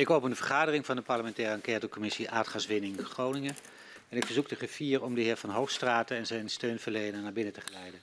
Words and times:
Ik 0.00 0.10
open 0.10 0.30
de 0.30 0.36
vergadering 0.36 0.86
van 0.86 0.96
de 0.96 1.02
parlementaire 1.02 1.54
enquêtecommissie 1.54 2.30
aardgaswinning 2.30 3.00
Groningen. 3.00 3.56
En 4.08 4.16
ik 4.16 4.24
verzoek 4.24 4.48
de 4.48 4.54
griffier 4.54 5.02
om 5.02 5.14
de 5.14 5.20
heer 5.20 5.36
Van 5.36 5.50
Hoogstraten 5.50 6.16
en 6.16 6.26
zijn 6.26 6.50
steunverlener 6.50 7.22
naar 7.22 7.32
binnen 7.32 7.52
te 7.52 7.60
geleiden. 7.60 8.00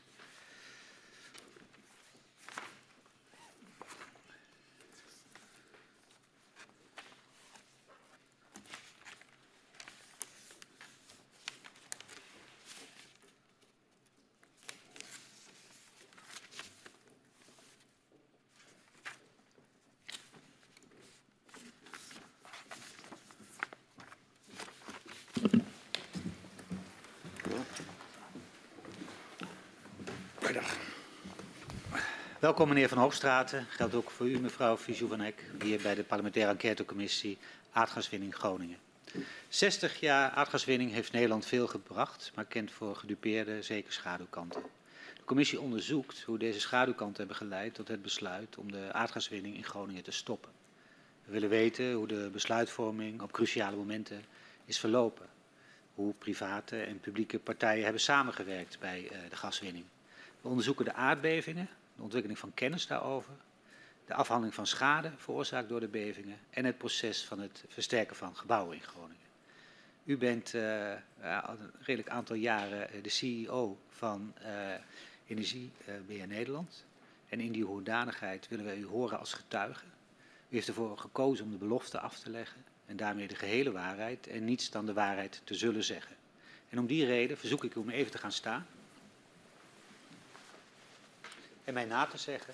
Welkom 32.58 32.76
meneer 32.76 32.90
Van 32.90 33.04
Hoogstraten. 33.04 33.66
Geldt 33.70 33.96
ook 33.96 34.10
voor 34.10 34.30
u 34.30 34.40
mevrouw 34.40 34.78
Fijou 34.78 35.10
van 35.10 35.22
Eck, 35.22 35.44
hier 35.62 35.82
bij 35.82 35.96
de 35.96 36.04
parlementaire 36.04 36.52
enquêtecommissie 36.52 37.38
aardgaswinning 37.72 38.36
Groningen. 38.36 38.78
60 39.50 40.00
jaar 40.00 40.32
aardgaswinning 40.32 40.92
heeft 40.92 41.12
Nederland 41.12 41.46
veel 41.46 41.68
gebracht, 41.68 42.32
maar 42.36 42.46
kent 42.46 42.72
voor 42.72 42.96
gedupeerde 42.96 43.62
zeker 43.62 43.94
schaduwkanten. 43.94 44.62
De 45.16 45.24
commissie 45.26 45.62
onderzoekt 45.62 46.22
hoe 46.22 46.38
deze 46.38 46.60
schaduwkanten 46.60 47.18
hebben 47.18 47.36
geleid 47.36 47.74
tot 47.74 47.88
het 47.88 48.02
besluit 48.02 48.58
om 48.58 48.72
de 48.72 48.94
aardgaswinning 48.94 49.56
in 49.56 49.64
Groningen 49.64 50.04
te 50.04 50.12
stoppen. 50.12 50.52
We 51.26 51.32
willen 51.32 51.50
weten 51.50 51.94
hoe 51.94 52.08
de 52.08 52.30
besluitvorming 52.34 53.22
op 53.22 53.32
cruciale 53.32 53.76
momenten 53.76 54.24
is 54.66 54.80
verlopen. 54.80 55.26
Hoe 55.96 56.14
private 56.14 56.82
en 56.82 57.00
publieke 57.00 57.40
partijen 57.40 57.84
hebben 57.84 58.02
samengewerkt 58.02 58.80
bij 58.80 59.04
uh, 59.04 59.18
de 59.30 59.36
gaswinning. 59.36 59.86
We 60.42 60.48
onderzoeken 60.48 60.86
de 60.86 60.94
aardbevingen, 60.94 61.70
de 61.98 62.04
ontwikkeling 62.04 62.40
van 62.40 62.54
kennis 62.54 62.88
daarover, 62.88 63.34
de 64.06 64.14
afhandeling 64.14 64.56
van 64.56 64.68
schade 64.68 65.12
veroorzaakt 65.16 65.70
door 65.70 65.80
de 65.80 65.88
bevingen 65.88 66.40
en 66.50 66.66
het 66.66 66.78
proces 66.78 67.26
van 67.26 67.40
het 67.40 67.64
versterken 67.68 68.16
van 68.16 68.36
gebouwen 68.36 68.76
in 68.76 68.84
Groningen. 68.84 69.26
U 70.04 70.18
bent 70.18 70.54
uh, 70.54 70.92
een 71.22 71.72
redelijk 71.80 72.10
aantal 72.10 72.36
jaren 72.36 73.04
de 73.04 73.10
CEO 73.10 73.78
van 73.90 74.34
Energie 75.28 75.72
BN 76.08 76.28
Nederland. 76.28 76.86
En 77.30 77.40
in 77.40 77.52
die 77.52 77.64
hoedanigheid 77.64 78.48
willen 78.48 78.66
wij 78.66 78.78
u 78.78 78.86
horen 78.86 79.20
als 79.20 79.34
getuige. 79.34 79.86
U 80.50 80.56
heeft 80.56 80.68
ervoor 80.68 80.98
gekozen 80.98 81.46
om 81.46 81.52
de 81.52 81.58
belofte 81.58 82.00
af 82.00 82.20
te 82.20 82.30
leggen 82.30 82.64
en 82.86 82.98
daarmee 82.98 83.28
de 83.28 83.36
gehele 83.36 83.72
waarheid 83.72 84.28
en 84.28 84.46
niets 84.46 84.70
dan 84.70 84.86
de 84.86 84.94
waarheid 84.94 85.42
te 85.44 85.56
zullen 85.56 85.84
zeggen. 85.84 86.16
En 86.70 86.80
om 86.80 86.88
die 86.88 87.06
reden 87.06 87.38
verzoek 87.38 87.64
ik 87.64 87.76
u 87.76 87.80
om 87.80 87.90
even 87.90 88.12
te 88.12 88.18
gaan 88.18 88.32
staan 88.32 88.68
en 91.68 91.74
mij 91.74 91.86
na 91.86 92.06
te 92.06 92.18
zeggen, 92.18 92.54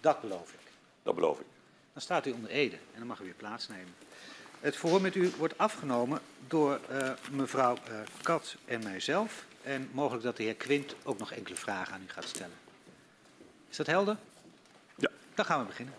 dat 0.00 0.20
beloof 0.20 0.52
ik. 0.52 0.60
Dat 1.02 1.14
beloof 1.14 1.40
ik. 1.40 1.46
Dan 1.92 2.02
staat 2.02 2.26
u 2.26 2.30
onder 2.30 2.50
Ede 2.50 2.76
en 2.76 2.98
dan 2.98 3.06
mag 3.06 3.20
u 3.20 3.24
weer 3.24 3.34
plaatsnemen. 3.34 3.94
Het 4.60 4.76
verhoor 4.76 5.00
met 5.00 5.14
u 5.14 5.32
wordt 5.36 5.58
afgenomen 5.58 6.20
door 6.46 6.80
uh, 6.90 7.10
mevrouw 7.30 7.74
uh, 7.74 8.00
Kat 8.22 8.56
en 8.64 8.82
mijzelf. 8.82 9.44
En 9.62 9.88
mogelijk 9.92 10.24
dat 10.24 10.36
de 10.36 10.42
heer 10.42 10.54
Quint 10.54 10.94
ook 11.02 11.18
nog 11.18 11.32
enkele 11.32 11.56
vragen 11.56 11.94
aan 11.94 12.02
u 12.02 12.08
gaat 12.08 12.24
stellen. 12.24 12.56
Is 13.70 13.76
dat 13.76 13.86
helder? 13.86 14.16
Ja. 14.94 15.10
Dan 15.34 15.44
gaan 15.44 15.60
we 15.60 15.66
beginnen. 15.66 15.94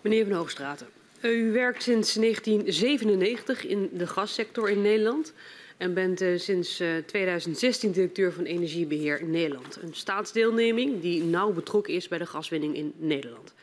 Meneer 0.00 0.26
Van 0.26 0.36
Hoogstraten, 0.36 0.88
u 1.20 1.52
werkt 1.52 1.82
sinds 1.82 2.14
1997 2.14 3.64
in 3.64 3.90
de 3.92 4.06
gassector 4.06 4.70
in 4.70 4.82
Nederland 4.82 5.32
en 5.76 5.94
bent 5.94 6.22
uh, 6.22 6.38
sinds 6.38 6.80
uh, 6.80 6.96
2016 7.06 7.92
directeur 7.92 8.32
van 8.32 8.44
Energiebeheer 8.44 9.24
Nederland. 9.24 9.78
Een 9.82 9.94
staatsdeelneming 9.94 11.00
die 11.00 11.24
nauw 11.24 11.52
betrokken 11.52 11.94
is 11.94 12.08
bij 12.08 12.18
de 12.18 12.26
gaswinning 12.26 12.76
in 12.76 12.92
Nederland. 12.96 13.54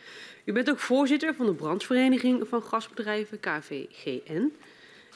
U 0.44 0.54
bent 0.54 0.70
ook 0.70 0.80
voorzitter 0.80 1.36
van 1.36 1.46
de 1.46 1.54
branchevereniging 1.54 2.48
van 2.48 2.64
gasbedrijven, 2.64 3.40
KVGN. 3.40 4.54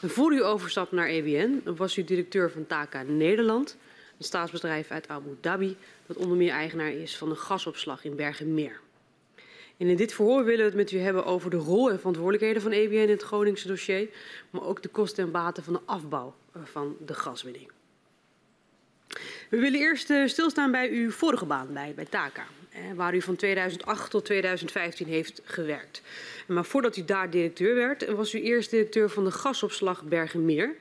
En 0.01 0.09
voor 0.09 0.33
u 0.33 0.43
overstapt 0.43 0.91
naar 0.91 1.07
EBN 1.07 1.61
was 1.63 1.97
u 1.97 2.03
directeur 2.03 2.51
van 2.51 2.67
TACA 2.67 3.03
Nederland, 3.03 3.77
een 4.17 4.25
staatsbedrijf 4.25 4.91
uit 4.91 5.07
Abu 5.07 5.37
Dhabi, 5.41 5.77
dat 6.05 6.17
onder 6.17 6.37
meer 6.37 6.51
eigenaar 6.51 6.91
is 6.91 7.17
van 7.17 7.29
de 7.29 7.35
gasopslag 7.35 8.03
in 8.03 8.15
Bergenmeer. 8.15 8.79
En 9.77 9.87
in 9.87 9.95
dit 9.95 10.13
verhoor 10.13 10.43
willen 10.43 10.59
we 10.59 10.65
het 10.65 10.75
met 10.75 10.91
u 10.91 10.97
hebben 10.97 11.25
over 11.25 11.49
de 11.49 11.57
rol 11.57 11.89
en 11.89 11.97
verantwoordelijkheden 11.97 12.61
van 12.61 12.71
EBN 12.71 12.95
in 12.95 13.09
het 13.09 13.23
Groningse 13.23 13.67
dossier, 13.67 14.09
maar 14.49 14.63
ook 14.63 14.81
de 14.81 14.89
kosten 14.89 15.23
en 15.23 15.31
baten 15.31 15.63
van 15.63 15.73
de 15.73 15.79
afbouw 15.85 16.35
van 16.63 16.97
de 17.05 17.13
gaswinning. 17.13 17.71
We 19.49 19.57
willen 19.57 19.79
eerst 19.79 20.09
uh, 20.09 20.27
stilstaan 20.27 20.71
bij 20.71 20.89
uw 20.89 21.11
vorige 21.11 21.45
baan 21.45 21.73
bij, 21.73 21.93
bij 21.95 22.05
TACA, 22.05 22.45
eh, 22.69 22.81
waar 22.95 23.15
u 23.15 23.21
van 23.21 23.35
2008 23.35 24.11
tot 24.11 24.25
2015 24.25 25.07
heeft 25.07 25.41
gewerkt. 25.43 26.01
Maar 26.47 26.65
voordat 26.65 26.97
u 26.97 27.05
daar 27.05 27.29
directeur 27.29 27.75
werd, 27.75 28.05
was 28.05 28.33
u 28.33 28.41
eerst 28.41 28.69
directeur 28.69 29.09
van 29.09 29.23
de 29.23 29.31
gasopslag 29.31 30.03
Bergenmeer. 30.03 30.75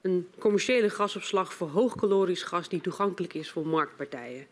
Een 0.00 0.28
commerciële 0.38 0.90
gasopslag 0.90 1.54
voor 1.54 1.68
hoogkalorisch 1.68 2.42
gas 2.42 2.68
die 2.68 2.80
toegankelijk 2.80 3.34
is 3.34 3.50
voor 3.50 3.66
marktpartijen. 3.66 4.46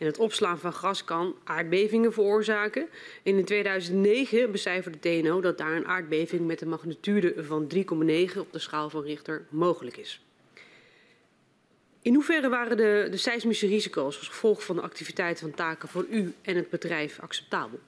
En 0.00 0.06
het 0.06 0.18
opslaan 0.18 0.58
van 0.58 0.72
gas 0.72 1.04
kan 1.04 1.34
aardbevingen 1.44 2.12
veroorzaken. 2.12 2.88
En 3.22 3.38
in 3.38 3.44
2009 3.44 4.52
becijferde 4.52 4.98
TNO 4.98 5.40
dat 5.40 5.58
daar 5.58 5.72
een 5.72 5.86
aardbeving 5.86 6.46
met 6.46 6.60
een 6.60 6.68
magnitude 6.68 7.34
van 7.44 7.72
3,9 7.74 8.38
op 8.38 8.52
de 8.52 8.58
schaal 8.58 8.90
van 8.90 9.02
Richter 9.02 9.46
mogelijk 9.48 9.96
is. 9.96 10.24
In 12.02 12.14
hoeverre 12.14 12.48
waren 12.48 12.76
de, 12.76 13.08
de 13.10 13.16
seismische 13.16 13.66
risico's 13.66 14.18
als 14.18 14.28
gevolg 14.28 14.64
van 14.64 14.76
de 14.76 14.82
activiteiten 14.82 15.46
van 15.46 15.56
taken 15.56 15.88
voor 15.88 16.06
u 16.10 16.34
en 16.42 16.56
het 16.56 16.70
bedrijf 16.70 17.20
acceptabel? 17.20 17.80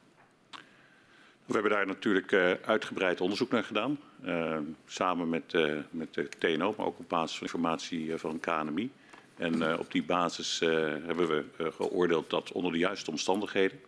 We 1.44 1.52
hebben 1.52 1.70
daar 1.72 1.86
natuurlijk 1.86 2.32
uh, 2.32 2.50
uitgebreid 2.64 3.20
onderzoek 3.20 3.50
naar 3.50 3.64
gedaan. 3.64 3.98
Uh, 4.24 4.58
samen 4.86 5.28
met, 5.28 5.52
uh, 5.52 5.78
met 5.90 6.14
de 6.14 6.28
TNO, 6.38 6.74
maar 6.76 6.86
ook 6.86 6.98
op 6.98 7.08
basis 7.08 7.36
van 7.38 7.46
informatie 7.46 8.16
van 8.16 8.40
KNMI. 8.40 8.90
En 9.36 9.54
uh, 9.54 9.78
op 9.78 9.92
die 9.92 10.02
basis 10.02 10.60
uh, 10.62 10.70
hebben 11.04 11.28
we 11.28 11.44
uh, 11.60 11.66
geoordeeld 11.72 12.30
dat 12.30 12.52
onder 12.52 12.72
de 12.72 12.78
juiste 12.78 13.10
omstandigheden. 13.10 13.80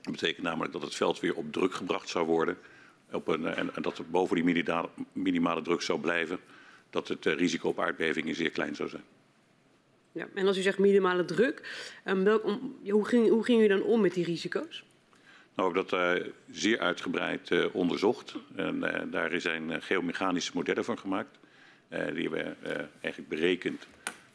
Dat 0.00 0.12
betekent 0.12 0.42
namelijk 0.42 0.72
dat 0.72 0.82
het 0.82 0.94
veld 0.94 1.20
weer 1.20 1.34
op 1.34 1.52
druk 1.52 1.74
gebracht 1.74 2.08
zou 2.08 2.26
worden. 2.26 2.58
Op 3.10 3.28
een, 3.28 3.46
en, 3.46 3.74
en, 3.74 3.82
dat 3.82 3.98
het 3.98 4.10
boven 4.10 4.34
die 4.34 4.44
minimale, 4.44 4.88
minimale 5.12 5.62
druk 5.62 5.82
zou 5.82 6.00
blijven. 6.00 6.38
Dat 6.90 7.08
het 7.08 7.24
risico 7.24 7.68
op 7.68 7.80
aardbevingen 7.80 8.34
zeer 8.34 8.50
klein 8.50 8.74
zou 8.74 8.88
zijn. 8.88 9.04
Ja, 10.12 10.28
en 10.34 10.46
als 10.46 10.58
u 10.58 10.60
zegt 10.60 10.78
minimale 10.78 11.24
druk, 11.24 11.68
welk, 12.04 12.44
om, 12.44 12.76
hoe, 12.88 13.04
ging, 13.04 13.28
hoe 13.28 13.44
ging 13.44 13.62
u 13.62 13.66
dan 13.66 13.82
om 13.82 14.00
met 14.00 14.14
die 14.14 14.24
risico's? 14.24 14.84
Nou, 15.54 15.72
we 15.72 15.78
hebben 15.78 15.98
dat 15.98 16.24
uh, 16.24 16.32
zeer 16.50 16.78
uitgebreid 16.78 17.50
uh, 17.50 17.64
onderzocht. 17.72 18.34
En 18.56 18.76
uh, 18.76 19.00
daar 19.10 19.40
zijn 19.40 19.82
geomechanische 19.82 20.50
modellen 20.54 20.84
van 20.84 20.98
gemaakt. 20.98 21.38
die 21.88 22.28
hebben 22.28 22.56
eigenlijk 23.00 23.28
berekend 23.28 23.86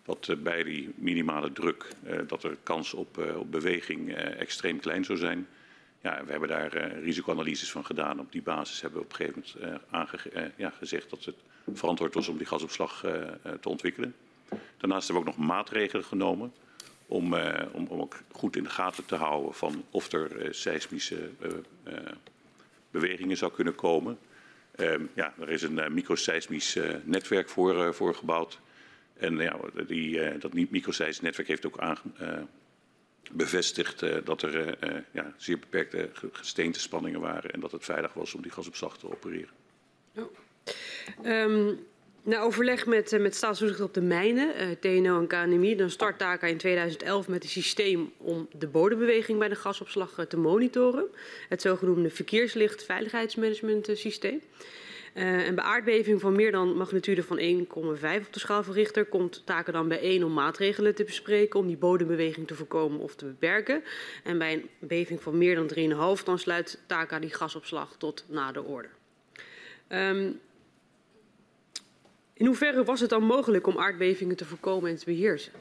dat 0.05 0.27
uh, 0.27 0.37
bij 0.37 0.63
die 0.63 0.93
minimale 0.95 1.51
druk 1.51 1.87
uh, 2.07 2.19
dat 2.27 2.43
er 2.43 2.57
kans 2.63 2.93
op, 2.93 3.17
uh, 3.17 3.37
op 3.37 3.51
beweging 3.51 4.13
extreem 4.15 4.79
klein 4.79 5.05
zou 5.05 5.17
zijn. 5.17 5.47
Ja, 6.01 6.23
we 6.25 6.31
hebben 6.31 6.49
daar 6.49 6.99
risicoanalyses 6.99 7.71
van 7.71 7.85
gedaan. 7.85 8.19
Op 8.19 8.31
die 8.31 8.41
basis 8.41 8.81
hebben 8.81 8.99
we 8.99 9.05
op 9.05 9.11
een 9.11 9.17
gegeven 9.17 9.45
moment 9.63 10.53
ja, 10.55 10.69
gezegd 10.69 11.09
dat 11.09 11.25
het 11.25 11.35
verantwoord 11.73 12.13
was 12.13 12.27
om 12.27 12.37
die 12.37 12.45
gasopslag 12.45 12.99
te 13.61 13.69
ontwikkelen. 13.69 14.15
Daarnaast 14.77 15.07
hebben 15.07 15.25
we 15.25 15.31
ook 15.31 15.37
nog 15.37 15.47
maatregelen 15.47 16.05
genomen 16.05 16.53
om, 17.05 17.33
om, 17.71 17.87
om 17.87 18.01
ook 18.01 18.17
goed 18.31 18.55
in 18.55 18.63
de 18.63 18.69
gaten 18.69 19.05
te 19.05 19.15
houden 19.15 19.53
van 19.53 19.85
of 19.89 20.11
er 20.11 20.55
seismische 20.55 21.29
bewegingen 22.91 23.37
zou 23.37 23.51
kunnen 23.51 23.75
komen. 23.75 24.17
Ehm, 24.75 25.03
ja, 25.13 25.33
er 25.39 25.49
is 25.49 25.61
een 25.61 25.93
microseismisch 25.93 26.79
netwerk 27.03 27.49
voor, 27.49 27.93
voor 27.93 28.15
gebouwd. 28.15 28.59
En 29.17 29.37
ja, 29.37 29.59
die, 29.87 30.17
uh, 30.17 30.39
dat 30.39 30.53
microseismisch 30.53 31.21
netwerk 31.21 31.47
heeft 31.47 31.65
ook 31.65 31.79
aan, 31.79 31.97
uh, 32.21 32.37
bevestigd 33.31 34.03
uh, 34.03 34.15
dat 34.23 34.41
er 34.41 34.77
ja, 35.11 35.33
zeer 35.37 35.59
beperkte 35.59 36.09
gesteentespanningen 36.31 37.19
waren 37.19 37.51
en 37.51 37.59
dat 37.59 37.71
het 37.71 37.83
veilig 37.83 38.13
was 38.13 38.33
om 38.33 38.41
die 38.41 38.51
gasopslag 38.51 38.97
te 38.97 39.11
opereren. 39.11 39.53
Oh. 40.15 40.23
Um, 41.25 41.79
na 42.23 42.39
overleg 42.39 42.85
met, 42.85 43.19
met 43.19 43.35
staatstoezicht 43.35 43.81
op 43.81 43.93
de 43.93 44.01
mijnen, 44.01 44.79
TNO 44.79 45.19
en 45.19 45.27
KNMI, 45.27 45.75
dan 45.75 45.89
start 45.89 46.17
TACA 46.17 46.47
in 46.47 46.57
2011 46.57 47.27
met 47.27 47.43
een 47.43 47.49
systeem 47.49 48.11
om 48.17 48.47
de 48.57 48.67
bodembeweging 48.67 49.39
bij 49.39 49.49
de 49.49 49.55
gasopslag 49.55 50.25
te 50.27 50.37
monitoren. 50.37 51.05
Het 51.49 51.61
zogenoemde 51.61 52.09
verkeerslicht 52.09 52.83
veiligheidsmanagement 52.83 53.89
systeem. 53.93 54.41
Uh, 55.15 55.47
en 55.47 55.55
bij 55.55 55.63
aardbeving 55.63 56.21
van 56.21 56.35
meer 56.35 56.51
dan 56.51 56.77
magnitude 56.77 57.23
van 57.23 57.39
1,5 57.39 57.45
op 58.25 58.33
de 58.33 58.39
schaal 58.39 58.63
van 58.63 58.73
Richter 58.73 59.05
komt 59.05 59.41
taken 59.45 59.73
dan 59.73 59.87
bijeen 59.87 60.23
om 60.23 60.33
maatregelen 60.33 60.95
te 60.95 61.03
bespreken 61.03 61.59
om 61.59 61.67
die 61.67 61.77
bodembeweging 61.77 62.47
te 62.47 62.55
voorkomen 62.55 62.99
of 62.99 63.15
te 63.15 63.25
beperken. 63.25 63.83
En 64.23 64.37
bij 64.37 64.53
een 64.53 64.69
beving 64.79 65.21
van 65.21 65.37
meer 65.37 65.55
dan 65.55 66.17
3,5 66.17 66.23
dan 66.23 66.39
sluit 66.39 66.79
TACA 66.85 67.19
die 67.19 67.33
gasopslag 67.33 67.95
tot 67.97 68.25
na 68.27 68.51
de 68.51 68.63
orde. 68.63 68.87
Um, 69.89 70.39
in 72.33 72.45
hoeverre 72.45 72.83
was 72.83 72.99
het 72.99 73.09
dan 73.09 73.23
mogelijk 73.23 73.67
om 73.67 73.77
aardbevingen 73.77 74.35
te 74.35 74.45
voorkomen 74.45 74.89
en 74.89 74.97
te 74.97 75.05
beheersen? 75.05 75.51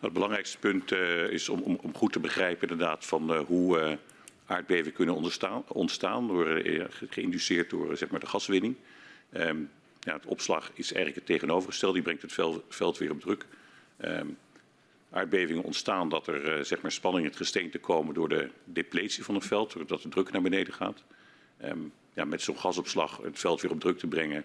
Het 0.00 0.12
belangrijkste 0.12 0.58
punt 0.58 0.92
uh, 0.92 1.30
is 1.30 1.48
om, 1.48 1.60
om, 1.60 1.78
om, 1.82 1.94
goed 1.94 2.12
te 2.12 2.20
begrijpen 2.20 2.68
inderdaad 2.68 3.06
van 3.06 3.32
uh, 3.32 3.40
hoe 3.40 3.98
aardbevingen 4.50 4.92
kunnen 4.92 5.14
ontstaan, 5.14 5.64
ontstaan 5.68 6.26
door, 6.26 6.62
geïnduceerd 7.08 7.70
door 7.70 7.96
zeg 7.96 8.10
maar 8.10 8.20
de 8.20 8.26
gaswinning. 8.26 8.76
Um, 9.32 9.70
ja, 10.00 10.12
het 10.12 10.26
opslag 10.26 10.70
is 10.74 10.92
eigenlijk 10.92 11.16
het 11.16 11.26
tegenovergestelde, 11.26 11.94
die 11.94 12.02
brengt 12.02 12.22
het 12.22 12.64
veld, 12.68 12.98
weer 12.98 13.10
op 13.10 13.20
druk. 13.20 13.46
Um, 14.04 14.38
aardbevingen 15.10 15.62
ontstaan 15.62 16.08
dat 16.08 16.26
er 16.26 16.64
zeg 16.64 16.82
maar 16.82 16.92
spanning 16.92 17.24
in 17.24 17.30
het 17.30 17.38
gesteente 17.38 17.78
komen 17.78 18.14
door 18.14 18.28
de 18.28 18.50
depletie 18.64 19.24
van 19.24 19.34
het 19.34 19.46
veld, 19.46 19.72
doordat 19.72 20.02
de 20.02 20.08
druk 20.08 20.32
naar 20.32 20.42
beneden 20.42 20.74
gaat. 20.74 21.04
Um, 21.64 21.92
ja, 22.14 22.24
met 22.24 22.42
zo'n 22.42 22.58
gasopslag 22.58 23.16
het 23.16 23.38
veld 23.38 23.60
weer 23.60 23.70
op 23.70 23.80
druk 23.80 23.98
te 23.98 24.06
brengen, 24.06 24.44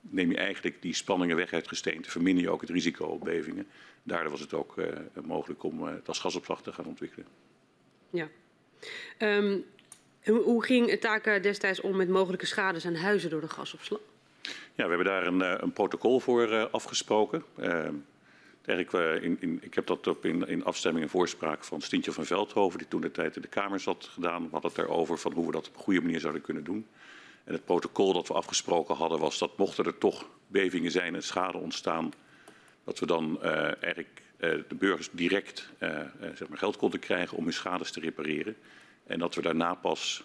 neem 0.00 0.30
je 0.30 0.36
eigenlijk 0.36 0.82
die 0.82 0.94
spanningen 0.94 1.36
weg 1.36 1.52
uit 1.52 1.60
het 1.60 1.68
gesteente, 1.68 2.10
verminder 2.10 2.44
je 2.44 2.50
ook 2.50 2.60
het 2.60 2.70
risico 2.70 3.04
op 3.04 3.20
bevingen. 3.24 3.66
Daardoor 4.02 4.30
was 4.30 4.40
het 4.40 4.54
ook 4.54 4.74
mogelijk 5.24 5.62
om 5.62 5.82
het 5.82 6.08
als 6.08 6.18
gasopslag 6.18 6.62
te 6.62 6.72
gaan 6.72 6.86
ontwikkelen. 6.86 7.26
Ja. 8.10 8.28
Um, 9.18 9.64
hoe 10.24 10.64
ging 10.64 10.90
het 10.90 11.00
taken 11.00 11.42
destijds 11.42 11.80
om 11.80 11.96
met 11.96 12.08
mogelijke 12.08 12.46
schades 12.46 12.86
aan 12.86 12.94
huizen 12.94 13.30
door 13.30 13.40
de 13.40 13.48
gasopslag? 13.48 14.00
Ja, 14.74 14.84
we 14.84 14.88
hebben 14.88 15.04
daar 15.04 15.26
een, 15.26 15.40
uh, 15.40 15.54
een 15.56 15.72
protocol 15.72 16.20
voor 16.20 16.68
afgesproken. 16.68 17.44
Ehm, 17.56 17.94
eigenlijk, 18.64 19.22
in, 19.22 19.36
in, 19.40 19.58
ik 19.62 19.74
heb 19.74 19.86
dat 19.86 20.06
op 20.06 20.24
in, 20.24 20.48
in 20.48 20.64
afstemming 20.64 21.04
en 21.04 21.10
voorspraak 21.10 21.64
van 21.64 21.80
Stientje 21.80 22.12
van 22.12 22.24
Veldhoven, 22.24 22.78
die 22.78 22.88
toen 22.88 23.00
de 23.00 23.10
tijd 23.10 23.36
in 23.36 23.42
de 23.42 23.48
Kamer 23.48 23.80
zat, 23.80 24.04
gedaan. 24.04 24.42
We 24.42 24.48
hadden 24.50 24.70
het 24.70 24.80
daarover 24.80 25.18
van 25.18 25.32
hoe 25.32 25.46
we 25.46 25.52
dat 25.52 25.68
op 25.68 25.74
een 25.74 25.80
goede 25.80 26.00
manier 26.00 26.20
zouden 26.20 26.42
kunnen 26.42 26.64
doen. 26.64 26.86
En 27.44 27.52
het 27.52 27.64
protocol 27.64 28.12
dat 28.12 28.28
we 28.28 28.34
afgesproken 28.34 28.94
hadden 28.94 29.18
was 29.18 29.38
dat 29.38 29.58
mochten 29.58 29.84
er 29.84 29.98
toch 29.98 30.28
bevingen 30.46 30.90
zijn 30.90 31.14
en 31.14 31.22
schade 31.22 31.58
ontstaan, 31.58 32.12
dat 32.84 32.98
we 32.98 33.06
dan 33.06 33.38
uh, 33.42 33.52
eigenlijk 33.64 34.20
uh, 34.20 34.21
de 34.42 34.74
burgers 34.78 35.08
direct 35.12 35.70
uh, 35.78 35.98
zeg 36.34 36.48
maar 36.48 36.58
geld 36.58 36.76
konden 36.76 37.00
krijgen 37.00 37.36
om 37.36 37.44
hun 37.44 37.52
schades 37.52 37.90
te 37.90 38.00
repareren. 38.00 38.56
En 39.06 39.18
dat 39.18 39.34
we 39.34 39.42
daarna 39.42 39.74
pas 39.74 40.24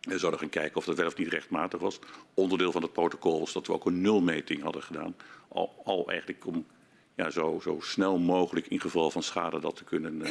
zouden 0.00 0.40
gaan 0.40 0.48
kijken 0.48 0.76
of 0.76 0.84
dat 0.84 0.96
wel 0.96 1.06
of 1.06 1.16
niet 1.16 1.28
rechtmatig 1.28 1.80
was. 1.80 1.98
Onderdeel 2.34 2.72
van 2.72 2.82
het 2.82 2.92
protocol 2.92 3.38
was 3.38 3.52
dat 3.52 3.66
we 3.66 3.72
ook 3.72 3.86
een 3.86 4.00
nulmeting 4.00 4.62
hadden 4.62 4.82
gedaan. 4.82 5.16
Al, 5.48 5.82
al 5.84 6.08
eigenlijk 6.08 6.46
om 6.46 6.66
ja, 7.14 7.30
zo, 7.30 7.60
zo, 7.62 7.78
snel 7.80 8.18
mogelijk 8.18 8.66
in 8.66 8.80
geval 8.80 9.10
van 9.10 9.22
schade 9.22 9.60
dat 9.60 9.76
te 9.76 9.84
kunnen 9.84 10.22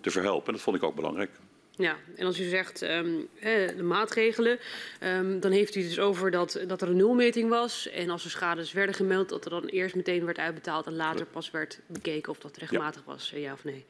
te 0.00 0.10
verhelpen. 0.10 0.46
En 0.46 0.52
dat 0.52 0.62
vond 0.62 0.76
ik 0.76 0.82
ook 0.82 0.94
belangrijk. 0.94 1.30
Ja, 1.78 1.96
en 2.14 2.26
als 2.26 2.40
u 2.40 2.44
zegt 2.44 2.82
um, 2.82 3.28
de 3.40 3.82
maatregelen, 3.82 4.58
um, 5.02 5.40
dan 5.40 5.50
heeft 5.50 5.74
u 5.74 5.80
het 5.80 5.88
dus 5.88 5.98
over 5.98 6.30
dat, 6.30 6.60
dat 6.66 6.82
er 6.82 6.88
een 6.88 6.96
nulmeting 6.96 7.48
was. 7.48 7.88
En 7.88 8.10
als 8.10 8.24
er 8.24 8.30
schades 8.30 8.72
werden 8.72 8.94
gemeld, 8.94 9.28
dat 9.28 9.44
er 9.44 9.50
dan 9.50 9.64
eerst 9.64 9.94
meteen 9.94 10.24
werd 10.24 10.38
uitbetaald 10.38 10.86
en 10.86 10.96
later 10.96 11.26
pas 11.26 11.50
werd 11.50 11.80
bekeken 11.86 12.32
of 12.32 12.38
dat 12.38 12.56
rechtmatig 12.56 13.02
ja. 13.06 13.12
was, 13.12 13.32
ja 13.34 13.52
of 13.52 13.64
nee. 13.64 13.84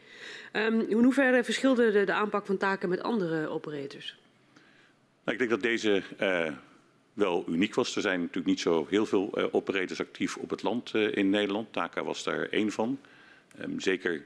Um, 0.52 0.80
in 0.80 1.02
hoeverre 1.02 1.44
verschilde 1.44 1.90
de, 1.90 2.04
de, 2.04 2.12
aanpak 2.12 2.46
van 2.46 2.56
taken 2.56 2.88
met 2.88 3.02
andere 3.02 3.48
operators? 3.48 4.16
Nou, 5.24 5.32
ik 5.32 5.38
denk 5.38 5.50
dat 5.50 5.62
deze 5.62 6.02
uh, 6.20 6.52
wel 7.12 7.44
uniek 7.48 7.74
was. 7.74 7.96
Er 7.96 8.02
zijn 8.02 8.20
natuurlijk 8.20 8.46
niet 8.46 8.60
zo 8.60 8.86
heel 8.90 9.06
veel 9.06 9.30
uh, 9.34 9.44
operators 9.50 10.00
actief 10.00 10.36
op 10.36 10.50
het 10.50 10.62
land 10.62 10.94
uh, 10.94 11.16
in 11.16 11.30
Nederland. 11.30 11.72
TACA 11.72 12.04
was 12.04 12.24
daar 12.24 12.48
één 12.48 12.72
van. 12.72 13.00
zeker 13.76 14.24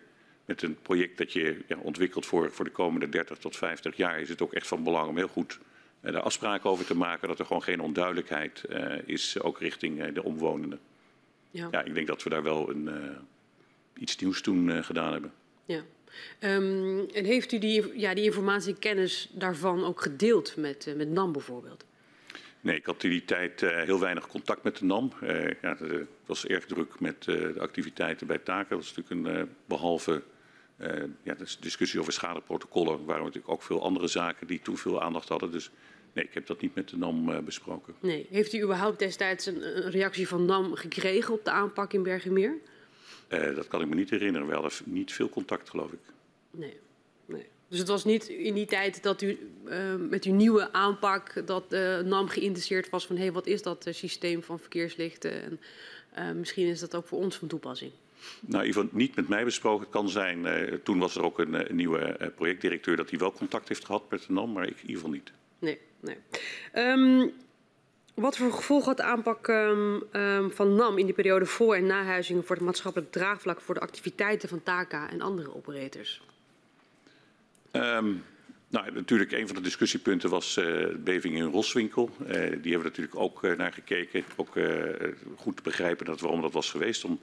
met 0.51 0.63
een 0.63 0.79
project 0.83 1.19
dat 1.19 1.33
je 1.33 1.65
ja, 1.67 1.77
ontwikkelt 1.77 2.27
voor, 2.27 2.53
voor 2.53 2.65
de 2.65 2.71
komende 2.71 3.09
30 3.09 3.39
tot 3.39 3.57
50 3.57 3.97
jaar, 3.97 4.21
is 4.21 4.29
het 4.29 4.43
ook 4.43 4.53
echt 4.53 4.67
van 4.67 4.83
belang 4.83 5.09
om 5.09 5.17
heel 5.17 5.29
goed 5.29 5.59
uh, 6.03 6.13
daar 6.13 6.23
afspraken 6.23 6.71
over 6.71 6.85
te 6.85 6.97
maken. 6.97 7.29
Dat 7.29 7.39
er 7.39 7.47
gewoon 7.47 7.63
geen 7.63 7.81
onduidelijkheid 7.81 8.65
uh, 8.71 8.95
is, 9.07 9.41
ook 9.41 9.61
richting 9.61 10.01
uh, 10.01 10.15
de 10.15 10.23
omwonenden. 10.23 10.81
Ja. 11.51 11.69
ja. 11.71 11.83
ik 11.83 11.95
denk 11.95 12.07
dat 12.07 12.23
we 12.23 12.31
daar 12.31 12.43
wel 12.43 12.71
een, 12.71 12.91
iets 13.99 14.17
nieuws 14.17 14.41
toen 14.41 14.85
gedaan 14.85 15.13
hebben. 15.13 15.33
Ja. 15.65 15.83
Um, 16.41 17.09
en 17.09 17.25
heeft 17.25 17.53
u 17.53 17.59
die, 17.59 17.99
ja, 17.99 18.15
die 18.15 18.25
informatie 18.25 18.75
kennis 18.79 19.31
daarvan 19.33 19.85
ook 19.85 20.01
gedeeld 20.01 20.57
met, 20.57 20.95
met 20.97 21.09
NAM 21.09 21.33
bijvoorbeeld? 21.33 21.85
Nee, 22.61 22.77
ik 22.77 22.87
had 22.87 23.05
in 23.05 23.11
die 23.11 23.25
tijd 23.25 23.63
uh, 23.63 23.71
heel 23.71 24.01
weinig 24.01 24.27
contact 24.27 24.63
met 24.63 24.77
de 24.77 24.85
NAM. 24.85 25.13
Uh, 25.23 25.47
ja, 25.63 25.77
het 25.79 26.09
was 26.27 26.47
erg 26.47 26.67
druk 26.67 27.01
met 27.01 27.27
uh, 27.27 27.55
de 27.55 27.61
activiteiten 27.61 28.27
bij 28.27 28.39
taken. 28.39 28.69
Dat 28.69 28.79
was 28.79 28.97
natuurlijk 28.97 29.39
een, 29.39 29.49
behalve 29.67 30.23
uh, 30.81 31.05
ja, 31.23 31.35
de 31.35 31.57
discussie 31.61 32.01
over 32.01 32.13
schadeprotocollen 32.13 33.05
waren 33.05 33.23
natuurlijk 33.23 33.53
ook 33.53 33.63
veel 33.63 33.83
andere 33.83 34.09
zaken 34.09 34.47
die 34.47 34.61
toen 34.63 34.77
veel 34.77 35.03
aandacht 35.03 35.29
hadden. 35.29 35.51
Dus 35.51 35.71
nee, 36.13 36.25
ik 36.25 36.35
heb 36.35 36.47
dat 36.47 36.61
niet 36.61 36.75
met 36.75 36.89
de 36.89 36.97
NAM 36.97 37.29
uh, 37.29 37.39
besproken. 37.39 37.95
Nee. 38.01 38.27
Heeft 38.31 38.53
u 38.53 38.63
überhaupt 38.63 38.99
destijds 38.99 39.47
een, 39.47 39.85
een, 39.85 39.91
reactie 39.91 40.29
van 40.29 40.45
NAM 40.45 40.75
gekregen 40.75 41.35
op 41.35 41.45
de 41.45 41.51
aanpak 41.51 41.93
in 41.93 42.03
Bergenmeer? 42.03 42.55
Uh, 43.29 43.55
dat 43.55 43.69
kan 43.69 43.81
ik 43.81 43.89
me 43.89 43.95
niet 43.95 44.11
herinneren. 44.11 44.47
We 44.47 44.53
hadden 44.53 44.73
niet 44.85 45.13
veel 45.13 45.29
contact, 45.29 45.71
geloof 45.71 45.93
ik. 45.93 46.01
Nee. 46.51 46.77
nee. 47.27 47.47
Dus 47.69 47.79
het 47.79 47.89
was 47.89 48.05
niet 48.05 48.29
in 48.29 48.55
die 48.55 48.67
tijd 48.67 49.03
dat 49.03 49.23
u 49.23 49.39
met 50.09 50.25
uw 50.25 50.35
nieuwe 50.35 50.73
aanpak 50.73 51.47
dat 51.47 51.71
NAM 52.05 52.29
geïnteresseerd 52.29 52.91
was 52.91 53.07
van 53.07 53.17
hé, 53.17 53.23
hey, 53.23 53.33
wat 53.33 53.47
is 53.47 53.63
dat 53.63 53.87
systeem 53.91 54.43
van 54.43 54.59
verkeerslichten? 54.59 55.61
En 56.13 56.39
misschien 56.39 56.67
is 56.67 56.81
dat 56.81 56.95
ook 56.95 57.07
voor 57.07 57.19
ons 57.19 57.37
van 57.37 57.49
toepassing. 57.49 57.93
Nou, 58.41 58.65
in 58.65 58.89
niet 58.93 59.17
met 59.17 59.29
mij 59.29 59.45
besproken. 59.45 59.89
Kan 59.89 60.09
zijn, 60.09 60.45
uh, 60.45 60.75
toen 60.83 60.99
was 60.99 61.17
er 61.17 61.23
ook 61.23 61.39
een, 61.39 61.71
een 61.71 61.77
nieuwe 61.77 62.17
uh, 62.21 62.29
projectdirecteur 62.37 62.97
dat 62.97 63.11
hij 63.11 63.19
wel 63.19 63.33
contact 63.33 63.69
heeft 63.69 63.85
gehad 63.85 64.11
met 64.11 64.25
de 64.27 64.33
NAM, 64.33 64.53
maar 64.53 64.67
ik 64.67 64.71
in 64.71 64.81
ieder 64.81 64.95
geval 64.95 65.11
niet. 65.11 65.33
Nee, 65.59 65.79
nee. 66.01 66.17
Um, 66.75 67.33
wat 68.15 68.37
voor 68.37 68.53
gevolg 68.53 68.85
had 68.85 68.97
de 68.97 69.03
aanpak 69.03 69.49
um, 69.49 70.03
um, 70.13 70.51
van 70.51 70.75
NAM 70.75 70.99
in 70.99 71.05
die 71.05 71.15
periode 71.15 71.47
voor- 71.47 71.75
en 71.75 71.87
nahuizingen 71.87 72.45
voor 72.45 72.57
het 72.57 72.65
maatschappelijk 72.65 73.13
draagvlak 73.13 73.61
voor 73.61 73.75
de 73.75 73.81
activiteiten 73.81 74.49
van 74.49 74.63
TACA 74.63 75.11
en 75.11 75.21
andere 75.21 75.55
operators? 75.55 76.23
Nou, 78.71 78.93
natuurlijk, 78.93 79.33
een 79.33 79.47
van 79.47 79.57
de 79.57 79.63
discussiepunten 79.63 80.31
was 80.31 80.57
uh, 80.57 80.65
de 80.65 80.99
beving 81.05 81.37
in 81.37 81.45
Roswinkel. 81.45 82.11
Uh, 82.21 82.27
die 82.29 82.41
hebben 82.43 82.61
we 82.63 82.77
natuurlijk 82.83 83.17
ook 83.17 83.45
uh, 83.45 83.57
naar 83.57 83.73
gekeken. 83.73 84.25
Ook 84.37 84.55
goed 85.37 85.57
te 85.57 85.63
begrijpen 85.63 86.07
dat, 86.07 86.21
waarom 86.21 86.41
dat 86.41 86.53
was 86.53 86.71
geweest. 86.71 87.05
Om 87.05 87.21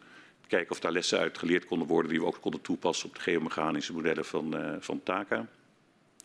kijken 0.48 0.72
of 0.72 0.80
daar 0.80 0.92
lessen 0.92 1.20
uit 1.20 1.38
geleerd 1.38 1.66
konden 1.66 1.88
worden 1.88 2.12
die 2.12 2.20
we 2.20 2.26
ook 2.26 2.42
konden 2.42 2.62
toepassen 2.62 3.10
op 3.10 3.16
de 3.16 3.22
geomechanische 3.22 3.94
modellen 3.94 4.26
van, 4.26 4.56
uh, 4.56 4.76
van 4.80 5.04
TACA. 5.04 5.48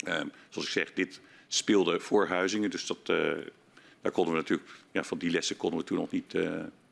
Uh, 0.06 0.20
zoals 0.48 0.66
ik 0.66 0.72
zeg, 0.72 0.92
dit 0.92 1.20
speelde 1.48 2.00
voor 2.00 2.26
Huizingen, 2.26 2.70
dus 2.70 2.86
dat, 2.86 2.98
uh, 3.06 3.32
daar 4.00 4.12
konden 4.12 4.34
we 4.34 4.40
natuurlijk, 4.40 4.70
ja, 4.90 5.04
van 5.04 5.18
die 5.18 5.30
lessen 5.30 5.56
konden 5.56 5.78
we 5.78 5.84
toen 5.84 5.98
nog 5.98 6.10
niet, 6.10 6.32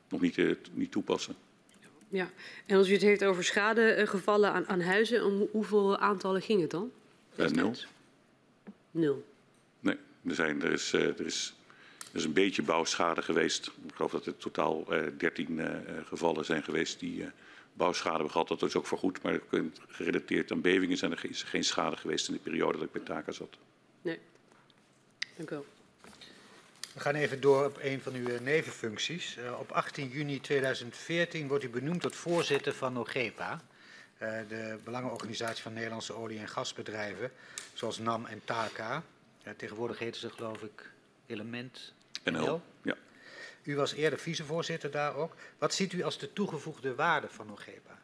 nog 0.08 0.20
niet, 0.20 0.38
niet 0.72 0.90
toepassen. 0.90 1.34
Ja, 2.08 2.30
en 2.66 2.76
als 2.76 2.88
u 2.88 2.92
het 2.92 3.02
heeft 3.02 3.24
over 3.24 3.44
schadegevallen 3.44 4.52
aan, 4.52 4.68
aan 4.68 4.80
huizen, 4.80 5.24
om 5.24 5.48
hoeveel 5.50 5.98
aantallen 5.98 6.42
ging 6.42 6.60
het 6.60 6.70
dan? 6.70 6.90
nul. 7.36 7.74
Nul? 8.90 9.24
Nee, 9.80 9.96
er, 10.26 10.34
zijn, 10.34 10.62
er, 10.62 10.72
is, 10.72 10.92
er 10.92 11.26
is 11.26 11.54
er 12.10 12.18
is 12.18 12.24
een 12.24 12.32
beetje 12.32 12.62
bouwschade 12.62 13.22
geweest. 13.22 13.66
Ik 13.66 13.94
geloof 13.94 14.10
dat 14.10 14.26
er 14.26 14.36
totaal 14.36 14.94
uh, 14.94 15.06
13 15.18 15.50
uh, 15.50 15.66
gevallen 16.04 16.44
zijn 16.44 16.62
geweest 16.62 17.00
die 17.00 17.20
uh, 17.20 17.26
bouwschade 17.72 18.14
hebben 18.14 18.32
gehad. 18.32 18.48
Dat 18.48 18.62
is 18.62 18.76
ook 18.76 18.86
vergoed, 18.86 19.22
maar 19.22 19.40
gerelateerd 19.88 20.52
aan 20.52 20.60
bevingen 20.60 20.96
zijn 20.96 21.12
er, 21.12 21.24
is 21.28 21.42
er 21.42 21.48
geen 21.48 21.64
schade 21.64 21.96
geweest 21.96 22.28
in 22.28 22.34
de 22.34 22.40
periode 22.40 22.78
dat 22.78 22.86
ik 22.86 22.92
bij 22.92 23.02
Taka 23.02 23.32
zat. 23.32 23.56
Nee, 24.02 24.18
dank 25.36 25.50
u 25.50 25.54
wel. 25.54 25.66
We 26.94 27.00
gaan 27.00 27.14
even 27.14 27.40
door 27.40 27.64
op 27.64 27.78
een 27.82 28.00
van 28.00 28.14
uw 28.14 28.40
nevenfuncties. 28.40 29.36
Uh, 29.36 29.58
op 29.60 29.70
18 29.70 30.08
juni 30.08 30.40
2014 30.40 31.48
wordt 31.48 31.64
u 31.64 31.68
benoemd 31.68 32.00
tot 32.00 32.16
voorzitter 32.16 32.74
van 32.74 32.92
NOGEPA, 32.92 33.60
uh, 34.22 34.38
de 34.48 34.78
belangenorganisatie 34.84 35.62
van 35.62 35.72
Nederlandse 35.72 36.14
olie- 36.14 36.38
en 36.38 36.48
gasbedrijven, 36.48 37.32
zoals 37.74 37.98
NAM 37.98 38.26
en 38.26 38.40
TACA. 38.44 39.02
Uh, 39.44 39.52
tegenwoordig 39.56 39.98
heten 39.98 40.20
ze 40.20 40.30
geloof 40.30 40.62
ik 40.62 40.90
Element 41.26 41.92
NL. 42.24 42.62
Ja. 42.82 42.96
U 43.62 43.76
was 43.76 43.94
eerder 43.94 44.18
vicevoorzitter 44.18 44.90
daar 44.90 45.14
ook. 45.14 45.34
Wat 45.58 45.74
ziet 45.74 45.92
u 45.92 46.02
als 46.02 46.18
de 46.18 46.32
toegevoegde 46.32 46.94
waarde 46.94 47.28
van 47.28 47.46
NOGEPA? 47.46 47.98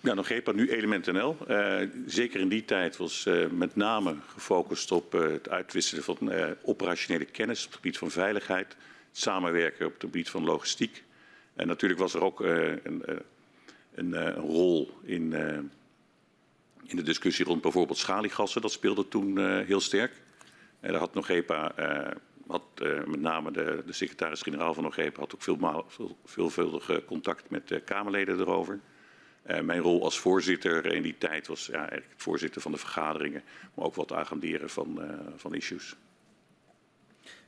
Ja, 0.00 0.14
NOGEPA, 0.14 0.52
nu 0.52 0.70
Element 0.70 1.06
NL. 1.06 1.36
Uh, 1.48 1.80
zeker 2.06 2.40
in 2.40 2.48
die 2.48 2.64
tijd 2.64 2.96
was 2.96 3.26
uh, 3.26 3.46
met 3.46 3.76
name 3.76 4.14
gefocust 4.26 4.92
op 4.92 5.14
uh, 5.14 5.20
het 5.20 5.48
uitwisselen 5.48 6.04
van 6.04 6.32
operationele 6.62 7.24
kennis 7.24 7.60
op 7.60 7.66
het 7.66 7.74
gebied 7.74 7.98
van 7.98 8.10
veiligheid, 8.10 8.76
samenwerken 9.12 9.86
op 9.86 9.92
het 9.92 10.02
gebied 10.02 10.30
van 10.30 10.44
logistiek. 10.44 11.04
En 11.54 11.66
natuurlijk 11.66 12.00
was 12.00 12.14
er 12.14 12.22
ook 12.22 12.40
een, 12.40 12.80
een, 12.82 13.20
een, 13.94 14.34
rol 14.34 14.98
in, 15.02 15.32
in 16.84 16.96
de 16.96 17.02
discussie 17.02 17.44
rond 17.44 17.62
bijvoorbeeld 17.62 17.98
schaliegassen. 17.98 18.62
Dat 18.62 18.72
speelde 18.72 19.08
toen 19.08 19.60
heel 19.64 19.80
sterk. 19.80 20.12
En 20.80 20.90
daar 20.90 21.00
had 21.00 21.14
Nogepa, 21.14 21.74
had, 22.48 22.62
met 23.06 23.20
name 23.20 23.50
de, 23.50 23.82
de 23.86 23.92
secretaris-generaal 23.92 24.74
van 24.74 24.82
Nogepa, 24.82 25.20
had 25.20 25.34
ook 25.34 25.42
veel, 25.42 25.84
veel, 25.88 26.16
veelvuldig 26.24 27.04
contact 27.04 27.50
met 27.50 27.68
de 27.68 27.80
Kamerleden 27.80 28.38
erover. 28.38 28.80
Uh, 29.46 29.60
mijn 29.60 29.80
rol 29.80 30.04
als 30.04 30.18
voorzitter 30.18 30.86
in 30.86 31.02
die 31.02 31.18
tijd 31.18 31.46
was 31.46 31.66
ja, 31.66 31.78
eigenlijk 31.78 32.10
het 32.10 32.22
voorzitter 32.22 32.60
van 32.60 32.72
de 32.72 32.78
vergaderingen, 32.78 33.42
maar 33.74 33.84
ook 33.84 33.94
wat 33.94 34.12
agenderen 34.12 34.70
van, 34.70 35.00
van 35.36 35.54
issues. 35.54 35.96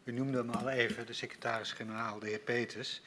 U 0.04 0.12
noemde 0.12 0.38
hem 0.38 0.50
al 0.50 0.68
even, 0.68 1.06
de 1.06 1.12
secretaris-generaal, 1.12 2.18
de 2.18 2.28
heer 2.28 2.38
Peters. 2.38 3.02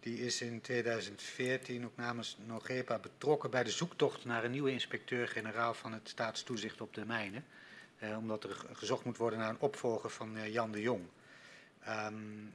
Die 0.00 0.18
is 0.18 0.42
in 0.42 0.60
2014 0.60 1.84
ook 1.84 1.96
namens 1.96 2.36
Nogepa 2.46 2.98
betrokken 2.98 3.50
bij 3.50 3.64
de 3.64 3.70
zoektocht 3.70 4.24
naar 4.24 4.44
een 4.44 4.50
nieuwe 4.50 4.70
inspecteur-generaal 4.70 5.74
van 5.74 5.92
het 5.92 6.08
staatstoezicht 6.08 6.80
op 6.80 6.94
de 6.94 7.04
mijnen. 7.06 7.44
Eh, 7.98 8.16
omdat 8.16 8.44
er 8.44 8.56
gezocht 8.72 9.04
moet 9.04 9.16
worden 9.16 9.38
naar 9.38 9.48
een 9.48 9.60
opvolger 9.60 10.10
van 10.10 10.36
eh, 10.36 10.52
Jan 10.52 10.72
de 10.72 10.80
Jong. 10.80 11.02
Um, 11.88 12.52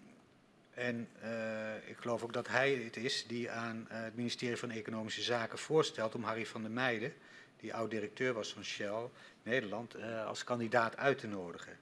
en 0.76 1.08
uh, 1.24 1.90
ik 1.90 1.98
geloof 1.98 2.24
ook 2.24 2.34
dat 2.34 2.48
hij 2.48 2.74
het 2.74 2.98
is 2.98 3.28
die 3.28 3.52
aan 3.52 3.88
uh, 3.92 4.04
het 4.04 4.16
ministerie 4.16 4.58
van 4.58 4.72
Economische 4.72 5.22
Zaken 5.22 5.58
voorstelt 5.58 6.16
om 6.16 6.24
Harry 6.24 6.46
van 6.46 6.62
der 6.62 6.72
Meijden, 6.72 7.14
die 7.60 7.74
oud-directeur 7.74 8.34
was 8.34 8.54
van 8.54 8.64
Shell 8.64 9.10
Nederland, 9.44 9.96
uh, 9.96 10.26
als 10.26 10.44
kandidaat 10.44 10.98
uit 10.98 11.18
te 11.18 11.28
nodigen. 11.28 11.78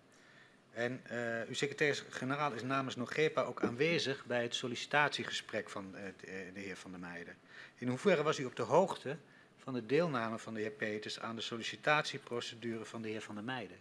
En 0.71 1.01
uw 1.47 1.53
secretaris-generaal 1.53 2.53
is 2.53 2.63
namens 2.63 2.95
Nogepa 2.95 3.41
ook 3.41 3.61
aanwezig 3.61 4.25
bij 4.25 4.41
het 4.41 4.55
sollicitatiegesprek 4.55 5.69
van 5.69 5.91
de, 5.91 6.13
de, 6.53 6.59
heer 6.59 6.77
Van 6.77 6.91
der 6.91 6.99
Meijden. 6.99 7.35
In 7.75 7.87
hoeverre 7.87 8.23
was 8.23 8.39
u 8.39 8.45
op 8.45 8.55
de 8.55 8.61
hoogte 8.61 9.17
van 9.57 9.73
de 9.73 9.85
deelname 9.85 10.39
van 10.39 10.53
de 10.53 10.59
heer 10.59 10.71
Peters 10.71 11.19
aan 11.19 11.35
de 11.35 11.41
sollicitatieprocedure 11.41 12.85
van 12.85 13.01
de 13.01 13.09
heer 13.09 13.21
Van 13.21 13.35
der 13.35 13.43
Meijden? 13.43 13.77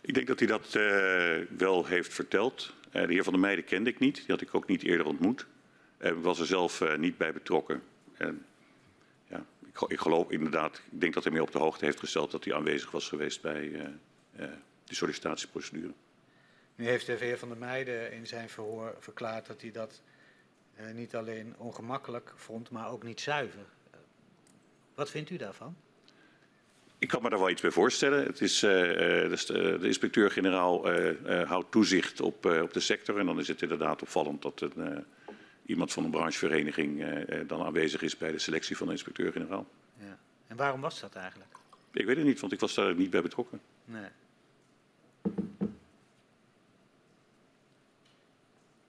Ik 0.00 0.14
denk 0.14 0.26
dat 0.26 0.38
hij 0.38 0.48
dat 0.48 0.74
uh, 0.74 1.46
wel 1.58 1.86
heeft 1.86 2.14
verteld. 2.14 2.74
de 2.90 2.98
heer 2.98 3.24
Van 3.24 3.32
der 3.32 3.42
Meijden 3.42 3.64
kende 3.64 3.90
ik 3.90 3.98
niet, 3.98 4.14
die 4.14 4.24
had 4.26 4.40
ik 4.40 4.54
ook 4.54 4.66
niet 4.66 4.82
eerder 4.82 5.06
ontmoet. 5.06 5.46
ik 6.00 6.14
was 6.14 6.40
er 6.40 6.46
zelf 6.46 6.96
niet 6.96 7.16
bij 7.16 7.32
betrokken. 7.32 7.82
En, 8.16 8.44
ja, 9.28 9.44
ik, 9.66 9.80
ik, 9.80 10.00
geloof 10.00 10.30
inderdaad, 10.30 10.82
ik 10.90 11.00
denk 11.00 11.14
dat 11.14 11.22
hij 11.22 11.32
mij 11.32 11.42
op 11.42 11.52
de 11.52 11.58
hoogte 11.58 11.84
heeft 11.84 11.98
gesteld 11.98 12.30
dat 12.30 12.44
hij 12.44 12.54
aanwezig 12.54 12.90
was 12.90 13.08
geweest 13.08 13.42
bij 13.42 13.70
die 14.84 14.96
sollicitatieprocedure. 14.96 15.92
Nu 16.74 16.86
heeft 16.86 17.06
de 17.06 17.12
heer 17.12 17.38
Van 17.38 17.48
der 17.48 17.58
Meijden 17.58 18.12
in 18.12 18.26
zijn 18.26 18.48
verhoor 18.48 18.96
verklaard 18.98 19.46
dat 19.46 19.60
hij 19.60 19.70
dat 19.70 20.02
niet 20.92 21.14
alleen 21.14 21.54
ongemakkelijk 21.58 22.32
vond, 22.36 22.70
maar 22.70 22.90
ook 22.90 23.02
niet 23.02 23.20
zuiver. 23.20 23.64
Wat 24.94 25.10
vindt 25.10 25.30
u 25.30 25.36
daarvan? 25.36 25.76
Ik 27.00 27.08
kan 27.08 27.22
me 27.22 27.30
daar 27.30 27.38
wel 27.38 27.50
iets 27.50 27.60
bij 27.60 27.70
voorstellen. 27.70 28.24
Het 28.24 28.40
is, 28.40 28.62
uh, 28.62 28.70
dus 29.28 29.46
de, 29.46 29.78
de 29.80 29.86
inspecteur-generaal 29.86 30.92
uh, 30.92 31.48
houdt 31.48 31.70
toezicht 31.70 32.20
op, 32.20 32.44
op 32.44 32.72
de 32.72 32.80
sector. 32.80 33.18
En 33.18 33.26
dan 33.26 33.38
is 33.38 33.48
het 33.48 33.62
inderdaad 33.62 34.02
opvallend 34.02 34.42
dat 34.42 34.60
een, 34.60 35.04
iemand 35.66 35.92
van 35.92 36.04
een 36.04 36.10
branchevereniging 36.10 37.04
dan 37.46 37.62
aanwezig 37.62 38.02
is 38.02 38.16
bij 38.16 38.32
de 38.32 38.38
selectie 38.38 38.76
van 38.76 38.86
de 38.86 38.92
inspecteur-generaal. 38.92 39.66
Ja. 39.96 40.18
En 40.46 40.56
waarom 40.56 40.80
was 40.80 41.00
dat 41.00 41.14
eigenlijk? 41.14 41.50
Ik 41.92 42.06
weet 42.06 42.16
het 42.16 42.26
niet, 42.26 42.40
want 42.40 42.52
ik 42.52 42.60
was 42.60 42.74
daar 42.74 42.94
niet 42.94 43.10
bij 43.10 43.22
betrokken. 43.22 43.60
Nee. 43.84 44.08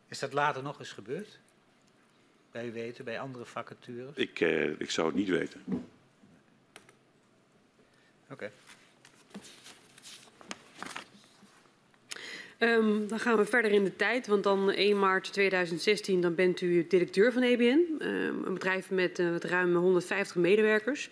Is 0.07 0.19
dat 0.19 0.33
later 0.33 0.63
nog 0.63 0.79
eens 0.79 0.91
gebeurd? 0.91 1.39
Bij 2.51 2.67
u 2.67 2.71
weten, 2.71 3.05
bij 3.05 3.19
andere 3.19 3.45
vacatures? 3.45 4.15
Ik, 4.15 4.39
ik 4.79 4.91
zou 4.91 5.07
het 5.07 5.15
niet 5.15 5.29
weten. 5.29 5.63
Oké. 8.31 8.33
Okay. 8.33 8.51
Um, 12.61 13.07
dan 13.07 13.19
gaan 13.19 13.37
we 13.37 13.45
verder 13.45 13.71
in 13.71 13.83
de 13.83 13.95
tijd, 13.95 14.27
want 14.27 14.43
dan 14.43 14.71
1 14.71 14.99
maart 14.99 15.33
2016 15.33 16.21
dan 16.21 16.35
bent 16.35 16.61
u 16.61 16.87
directeur 16.87 17.31
van 17.33 17.41
EBN. 17.41 17.79
Um, 17.99 18.43
een 18.45 18.53
bedrijf 18.53 18.89
met, 18.89 19.17
met 19.17 19.43
ruim 19.43 19.75
150 19.75 20.35
medewerkers, 20.35 21.09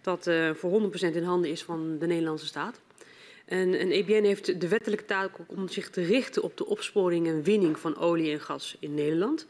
dat 0.00 0.26
uh, 0.26 0.54
voor 0.54 0.90
100% 1.12 1.14
in 1.14 1.22
handen 1.22 1.50
is 1.50 1.62
van 1.62 1.98
de 1.98 2.06
Nederlandse 2.06 2.46
staat. 2.46 2.80
En, 3.44 3.78
en 3.78 3.90
EBN 3.90 4.24
heeft 4.24 4.60
de 4.60 4.68
wettelijke 4.68 5.04
taak 5.04 5.32
om 5.46 5.68
zich 5.68 5.90
te 5.90 6.04
richten 6.04 6.42
op 6.42 6.56
de 6.56 6.66
opsporing 6.66 7.26
en 7.26 7.42
winning 7.42 7.78
van 7.78 7.96
olie 7.96 8.32
en 8.32 8.40
gas 8.40 8.76
in 8.80 8.94
Nederland. 8.94 9.46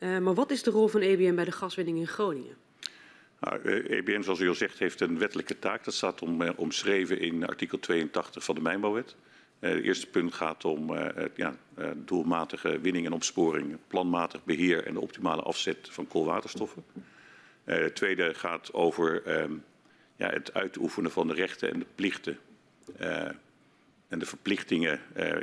Uh, 0.00 0.18
maar 0.18 0.34
wat 0.34 0.50
is 0.50 0.62
de 0.62 0.70
rol 0.70 0.88
van 0.88 1.00
EBN 1.00 1.34
bij 1.34 1.44
de 1.44 1.52
gaswinning 1.52 1.98
in 1.98 2.06
Groningen? 2.06 2.56
Nou, 3.40 3.62
EBN, 3.88 4.22
zoals 4.22 4.40
u 4.40 4.48
al 4.48 4.54
zegt, 4.54 4.78
heeft 4.78 5.00
een 5.00 5.18
wettelijke 5.18 5.58
taak. 5.58 5.84
Dat 5.84 5.94
staat 5.94 6.22
om, 6.22 6.42
uh, 6.42 6.50
omschreven 6.56 7.20
in 7.20 7.46
artikel 7.46 7.78
82 7.78 8.44
van 8.44 8.54
de 8.54 8.60
Mijnbouwwet. 8.60 9.16
Uh, 9.60 9.70
het 9.70 9.84
eerste 9.84 10.06
punt 10.06 10.34
gaat 10.34 10.64
om 10.64 10.94
ja, 11.34 11.56
doelmatige 11.96 12.80
winning 12.80 13.06
en 13.06 13.12
opsporing, 13.12 13.78
planmatig 13.86 14.44
beheer 14.44 14.86
en 14.86 14.92
de 14.92 15.00
optimale 15.00 15.42
afzet 15.42 15.88
van 15.90 16.06
koolwaterstoffen. 16.06 16.84
het 17.64 17.94
tweede 17.94 18.34
gaat 18.34 18.72
over 18.72 19.22
ehm, 19.22 19.52
ja, 20.16 20.30
het 20.30 20.54
uitoefenen 20.54 21.10
van 21.10 21.28
de 21.28 21.34
rechten 21.34 21.72
en 21.72 21.78
de 21.78 21.86
plichten 21.94 22.38
en 24.08 24.18
de 24.18 24.26
verplichtingen 24.26 25.00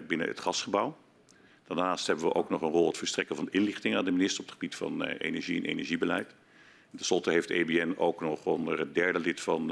binnen 0.07 0.27
het 0.27 0.39
gasgebouw. 0.39 0.97
Daarnaast 1.67 2.07
hebben 2.07 2.25
we 2.25 2.33
ook 2.33 2.49
nog 2.49 2.61
een 2.61 2.71
rol 2.71 2.87
het 2.87 2.97
verstrekken 2.97 3.35
van 3.35 3.47
inlichtingen 3.51 3.97
aan 3.97 4.05
de 4.05 4.11
minister 4.11 4.39
op 4.39 4.45
het 4.45 4.53
gebied 4.53 4.75
van 4.75 5.03
energie 5.03 5.57
en 5.57 5.69
energiebeleid. 5.69 6.35
En 6.95 7.01
tenslotte 7.01 7.31
heeft 7.31 7.49
EBN 7.49 7.93
ook 7.97 8.21
nog 8.21 8.45
onder 8.45 8.79
het 8.79 8.93
derde 8.93 9.19
lid 9.19 9.41
van 9.41 9.69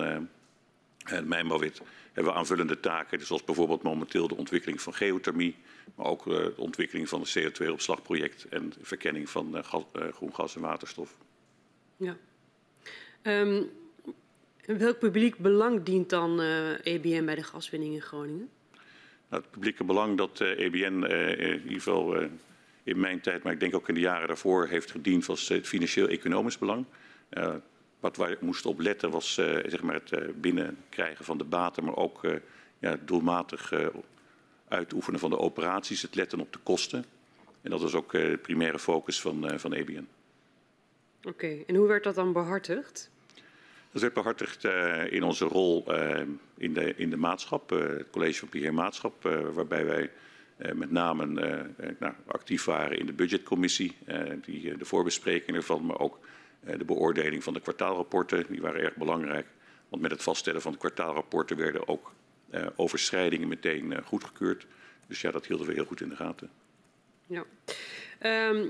het 1.03 1.25
mijnbouwwet 1.25 1.81
hebben 2.13 2.33
we 2.33 2.39
aanvullende 2.39 2.79
taken, 2.79 3.25
zoals 3.25 3.43
bijvoorbeeld 3.43 3.83
momenteel 3.83 4.27
de 4.27 4.35
ontwikkeling 4.35 4.81
van 4.81 4.93
geothermie, 4.93 5.55
maar 5.95 6.05
ook 6.05 6.23
de 6.23 6.53
ontwikkeling 6.57 7.09
van 7.09 7.21
het 7.21 7.39
CO2-opslagproject 7.39 8.45
en 8.49 8.69
de 8.69 8.75
verkenning 8.81 9.29
van 9.29 9.63
gas, 9.63 9.83
groen 9.93 10.35
gas 10.35 10.55
en 10.55 10.61
waterstof. 10.61 11.15
Ja. 11.97 12.17
Um, 13.21 13.69
welk 14.65 14.99
publiek 14.99 15.37
belang 15.37 15.83
dient 15.83 16.09
dan 16.09 16.41
uh, 16.41 16.85
EBN 16.85 17.25
bij 17.25 17.35
de 17.35 17.43
gaswinning 17.43 17.93
in 17.93 18.01
Groningen? 18.01 18.49
Nou, 19.29 19.41
het 19.41 19.51
publieke 19.51 19.83
belang 19.83 20.17
dat 20.17 20.39
uh, 20.39 20.59
EBN 20.59 21.03
uh, 21.03 21.29
in 21.29 21.61
ieder 21.61 21.73
geval 21.73 22.15
in 22.83 22.99
mijn 22.99 23.19
tijd, 23.19 23.43
maar 23.43 23.53
ik 23.53 23.59
denk 23.59 23.75
ook 23.75 23.87
in 23.87 23.93
de 23.93 23.99
jaren 23.99 24.27
daarvoor, 24.27 24.67
heeft 24.67 24.91
gediend 24.91 25.25
was 25.25 25.47
het 25.47 25.67
financieel-economisch 25.67 26.57
belang. 26.57 26.85
Wat 27.99 28.17
wij 28.17 28.37
moesten 28.39 28.69
op 28.69 28.79
letten 28.79 29.11
was 29.11 29.33
zeg 29.33 29.81
maar 29.81 30.01
het 30.05 30.41
binnenkrijgen 30.41 31.25
van 31.25 31.37
de 31.37 31.43
baten, 31.43 31.83
maar 31.83 31.95
ook 31.95 32.21
ja, 32.79 32.97
doelmatig 33.05 33.73
uitoefenen 34.67 35.19
van 35.19 35.29
de 35.29 35.37
operaties, 35.37 36.01
het 36.01 36.15
letten 36.15 36.39
op 36.39 36.53
de 36.53 36.59
kosten. 36.63 37.05
En 37.61 37.69
dat 37.69 37.81
was 37.81 37.93
ook 37.93 38.11
de 38.11 38.39
primaire 38.41 38.79
focus 38.79 39.21
van, 39.21 39.59
van 39.59 39.73
EBN. 39.73 40.07
Oké, 41.17 41.27
okay. 41.27 41.63
en 41.67 41.75
hoe 41.75 41.87
werd 41.87 42.03
dat 42.03 42.15
dan 42.15 42.33
behartigd? 42.33 43.11
Dat 43.91 44.01
werd 44.01 44.13
behartigd 44.13 44.63
in 45.11 45.23
onze 45.23 45.45
rol 45.45 45.85
in, 46.57 46.73
de, 46.73 46.95
in 46.95 47.09
de 47.09 47.17
maatschap, 47.17 47.69
het 47.69 48.09
college 48.11 48.39
van 48.39 48.47
beheer 48.51 48.73
maatschap, 48.73 49.23
waarbij 49.53 49.85
wij 49.85 50.11
met 50.73 50.91
name 50.91 51.25
nou, 51.99 52.13
actief 52.25 52.65
waren 52.65 52.99
in 52.99 53.05
de 53.05 53.13
budgetcommissie, 53.13 53.95
die, 54.41 54.77
de 54.77 54.85
voorbespreking 54.85 55.57
ervan, 55.57 55.85
maar 55.85 55.99
ook 55.99 56.19
de 56.65 56.85
beoordeling 56.85 57.43
van 57.43 57.53
de 57.53 57.59
kwartaalrapporten, 57.59 58.45
die 58.49 58.61
waren 58.61 58.81
erg 58.81 58.95
belangrijk. 58.95 59.47
Want 59.89 60.01
met 60.01 60.11
het 60.11 60.23
vaststellen 60.23 60.61
van 60.61 60.71
de 60.71 60.77
kwartaalrapporten 60.77 61.57
werden 61.57 61.87
ook 61.87 62.11
overschrijdingen 62.75 63.47
meteen 63.47 64.03
goedgekeurd. 64.03 64.65
Dus 65.07 65.21
ja, 65.21 65.31
dat 65.31 65.45
hielden 65.45 65.67
we 65.67 65.73
heel 65.73 65.85
goed 65.85 66.01
in 66.01 66.09
de 66.09 66.15
gaten. 66.15 66.49
Ja. 67.27 67.45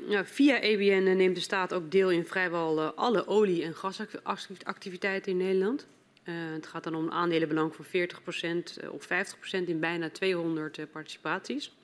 Ja, 0.07 0.25
via 0.25 0.59
EBN 0.59 1.15
neemt 1.15 1.35
de 1.35 1.41
staat 1.41 1.73
ook 1.73 1.91
deel 1.91 2.11
in 2.11 2.25
vrijwel 2.25 2.81
alle 2.81 3.27
olie- 3.27 3.63
en 3.63 3.75
gasactiviteiten 3.75 5.31
in 5.31 5.37
Nederland. 5.37 5.87
Het 6.31 6.67
gaat 6.67 6.83
dan 6.83 6.95
om 6.95 7.03
een 7.03 7.11
aandelenbelang 7.11 7.75
van 7.75 7.85
40% 7.85 7.89
uh, 8.83 8.93
of 8.93 9.07
50% 9.07 9.63
in 9.65 9.79
bijna 9.79 10.09
200 10.09 10.77
uh, 10.77 10.85
participaties. 10.91 11.75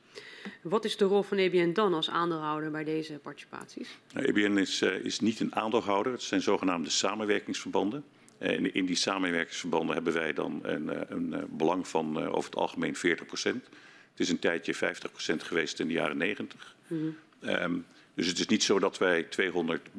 Wat 0.62 0.86
is 0.86 0.98
de 0.98 1.06
rol 1.06 1.24
van 1.24 1.38
EBN 1.38 1.74
dan 1.74 1.94
als 1.94 2.10
aandeelhouder 2.10 2.72
bij 2.72 2.84
deze 2.84 3.14
participaties? 3.14 3.98
Nou, 4.14 4.26
EBN 4.26 4.58
is, 4.58 4.82
is, 4.82 5.20
niet 5.20 5.40
een 5.40 5.56
aandeelhouder, 5.56 6.12
het 6.12 6.22
zijn 6.22 6.42
zogenaamde 6.42 6.90
samenwerkingsverbanden. 6.90 8.04
En 8.38 8.74
in 8.74 8.86
die 8.86 8.96
samenwerkingsverbanden 8.96 9.96
hebben 9.96 10.14
wij 10.14 10.34
dan 10.34 10.60
een, 10.64 11.12
een 11.14 11.48
belang 11.50 11.88
van 11.88 12.28
over 12.28 12.50
het 12.50 12.60
algemeen 12.60 12.96
40%. 12.96 13.00
Het 14.12 14.28
is 14.28 14.30
een 14.30 14.40
tijdje 14.40 14.76
50% 14.76 14.80
geweest 15.38 15.80
in 15.80 15.88
de 15.88 15.94
jaren 15.94 16.18
90. 16.18 16.76
Mm 16.88 17.00
-hmm. 17.00 17.16
Um, 17.50 17.86
dus 18.14 18.28
het 18.28 18.40
is 18.40 18.48
niet 18.48 18.64
zo 18.64 18.80
dat 18.80 18.98
wij 18.98 19.24
200 19.24 19.90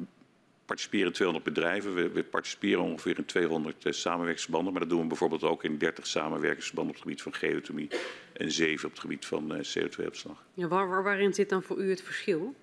participeren 0.71 1.13
200 1.13 1.53
bedrijven. 1.53 1.93
We, 1.93 2.09
we, 2.09 2.23
participeren 2.23 2.83
ongeveer 2.83 3.17
in 3.17 3.25
200 3.25 3.85
uh, 3.85 3.93
samenwerkingsverbanden. 3.93 4.71
Maar 4.71 4.81
dat 4.81 4.89
doen 4.89 5.01
we 5.01 5.07
bijvoorbeeld 5.07 5.43
ook 5.43 5.63
in 5.63 5.77
30 5.77 6.07
samenwerkingsverbanden 6.07 6.95
op 6.95 6.99
het 6.99 7.09
gebied 7.09 7.21
van 7.21 7.33
geothermie. 7.33 7.87
En 8.33 8.51
7 8.51 8.85
op 8.85 8.91
het 8.91 8.99
gebied 8.99 9.25
van 9.25 9.55
uh, 9.55 9.59
CO2-opslag. 9.59 10.43
Ja, 10.53 10.67
waar, 10.67 10.89
waar, 10.89 11.03
waarin 11.03 11.33
zit 11.33 11.49
dan 11.49 11.63
voor 11.63 11.77
u 11.77 11.89
het 11.89 12.01
verschil? 12.01 12.55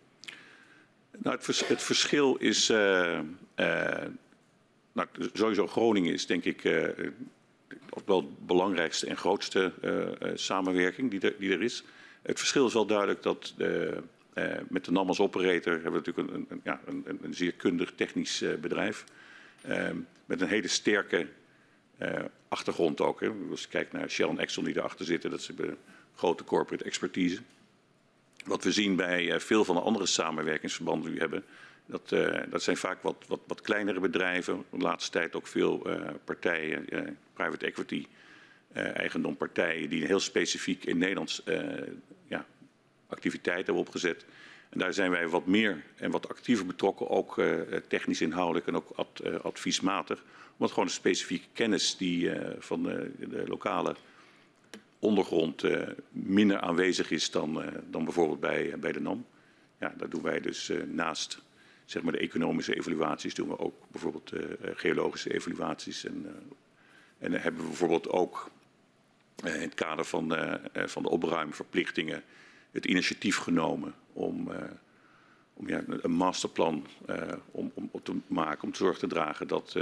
Nou, 1.19 1.37
het, 1.37 1.45
vers, 1.45 1.67
het 1.67 1.83
verschil 1.83 2.37
is. 2.37 2.71
Uh, 2.71 3.21
nou, 4.93 5.09
sowieso 5.33 5.67
Groningen 5.67 6.13
is 6.13 6.27
denk 6.27 6.45
ik. 6.45 6.63
wel 8.05 8.23
de 8.23 8.29
belangrijkste 8.39 9.07
en 9.07 9.17
grootste 9.17 9.73
samenwerking 10.35 11.11
die 11.11 11.21
er, 11.21 11.35
die 11.39 11.53
er, 11.53 11.63
is. 11.63 11.85
Het 12.23 12.39
verschil 12.39 12.67
is 12.67 12.73
wel 12.73 12.87
duidelijk 12.87 13.23
dat 13.23 13.55
de, 13.57 14.03
met 14.69 14.85
de 14.85 14.91
NAM 14.91 15.09
als 15.09 15.21
operator 15.21 15.73
hebben 15.73 15.93
we 15.93 15.99
natuurlijk 15.99 16.29
een, 16.29 16.47
een, 16.49 16.61
ja, 16.65 16.81
een, 16.87 17.19
een 17.23 17.35
zeer 17.35 17.53
kundig 17.53 17.93
technisch 17.95 18.45
bedrijf. 18.61 19.05
met 20.27 20.41
een 20.41 20.49
hele 20.49 20.69
sterke 20.69 21.27
achtergrond 22.49 23.01
ook. 23.01 23.21
Hè. 23.21 23.31
Als 23.51 23.63
je 23.63 23.69
kijkt 23.69 23.93
naar 23.93 24.11
Shell 24.11 24.29
en 24.29 24.39
Exxon 24.39 24.65
die 24.65 24.77
erachter 24.77 25.05
zitten, 25.05 25.31
dat 25.31 25.43
ze 25.43 25.77
grote 26.15 26.45
corporate 26.45 26.85
expertise. 26.85 27.41
Wat 28.45 28.65
we 28.65 28.73
zien 28.73 28.97
bij 28.97 29.41
veel 29.41 29.65
van 29.65 29.75
de 29.75 29.81
andere 29.81 30.07
samenwerkingsverbanden 30.07 31.11
die 31.11 31.15
we 31.15 31.21
hebben, 31.21 31.45
dat, 31.87 32.09
dat 32.51 32.63
zijn 32.63 32.77
vaak 32.77 33.03
wat, 33.03 33.25
wat, 33.29 33.41
wat, 33.47 33.61
kleinere 33.61 34.01
bedrijven. 34.01 34.65
De 34.71 34.79
laatste 34.79 35.11
tijd 35.11 35.37
ook 35.37 35.47
veel 35.47 35.87
partijen, 36.25 36.87
private 37.33 37.67
equity, 37.67 38.07
eigendompartijen, 38.73 39.89
die 39.89 40.07
heel 40.07 40.21
specifiek 40.21 40.85
in 40.85 40.99
Nederland 40.99 41.43
activiteiten 43.09 43.65
hebben 43.65 43.83
opgezet. 43.83 44.25
En 44.69 44.79
daar 44.79 44.93
zijn 44.93 45.11
wij 45.11 45.29
wat 45.29 45.47
meer 45.47 45.83
en 45.97 46.11
wat 46.11 46.29
actiever 46.29 46.67
betrokken, 46.67 47.09
ook 47.11 47.43
technisch 47.89 48.21
inhoudelijk 48.21 48.67
en 48.67 48.77
ook 48.77 48.91
ad, 48.95 49.23
adviesmatig. 49.43 50.25
Omdat 50.53 50.71
gewoon 50.71 50.89
de 50.89 50.95
specifieke 50.95 51.47
kennis 51.53 51.97
die 51.97 52.31
van 52.59 52.83
de, 52.83 53.11
de, 53.19 53.45
lokale 53.47 53.97
ondergrond 54.99 55.65
minder 56.11 56.61
aanwezig 56.61 57.11
is 57.11 57.31
dan, 57.31 57.63
dan 57.91 58.05
bijvoorbeeld 58.05 58.41
bij, 58.41 58.75
bij 58.79 58.93
de 58.93 59.01
NAM. 59.01 59.27
Ja, 59.81 59.95
daar 59.97 60.09
doen 60.09 60.23
wij 60.23 60.41
dus 60.41 60.73
naast 60.87 61.43
zeg 61.85 62.03
maar 62.03 62.13
de 62.13 62.19
economische 62.19 62.77
evaluaties 62.77 63.35
doen 63.35 63.49
we 63.49 63.59
ook 63.59 63.75
bijvoorbeeld 63.91 64.33
geologische 64.61 65.35
evaluaties. 65.35 66.05
En, 66.05 66.27
en 67.19 67.33
hebben 67.33 67.61
we 67.61 67.69
bijvoorbeeld 67.69 68.09
ook 68.09 68.51
in 69.45 69.61
het 69.61 69.75
kader 69.75 70.05
van, 70.05 70.35
van 70.73 71.03
de 71.03 71.09
opruimverplichtingen 71.09 72.23
het 72.71 72.85
initiatief 72.85 73.37
genomen 73.37 73.95
om, 74.13 74.51
om 75.55 75.69
ja, 75.69 75.83
een 75.87 76.11
masterplan 76.11 76.87
om, 77.51 77.71
om, 77.75 77.89
op 77.93 78.05
te 78.05 78.17
maken, 78.27 78.63
om 78.63 78.73
te 78.73 78.79
zorg 78.79 78.99
te 78.99 79.07
dragen 79.07 79.49
dat 79.49 79.77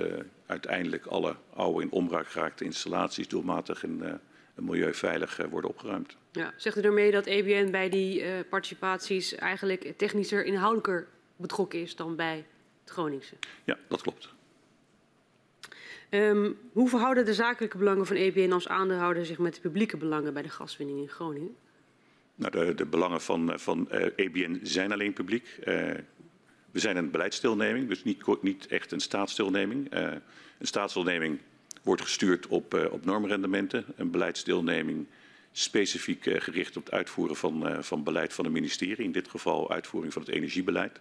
uiteindelijk 0.47 1.07
alle 1.07 1.37
oude 1.55 1.83
in 1.83 1.91
onbruik 1.91 2.29
geraakte 2.29 2.65
installaties 2.65 3.29
doelmatig 3.29 3.83
en 3.83 4.21
milieuveilig 4.55 5.41
worden 5.51 5.71
opgeruimd. 5.71 6.17
Ja, 6.33 6.53
zegt 6.57 6.77
u 6.77 6.81
daarmee 6.81 7.11
dat 7.11 7.27
EBN 7.27 7.71
bij 7.71 7.89
die 7.89 8.45
participaties 8.45 9.35
eigenlijk 9.35 9.93
technischer 9.97 10.45
inhoudelijker 10.45 11.07
betrokken 11.37 11.81
is 11.81 11.97
dan 11.97 12.17
bij 12.17 12.47
het 12.81 12.91
Groningse. 12.91 13.35
Ja, 13.65 13.79
dat 13.89 14.03
klopt. 14.03 14.35
Um, 16.11 16.59
hoe 16.73 16.89
verhouden 16.89 17.25
de 17.25 17.35
zakelijke 17.35 17.79
belangen 17.79 18.07
van 18.07 18.17
EBN 18.17 18.53
als 18.53 18.69
aandeelhouder 18.69 19.27
zich 19.27 19.39
met 19.39 19.55
de 19.55 19.61
publieke 19.61 19.97
belangen 19.97 20.33
bij 20.33 20.43
de 20.43 20.49
gaswinning 20.49 20.99
in 20.99 21.09
Groningen? 21.09 21.57
Nou, 22.37 22.53
de, 22.53 22.75
de 22.75 22.87
belangen 22.87 23.21
van, 23.21 23.53
van 23.59 23.89
uh, 23.93 24.07
eh, 24.07 24.13
EBN 24.17 24.61
zijn 24.63 24.93
alleen 24.93 25.13
publiek. 25.13 25.59
Uh, 25.59 25.65
we 26.71 26.81
zijn 26.81 26.97
een 26.97 27.11
beleidsdeelneming, 27.11 27.89
dus 27.89 28.05
niet, 28.05 28.43
niet 28.43 28.67
echt 28.67 28.93
een 28.93 29.01
staatsdeelneming. 29.01 29.95
Uh, 29.95 30.13
een 30.59 30.67
staatsdeelneming 30.67 31.39
wordt 31.83 32.03
gestuurd 32.03 32.47
op, 32.47 32.89
op 32.91 33.05
normrendementen. 33.05 33.85
Een 33.97 34.11
beleidsdeelneming 34.11 35.07
specifiek 35.53 36.23
gericht 36.23 36.77
op 36.77 36.85
het 36.85 36.95
uitvoeren 36.95 37.37
van, 37.37 37.85
van 37.85 38.03
beleid 38.03 38.33
van 38.33 38.45
het 38.45 38.55
ministerie. 38.55 39.05
In 39.05 39.13
dit 39.13 39.29
geval 39.29 39.71
uitvoering 39.71 40.13
van 40.13 40.23
het 40.23 40.31
energiebeleid. 40.31 41.01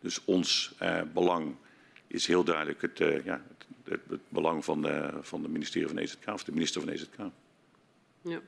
Dus 0.00 0.24
ons 0.24 0.74
belang 1.12 1.54
is 2.06 2.26
heel 2.26 2.44
duidelijk 2.44 2.82
het, 2.82 2.98
ja, 3.24 3.42
het, 3.84 4.00
het, 4.08 4.20
belang 4.28 4.64
van 4.64 4.82
de, 4.82 5.10
van 5.20 5.42
de 5.42 5.48
ministerie 5.48 5.88
van 5.88 5.98
EZK 5.98 6.26
of 6.26 6.44
de 6.44 6.52
minister 6.52 6.80
van 6.80 6.90
EZK. 6.90 7.16
Ja. 8.22 8.40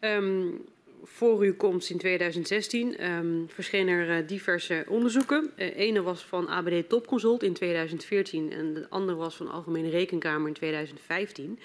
Um, 0.00 0.64
voor 1.04 1.40
uw 1.40 1.56
komst 1.56 1.90
in 1.90 1.98
2016 1.98 2.86
um, 2.88 2.94
ehm, 2.94 3.46
verschenen 3.46 3.94
er 3.94 4.20
uh, 4.20 4.28
diverse 4.28 4.84
onderzoeken. 4.88 5.50
Uh, 5.56 5.76
ene 5.76 6.02
was 6.02 6.24
van 6.24 6.48
ABD 6.48 6.88
Topconsult 6.88 7.42
in 7.42 7.52
2014 7.52 8.52
en 8.52 8.74
de 8.74 8.86
andere 8.88 9.18
was 9.18 9.36
van 9.36 9.50
Algemene 9.50 9.90
Rekenkamer 9.90 10.48
in 10.48 10.54
2015. 10.54 11.46
Um, 11.46 11.58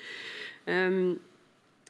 ehm, 0.63 1.13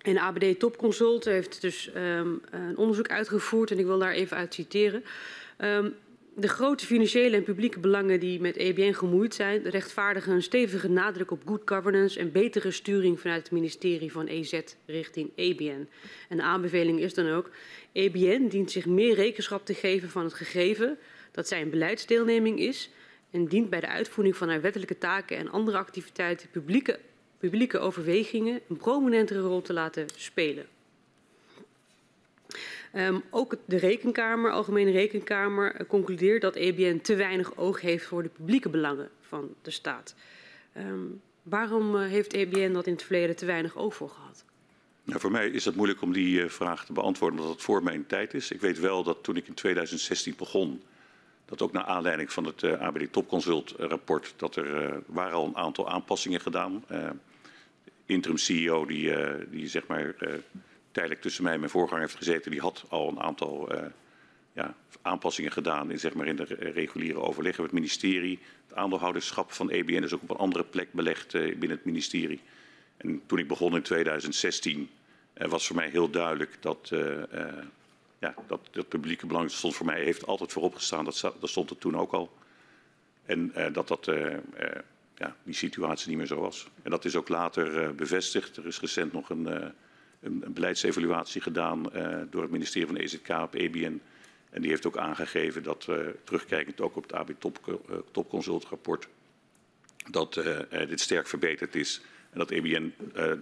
en 0.02 0.18
ABD 0.18 0.60
Topconsult 0.60 1.26
heeft 1.26 1.62
dus 1.62 1.92
um, 1.96 2.42
een 2.52 2.78
onderzoek 2.78 3.10
uitgevoerd 3.10 3.72
en 3.72 3.80
ik 3.80 3.86
wil 3.86 4.00
daar 4.00 4.14
even 4.14 4.38
uit 4.38 4.54
citeren. 4.54 5.04
De 6.38 6.48
grote 6.48 6.86
financiële 6.86 7.36
en 7.36 7.44
publieke 7.44 7.80
belangen 7.80 8.20
die 8.20 8.42
met 8.42 8.56
EBN 8.56 8.92
gemoeid 8.92 9.36
zijn, 9.36 9.70
rechtvaardigen 9.70 10.34
een 10.34 10.44
stevige 10.44 10.90
nadruk 10.90 11.32
op 11.32 11.42
good 11.46 11.62
governance 11.66 12.20
en 12.20 12.32
betere 12.32 12.72
sturing 12.72 13.20
vanuit 13.20 13.42
het 13.42 13.52
ministerie 13.52 14.12
van 14.12 14.28
EZ 14.28 14.62
richting 14.86 15.30
EBN. 15.36 15.88
En 16.30 16.38
de 16.38 16.44
aanbeveling 16.44 17.00
is 17.00 17.14
dan 17.14 17.30
ook, 17.30 17.50
EBN 17.92 18.48
dient 18.48 18.72
zich 18.72 18.86
meer 18.86 19.16
rekenschap 19.16 19.66
te 19.66 19.74
geven 19.74 20.10
van 20.10 20.24
het 20.24 20.34
gegeven 20.34 20.98
dat 21.32 21.48
zij 21.48 21.62
een 21.62 21.70
beleidsdeelneming 21.70 22.60
is 22.60 22.90
en 23.32 23.46
dient 23.46 23.70
bij 23.70 23.80
de 23.80 23.88
uitvoering 23.88 24.38
van 24.38 24.50
haar 24.50 24.62
wettelijke 24.62 24.98
taken 24.98 25.38
en 25.38 25.52
andere 25.52 25.78
activiteiten 25.78 26.50
publieke, 26.50 27.00
publieke 27.38 27.80
overwegingen 27.80 28.60
een 28.70 28.78
prominentere 28.78 29.40
rol 29.42 29.62
te 29.62 29.74
laten 29.74 30.06
spelen. 30.16 30.75
Um, 32.98 33.24
ook 33.30 33.56
de 33.66 33.78
Rekenkamer, 33.78 34.52
Algemene 34.52 34.92
Rekenkamer, 34.92 35.82
uh, 35.82 35.88
concludeert 35.88 36.42
dat 36.42 36.56
EBN 36.56 37.00
te 37.02 37.16
weinig 37.16 37.58
oog 37.58 37.82
heeft 37.82 38.06
voor 38.06 38.24
de 38.24 38.30
publieke 38.30 38.70
belangen 38.70 39.10
van 39.22 39.56
de 39.62 39.72
staat. 39.72 40.16
Um, 40.78 41.22
waarom 41.44 41.96
uh, 41.96 42.08
heeft 42.08 42.34
EBN 42.34 42.74
dat 42.74 42.88
in 42.88 42.94
het 42.94 43.04
verleden 43.04 43.36
te 43.36 43.46
weinig 43.46 43.78
oog 43.78 43.96
voor 43.96 44.10
gehad? 44.10 44.46
Nou, 45.04 45.20
voor 45.20 45.32
mij 45.32 45.50
is 45.50 45.66
het 45.66 45.76
moeilijk 45.76 46.02
om 46.02 46.14
die 46.14 46.44
uh, 46.44 46.50
vraag 46.50 46.86
te 46.86 46.94
beantwoorden, 46.94 47.40
omdat 47.40 47.54
het 47.56 47.64
voor 47.64 47.84
mijn 47.84 48.06
tijd 48.06 48.34
is. 48.34 48.52
Ik 48.52 48.62
weet 48.62 48.80
wel 48.80 49.04
dat 49.04 49.24
toen 49.24 49.36
ik 49.36 49.48
in 49.48 49.54
2016 49.54 50.34
begon, 50.38 50.82
dat 51.46 51.62
ook 51.62 51.72
naar 51.72 51.86
aanleiding 51.86 52.32
van 52.32 52.46
het 52.46 52.64
ABD 52.64 53.12
Topconsult 53.12 53.74
rapport, 53.78 54.34
dat 54.38 54.56
er 54.56 55.02
waren 55.06 55.38
al 55.38 55.46
een 55.46 55.58
aantal 55.58 55.90
aanpassingen 55.90 56.42
gedaan. 56.42 56.84
interim 58.06 58.38
CEO 58.38 58.86
die, 58.86 59.14
die 59.50 59.68
zeg 59.68 59.88
maar 59.88 60.16
tijdelijk 60.96 61.22
tussen 61.22 61.44
mij 61.44 61.54
en 61.54 61.60
mijn 61.60 61.72
voorganger 61.72 62.02
heeft 62.04 62.16
gezeten, 62.16 62.52
die 62.52 62.60
had 62.60 62.84
al 62.88 63.10
een 63.10 63.20
aantal 63.20 63.76
uh, 63.76 63.82
ja, 64.54 64.76
aanpassingen 65.02 65.52
gedaan 65.52 65.92
in, 65.92 66.00
zeg 66.00 66.14
maar, 66.14 66.28
in 66.28 66.36
de 66.36 66.44
reguliere 66.60 67.20
overleggen 67.20 67.62
met 67.62 67.72
het 67.72 67.80
ministerie. 67.80 68.40
Het 68.68 68.78
aandeelhouderschap 68.78 69.52
van 69.52 69.70
EBN 69.70 70.04
is 70.04 70.14
ook 70.14 70.22
op 70.22 70.30
een 70.30 70.36
andere 70.38 70.64
plek 70.64 70.94
belegd 70.94 71.34
uh, 71.34 71.42
binnen 71.42 71.78
het 71.78 71.86
ministerie. 71.86 72.42
En 72.98 73.22
toen 73.26 73.40
ik 73.40 73.48
begon 73.48 73.76
in 73.76 73.82
2016 73.82 74.80
uh, 74.80 74.88
eh, 75.34 75.50
was 75.50 75.68
voor 75.68 75.76
mij 75.76 75.90
heel 75.90 76.10
duidelijk 76.10 76.58
dat, 76.60 76.92
ja, 78.20 78.36
dat 78.48 78.88
publieke 78.88 79.26
belang 79.26 79.52
stond 79.52 79.76
voor 79.76 79.86
mij 79.86 80.04
heeft 80.04 80.26
altijd 80.26 80.52
voorop 80.52 80.76
gestaan. 80.76 81.06
Dat, 81.06 81.22
dat 81.40 81.50
stond 81.50 81.70
er 81.70 81.78
toen 81.78 81.98
ook 81.98 82.12
al. 82.12 82.38
En 83.26 83.54
dat 83.72 83.88
dat 83.88 84.06
ja, 85.18 85.36
die 85.44 85.54
situatie 85.54 86.10
niet 86.10 86.18
meer 86.18 86.28
zo 86.28 86.40
was. 86.40 86.68
En 86.84 86.92
dat 86.92 87.06
is 87.06 87.16
ook 87.16 87.30
later 87.30 87.96
bevestigd. 87.96 88.58
Er 88.58 88.66
is 88.66 88.80
recent 88.80 89.14
nog 89.14 89.30
een 89.30 89.74
een, 90.26 90.54
beleidsevaluatie 90.54 91.42
gedaan 91.42 91.86
uh, 91.96 92.18
door 92.30 92.42
het 92.42 92.52
ministerie 92.52 92.88
van 92.88 92.96
EZK 92.96 93.30
op 93.30 93.56
EBN. 93.56 94.02
En 94.50 94.62
die 94.62 94.70
heeft 94.70 94.86
ook 94.88 94.98
aangegeven 94.98 95.64
dat, 95.64 95.88
uh, 95.90 95.98
terugkijkend 96.24 96.82
ook 96.82 96.96
op 96.96 97.04
het 97.04 97.14
AB 97.14 97.30
Top, 97.40 97.60
uh, 97.68 97.96
Topconsult 98.12 98.66
rapport, 98.66 99.08
dat 100.10 100.34
dit 100.88 101.00
sterk 101.00 101.28
verbeterd 101.28 101.76
is. 101.76 102.02
En 102.32 102.40
dat 102.42 102.52
EBN 102.52 102.94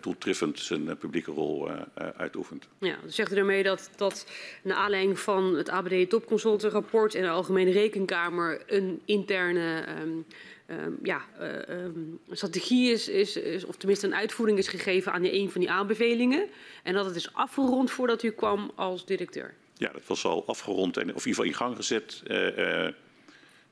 doeltreffend 0.01 0.59
zijn 0.59 0.97
publieke 0.97 1.31
rol 1.31 1.69
uitoefent. 2.17 2.67
Ja, 2.77 2.95
dus 3.03 3.15
zegt 3.15 3.31
u 3.31 3.35
daarmee 3.35 3.63
dat, 3.63 3.89
dat 3.95 4.27
naar 4.63 4.77
aanleiding 4.77 5.19
van 5.19 5.55
het 5.55 5.69
ABD 5.69 6.09
Topconsult 6.09 6.63
rapport 6.63 7.15
en 7.15 7.21
de 7.21 7.29
Algemene 7.29 7.71
Rekenkamer 7.71 8.61
een 8.67 9.01
interne 9.05 9.85
um, 10.01 10.25
um, 10.67 10.99
ja, 11.03 11.21
uh, 11.39 11.83
um, 11.83 12.19
strategie 12.31 12.91
is, 12.91 13.07
is, 13.07 13.37
is, 13.37 13.65
of 13.65 13.75
tenminste 13.75 14.07
een 14.07 14.15
uitvoering 14.15 14.57
is 14.57 14.67
gegeven 14.67 15.11
aan 15.11 15.21
die 15.21 15.33
een 15.33 15.51
van 15.51 15.61
die 15.61 15.71
aanbevelingen. 15.71 16.49
En 16.83 16.93
dat 16.93 17.05
het 17.05 17.15
is 17.15 17.33
afgerond 17.33 17.91
voordat 17.91 18.23
u 18.23 18.31
kwam 18.31 18.71
als 18.75 19.05
directeur. 19.05 19.53
Ja, 19.73 19.91
dat 19.91 20.05
was 20.05 20.25
al 20.25 20.47
afgerond 20.47 20.97
en 20.97 21.03
of 21.03 21.07
in 21.07 21.13
ieder 21.13 21.29
geval 21.29 21.45
in 21.45 21.53
gang 21.53 21.75
gezet. 21.75 22.21
Uh, 22.27 22.87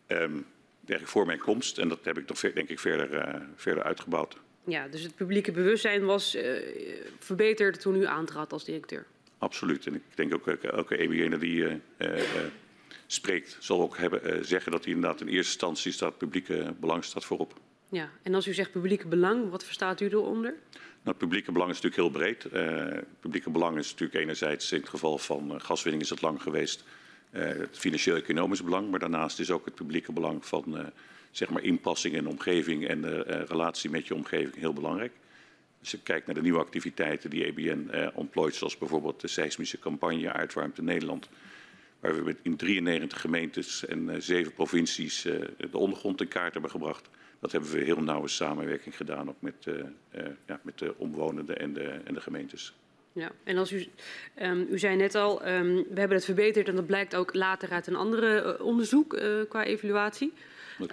um, 0.07 0.45
voor 1.03 1.25
mijn 1.25 1.39
komst. 1.39 1.77
En 1.77 1.87
dat 1.87 1.99
heb 2.03 2.17
ik 2.17 2.27
toch 2.27 2.39
denk 2.39 2.69
ik 2.69 2.79
verder, 2.79 3.41
verder 3.55 3.83
uitgebouwd. 3.83 4.37
Ja, 4.63 4.87
dus 4.87 5.03
het 5.03 5.15
publieke 5.15 5.51
bewustzijn 5.51 6.05
was 6.05 6.37
verbeterd 7.19 7.81
toen 7.81 7.95
u 7.95 8.05
aantrad 8.05 8.53
als 8.53 8.65
directeur. 8.65 9.05
Absoluut. 9.37 9.87
En 9.87 9.95
ik 9.95 10.01
denk 10.15 10.33
ook 10.33 10.47
elke 10.47 10.97
EBN 10.97 11.37
die 11.37 11.81
spreekt, 13.13 13.57
zal 13.59 13.81
ook 13.81 13.97
hebben, 13.97 14.37
uh, 14.37 14.43
zeggen 14.43 14.71
dat 14.71 14.83
hij 14.83 14.93
inderdaad 14.93 15.21
in 15.21 15.27
eerste 15.27 15.51
instantie 15.51 15.91
staat, 15.91 16.17
publieke 16.17 16.73
belang 16.79 17.03
staat 17.03 17.25
voorop. 17.25 17.59
Ja, 17.89 18.09
en 18.23 18.33
als 18.33 18.47
u 18.47 18.53
zegt 18.53 18.71
publieke 18.71 19.07
belang, 19.07 19.49
wat 19.49 19.63
verstaat 19.63 20.01
u 20.01 20.05
eronder? 20.05 20.51
Nou, 20.71 20.83
het 21.03 21.17
publieke 21.17 21.51
belang 21.51 21.71
is 21.71 21.81
natuurlijk 21.81 22.01
heel 22.01 22.21
breed. 22.21 22.53
Uh, 22.53 22.95
het 22.95 23.19
publieke 23.19 23.49
belang 23.49 23.77
is 23.77 23.91
natuurlijk 23.91 24.19
enerzijds 24.19 24.71
in 24.71 24.79
het 24.79 24.89
geval 24.89 25.17
van 25.17 25.51
uh, 25.51 25.59
gaswinning 25.59 26.03
is 26.03 26.09
het 26.09 26.21
lang 26.21 26.41
geweest 26.41 26.83
het 27.31 27.77
financieel-economisch 27.77 28.63
belang, 28.63 28.89
maar 28.89 28.99
daarnaast 28.99 29.39
is 29.39 29.51
ook 29.51 29.65
het 29.65 29.75
publieke 29.75 30.11
belang 30.11 30.45
van 30.45 30.91
zeg 31.31 31.49
maar 31.49 31.63
inpassing 31.63 32.15
in 32.15 32.23
de 32.23 32.29
omgeving 32.29 32.87
en 32.87 33.01
de 33.01 33.45
relatie 33.47 33.89
met 33.89 34.07
je 34.07 34.15
omgeving 34.15 34.55
heel 34.55 34.73
belangrijk. 34.73 35.11
Als 35.81 35.91
je 35.91 35.99
kijkt 36.03 36.25
naar 36.25 36.35
de 36.35 36.41
nieuwe 36.41 36.59
activiteiten 36.59 37.29
die 37.29 37.45
EBN 37.45 37.89
eh, 37.89 38.07
ontplooit, 38.13 38.55
zoals 38.55 38.77
bijvoorbeeld 38.77 39.21
de 39.21 39.27
seismische 39.27 39.79
campagne 39.79 40.31
Uitwarmte 40.31 40.83
Nederland, 40.83 41.29
waar 42.01 42.23
we 42.23 42.35
in 42.41 42.55
93 42.55 43.21
gemeentes 43.21 43.85
en 43.85 44.09
uh, 44.09 44.15
zeven 44.19 44.53
provincies 44.53 45.25
uh, 45.25 45.39
de 45.71 45.77
ondergrond 45.77 46.21
in 46.21 46.27
kaart 46.27 46.53
hebben 46.53 46.71
gebracht. 46.71 47.09
Dat 47.39 47.51
hebben 47.51 47.71
we 47.71 47.83
heel 47.83 48.01
nauwe 48.01 48.27
samenwerking 48.27 48.95
gedaan, 48.95 49.29
ook 49.29 49.41
met, 49.41 49.65
uh, 49.65 49.75
ja, 50.45 50.59
met 50.63 50.79
de 50.79 50.93
omwonenden 50.97 51.59
en 51.59 51.73
de, 51.73 51.83
en 51.83 52.13
de 52.13 52.21
gemeentes. 52.21 52.73
Ja, 53.13 53.31
en 53.43 53.57
als 53.57 53.71
u, 53.71 53.87
um, 54.41 54.67
u 54.69 54.79
zei 54.79 54.95
net 54.95 55.15
al, 55.15 55.47
um, 55.47 55.73
we 55.75 55.99
hebben 55.99 56.17
het 56.17 56.25
verbeterd 56.25 56.67
en 56.67 56.75
dat 56.75 56.85
blijkt 56.85 57.15
ook 57.15 57.33
later 57.33 57.69
uit 57.69 57.87
een 57.87 57.95
andere 57.95 58.63
onderzoek 58.63 59.21
qua 59.49 59.63
evaluatie. 59.63 60.33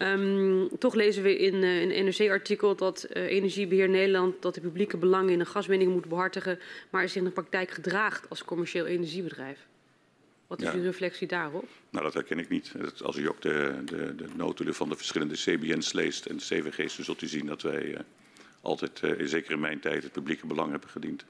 Um, 0.02 0.68
toch 0.78 0.94
lezen 0.94 1.22
we 1.22 1.38
in 1.38 1.54
uh, 1.54 1.80
een 1.80 2.04
NRC-artikel 2.04 2.76
dat 2.76 3.02
Energiebeheer 3.12 3.88
Nederland 3.88 4.42
dat 4.42 4.54
de 4.54 4.60
publieke 4.60 4.96
belangen 4.96 5.32
in 5.32 5.40
een 5.40 5.46
gaswinning 5.46 5.92
moet 5.92 6.08
behartigen, 6.08 6.58
maar 6.90 7.08
zich 7.08 7.16
in 7.16 7.24
de 7.24 7.30
praktijk 7.30 7.70
gedraagt 7.70 8.28
als 8.28 8.44
commercieel 8.44 8.86
energiebedrijf. 8.86 9.66
Wat 10.48 10.60
is 10.60 10.66
ja. 10.66 10.74
uw 10.74 10.82
reflectie 10.82 11.26
daarop? 11.26 11.68
Nou, 11.90 12.04
dat 12.04 12.14
herken 12.14 12.38
ik 12.38 12.48
niet. 12.48 12.72
Als 13.02 13.16
u 13.16 13.28
ook 13.28 13.42
de, 13.42 13.82
de, 13.84 14.14
de 14.14 14.28
notulen 14.36 14.74
van 14.74 14.88
de 14.88 14.96
verschillende 14.96 15.34
CBN's 15.34 15.92
leest 15.92 16.26
en 16.26 16.36
CVG's, 16.36 16.96
dan 16.96 17.04
zult 17.04 17.22
u 17.22 17.26
zien 17.26 17.46
dat 17.46 17.62
wij 17.62 17.84
uh, 17.84 17.98
altijd, 18.60 19.00
zeker 19.18 19.50
in 19.50 19.60
mijn 19.60 19.80
tijd, 19.80 20.02
het 20.02 20.12
publieke 20.12 20.46
belang 20.46 20.70
hebben 20.70 20.88
gediend. 20.88 21.24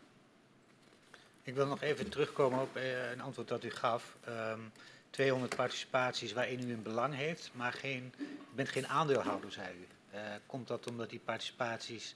Ik 1.42 1.54
wil 1.54 1.66
nog 1.66 1.82
even 1.82 2.08
terugkomen 2.08 2.60
op 2.60 2.76
een 3.12 3.20
antwoord 3.20 3.48
dat 3.48 3.64
u 3.64 3.70
gaf. 3.70 4.16
Um, 4.28 4.72
200 5.10 5.56
participaties 5.56 6.32
waarin 6.32 6.68
u 6.68 6.72
een 6.72 6.82
belang 6.82 7.14
heeft, 7.14 7.50
maar 7.52 7.72
geen, 7.72 8.12
u 8.18 8.54
bent 8.54 8.68
geen 8.68 8.86
aandeelhouder, 8.86 9.52
zei 9.52 9.68
u. 9.74 9.86
Uh, 10.14 10.20
komt 10.46 10.68
dat 10.68 10.86
omdat 10.86 11.10
die 11.10 11.20
participaties 11.24 12.14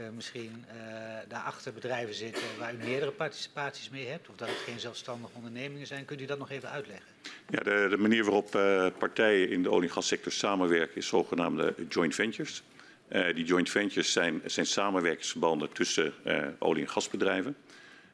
uh, 0.00 0.06
misschien 0.14 0.64
uh, 0.68 0.82
daarachter 1.28 1.72
bedrijven 1.72 2.14
zitten 2.14 2.42
waar 2.58 2.74
u 2.74 2.76
meerdere 2.76 3.10
participaties 3.10 3.90
mee 3.90 4.06
hebt, 4.06 4.28
of 4.28 4.36
dat 4.36 4.48
het 4.48 4.56
geen 4.56 4.80
zelfstandige 4.80 5.32
ondernemingen 5.34 5.86
zijn? 5.86 6.04
Kunt 6.04 6.20
u 6.20 6.24
dat 6.24 6.38
nog 6.38 6.50
even 6.50 6.70
uitleggen? 6.70 7.06
Ja, 7.50 7.62
de, 7.62 7.86
de 7.90 7.96
manier 7.96 8.24
waarop 8.24 8.50
partijen 8.98 9.50
in 9.50 9.62
de 9.62 9.70
olie- 9.70 9.88
en 9.88 9.94
gassector 9.94 10.32
samenwerken 10.32 10.96
is 10.96 11.06
zogenaamde 11.06 11.74
joint 11.88 12.14
ventures. 12.14 12.62
die 13.08 13.44
joint 13.44 13.70
ventures 13.70 14.12
zijn, 14.12 14.40
zijn 14.44 14.66
samenwerkingsverbanden 14.66 15.72
tussen 15.72 16.14
olie- 16.58 16.82
en 16.82 16.88
gasbedrijven. 16.88 17.56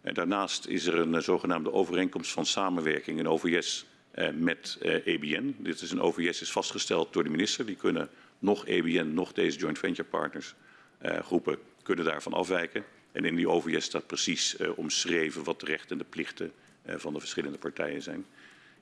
daarnaast 0.02 0.66
is 0.66 0.86
er 0.86 0.98
een 0.98 1.22
zogenaamde 1.22 1.72
overeenkomst 1.72 2.32
van 2.32 2.46
samenwerking, 2.46 3.18
een 3.18 3.28
OVS, 3.28 3.86
met 4.34 4.78
EBN. 5.04 5.54
Dit 5.58 5.80
is 5.80 5.90
een 5.90 6.00
OVS 6.00 6.40
is 6.40 6.52
vastgesteld 6.52 7.12
door 7.12 7.24
de 7.24 7.30
minister. 7.30 7.66
Die 7.66 7.76
kunnen 7.76 8.08
nog 8.38 8.66
EBN, 8.66 9.10
nog 9.14 9.32
deze 9.32 9.58
joint 9.58 9.78
venture 9.78 10.08
partners 10.08 10.54
groepen 11.00 11.58
kunnen 11.82 12.04
daarvan 12.04 12.32
afwijken. 12.32 12.84
En 13.12 13.24
in 13.24 13.36
die 13.36 13.48
OVS 13.48 13.84
staat 13.84 14.06
precies 14.06 14.56
omschreven 14.74 15.44
wat 15.44 15.60
de 15.60 15.66
rechten 15.66 15.90
en 15.90 15.98
de 15.98 16.04
plichten 16.04 16.52
van 16.86 17.12
de 17.12 17.18
verschillende 17.18 17.58
partijen 17.58 18.02
zijn. 18.02 18.26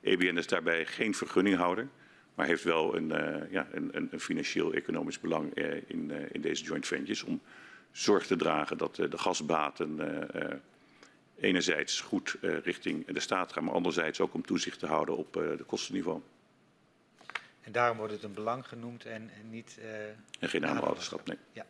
EBN 0.00 0.36
is 0.36 0.46
daarbij 0.46 0.86
geen 0.86 1.14
vergunninghouder, 1.14 1.88
maar 2.34 2.46
heeft 2.46 2.64
wel 2.64 2.96
een, 2.96 3.08
ja, 3.50 3.68
een, 3.72 4.08
een 4.10 4.20
financieel-economisch 4.20 5.20
belang 5.20 5.54
in, 5.86 6.10
in 6.32 6.40
deze 6.40 6.64
joint 6.64 6.86
ventures 6.86 7.22
om 7.22 7.40
zorg 7.92 8.26
te 8.26 8.36
dragen 8.36 8.78
dat 8.78 8.96
de 8.96 9.18
gasbaten 9.18 9.98
enerzijds 11.40 12.00
goed 12.00 12.36
richting 12.40 13.06
de 13.06 13.20
staat 13.20 13.52
gaan, 13.52 13.64
maar 13.64 13.74
anderzijds 13.74 14.20
ook 14.20 14.34
om 14.34 14.42
toezicht 14.42 14.78
te 14.78 14.86
houden 14.86 15.16
op 15.16 15.32
de 15.32 15.64
kostenniveau. 15.66 16.20
En 17.60 17.72
daarom 17.72 17.96
wordt 17.96 18.12
het 18.12 18.22
een 18.22 18.34
belang 18.34 18.66
genoemd 18.66 19.04
en, 19.04 19.30
en 19.40 19.50
niet... 19.50 19.78
En 20.38 20.48
geen 20.48 20.66
aandeelhouderschap, 20.66 21.26
nee. 21.26 21.36
Ja. 21.52 21.66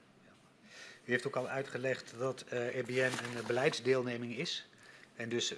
U 1.10 1.12
heeft 1.12 1.26
ook 1.26 1.36
al 1.36 1.48
uitgelegd 1.48 2.14
dat 2.18 2.44
EBN 2.50 3.02
een 3.02 3.46
beleidsdeelneming 3.46 4.36
is 4.36 4.66
en 5.16 5.28
dus 5.28 5.54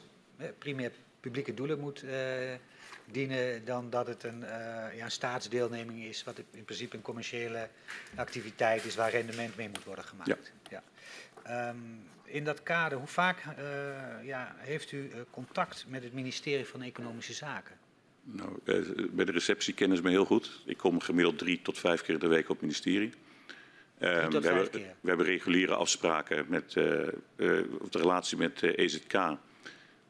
primair 0.59 0.93
publieke 1.21 1.55
doelen 1.55 1.79
moet 1.79 2.05
dienen 3.05 3.65
dan 3.65 3.91
dat 3.91 4.07
het 4.07 4.25
een, 4.25 4.41
ja, 4.95 5.05
een 5.05 5.11
staatsdeelneming 5.11 6.05
is, 6.05 6.25
wat 6.25 6.38
in 6.51 6.65
principe 6.65 6.97
een 6.97 7.03
commerciële 7.03 7.69
activiteit 8.15 8.85
is 8.85 8.95
waar 8.95 9.11
rendement 9.11 9.57
mee 9.57 9.69
moet 9.69 9.85
worden 9.85 10.05
gemaakt. 10.05 10.53
Ja. 10.71 10.83
ja. 11.45 11.69
Um, 11.69 12.11
in 12.33 12.45
dat 12.45 12.62
kader, 12.62 12.99
hoe 12.99 13.07
vaak 13.07 13.45
uh, 13.45 14.27
ja, 14.27 14.55
heeft 14.59 14.93
u 14.93 14.99
uh, 14.99 15.21
contact 15.31 15.85
met 15.88 16.03
het 16.03 16.12
ministerie 16.12 16.67
van 16.67 16.83
Economische 16.83 17.33
Zaken? 17.33 17.77
Nou, 18.23 18.59
uh, 18.65 19.09
bij 19.11 19.25
de 19.25 19.33
receptie 19.33 19.75
kennen 19.75 19.97
ze 19.97 20.03
me 20.03 20.11
heel 20.11 20.25
goed. 20.25 20.62
Ik 20.65 20.77
kom 20.77 21.01
gemiddeld 21.01 21.38
drie 21.38 21.62
tot 21.62 21.79
vijf 21.79 22.03
keer 22.03 22.19
de 22.19 22.27
week 22.27 22.43
op 22.43 22.49
het 22.49 22.61
ministerie. 22.61 23.12
Ehm, 24.03 24.31
we, 24.31 24.47
hebben, 24.47 24.71
we, 25.01 25.09
hebben, 25.09 25.27
reguliere 25.27 25.75
afspraken 25.75 26.45
met 26.49 26.73
de 26.73 27.67
relatie 27.91 28.38
met 28.38 28.62
EZK. 28.62 29.15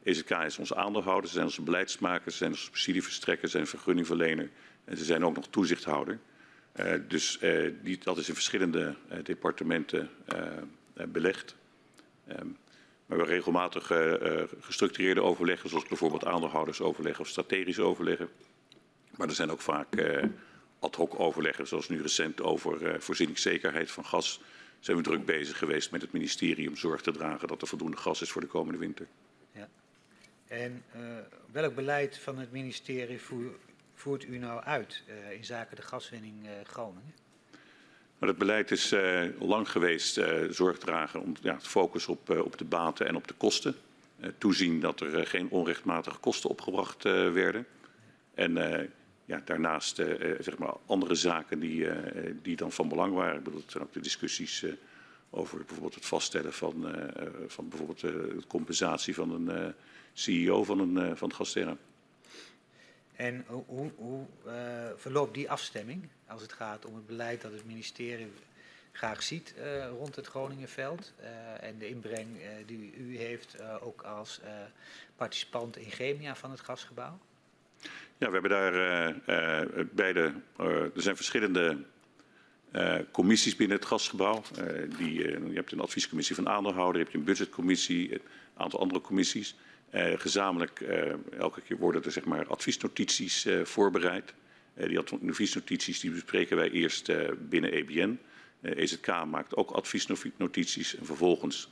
EZK 0.03 0.31
is 0.31 0.59
onze 0.59 0.77
aandeelhouder, 0.77 1.27
ze 1.27 1.33
zijn 1.33 1.47
onze 1.47 1.63
beleidsmakers, 1.63 2.33
ze 2.33 2.39
zijn 2.39 2.51
onze 2.51 2.65
subsidieverstrekker, 2.65 3.49
zijn 3.49 3.67
vergunningverlener 3.67 4.51
en 4.85 4.97
ze 4.97 5.05
zijn 5.05 5.25
ook 5.25 5.35
nog 5.35 5.49
toezichthouder. 5.49 6.19
dus 7.09 7.39
die, 7.83 7.99
dat 8.03 8.19
is 8.19 8.29
in 8.29 8.35
verschillende 8.35 8.97
departementen 9.23 10.11
belegd. 11.09 11.57
Um, 12.29 12.57
we 13.07 13.19
hebben 13.19 13.37
regelmatig 13.37 13.91
uh, 13.91 14.11
uh, 14.11 14.43
gestructureerde 14.61 15.23
overleggen, 15.23 15.69
zoals 15.69 15.87
bijvoorbeeld 15.87 16.25
aandeelhoudersoverleggen 16.25 17.21
of 17.21 17.29
strategisch 17.29 17.79
overleggen. 17.79 18.29
Maar 19.17 19.29
er 19.29 19.35
zijn 19.35 19.51
ook 19.51 19.61
vaak 19.61 19.97
uh, 19.97 20.25
ad 20.83 20.95
hoc 20.95 21.21
overleggen, 21.21 21.66
zoals 21.66 21.88
nu 21.88 22.03
recent 22.03 22.42
over 22.42 23.03
voorzieningszekerheid 23.03 23.90
van 23.90 24.05
gas. 24.05 24.40
Zijn 24.81 24.97
we 24.97 25.03
druk 25.03 25.25
bezig 25.25 25.59
geweest 25.59 25.90
met 25.90 26.01
het 26.01 26.12
ministerie 26.12 26.68
om 26.68 26.77
zorg 26.77 27.01
te 27.01 27.12
dragen 27.12 27.49
dat 27.49 27.62
er 27.62 27.68
voldoende 27.68 27.97
gas 27.97 28.23
is 28.23 28.31
voor 28.31 28.40
de 28.40 28.47
komende 28.47 28.79
winter. 28.79 29.07
Ja. 29.53 29.68
En 30.47 30.85
welk 31.53 31.75
beleid 31.75 32.18
van 32.18 32.38
het 32.38 32.53
ministerie 32.53 33.21
voer, 33.21 33.55
voert 33.95 34.25
u 34.25 34.38
nou 34.38 34.62
uit 34.62 35.03
in 35.31 35.45
zaken 35.45 35.77
de 35.77 35.83
gaswinning 35.83 36.49
Groningen? 36.64 37.14
Maar 38.23 38.31
het 38.31 38.40
beleid 38.40 38.71
is 38.71 38.92
uh, 38.92 39.23
lang 39.40 39.71
geweest 39.71 40.18
uh, 40.18 40.51
zorg 40.51 40.79
dragen 40.79 41.21
om 41.21 41.35
ja, 41.42 41.55
het 41.55 41.66
focus 41.66 42.07
op, 42.07 42.31
uh, 42.31 42.45
op 42.45 42.59
de 42.59 42.64
baten 42.64 43.07
en 43.07 43.16
op 43.16 43.29
de 43.29 43.35
kosten. 43.35 43.75
toezien 44.38 44.81
dat 44.81 45.01
er 45.01 45.27
geen 45.27 45.49
onrechtmatige 45.49 46.18
kosten 46.18 46.51
opgebracht 46.51 47.03
werden. 47.03 47.66
En 48.35 48.57
daarnaast 49.45 49.97
zeg 50.40 50.59
maar 50.59 50.75
andere 50.87 51.14
zaken 51.14 51.61
die, 51.61 51.88
die 52.42 52.57
dan 52.57 52.73
van 52.73 52.88
belang 52.88 53.14
waren. 53.14 53.37
Ik 53.37 53.45
bedoel, 53.45 53.61
het 53.61 53.71
zijn 53.71 53.83
ook 53.83 53.92
de 53.92 54.01
discussies 54.01 54.64
over 55.31 55.59
bijvoorbeeld 55.59 55.95
het 55.95 56.07
vaststellen 56.07 56.53
van, 56.53 56.87
van 57.47 57.68
bijvoorbeeld 57.68 58.01
de 58.01 58.42
compensatie 58.47 59.14
van 59.14 59.49
een 59.49 59.75
CEO 60.12 60.64
van, 60.64 60.79
een, 60.79 61.16
van 61.16 61.29
het 61.29 61.37
Gastera. 61.37 61.77
En 63.16 63.45
hoe, 63.47 63.90
hoe 63.97 64.27
verloopt 64.97 65.35
die 65.35 65.51
afstemming 65.51 66.09
als 66.27 66.42
het 66.42 66.53
gaat 66.53 66.85
om 66.85 66.95
het 66.95 67.07
beleid 67.07 67.40
dat 67.40 67.53
het 67.53 67.64
ministerie 67.64 68.33
graag 68.92 69.23
ziet 69.23 69.55
rond 69.99 70.16
het 70.16 70.27
Groningenveld 70.27 71.12
en 71.61 71.79
de 71.79 71.88
inbreng 71.88 72.29
die 72.66 72.95
u 72.97 73.18
heeft 73.18 73.62
ook 73.81 74.03
als 74.03 74.40
participant 75.16 75.77
in 75.77 75.90
Chemia 75.90 76.37
van 76.37 76.51
het 76.51 76.61
gasgebouw? 76.61 77.18
Ja, 78.18 78.31
we 78.31 78.33
hebben 78.33 78.51
daar 78.51 78.73
beide, 79.92 80.33
er 80.57 80.90
zijn 80.95 81.16
verschillende 81.16 81.77
commissies 83.11 83.57
binnen 83.57 83.77
het 83.77 83.87
gasgebouw. 83.87 84.42
die, 84.99 85.14
je 85.14 85.55
hebt 85.55 85.73
een 85.73 85.81
adviescommissie 85.81 86.37
van 86.37 86.49
aandeelhouder, 86.49 86.97
je 86.97 87.03
hebt 87.03 87.16
een 87.16 87.25
budgetcommissie, 87.25 88.12
een 88.12 88.21
aantal 88.57 88.81
andere 88.81 89.01
commissies. 89.01 89.55
Uh, 89.95 90.12
gezamenlijk, 90.16 90.81
uh, 90.81 91.38
elke 91.38 91.61
keer 91.61 91.77
worden 91.77 92.05
er 92.05 92.12
zeg 92.12 92.25
maar, 92.25 92.47
adviesnotities 92.47 93.47
uh, 93.47 93.64
voorbereid. 93.64 94.35
die 94.75 94.99
adviesnotities 94.99 96.01
die 96.01 96.11
bespreken 96.11 96.57
wij 96.57 96.71
eerst 96.71 97.12
binnen 97.49 97.73
EBN. 97.73 98.18
EZK 98.62 99.07
e 99.07 99.25
maakt 99.25 99.57
ook 99.57 99.71
adviesnotities 99.71 100.97
en 100.97 101.07
vervolgens 101.07 101.71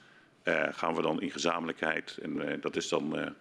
gaan 0.70 0.94
we 0.94 1.02
dan 1.02 1.20
in 1.20 1.30
gezamenlijkheid, 1.30 2.18
en 2.22 2.60
dat 2.60 2.76
is 2.76 2.88
dan 2.88 3.34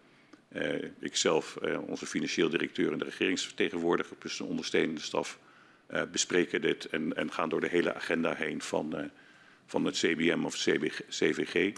ikzelf, 1.00 1.58
onze 1.88 2.06
financieel 2.06 2.50
directeur 2.50 2.92
en 2.92 2.98
de 2.98 3.06
regeringsvertegenwoordiger, 3.06 4.16
plus 4.16 4.40
een 4.40 4.46
ondersteunende 4.46 5.02
staf, 5.02 5.40
bespreken 6.12 6.62
dit 6.62 6.86
en, 6.86 7.16
en, 7.16 7.32
gaan 7.32 7.50
door 7.50 7.62
de 7.62 7.70
hele 7.70 7.94
agenda 7.94 8.34
heen 8.34 8.62
van, 8.62 9.12
van 9.66 9.86
het 9.86 9.96
CBM 9.96 10.46
of 10.46 10.56
CBG, 10.56 11.02
CVG 11.10 11.74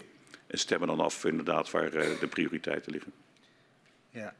en 0.46 0.58
stemmen 0.58 0.88
dan 0.88 1.00
af 1.00 1.24
inderdaad 1.24 1.70
waar 1.70 1.90
de 1.90 2.28
prioriteiten 2.30 2.92
liggen. 2.92 3.12
Ja, 4.10 4.34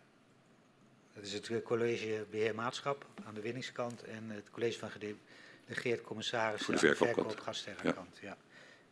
dat 1.15 1.25
is 1.25 1.33
het 1.33 1.63
college 1.63 2.27
beheermaatschap 2.31 3.07
aan 3.25 3.35
de 3.35 3.41
winningskant 3.41 4.03
en 4.03 4.31
het 4.31 4.51
college 4.51 4.79
van 4.79 4.91
gedelegeerd 4.91 6.03
commissaris 6.03 6.69
aan 6.69 6.75
de 6.75 6.95
verkoop 6.95 7.45
Ja. 7.83 8.07
ja. 8.21 8.37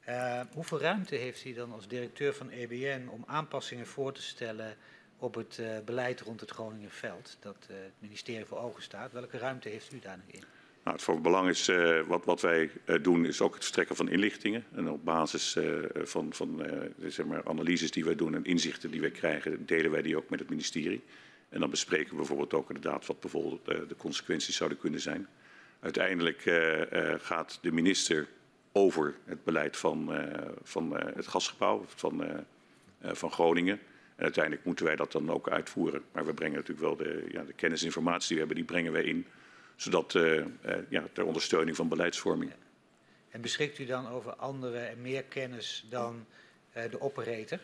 Uh, 0.08 0.52
hoeveel 0.52 0.80
ruimte 0.80 1.14
heeft 1.14 1.44
u 1.44 1.52
dan 1.52 1.72
als 1.72 1.88
directeur 1.88 2.34
van 2.34 2.50
EBN 2.50 3.08
om 3.08 3.24
aanpassingen 3.26 3.86
voor 3.86 4.12
te 4.12 4.22
stellen 4.22 4.76
op 5.20 5.34
het 5.34 5.58
uh, 5.60 5.66
beleid 5.84 6.20
rond 6.20 6.40
het 6.40 6.50
Groningenveld, 6.50 7.36
dat 7.40 7.56
uh, 7.70 7.76
het 7.76 7.92
ministerie 7.98 8.44
voor 8.44 8.58
ogen 8.58 8.82
staat? 8.82 9.12
Welke 9.12 9.38
ruimte 9.38 9.68
heeft 9.68 9.92
u 9.92 9.98
daar 9.98 10.20
in? 10.26 10.42
Nou, 10.82 10.96
het 10.96 11.04
van 11.04 11.22
belang 11.22 11.48
is, 11.48 11.68
uh, 11.68 12.00
wat, 12.06 12.24
wat, 12.24 12.40
wij 12.40 12.70
doen, 13.02 13.26
is 13.26 13.40
ook 13.40 13.52
het 13.52 13.62
verstrekken 13.62 13.96
van 13.96 14.08
inlichtingen. 14.08 14.64
En 14.74 14.90
op 14.90 15.04
basis 15.04 15.56
van, 15.94 16.32
van 16.32 16.62
zeg 17.06 17.26
maar 17.26 17.48
analyses 17.48 17.90
die 17.90 18.04
wij 18.04 18.14
doen 18.14 18.34
en 18.34 18.44
inzichten 18.44 18.90
die 18.90 19.00
wij 19.00 19.10
krijgen, 19.10 19.66
delen 19.66 19.90
wij 19.90 20.02
die 20.02 20.16
ook 20.16 20.30
met 20.30 20.38
het 20.38 20.48
ministerie. 20.48 21.02
En 21.48 21.60
dan 21.60 21.70
bespreken 21.70 22.10
we 22.10 22.16
bijvoorbeeld 22.16 22.54
ook 22.54 22.68
inderdaad 22.68 23.06
wat 23.06 23.20
bijvoorbeeld 23.20 23.64
de 23.64 23.96
consequenties 23.96 24.56
zouden 24.56 24.78
kunnen 24.78 25.00
zijn. 25.00 25.28
Uiteindelijk 25.80 26.40
gaat 27.20 27.58
de 27.62 27.72
minister 27.72 28.28
over 28.72 29.14
het 29.24 29.44
beleid 29.44 29.76
van, 29.76 30.10
van 30.62 30.96
het 31.14 31.26
gasgebouw 31.26 31.84
van, 31.86 32.24
van 33.00 33.30
Groningen. 33.32 33.80
En 34.20 34.26
uiteindelijk 34.26 34.64
moeten 34.64 34.84
wij 34.84 34.96
dat 34.96 35.12
dan 35.12 35.30
ook 35.30 35.48
uitvoeren. 35.48 36.02
Maar 36.12 36.26
we 36.26 36.34
brengen 36.34 36.56
natuurlijk 36.56 36.86
wel 36.86 36.96
de, 36.96 37.24
ja, 37.30 37.42
de 37.42 37.52
kennis 37.52 37.80
en 37.80 37.86
informatie 37.86 38.28
die 38.28 38.36
we 38.36 38.42
hebben, 38.42 38.56
die 38.56 38.74
brengen 38.74 38.92
wij 38.92 39.04
in 39.04 39.26
zodat 39.76 40.14
uh, 40.14 40.36
uh, 40.36 40.44
ja, 40.88 41.04
ter 41.12 41.24
ondersteuning 41.24 41.76
van 41.76 41.88
beleidsvorming. 41.88 42.52
En 43.30 43.40
beschikt 43.40 43.78
u 43.78 43.84
dan 43.84 44.08
over 44.08 44.34
andere 44.34 44.78
en 44.78 45.02
meer 45.02 45.22
kennis 45.22 45.86
dan 45.88 46.26
uh, 46.76 46.82
de 46.90 47.00
operator 47.00 47.58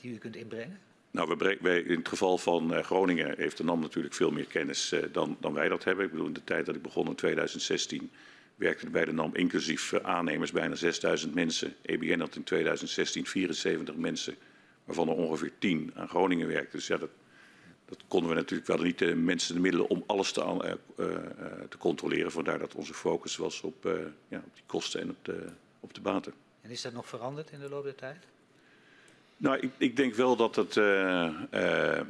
die 0.00 0.12
u 0.12 0.18
kunt 0.18 0.36
inbrengen? 0.36 0.80
Nou, 1.10 1.34
wij, 1.38 1.58
wij, 1.60 1.80
in 1.80 1.98
het 1.98 2.08
geval 2.08 2.38
van 2.38 2.84
Groningen 2.84 3.34
heeft 3.36 3.56
de 3.56 3.64
NAM 3.64 3.80
natuurlijk 3.80 4.14
veel 4.14 4.30
meer 4.30 4.46
kennis 4.46 4.94
dan, 5.12 5.36
dan, 5.40 5.52
wij 5.52 5.68
dat 5.68 5.84
hebben. 5.84 6.04
Ik 6.04 6.10
bedoel, 6.10 6.26
in 6.26 6.32
de 6.32 6.44
tijd 6.44 6.66
dat 6.66 6.74
ik 6.74 6.82
begon 6.82 7.06
in 7.06 7.14
2016 7.14 8.10
werkte 8.56 8.84
er 8.84 8.90
bij 8.90 9.04
de 9.04 9.12
NAM 9.12 9.34
inclusief 9.34 9.94
aannemers 9.94 10.52
bijna 10.52 10.74
6000 10.74 11.34
mensen. 11.34 11.74
EBN 11.82 12.20
had 12.20 12.36
in 12.36 12.44
2016 12.44 13.26
74 13.26 13.96
mensen, 13.96 14.36
waarvan 14.94 15.16
er 15.16 15.22
ongeveer 15.22 15.52
10 15.58 15.92
aan 15.94 16.08
Groningen 16.08 16.46
werkten. 16.46 16.78
Dus 16.78 16.86
ja, 16.86 16.96
dat, 16.96 17.10
dat 17.84 18.02
konden 18.08 18.30
we 18.30 18.36
natuurlijk 18.36 18.68
wel 18.68 18.78
niet 18.78 18.98
de 18.98 19.14
mensen 19.14 19.54
de 19.54 19.60
middelen 19.60 19.88
om 19.88 20.04
alles 20.06 20.32
te, 20.32 20.40
uh, 20.40 21.06
uh, 21.06 21.16
te 21.68 21.78
controleren. 21.78 22.32
Vandaar 22.32 22.58
dat 22.58 22.74
onze 22.74 22.94
focus 22.94 23.36
was 23.36 23.60
op, 23.60 23.86
uh, 23.86 23.92
ja, 24.28 24.38
op 24.38 24.54
die 24.54 24.62
kosten 24.66 25.00
en 25.00 25.10
op 25.10 25.24
de, 25.24 25.46
op 25.80 25.94
de 25.94 26.00
baten. 26.00 26.32
En 26.60 26.70
is 26.70 26.82
dat 26.82 26.92
nog 26.92 27.08
veranderd 27.08 27.50
in 27.50 27.60
de 27.60 27.68
loop 27.68 27.84
der 27.84 27.94
tijd? 27.94 28.16
Nou, 29.36 29.58
ik, 29.58 29.70
ik 29.76 29.96
denk 29.96 30.14
wel 30.14 30.36
dat 30.36 30.56
het. 30.56 30.74
we 30.74 32.04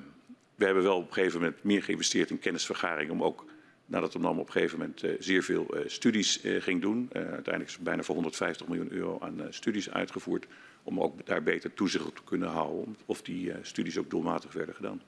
hebben 0.57 0.83
wel 0.83 0.97
op 0.97 1.07
een 1.07 1.13
gegeven 1.13 1.41
moment 1.41 1.63
meer 1.63 1.83
geïnvesteerd 1.83 2.31
in 2.31 2.39
kennisvergaring. 2.39 3.11
Om 3.11 3.23
ook, 3.23 3.45
nadat 3.87 4.13
de 4.13 4.19
NAM 4.19 4.39
op 4.39 4.47
een 4.47 4.53
gegeven 4.53 4.79
moment 4.79 5.05
zeer 5.19 5.43
veel 5.43 5.75
studies 5.87 6.41
ging 6.43 6.81
doen. 6.81 7.09
uiteindelijk 7.13 7.69
is 7.69 7.77
er 7.77 7.83
bijna 7.83 8.03
voor 8.03 8.15
150 8.15 8.67
miljoen 8.67 8.93
euro 8.93 9.19
aan 9.21 9.47
studies 9.51 9.91
uitgevoerd. 9.91 10.47
Om 10.91 11.01
ook 11.01 11.27
daar 11.27 11.43
beter 11.43 11.75
toezicht 11.75 12.07
op 12.07 12.17
te 12.17 12.23
kunnen 12.25 12.49
houden. 12.49 12.97
Of 13.07 13.23
die 13.23 13.53
studies 13.63 13.99
ook 13.99 14.11
doelmatig 14.11 14.53
werden 14.53 14.75
gedaan. 14.75 15.03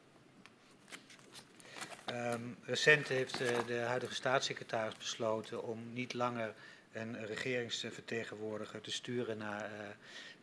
Um, 2.10 2.56
recent 2.64 3.08
heeft 3.08 3.40
uh, 3.40 3.48
de 3.66 3.78
huidige 3.78 4.14
staatssecretaris 4.14 4.96
besloten 4.96 5.64
om 5.64 5.78
niet 5.92 6.14
langer 6.14 6.54
een 6.92 7.26
regeringsvertegenwoordiger 7.26 8.80
te 8.80 8.90
sturen 8.90 9.38
naar, 9.38 9.70
uh, 9.72 9.78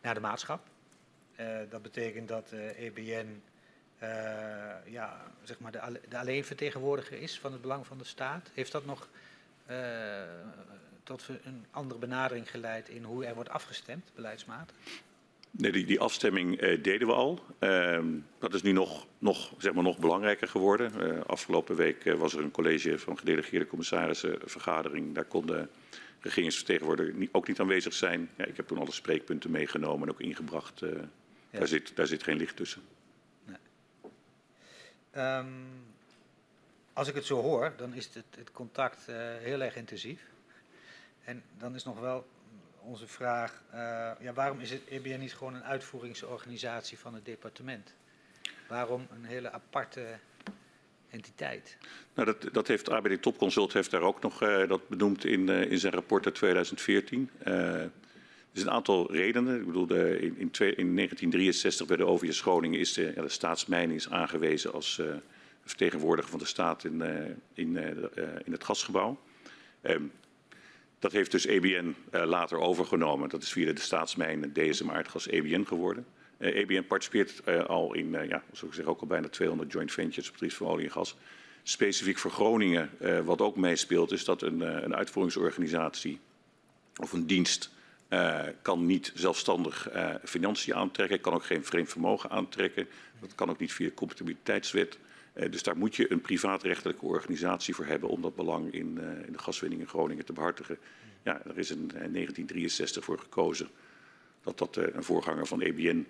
naar 0.02 0.14
de 0.14 0.20
maatschap. 0.20 0.66
Uh, 1.40 1.58
dat 1.70 1.82
betekent 1.82 2.28
dat 2.28 2.52
EBN 2.76 3.42
ja, 4.84 5.32
zeg 5.42 5.58
maar 5.58 5.72
de, 5.72 6.00
de 6.08 6.18
alleenvertegenwoordiger 6.18 7.20
is 7.20 7.38
van 7.38 7.52
het 7.52 7.60
belang 7.60 7.86
van 7.86 7.98
de 7.98 8.04
staat. 8.04 8.50
Heeft 8.54 8.72
dat 8.72 8.84
nog 8.84 9.08
tot 11.02 11.28
een 11.44 11.66
andere 11.70 12.00
benadering 12.00 12.50
geleid 12.50 12.88
in 12.88 13.04
hoe 13.04 13.26
er 13.26 13.34
wordt 13.34 13.50
afgestemd, 13.50 14.10
beleidsmatig? 14.14 14.76
Nee, 15.50 15.72
die, 15.72 15.86
die 15.86 16.00
afstemming 16.00 16.62
uh, 16.62 16.82
deden 16.82 17.06
we 17.06 17.14
al. 17.14 17.40
Uh, 17.60 17.98
dat 18.38 18.54
is 18.54 18.62
nu 18.62 18.72
nog, 18.72 19.06
nog, 19.18 19.52
zeg 19.58 19.72
maar 19.72 19.82
nog 19.82 19.98
belangrijker 19.98 20.48
geworden. 20.48 20.92
Uh, 21.00 21.20
afgelopen 21.26 21.76
week 21.76 22.04
uh, 22.04 22.14
was 22.14 22.34
er 22.34 22.42
een 22.42 22.50
college 22.50 22.98
van 22.98 23.18
gedelegeerde 23.18 23.66
commissarissen 23.66 24.38
vergadering. 24.44 25.14
Daar 25.14 25.24
kon 25.24 25.46
de 25.46 25.68
regeringsvertegenwoordiger 26.20 27.14
niet, 27.14 27.28
ook 27.32 27.48
niet 27.48 27.60
aanwezig 27.60 27.92
zijn. 27.92 28.30
Ja, 28.36 28.44
ik 28.44 28.56
heb 28.56 28.66
toen 28.66 28.78
alle 28.78 28.92
spreekpunten 28.92 29.50
meegenomen 29.50 30.08
en 30.08 30.14
ook 30.14 30.20
ingebracht. 30.20 30.80
Ja. 30.80 31.58
daar, 31.58 31.68
zit, 31.68 31.96
daar 31.96 32.06
zit 32.06 32.22
geen 32.22 32.36
licht 32.36 32.56
tussen. 32.56 32.82
Nee. 33.44 33.56
Um, 35.24 35.48
als 36.92 37.08
ik 37.08 37.14
het 37.14 37.24
zo 37.24 37.40
hoor, 37.40 37.72
dan 37.76 37.94
is 37.94 38.10
het, 38.12 38.24
het 38.36 38.52
contact 38.52 39.06
heel 39.40 39.60
erg 39.60 39.76
intensief. 39.76 40.22
En 41.24 41.42
dan 41.58 41.74
is 41.74 41.84
nog 41.84 42.00
wel 42.00 42.26
onze 42.82 43.06
vraag, 43.06 43.62
uh, 43.74 43.78
ja, 44.20 44.32
waarom 44.34 44.60
is 44.60 44.70
het 44.70 44.82
EBN 44.88 45.18
niet 45.18 45.34
gewoon 45.34 45.54
een 45.54 45.64
uitvoeringsorganisatie 45.64 46.98
van 46.98 47.14
het 47.14 47.24
departement? 47.24 47.94
Waarom 48.68 49.06
een 49.14 49.24
hele 49.24 49.52
aparte 49.52 50.06
entiteit? 51.10 51.76
Nou, 52.14 52.26
dat, 52.26 52.54
dat 52.54 52.66
heeft 52.66 52.90
ABD 52.90 53.22
Topconsult 53.22 53.72
heeft 53.72 53.90
daar 53.90 54.00
ook 54.00 54.20
nog 54.20 54.42
uh, 54.42 54.68
dat 54.68 54.88
benoemd 54.88 55.24
in, 55.24 55.48
uh, 55.48 55.70
in 55.70 55.78
zijn 55.78 55.92
rapport 55.92 56.24
uit 56.24 56.34
2014. 56.34 57.30
er 57.42 57.90
zijn 58.52 58.66
een 58.66 58.72
aantal 58.72 59.12
redenen. 59.12 59.60
Ik 59.60 59.66
bedoel, 59.66 59.94
in, 59.94 60.38
in, 60.38 60.50
twee, 60.50 60.74
in, 60.74 60.96
1963 60.96 61.86
bij 61.86 61.96
de 61.96 62.06
OVS 62.06 62.40
Groningen 62.40 62.80
is 62.80 62.92
de, 62.92 63.24
staatsmijning 63.26 63.98
is 63.98 64.10
aangewezen 64.10 64.72
als 64.72 65.02
vertegenwoordiger 65.64 66.30
van 66.30 66.38
de 66.38 66.46
staat 66.46 66.84
in, 66.84 67.02
in, 67.54 67.76
in 68.44 68.52
het 68.52 68.64
gasgebouw. 68.64 69.20
Um, 69.82 70.12
dat 71.00 71.12
heeft 71.12 71.30
dus 71.30 71.46
EBN 71.46 71.94
uh, 72.14 72.24
later 72.24 72.58
overgenomen. 72.58 73.28
Dat 73.28 73.42
is 73.42 73.52
via 73.52 73.72
de 73.72 73.80
staatsmijn 73.80 74.52
DSM 74.52 74.90
Aardgas 74.90 75.26
EBN 75.26 75.64
geworden. 75.64 76.06
Uh, 76.38 76.56
EBN 76.56 76.86
participeert 76.86 77.42
uh, 77.48 77.64
al 77.64 77.94
in, 77.94 78.10
ja, 78.10 78.42
zoals 78.52 78.62
ik 78.62 78.72
zeg, 78.72 78.84
ook 78.84 79.00
al 79.00 79.06
bijna 79.06 79.28
200 79.28 79.72
joint 79.72 79.92
ventures 79.92 80.26
op 80.26 80.32
het 80.32 80.42
gebied 80.42 80.56
van 80.56 80.66
olie 80.66 80.84
en 80.84 80.92
gas. 80.92 81.16
Specifiek 81.62 82.18
voor 82.18 82.30
Groningen, 82.30 82.90
wat 83.24 83.40
ook 83.40 83.56
meespeelt, 83.56 84.12
is 84.12 84.24
dat 84.24 84.42
een, 84.42 84.60
een 84.60 84.94
uitvoeringsorganisatie 84.94 86.18
of 86.96 87.12
een 87.12 87.26
dienst 87.26 87.70
kan 88.62 88.86
niet 88.86 89.12
zelfstandig 89.14 89.88
financiën 90.24 90.74
aantrekken, 90.74 91.20
kan 91.20 91.32
ook 91.32 91.44
geen 91.44 91.64
vreemd 91.64 91.88
vermogen 91.88 92.30
aantrekken. 92.30 92.88
Dat 93.20 93.34
kan 93.34 93.50
ook 93.50 93.58
niet 93.58 93.72
via 93.72 93.86
de 93.86 93.94
compatibiliteitswet. 93.94 94.98
Uh, 95.34 95.50
dus 95.50 95.62
daar 95.62 95.76
moet 95.76 95.96
je 95.96 96.12
een 96.12 96.20
privaatrechtelijke 96.20 97.04
organisatie 97.04 97.74
voor 97.74 97.84
hebben 97.84 98.08
om 98.08 98.22
dat 98.22 98.34
belang 98.34 98.72
in, 98.72 98.98
uh, 99.00 99.26
in 99.26 99.32
de 99.32 99.38
gaswinning 99.38 99.80
in 99.80 99.88
Groningen 99.88 100.24
te 100.24 100.32
behartigen. 100.32 100.78
Ja, 101.22 101.44
er 101.46 101.58
is 101.58 101.70
in, 101.70 101.78
in 101.78 101.88
1963 101.88 103.04
voor 103.04 103.18
gekozen 103.18 103.68
dat 104.42 104.58
dat 104.58 104.76
een 104.76 105.04
voorganger 105.04 105.46
van 105.46 105.60
EBN 105.60 106.06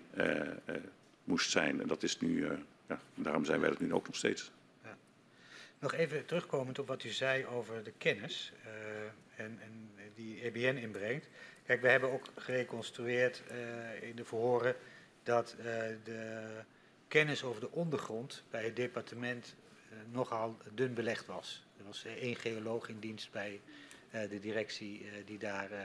moest 1.23 1.51
zijn. 1.51 1.81
En 1.81 1.87
dat 1.87 2.03
is 2.03 2.19
nu, 2.19 2.47
ja, 2.87 2.99
daarom 3.15 3.45
zijn 3.45 3.59
wij 3.59 3.69
dat 3.69 3.79
nu 3.79 3.93
ook 3.93 4.05
nog 4.05 4.15
steeds. 4.15 4.51
Ja. 4.83 4.97
Nog 5.79 5.93
even 5.93 6.25
terugkomend 6.25 6.79
op 6.79 6.87
wat 6.87 7.03
u 7.03 7.09
zei 7.09 7.45
over 7.45 7.83
de 7.83 7.93
kennis 7.97 8.51
en, 9.35 9.59
en, 9.61 9.89
die 10.15 10.41
EBN 10.41 10.77
inbrengt. 10.77 11.27
Kijk, 11.65 11.81
we 11.81 11.87
hebben 11.87 12.11
ook 12.11 12.25
gereconstrueerd 12.35 13.43
in 14.01 14.15
de 14.15 14.25
verhoren 14.25 14.75
dat 15.23 15.55
de 16.03 16.63
kennis 17.11 17.43
over 17.43 17.61
de 17.61 17.71
ondergrond 17.71 18.43
bij 18.49 18.63
het 18.63 18.75
departement 18.75 19.55
uh, 19.91 19.97
nogal 20.11 20.57
dun 20.73 20.93
belegd 20.93 21.25
was. 21.25 21.63
Er 21.77 21.83
was 21.85 22.05
uh, 22.05 22.11
één 22.11 22.35
geoloog 22.35 22.89
in 22.89 22.99
dienst 22.99 23.31
bij 23.31 23.61
uh, 24.11 24.29
de 24.29 24.39
directie 24.39 25.05
die 25.25 25.37
daar 25.37 25.71
in 25.71 25.77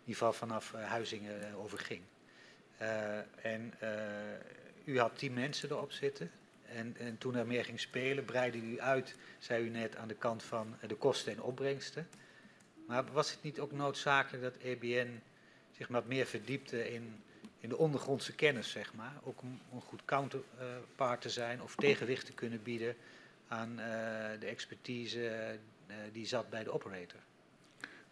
ieder 0.00 0.14
geval 0.14 0.32
vanaf 0.32 0.72
Huizingen 0.72 1.54
over 1.54 1.78
ging. 1.78 2.02
en 3.42 3.74
u 4.84 4.98
had 4.98 5.18
tien 5.18 5.32
mensen 5.32 5.70
erop 5.70 5.92
zitten. 5.92 6.30
En, 6.66 6.96
en, 6.98 7.18
toen 7.18 7.34
er 7.34 7.46
meer 7.46 7.64
ging 7.64 7.80
spelen, 7.80 8.24
breidde 8.24 8.58
u 8.58 8.80
uit, 8.80 9.14
zei 9.38 9.64
u 9.64 9.68
net, 9.68 9.96
aan 9.96 10.08
de 10.08 10.14
kant 10.14 10.42
van 10.42 10.76
de 10.86 10.94
kosten 10.94 11.32
en 11.32 11.42
opbrengsten. 11.42 12.08
Maar 12.86 13.12
was 13.12 13.30
het 13.30 13.42
niet 13.42 13.60
ook 13.60 13.72
noodzakelijk 13.72 14.42
dat 14.42 14.56
EBN 14.62 15.20
zich 15.76 15.88
wat 15.88 16.06
meer 16.06 16.26
verdiepte 16.26 16.92
in 16.92 17.22
in 17.60 17.68
de 17.68 17.76
ondergrondse 17.76 18.32
kennis, 18.32 18.70
zeg 18.70 18.94
maar. 18.94 19.12
Ook 19.22 19.42
om 19.42 19.60
een 19.74 19.80
goed 19.80 20.04
counterpart 20.04 21.20
te 21.20 21.28
zijn 21.28 21.62
of 21.62 21.74
tegenwicht 21.74 22.26
te 22.26 22.32
kunnen 22.32 22.62
bieden 22.62 22.96
aan 23.48 23.70
uh, 23.70 23.84
de 24.40 24.46
expertise 24.46 25.18
uh, 25.20 25.96
die 26.12 26.26
zat 26.26 26.50
bij 26.50 26.64
de 26.64 26.72
operator. 26.72 27.18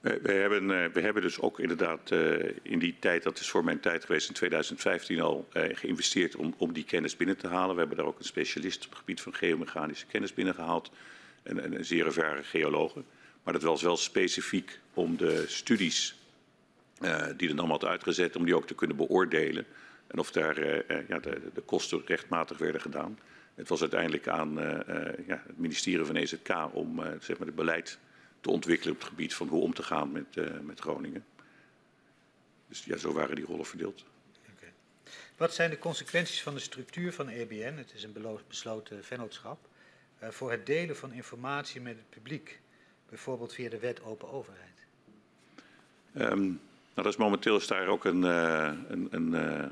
We, 0.01 0.33
hebben, 0.33 0.63
uh, 0.63 0.85
we 0.93 1.01
hebben 1.01 1.23
dus 1.23 1.41
ook 1.41 1.61
inderdaad 1.61 2.11
in 2.63 2.79
die 2.79 2.97
tijd, 2.99 3.23
dat 3.23 3.39
is 3.39 3.49
voor 3.49 3.65
mijn 3.65 3.81
tijd 3.81 4.05
geweest 4.05 4.29
in 4.29 4.35
2015 4.35 5.21
al, 5.21 5.49
geïnvesteerd 5.53 6.37
om, 6.37 6.55
om 6.59 6.73
die 6.73 6.85
kennis 6.85 7.17
binnen 7.17 7.37
te 7.37 7.49
halen. 7.49 7.75
We 7.75 7.81
hebben 7.81 7.97
daar 7.97 8.07
ook 8.07 8.19
een 8.19 8.25
specialist 8.25 8.85
op 8.85 8.91
het 8.91 8.99
gebied 8.99 9.21
van 9.21 9.35
geomechanische 9.35 10.07
kennis 10.07 10.35
binnengehaald. 10.35 10.91
En, 11.43 11.63
en 11.63 11.75
een 11.75 11.85
zeer 11.85 12.07
ervaren 12.07 12.45
geologen. 12.45 13.05
Maar 13.43 13.53
dat 13.53 13.63
was 13.63 13.83
wel 13.83 13.97
specifiek 13.97 14.81
om 14.95 15.17
de 15.17 15.45
studies 15.47 16.18
die 17.37 17.49
er 17.49 17.57
dan 17.57 17.71
had 17.71 17.85
uitgezet 17.85 18.37
om 18.37 18.45
die 18.45 18.57
ook 18.57 18.67
te 18.67 18.75
kunnen 18.75 18.97
beoordelen. 18.97 19.67
En 20.07 20.19
of 20.19 20.31
daar 20.31 20.59
uh, 20.59 21.09
ja, 21.09 21.19
de, 21.19 21.41
de, 21.55 21.61
kosten 21.61 22.03
rechtmatig 22.07 22.59
werden 22.59 22.81
gedaan. 22.81 23.19
Het 23.55 23.69
was 23.69 23.81
uiteindelijk 23.81 24.29
aan 24.29 24.55
ja, 25.27 25.43
het 25.47 25.59
ministerie 25.59 26.05
van 26.05 26.17
EZK 26.17 26.49
om 26.73 27.03
zeg 27.21 27.39
maar 27.39 27.47
het 27.47 27.57
beleid 27.57 27.99
te 28.41 28.51
ontwikkelen 28.51 28.95
op 28.95 29.01
het 29.01 29.09
gebied 29.09 29.35
van 29.35 29.49
hoe 29.49 29.63
om 29.63 29.75
te 29.75 29.83
gaan 29.83 30.13
met, 30.13 30.27
met 30.63 30.81
Groningen. 30.81 31.25
Dus 32.69 32.85
ja, 32.85 32.97
zo 32.97 33.13
waren 33.13 33.37
die 33.37 33.45
rollen 33.45 33.67
verdeeld. 33.67 34.05
Okay. 34.57 34.73
Wat 35.37 35.55
zijn 35.55 35.71
de 35.71 35.79
consequenties 35.79 36.43
van 36.43 36.55
de 36.55 36.61
structuur 36.61 37.13
van 37.13 37.29
EBN, 37.29 37.75
het 37.77 37.93
is 37.95 38.03
een 38.03 38.17
besloten 38.49 39.05
vennootschap, 39.05 39.59
voor 40.21 40.51
het 40.51 40.67
delen 40.67 40.97
van 40.97 41.13
informatie 41.13 41.81
met 41.81 41.97
het 41.97 42.11
publiek? 42.11 42.61
bijvoorbeeld 43.09 43.53
via 43.53 43.69
de 43.69 43.79
wet 43.79 44.03
open 44.03 44.31
overheid? 44.31 44.87
Um, 46.15 46.61
nou, 46.99 47.11
dat 47.11 47.19
is 47.19 47.25
momenteel 47.27 47.57
is 47.57 47.67
daar 47.67 47.87
ook 47.87 48.05
een, 48.05 48.23
uh, 48.23 48.71
een, 48.89 49.09
een, 49.11 49.33
uh, 49.33 49.65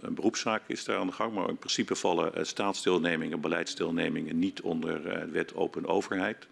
een, 0.00 0.14
beroepszaak 0.14 0.62
is 0.66 0.84
daar 0.84 0.98
aan 0.98 1.06
de 1.06 1.12
gang. 1.12 1.34
Maar 1.34 1.48
in 1.48 1.58
principe 1.58 1.94
vallen 1.94 2.38
uh, 2.38 2.44
staatsdeelnemingen, 2.44 3.40
beleidsdeelnemingen 3.40 4.38
niet 4.38 4.60
onder 4.60 5.02
de 5.02 5.30
wet 5.30 5.54
open 5.54 5.86
overheid. 5.86 6.46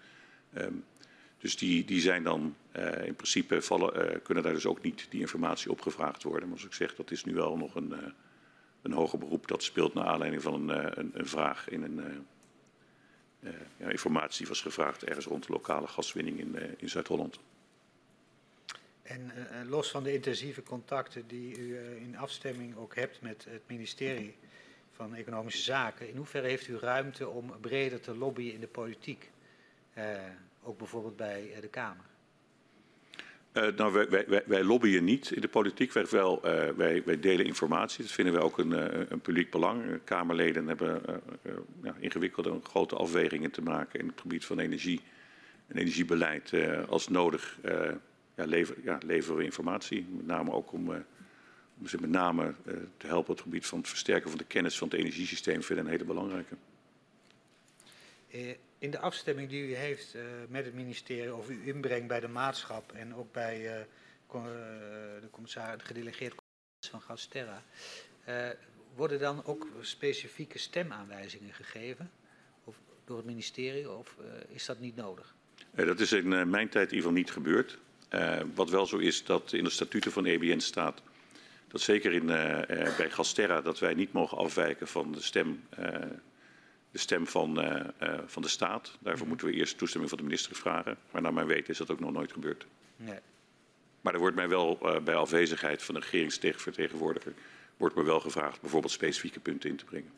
Um, 0.58 0.84
dus 1.38 1.56
die, 1.56 1.84
die 1.84 2.00
zijn 2.00 2.22
dan 2.22 2.56
in 3.04 3.14
principe 3.14 3.62
vallen, 3.62 4.22
kunnen 4.22 4.44
daar 4.44 4.52
dus 4.52 4.66
ook 4.66 4.82
niet 4.82 5.06
die 5.10 5.20
informatie 5.20 5.70
opgevraagd 5.70 6.22
worden. 6.22 6.48
Maar 6.48 6.56
als 6.56 6.66
ik 6.66 6.72
zeg, 6.72 6.94
dat 6.94 7.10
is 7.10 7.24
nu 7.24 7.34
wel 7.34 7.56
nog 7.56 7.74
een, 7.74 7.94
een 8.82 8.92
hoger 8.92 9.18
beroep. 9.18 9.48
Dat 9.48 9.62
speelt 9.62 9.94
naar 9.94 10.04
aanleiding 10.04 10.42
van 10.42 10.54
een, 10.54 10.98
een, 10.98 11.10
een 11.14 11.26
vraag 11.26 11.68
in 11.68 11.82
een 11.82 12.26
ja, 13.76 13.88
informatie 13.88 14.46
was 14.46 14.60
gevraagd 14.60 15.04
ergens 15.04 15.26
rond 15.26 15.46
de 15.46 15.52
lokale 15.52 15.86
gaswinning 15.86 16.38
in, 16.38 16.56
in 16.78 16.88
Zuid-Holland. 16.88 17.40
En 19.10 19.32
uh, 19.34 19.70
los 19.70 19.90
van 19.90 20.02
de 20.02 20.12
intensieve 20.12 20.62
contacten 20.62 21.26
die 21.26 21.58
u 21.58 21.78
in 22.00 22.16
afstemming 22.16 22.76
ook 22.76 22.94
hebt 22.94 23.20
met 23.20 23.46
het 23.48 23.62
ministerie 23.66 24.34
van 24.92 25.14
Economische 25.14 25.62
Zaken, 25.62 26.08
in 26.08 26.16
hoeverre 26.16 26.48
heeft 26.48 26.68
u 26.68 26.78
ruimte 26.78 27.28
om 27.28 27.52
breder 27.60 28.00
te 28.00 28.16
lobbyen 28.16 28.54
in 28.54 28.60
de 28.60 28.66
politiek? 28.66 29.30
ook 30.62 30.78
bijvoorbeeld 30.78 31.16
bij 31.16 31.54
de 31.60 31.68
Kamer? 31.68 32.04
Nou, 33.52 33.92
wij, 33.92 34.26
wij, 34.26 34.42
wij, 34.46 34.64
lobbyen 34.64 35.04
niet 35.04 35.30
in 35.30 35.40
de 35.40 35.48
politiek. 35.48 35.92
Wij, 35.92 36.06
wel, 36.10 36.40
wij, 36.76 37.02
wij, 37.04 37.20
delen 37.20 37.46
informatie. 37.46 38.04
Dat 38.04 38.12
vinden 38.12 38.34
wij 38.34 38.42
ook 38.42 38.58
een, 38.58 38.70
een 39.12 39.20
publiek 39.20 39.50
belang. 39.50 40.00
Kamerleden 40.04 40.66
hebben 40.66 41.02
ja, 41.82 41.94
ingewikkelde 41.98 42.60
grote 42.62 42.96
afwegingen 42.96 43.50
te 43.50 43.62
maken 43.62 44.00
in 44.00 44.06
het 44.06 44.20
gebied 44.20 44.44
van 44.44 44.58
energie 44.58 45.00
en 45.66 45.76
energiebeleid. 45.76 46.52
als 46.88 47.08
nodig 47.08 47.58
ja, 48.34 48.44
lever, 48.44 48.76
ja, 48.82 48.98
leveren 49.04 49.36
we 49.36 49.44
informatie. 49.44 50.06
Met 50.10 50.26
name 50.26 50.52
ook 50.52 50.72
om, 50.72 50.88
om 51.78 51.86
ze 51.86 51.96
met 52.00 52.10
name 52.10 52.54
te 52.96 53.06
helpen 53.06 53.30
op 53.30 53.36
het 53.36 53.40
gebied 53.40 53.66
van 53.66 53.78
het 53.78 53.88
versterken 53.88 54.28
van 54.28 54.38
de 54.38 54.44
kennis 54.44 54.78
van 54.78 54.88
het 54.88 54.96
energiesysteem. 54.98 55.62
Vinden 55.62 55.84
een 55.84 55.90
hele 55.90 56.04
belangrijke. 56.04 56.56
In 58.78 58.90
de 58.90 58.98
afstemming 58.98 59.48
die 59.48 59.68
u 59.68 59.74
heeft 59.74 60.16
met 60.48 60.64
het 60.64 60.74
ministerie 60.74 61.30
over 61.30 61.52
uw 61.52 61.62
inbreng 61.62 62.08
bij 62.08 62.20
de 62.20 62.28
maatschap 62.28 62.92
en 62.92 63.14
ook 63.14 63.32
bij 63.32 63.86
de, 64.26 65.28
commissaris, 65.30 65.80
de 65.80 65.86
gedelegeerde 65.86 66.34
commissaris 66.34 66.90
van 66.90 67.00
Gasterra, 67.00 67.62
worden 68.94 69.18
dan 69.18 69.44
ook 69.44 69.66
specifieke 69.80 70.58
stemaanwijzingen 70.58 71.54
gegeven 71.54 72.10
of, 72.64 72.80
door 73.04 73.16
het 73.16 73.26
ministerie 73.26 73.90
of 73.90 74.16
is 74.48 74.66
dat 74.66 74.78
niet 74.78 74.96
nodig? 74.96 75.34
dat 75.74 76.00
is 76.00 76.12
in 76.12 76.50
mijn 76.50 76.68
tijd 76.68 76.90
in 76.90 76.96
ieder 76.96 76.96
geval 76.96 77.12
niet 77.12 77.30
gebeurd. 77.30 77.78
Wat 78.54 78.70
wel 78.70 78.86
zo 78.86 78.96
is 78.96 79.24
dat 79.24 79.52
in 79.52 79.64
de 79.64 79.70
statuten 79.70 80.12
van 80.12 80.24
EBN 80.24 80.58
staat 80.58 81.02
dat 81.68 81.80
zeker 81.80 82.12
in, 82.12 82.26
bij 82.96 83.10
Gasterra 83.10 83.60
dat 83.60 83.78
wij 83.78 83.94
niet 83.94 84.12
mogen 84.12 84.38
afwijken 84.38 84.88
van 84.88 85.12
de 85.12 85.20
stem 85.20 85.62
de 86.90 86.98
stem 86.98 87.26
van, 87.26 87.54
van 88.26 88.42
de 88.42 88.48
staat. 88.48 88.96
Daarvoor 89.00 89.26
moeten 89.26 89.46
we 89.46 89.52
eerst 89.52 89.78
toestemming 89.78 90.10
van 90.10 90.18
de 90.18 90.24
minister 90.24 90.56
vragen. 90.56 90.98
Maar 91.10 91.22
naar 91.22 91.32
mijn 91.32 91.46
weten 91.46 91.68
is 91.68 91.78
dat 91.78 91.90
ook 91.90 92.00
nog 92.00 92.12
nooit 92.12 92.32
gebeurd. 92.32 92.66
Nee. 92.96 93.18
Maar 94.00 94.14
er 94.14 94.18
wordt 94.18 94.36
mij 94.36 94.48
wel 94.48 94.78
bij 95.04 95.14
afwezigheid 95.14 95.82
van 95.82 95.94
de 95.94 96.00
regeringsvertegenwoordiger 96.00 97.34
wordt 97.80 97.96
me 97.96 98.02
wel 98.02 98.20
gevraagd 98.20 98.60
bijvoorbeeld 98.60 98.92
specifieke 98.92 99.40
punten 99.40 99.70
in 99.70 99.76
te 99.76 99.84
brengen. 99.84 100.12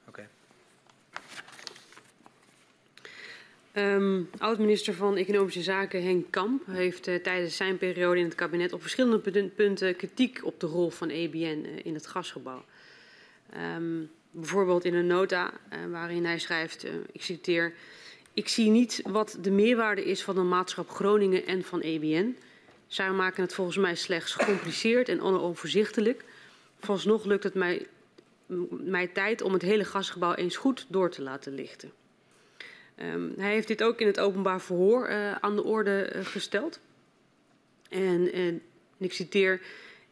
Oké. 0.00 0.08
Okay. 0.08 0.28
Um, 3.74 4.30
Oud-minister 4.38 4.94
van 4.94 5.16
Economische 5.16 5.62
Zaken 5.62 6.02
Henk 6.02 6.30
Kamp 6.30 6.66
heeft 6.66 7.08
uh, 7.08 7.14
tijdens 7.14 7.56
zijn 7.56 7.78
periode 7.78 8.18
in 8.18 8.24
het 8.24 8.34
kabinet 8.34 8.72
op 8.72 8.80
verschillende 8.80 9.48
punten 9.48 9.96
kritiek 9.96 10.40
op 10.42 10.60
de 10.60 10.66
rol 10.66 10.90
van 10.90 11.08
EBN 11.08 11.64
uh, 11.64 11.70
in 11.82 11.94
het 11.94 12.06
gasgebouw. 12.06 12.64
Um, 13.76 14.10
bijvoorbeeld 14.30 14.84
in 14.84 14.94
een 14.94 15.06
nota 15.06 15.52
uh, 15.52 15.78
waarin 15.90 16.24
hij 16.24 16.38
schrijft, 16.38 16.86
ik 17.12 17.22
citeer, 17.22 17.74
ik 18.34 18.48
zie 18.48 18.70
niet 18.70 19.02
wat 19.04 19.38
de 19.40 19.50
meerwaarde 19.50 20.04
is 20.04 20.22
van 20.22 20.34
de 20.34 20.42
maatschap 20.42 20.90
Groningen 20.90 21.46
en 21.46 21.62
van 21.62 21.80
EBN. 21.80 22.36
Zij 22.86 23.10
maken 23.10 23.42
het 23.42 23.54
volgens 23.54 23.76
mij 23.76 23.94
slechts 23.94 24.32
gecompliceerd 24.32 25.08
en 25.08 25.22
onoverzichtelijk. 25.22 26.24
Vooralsnog 26.78 27.24
lukt 27.24 27.44
het 27.44 27.54
mij, 27.54 27.86
mij 28.70 29.06
tijd 29.06 29.42
om 29.42 29.52
het 29.52 29.62
hele 29.62 29.84
gasgebouw 29.84 30.34
eens 30.34 30.56
goed 30.56 30.86
door 30.88 31.10
te 31.10 31.22
laten 31.22 31.54
lichten. 31.54 31.99
Um, 33.02 33.32
hij 33.36 33.52
heeft 33.52 33.68
dit 33.68 33.82
ook 33.82 34.00
in 34.00 34.06
het 34.06 34.20
openbaar 34.20 34.60
verhoor 34.60 35.08
uh, 35.08 35.34
aan 35.34 35.56
de 35.56 35.64
orde 35.64 36.10
gesteld. 36.22 36.80
En, 37.88 38.32
en 38.32 38.62
ik 38.98 39.12
citeer, 39.12 39.60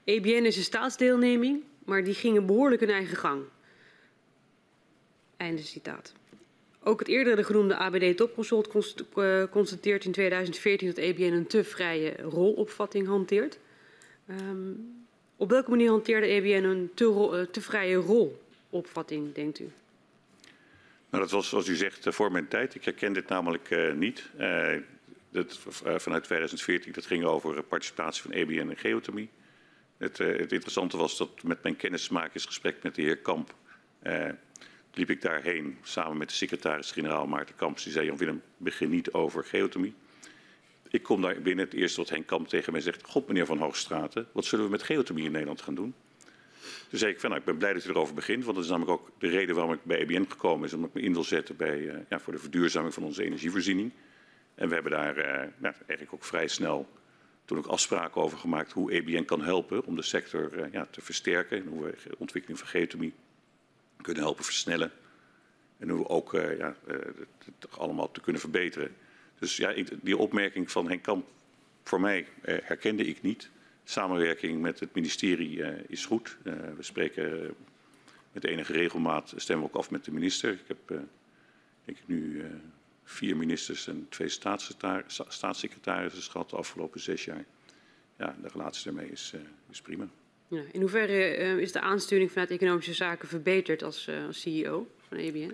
EBN 0.05 0.45
is 0.45 0.57
een 0.57 0.63
staatsdeelneming, 0.63 1.63
maar 1.85 2.05
die 2.05 2.15
ging 2.15 2.47
behoorlijk 2.47 2.81
hun 2.81 2.91
eigen 2.91 3.17
gang. 3.17 3.43
Einde 5.37 5.63
citaat. 5.63 6.13
Ook 6.83 6.99
het 6.99 7.09
eerdere 7.09 7.45
genoemde 7.45 7.77
ABD 7.77 8.17
Topconsult 8.17 8.69
eh, 9.15 9.43
constateert 9.51 10.05
in 10.05 10.13
2014 10.13 10.89
dat 10.89 10.97
EBN 10.97 11.33
een 11.33 11.47
te 11.47 11.65
vrije 11.65 12.17
rolopvatting 12.23 13.07
hanteert. 13.07 13.59
Um, 14.31 15.07
op 15.37 15.51
welke 15.51 15.71
manier 15.71 15.91
hanteerde 15.91 16.27
EBN 16.27 16.65
een 16.65 16.91
te 17.51 17.61
vrije 17.61 17.95
rolopvatting, 17.95 19.35
denkt 19.35 19.59
u? 19.59 19.71
Nou, 21.11 21.23
dat 21.23 21.33
was 21.33 21.49
zoals 21.49 21.69
u 21.69 21.75
zegt 21.75 22.07
uh, 22.07 22.13
voor 22.13 22.33
mijn 22.33 22.49
tijd. 22.49 22.75
Ik 22.75 22.85
herken 22.85 23.13
dit 23.13 23.29
namelijk 23.29 23.71
uh, 23.71 23.93
niet. 23.93 24.31
Uh, 24.39 24.77
dat, 25.31 25.59
vanuit 25.83 26.25
2014 26.25 26.93
dat 26.93 27.07
ging 27.07 27.25
over 27.25 27.63
participatie 27.63 28.23
van 28.23 28.31
EBN 28.31 28.53
in 28.53 28.77
geothermie. 28.77 29.31
Het, 29.97 30.19
het 30.19 30.53
interessante 30.53 30.97
was 30.97 31.17
dat 31.19 31.43
met 31.43 31.63
mijn 31.63 31.77
kennismakingsgesprek 31.77 32.83
met 32.83 32.95
de 32.95 33.03
heer 33.03 33.19
Kamp 33.19 33.55
liep 34.99 35.11
ik 35.11 35.23
daarheen 35.23 35.79
samen 35.83 36.17
met 36.17 36.29
de 36.29 36.35
secretaris-generaal 36.35 37.27
Maarten 37.27 37.55
Kamps. 37.55 37.83
Die 37.83 37.93
zei, 37.93 38.07
Jan 38.07 38.17
Willem, 38.17 38.43
begin 38.57 38.91
niet 38.91 39.13
over 39.13 39.45
geothermie. 39.45 39.95
Ik 40.91 41.03
kom 41.03 41.23
daar 41.23 41.41
binnen, 41.41 41.65
het 41.65 41.75
eerste 41.75 42.01
wat 42.01 42.11
Henk 42.11 42.27
Kamp 42.27 42.49
tegen 42.49 42.73
mij 42.73 42.81
zegt... 42.81 43.07
God, 43.07 43.27
meneer 43.27 43.47
Van 43.47 43.59
Hoogstraten, 43.59 44.29
wat 44.33 44.45
zullen 44.45 44.65
we 44.65 44.71
met 44.71 44.83
geothermie 44.83 45.25
in 45.25 45.33
Nederland 45.33 45.63
gaan 45.63 45.75
doen? 45.75 45.95
Toen 46.89 46.99
zei 46.99 47.13
ik, 47.13 47.21
van, 47.21 47.29
nou, 47.29 47.41
ik 47.41 47.47
ben 47.47 47.57
blij 47.57 47.73
dat 47.73 47.85
u 47.85 47.89
erover 47.89 48.15
begint. 48.15 48.45
Want 48.45 48.57
dat 48.57 48.65
is 48.65 48.71
namelijk 48.71 49.01
ook 49.01 49.11
de 49.19 49.29
reden 49.29 49.55
waarom 49.55 49.73
ik 49.73 49.85
bij 49.85 49.99
EBN 49.99 50.25
gekomen 50.29 50.67
is... 50.67 50.73
omdat 50.73 50.89
ik 50.89 50.95
me 50.95 51.01
in 51.01 51.13
wil 51.13 51.25
zetten 51.25 51.57
bij, 51.57 51.79
uh, 51.79 51.95
ja, 52.09 52.19
voor 52.19 52.33
de 52.33 52.39
verduurzaming 52.39 52.95
van 52.95 53.03
onze 53.03 53.25
energievoorziening. 53.25 53.93
En 54.55 54.69
we 54.69 54.75
hebben 54.75 54.93
daar 54.93 55.19
uh, 55.19 55.25
nou, 55.59 55.75
eigenlijk 55.75 56.13
ook 56.13 56.25
vrij 56.25 56.49
snel 56.49 56.89
toen 57.45 57.59
ook 57.59 57.67
afspraken 57.67 58.23
over 58.23 58.39
gemaakt... 58.39 58.73
hoe 58.73 58.93
EBN 58.93 59.25
kan 59.25 59.43
helpen 59.43 59.85
om 59.85 59.97
de 59.97 60.03
sector 60.03 60.59
uh, 60.59 60.73
ja, 60.73 60.87
te 60.91 61.01
versterken... 61.01 61.59
en 61.59 61.67
hoe 61.67 61.85
we 61.85 61.95
de 62.09 62.19
ontwikkeling 62.19 62.61
van 62.61 62.69
geothermie 62.69 63.13
kunnen 64.03 64.23
helpen 64.23 64.45
versnellen. 64.45 64.93
En 65.79 65.89
hoe 65.89 65.99
we 65.99 66.09
ook 66.09 66.33
ja, 66.33 66.77
het 67.61 67.79
allemaal 67.79 68.11
te 68.11 68.21
kunnen 68.21 68.41
verbeteren. 68.41 68.97
Dus 69.39 69.57
ja, 69.57 69.75
die 70.03 70.17
opmerking 70.17 70.71
van 70.71 70.89
Henk 70.89 71.03
Kamp, 71.03 71.27
voor 71.83 72.01
mij 72.01 72.27
herkende 72.43 73.05
ik 73.05 73.23
niet. 73.23 73.51
Samenwerking 73.91 74.61
met 74.61 74.81
het 74.81 74.95
ministerie 74.95 75.63
is 75.87 76.07
goed. 76.07 76.37
we 76.77 76.83
spreken 76.83 77.55
met 78.33 78.45
enige 78.45 78.73
regelmaat, 78.73 79.33
stemmen 79.37 79.67
we 79.67 79.73
ook 79.73 79.79
af 79.79 79.91
met 79.91 80.05
de 80.05 80.13
minister. 80.13 80.53
Ik 80.53 80.65
heb 80.67 80.79
denk 81.85 81.99
ik 81.99 82.07
nu 82.07 82.45
vier 83.05 83.37
ministers 83.37 83.87
en 83.87 84.07
twee 84.09 84.29
staatssecretarissen 85.29 86.31
gehad 86.31 86.51
de 86.51 86.57
afgelopen 86.57 87.01
zes 87.01 87.25
jaar. 87.25 87.45
Ja, 88.19 88.37
de 88.43 88.49
relatie 88.49 88.85
daarmee 88.85 89.11
is, 89.11 89.35
is 89.71 89.81
prima. 89.81 90.09
Ja, 90.49 90.63
in 90.73 90.81
hoeverre 90.81 91.39
uh, 91.39 91.59
is 91.59 91.73
de 91.73 91.81
aansturing 91.81 92.31
vanuit 92.31 92.51
economische 92.51 92.95
zaken 92.95 93.29
verbeterd 93.29 93.83
als, 93.83 94.07
uh, 94.09 94.27
als 94.27 94.41
CEO 94.41 94.91
van 95.09 95.17
EBN? 95.17 95.39
Nou, 95.39 95.51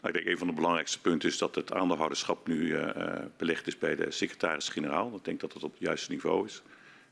ik 0.00 0.12
denk 0.12 0.26
een 0.26 0.38
van 0.38 0.46
de 0.46 0.52
belangrijkste 0.52 1.00
punten 1.00 1.28
is 1.28 1.38
dat 1.38 1.54
het 1.54 1.72
aandeelhouderschap 1.72 2.46
nu 2.48 2.56
uh, 2.56 2.88
belegd 3.36 3.66
is 3.66 3.78
bij 3.78 3.96
de 3.96 4.10
secretaris-generaal. 4.10 5.16
Ik 5.16 5.24
denk 5.24 5.40
dat 5.40 5.52
dat 5.52 5.62
op 5.62 5.72
het 5.72 5.80
juiste 5.80 6.10
niveau 6.10 6.46
is. 6.46 6.62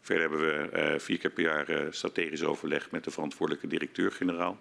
Verder 0.05 0.29
hebben 0.29 0.71
we 0.71 1.01
vier 1.01 1.19
keer 1.19 1.31
per 1.31 1.43
jaar 1.45 1.87
strategisch 1.91 2.43
overleg 2.43 2.91
met 2.91 3.05
de 3.05 3.11
verantwoordelijke 3.11 3.67
directeur-generaal. 3.67 4.59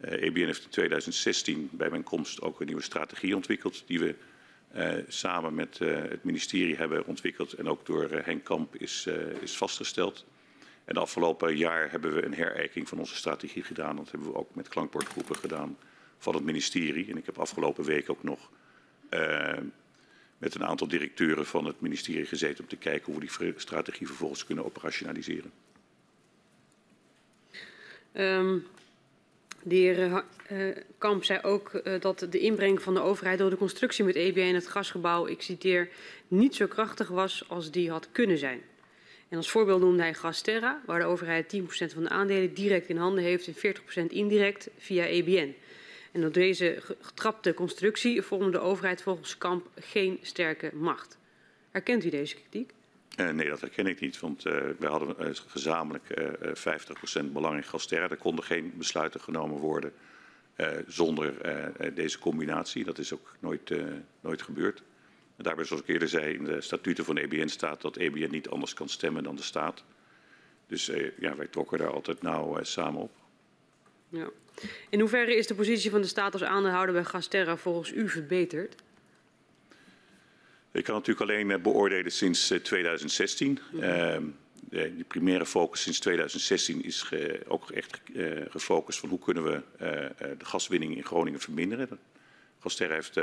EBN 0.00 0.44
heeft 0.44 0.64
in 0.64 0.70
2016 0.70 1.68
bij 1.72 1.90
mijn 1.90 2.02
komst 2.02 2.40
ook 2.40 2.60
een 2.60 2.66
nieuwe 2.66 2.82
strategie 2.82 3.34
ontwikkeld 3.36 3.82
die 3.86 3.98
we 3.98 4.14
samen 5.08 5.54
met 5.54 5.78
het 5.78 6.24
ministerie 6.24 6.76
hebben 6.76 7.06
ontwikkeld 7.06 7.52
en 7.52 7.68
ook 7.68 7.86
door 7.86 8.10
Henk 8.10 8.44
Kamp 8.44 8.76
is, 8.76 9.06
is 9.40 9.56
vastgesteld. 9.56 10.26
En 10.84 10.96
afgelopen 10.96 11.56
jaar 11.56 11.90
hebben 11.90 12.14
we 12.14 12.24
een 12.24 12.34
herijking 12.34 12.88
van 12.88 12.98
onze 12.98 13.16
strategie 13.16 13.62
gedaan. 13.62 13.96
Dat 13.96 14.10
hebben 14.10 14.28
we 14.28 14.38
ook 14.38 14.54
met 14.54 14.68
klankbordgroepen 14.68 15.36
gedaan 15.36 15.78
van 16.18 16.34
het 16.34 16.44
ministerie. 16.44 17.10
En 17.10 17.16
ik 17.16 17.26
heb 17.26 17.38
afgelopen 17.38 17.84
week 17.84 18.10
ook 18.10 18.22
nog 18.22 18.50
met 20.38 20.54
een 20.54 20.64
aantal 20.64 20.88
directeuren 20.88 21.46
van 21.46 21.64
het 21.64 21.80
ministerie 21.80 22.26
gezeten 22.26 22.64
om 22.64 22.70
te 22.70 22.76
kijken 22.76 23.12
hoe 23.12 23.20
we 23.20 23.38
die 23.40 23.52
strategie 23.56 24.06
vervolgens 24.06 24.44
kunnen 24.44 24.64
operationaliseren. 24.64 25.52
Um, 28.12 28.66
De 29.66 29.74
heer 29.74 30.24
uh, 30.52 30.76
Kamp 30.98 31.24
zei 31.24 31.40
ook 31.42 31.80
uh, 31.84 32.00
dat 32.00 32.26
de 32.30 32.38
inbreng 32.38 32.82
van 32.82 32.94
de 32.94 33.00
overheid 33.00 33.38
door 33.38 33.50
de 33.50 33.56
constructie 33.56 34.04
met 34.04 34.14
EBN 34.14 34.38
in 34.38 34.54
het 34.54 34.66
gasgebouw, 34.66 35.26
ik 35.26 35.42
citeer, 35.42 35.88
niet 36.28 36.54
zo 36.54 36.66
krachtig 36.66 37.08
was 37.08 37.44
als 37.48 37.70
die 37.70 37.90
had 37.90 38.08
kunnen 38.12 38.38
zijn. 38.38 38.60
En 39.28 39.36
als 39.36 39.50
voorbeeld 39.50 39.80
noemde 39.80 40.02
hij 40.02 40.14
Gasterra, 40.14 40.82
waar 40.86 40.98
de 40.98 41.04
overheid 41.04 41.56
10% 41.56 41.62
van 41.68 42.02
de 42.02 42.08
aandelen 42.08 42.54
direct 42.54 42.88
in 42.88 42.96
handen 42.96 43.24
heeft 43.24 43.46
en 43.46 43.76
40% 44.04 44.06
indirect 44.06 44.68
via 44.78 45.04
EBN. 45.04 45.54
En 46.16 46.22
door 46.22 46.32
deze 46.32 46.82
getrapte 47.00 47.54
constructie 47.54 48.22
vormde 48.22 48.50
de 48.50 48.58
overheid 48.58 49.02
volgens 49.02 49.38
Kamp 49.38 49.68
geen 49.74 50.18
sterke 50.22 50.70
macht. 50.74 51.18
Herkent 51.70 52.04
u 52.04 52.08
deze 52.08 52.34
kritiek? 52.34 52.72
Uh, 53.16 53.30
nee, 53.30 53.48
dat 53.48 53.60
herken 53.60 53.86
ik 53.86 54.00
niet, 54.00 54.20
want 54.20 54.46
uh, 54.46 54.52
we 54.78 54.86
hadden 54.86 55.16
uh, 55.20 55.28
gezamenlijk 55.46 56.04
50% 57.20 57.32
belang 57.32 57.56
in 57.56 57.62
Gasterra. 57.62 58.08
Er 58.08 58.16
konden 58.16 58.44
geen 58.44 58.72
besluiten 58.76 59.20
genomen 59.20 59.58
worden 59.58 59.92
zonder 60.86 61.34
deze 61.94 62.18
combinatie. 62.18 62.84
Dat 62.84 62.98
is 62.98 63.12
ook 63.12 63.36
nooit, 63.40 63.72
nooit 64.20 64.42
gebeurd. 64.42 64.82
Daarbij, 65.36 65.64
zoals 65.64 65.82
ik 65.82 65.88
eerder 65.88 66.08
zei, 66.08 66.34
in 66.34 66.44
de 66.44 66.60
statuten 66.60 67.04
van 67.04 67.16
EBN 67.16 67.48
staat 67.48 67.80
dat 67.80 67.96
EBN 67.96 68.30
niet 68.30 68.48
anders 68.48 68.74
kan 68.74 68.88
stemmen 68.88 69.22
dan 69.22 69.36
de 69.36 69.42
staat. 69.42 69.84
Dus 70.66 70.90
ja, 71.18 71.36
wij 71.36 71.46
trokken 71.46 71.78
daar 71.78 71.92
altijd 71.92 72.22
nauw 72.22 72.58
samen 72.62 73.00
op. 73.00 73.10
Ja. 74.16 74.30
In 74.90 75.00
hoeverre 75.00 75.36
is 75.36 75.46
de 75.46 75.54
positie 75.54 75.90
van 75.90 76.00
de 76.00 76.06
staat 76.06 76.32
als 76.32 76.42
aandeelhouder 76.42 76.94
bij 76.94 77.04
Gasterra 77.04 77.56
volgens 77.56 77.92
u 77.92 78.08
verbeterd? 78.08 78.74
Ik 80.72 80.84
kan 80.84 80.94
natuurlijk 80.94 81.30
alleen 81.30 81.50
eh, 81.50 81.58
beoordelen 81.58 82.12
sinds 82.12 82.52
2016. 82.62 83.58
Mm 83.70 83.80
-hmm. 83.80 84.34
de 84.68 85.04
primaire 85.08 85.46
focus 85.46 85.82
sinds 85.82 85.98
2016 85.98 86.84
is 86.84 87.02
ge, 87.02 87.40
ook 87.48 87.70
echt 87.70 88.00
uh, 88.12 88.40
gefocust 88.48 88.98
van 88.98 89.08
hoe 89.08 89.18
kunnen 89.18 89.44
we 89.44 89.52
uh, 89.52 89.88
de 90.38 90.44
gaswinning 90.44 90.96
in 90.96 91.04
Groningen 91.04 91.40
verminderen. 91.40 91.98
Gasterra 92.58 92.94
heeft 92.94 93.16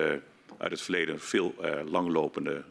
uit 0.58 0.72
het 0.72 0.82
verleden 0.82 1.20
veel 1.20 1.56
langlopende 1.86 2.64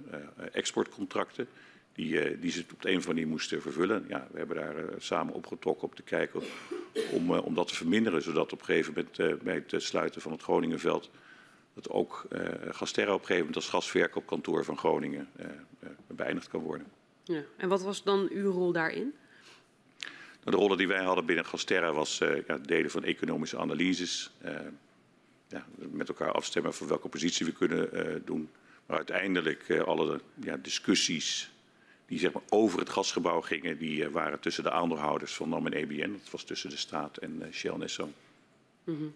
exportcontracten 0.52 1.48
die, 1.94 2.38
die 2.38 2.50
ze 2.50 2.64
op 2.72 2.82
de 2.82 2.88
een 2.88 2.96
of 2.96 3.06
andere 3.06 3.14
manier 3.14 3.28
moesten 3.28 3.62
vervullen. 3.62 4.04
Ja, 4.08 4.26
we 4.30 4.38
hebben 4.38 4.56
daar 4.56 4.74
samen 4.98 5.34
opgetrokken 5.34 5.88
om 5.88 5.94
te 5.94 6.02
kijken 6.02 6.42
om, 7.10 7.30
om 7.30 7.54
dat 7.54 7.68
te 7.68 7.74
verminderen, 7.74 8.22
zodat 8.22 8.52
op 8.52 8.58
een 8.58 8.64
gegeven 8.64 8.92
moment 8.94 9.42
bij 9.42 9.64
het 9.66 9.82
sluiten 9.82 10.20
van 10.20 10.32
het 10.32 10.42
Groningenveld 10.42 11.10
dat 11.74 11.90
ook 11.90 12.26
uh, 12.30 12.40
Gasterra 12.70 13.12
op 13.12 13.20
een 13.20 13.26
gegeven 13.26 13.46
moment 13.46 13.56
als 13.56 13.68
gasverkoopkantoor 13.68 14.64
van 14.64 14.78
Groningen 14.78 15.28
uh, 15.40 15.46
uh, 15.84 15.90
beëindigd 16.06 16.48
kan 16.48 16.60
worden. 16.60 16.86
Ja. 17.24 17.42
En 17.56 17.68
wat 17.68 17.82
was 17.82 18.02
dan 18.02 18.28
uw 18.30 18.50
rol 18.50 18.72
daarin? 18.72 19.14
Nou, 20.44 20.56
de 20.56 20.62
rollen 20.62 20.78
die 20.78 20.88
wij 20.88 21.04
hadden 21.04 21.26
binnen 21.26 21.46
Gasterra 21.46 21.92
was 21.92 22.18
ja, 22.46 22.58
delen 22.58 22.90
van 22.90 23.04
economische 23.04 23.58
analyses, 23.58 24.30
ja, 25.48 25.66
met 25.76 26.08
elkaar 26.08 26.32
afstemmen 26.32 26.74
voor 26.74 26.88
welke 26.88 27.08
positie 27.08 27.46
we 27.46 27.52
kunnen 27.52 28.22
doen. 28.24 28.50
Maar 28.86 28.96
uiteindelijk 28.96 29.80
alle 29.84 30.20
ja, 30.34 30.56
discussies 30.56 31.50
die 32.12 32.20
zeg 32.20 32.32
maar, 32.32 32.42
over 32.48 32.78
het 32.78 32.88
gasgebouw 32.88 33.40
gingen, 33.40 33.78
die 33.78 34.08
waren 34.08 34.40
tussen 34.40 34.64
de 34.64 34.70
aandeelhouders 34.70 35.34
van 35.34 35.48
NAM 35.48 35.66
en 35.66 35.72
EBN. 35.72 36.10
Dat 36.10 36.30
was 36.30 36.44
tussen 36.44 36.70
de 36.70 36.76
staat 36.76 37.16
en 37.16 37.48
Shell 37.52 37.72
en 37.72 37.82
Esso. 37.82 38.12
Mm 38.84 38.96
-hmm. 38.96 39.14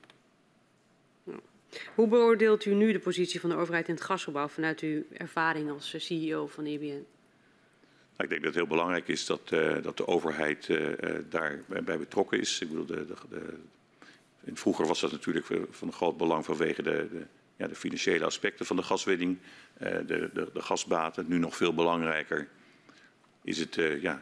Hoe 1.94 2.08
beoordeelt 2.08 2.64
u 2.64 2.74
nu 2.74 2.92
de 2.92 2.98
positie 2.98 3.40
van 3.40 3.50
de 3.50 3.56
overheid 3.56 3.88
in 3.88 3.94
het 3.94 4.02
gasgebouw 4.02 4.48
vanuit 4.48 4.80
uw 4.80 5.02
ervaring 5.12 5.70
als 5.70 5.94
eh, 5.94 6.00
CEO 6.00 6.46
van 6.46 6.64
EBN? 6.64 6.84
Nou, 6.86 7.04
ik 8.16 8.28
denk 8.28 8.30
dat 8.30 8.44
het 8.44 8.54
heel 8.54 8.66
belangrijk 8.66 9.08
is 9.08 9.26
dat, 9.26 9.50
uh, 9.52 9.82
dat 9.82 9.96
de 9.96 10.06
overheid 10.06 10.68
uh, 10.68 10.88
daarbij 11.28 11.98
betrokken 11.98 12.40
is. 12.40 12.60
Ik 12.60 12.68
bedoel, 12.68 12.86
de, 12.86 13.06
de, 13.06 13.14
de, 13.28 14.54
vroeger 14.54 14.86
was 14.86 15.00
dat 15.00 15.12
natuurlijk 15.12 15.46
van 15.70 15.92
groot 15.92 16.16
belang 16.16 16.44
vanwege 16.44 16.82
de, 16.82 17.26
ja, 17.56 17.66
de 17.66 17.74
financiële 17.74 18.24
aspecten 18.24 18.66
van 18.66 18.76
de 18.76 18.82
gaswinning, 18.82 19.38
uh, 19.82 19.88
de, 20.06 20.30
de, 20.32 20.50
gasbaten. 20.54 21.24
Nu 21.28 21.38
nog 21.38 21.56
veel 21.56 21.74
belangrijker 21.74 22.48
is 23.46 23.58
het 23.58 23.74
ja, 24.00 24.20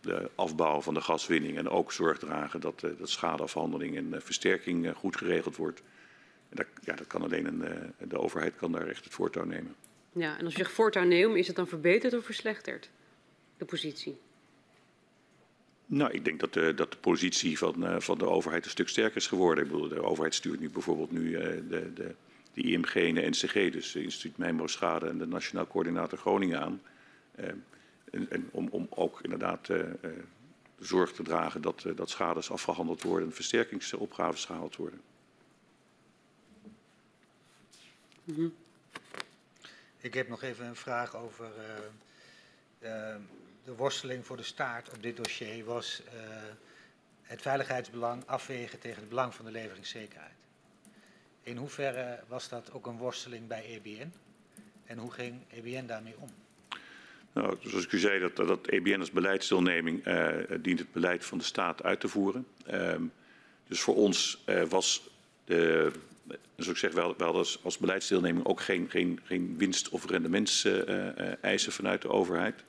de, 0.00 0.30
afbouw 0.34 0.80
van 0.80 0.94
de 0.94 1.00
gaswinning 1.00 1.56
en 1.56 1.68
ook 1.68 1.92
zorg 1.92 2.18
dragen 2.18 2.60
dat, 2.60 2.80
dat 2.80 3.10
schadeafhandeling 3.10 3.96
en 3.96 4.22
versterking 4.22 4.92
goed 4.96 5.16
geregeld 5.16 5.56
wordt. 5.56 5.82
Dat, 6.48 6.66
ja, 6.84 6.94
dat 6.94 7.06
kan 7.06 7.22
alleen 7.22 7.46
een, 7.46 7.64
eh, 7.64 8.08
de 8.08 8.18
overheid 8.18 8.56
kan 8.56 8.72
daar 8.72 8.86
echt 8.86 9.04
het 9.04 9.12
voortouw 9.12 9.44
nemen. 9.44 9.74
Ja, 10.12 10.38
en 10.38 10.44
als 10.44 10.52
je 10.52 10.58
zegt 10.58 10.72
voortouw 10.72 11.04
nemen, 11.04 11.36
is 11.36 11.46
het 11.46 11.56
dan 11.56 11.68
verbeterd 11.68 12.14
of 12.14 12.24
verslechterd, 12.24 12.90
de 13.56 13.64
positie? 13.64 14.18
Nou, 15.86 16.12
ik 16.12 16.24
denk 16.24 16.40
dat 16.40 16.52
de, 16.52 16.74
dat 16.74 16.90
de 16.92 16.98
positie 16.98 17.58
van, 17.58 18.02
van 18.02 18.18
de 18.18 18.26
overheid 18.26 18.64
een 18.64 18.70
stuk 18.70 18.88
sterker 18.88 19.16
is 19.16 19.26
geworden. 19.26 19.64
Ik 19.64 19.70
bedoel, 19.70 19.88
de 19.88 20.02
overheid 20.02 20.34
stuurt 20.34 20.60
nu 20.60 20.70
bijvoorbeeld 20.70 21.10
nu 21.10 21.30
de, 21.30 21.92
de, 21.94 22.14
de 22.54 22.62
IMG 22.62 22.94
en 22.94 23.14
de 23.14 23.28
NCG, 23.28 23.72
dus 23.72 23.92
de 23.92 24.02
Instituut 24.02 24.36
Mijnbouw 24.36 24.66
Schade 24.66 25.06
en 25.06 25.18
de 25.18 25.26
Nationaal 25.26 25.66
Coördinator 25.66 26.18
Groningen 26.18 26.60
aan. 26.60 26.80
En, 28.10 28.48
om, 28.52 28.68
om, 28.68 28.86
ook 28.90 29.20
inderdaad 29.22 29.66
de 29.66 30.24
zorg 30.78 31.12
te 31.12 31.22
dragen 31.22 31.62
dat, 31.62 31.84
dat 31.94 32.10
schades 32.10 32.50
afgehandeld 32.50 33.02
worden 33.02 33.28
en 33.28 33.34
versterkingsopgaves 33.34 34.44
gehaald 34.44 34.76
worden. 34.76 35.00
-hmm. 38.24 38.54
Ik 39.98 40.14
heb 40.14 40.28
nog 40.28 40.42
even 40.42 40.66
een 40.66 40.76
vraag 40.76 41.16
over 41.16 41.50
de 43.64 43.74
worsteling 43.76 44.26
voor 44.26 44.36
de 44.36 44.42
staat 44.42 44.90
op 44.94 45.02
dit 45.02 45.16
dossier. 45.16 45.64
Was 45.64 46.02
het 47.22 47.42
veiligheidsbelang 47.42 48.26
afwegen 48.26 48.78
tegen 48.78 49.00
het 49.00 49.08
belang 49.08 49.34
van 49.34 49.44
de 49.44 49.50
leveringszekerheid? 49.50 50.34
In 51.42 51.56
hoeverre 51.56 52.20
was 52.26 52.48
dat 52.48 52.72
ook 52.72 52.86
een 52.86 52.96
worsteling 52.96 53.46
bij 53.46 53.64
EBN? 53.64 54.12
En 54.84 54.98
hoe 54.98 55.10
ging 55.10 55.42
EBN 55.48 55.86
daarmee 55.86 56.14
om? 56.18 56.30
Nou, 57.32 57.56
zoals 57.60 57.84
ik 57.84 57.92
u 57.92 57.98
zei, 57.98 58.20
dat, 58.20 58.36
dat 58.36 58.66
EBN 58.66 58.98
als 58.98 59.10
beleidsdeelneming 59.10 60.04
dient 60.60 60.78
het 60.78 60.92
beleid 60.92 61.24
van 61.24 61.38
de 61.38 61.44
staat 61.44 61.82
uit 61.82 62.00
te 62.00 62.08
voeren. 62.08 62.46
Ehm, 62.66 63.02
dus 63.66 63.80
voor 63.80 63.94
ons 63.94 64.44
was 64.68 65.10
de 65.44 65.92
dus 66.60 66.68
ik 66.68 66.76
zeg, 66.76 66.92
wel, 66.92 67.16
als, 67.16 67.60
als 67.62 67.78
beleidsdeelneming 67.78 68.46
ook 68.46 68.60
geen, 68.60 68.90
geen, 68.90 69.20
geen 69.24 69.58
winst- 69.58 69.88
of 69.88 70.06
rendementseisen 70.06 71.72
vanuit 71.72 72.02
de 72.02 72.08
overheid. 72.08 72.64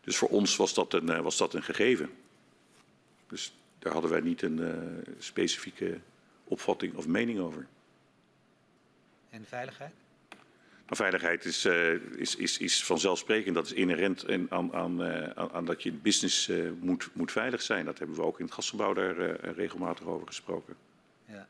Dus 0.00 0.16
voor 0.16 0.28
ons 0.28 0.56
was 0.56 0.74
dat 0.74 0.92
een, 0.92 1.08
eh, 1.08 1.20
was 1.20 1.36
dat 1.36 1.54
een 1.54 1.62
gegeven. 1.62 2.10
Dus 3.26 3.52
daar 3.78 3.92
hadden 3.92 4.10
wij 4.10 4.20
niet 4.20 4.42
een 4.42 5.04
specifieke 5.18 5.98
opvatting 6.44 6.94
of 6.94 7.06
mening 7.06 7.38
over. 7.38 7.66
En 9.30 9.44
veiligheid? 9.44 9.92
Maar 10.88 10.96
veiligheid 10.96 11.44
is, 11.44 11.66
uh, 11.66 11.92
is, 12.16 12.36
is, 12.36 12.58
is 12.58 12.84
vanzelfsprekend. 12.84 13.54
Dat 13.54 13.66
is 13.66 13.72
inherent 13.72 14.24
aan, 14.48 14.74
aan, 14.74 15.02
uh, 15.02 15.30
aan 15.52 15.64
dat 15.64 15.82
je 15.82 15.92
business 15.92 16.48
uh, 16.48 16.70
moet, 16.80 17.08
moet 17.12 17.32
veilig 17.32 17.62
zijn. 17.62 17.84
Dat 17.84 17.98
hebben 17.98 18.16
we 18.16 18.22
ook 18.22 18.38
in 18.38 18.44
het 18.44 18.54
gasgebouw 18.54 18.92
daar 18.92 19.40
regelmatig 19.40 20.06
over 20.06 20.26
gesproken. 20.26 20.76
Ja. 21.24 21.46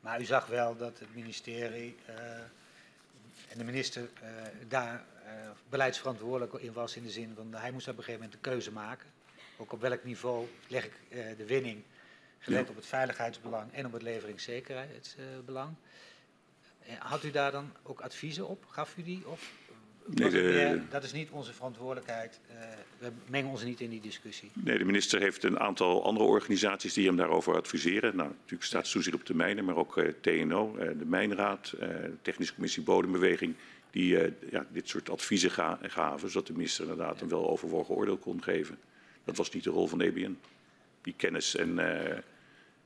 Maar 0.00 0.20
u 0.20 0.24
zag 0.24 0.46
wel 0.46 0.76
dat 0.76 0.98
het 0.98 1.14
ministerie 1.14 1.96
en 3.48 3.58
de 3.58 3.64
minister 3.64 4.08
daar 4.68 5.04
beleidsverantwoordelijk 5.68 6.52
in 6.52 6.72
was 6.72 6.96
in 6.96 7.02
de 7.02 7.10
zin 7.10 7.32
van 7.36 7.54
hij 7.54 7.70
moest 7.70 7.88
op 7.88 7.96
een 7.96 8.04
gegeven 8.04 8.20
moment 8.20 8.34
een 8.34 8.50
keuze 8.52 8.72
maken. 8.72 9.08
Ook 9.56 9.72
op 9.72 9.80
welk 9.80 10.04
niveau 10.04 10.46
leg 10.66 10.84
ik 10.84 10.92
de 11.36 11.46
winning, 11.46 11.82
gelet 12.38 12.64
ja. 12.64 12.70
op 12.70 12.76
het 12.76 12.86
veiligheidsbelang 12.86 13.72
en 13.72 13.86
op 13.86 13.92
het 13.92 14.02
leveringszekerheidsbelang. 14.02 15.74
Had 16.98 17.24
u 17.24 17.30
daar 17.30 17.52
dan 17.52 17.72
ook 17.82 18.00
adviezen 18.00 18.48
op? 18.48 18.64
Gaf 18.68 18.96
u 18.96 19.02
die? 19.02 19.22
Of 19.26 19.52
Nee, 20.14 20.30
de, 20.30 20.80
dat 20.90 21.04
is 21.04 21.12
niet 21.12 21.30
onze 21.30 21.52
verantwoordelijkheid. 21.52 22.40
Uh, 22.50 22.56
we 22.98 23.10
mengen 23.26 23.50
ons 23.50 23.64
niet 23.64 23.80
in 23.80 23.90
die 23.90 24.00
discussie. 24.00 24.50
Nee, 24.52 24.78
de 24.78 24.84
minister 24.84 25.20
heeft 25.20 25.44
een 25.44 25.58
aantal 25.58 26.04
andere 26.04 26.26
organisaties 26.26 26.92
die 26.92 27.06
hem 27.06 27.16
daarover 27.16 27.56
adviseren. 27.56 28.16
Nou, 28.16 28.28
natuurlijk 28.28 28.62
staat 28.62 28.86
Soezier 28.86 29.14
op 29.14 29.26
de 29.26 29.34
mijnen, 29.34 29.64
maar 29.64 29.76
ook 29.76 29.96
uh, 29.96 30.12
TNO, 30.20 30.76
uh, 30.78 30.88
de 30.98 31.04
Mijnraad, 31.04 31.74
de 31.78 32.16
Technische 32.22 32.54
Commissie 32.54 32.82
Bodembeweging, 32.82 33.54
die 33.90 34.18
ja, 34.50 34.66
dit 34.70 34.88
soort 34.88 35.10
adviezen 35.10 35.50
ga, 35.50 35.78
gaven, 35.82 36.30
zodat 36.30 36.46
de 36.46 36.52
minister 36.52 36.82
inderdaad 36.82 37.16
ja. 37.16 37.22
een 37.22 37.28
wel 37.28 37.50
overwogen 37.50 37.94
oordeel 37.94 38.18
kon 38.18 38.42
geven. 38.42 38.78
Dat 39.24 39.36
was 39.36 39.50
niet 39.50 39.64
de 39.64 39.70
rol 39.70 39.86
van 39.86 39.98
de 39.98 40.04
EBN. 40.04 40.38
Die 41.02 41.14
kennis 41.16 41.56
en 41.56 41.78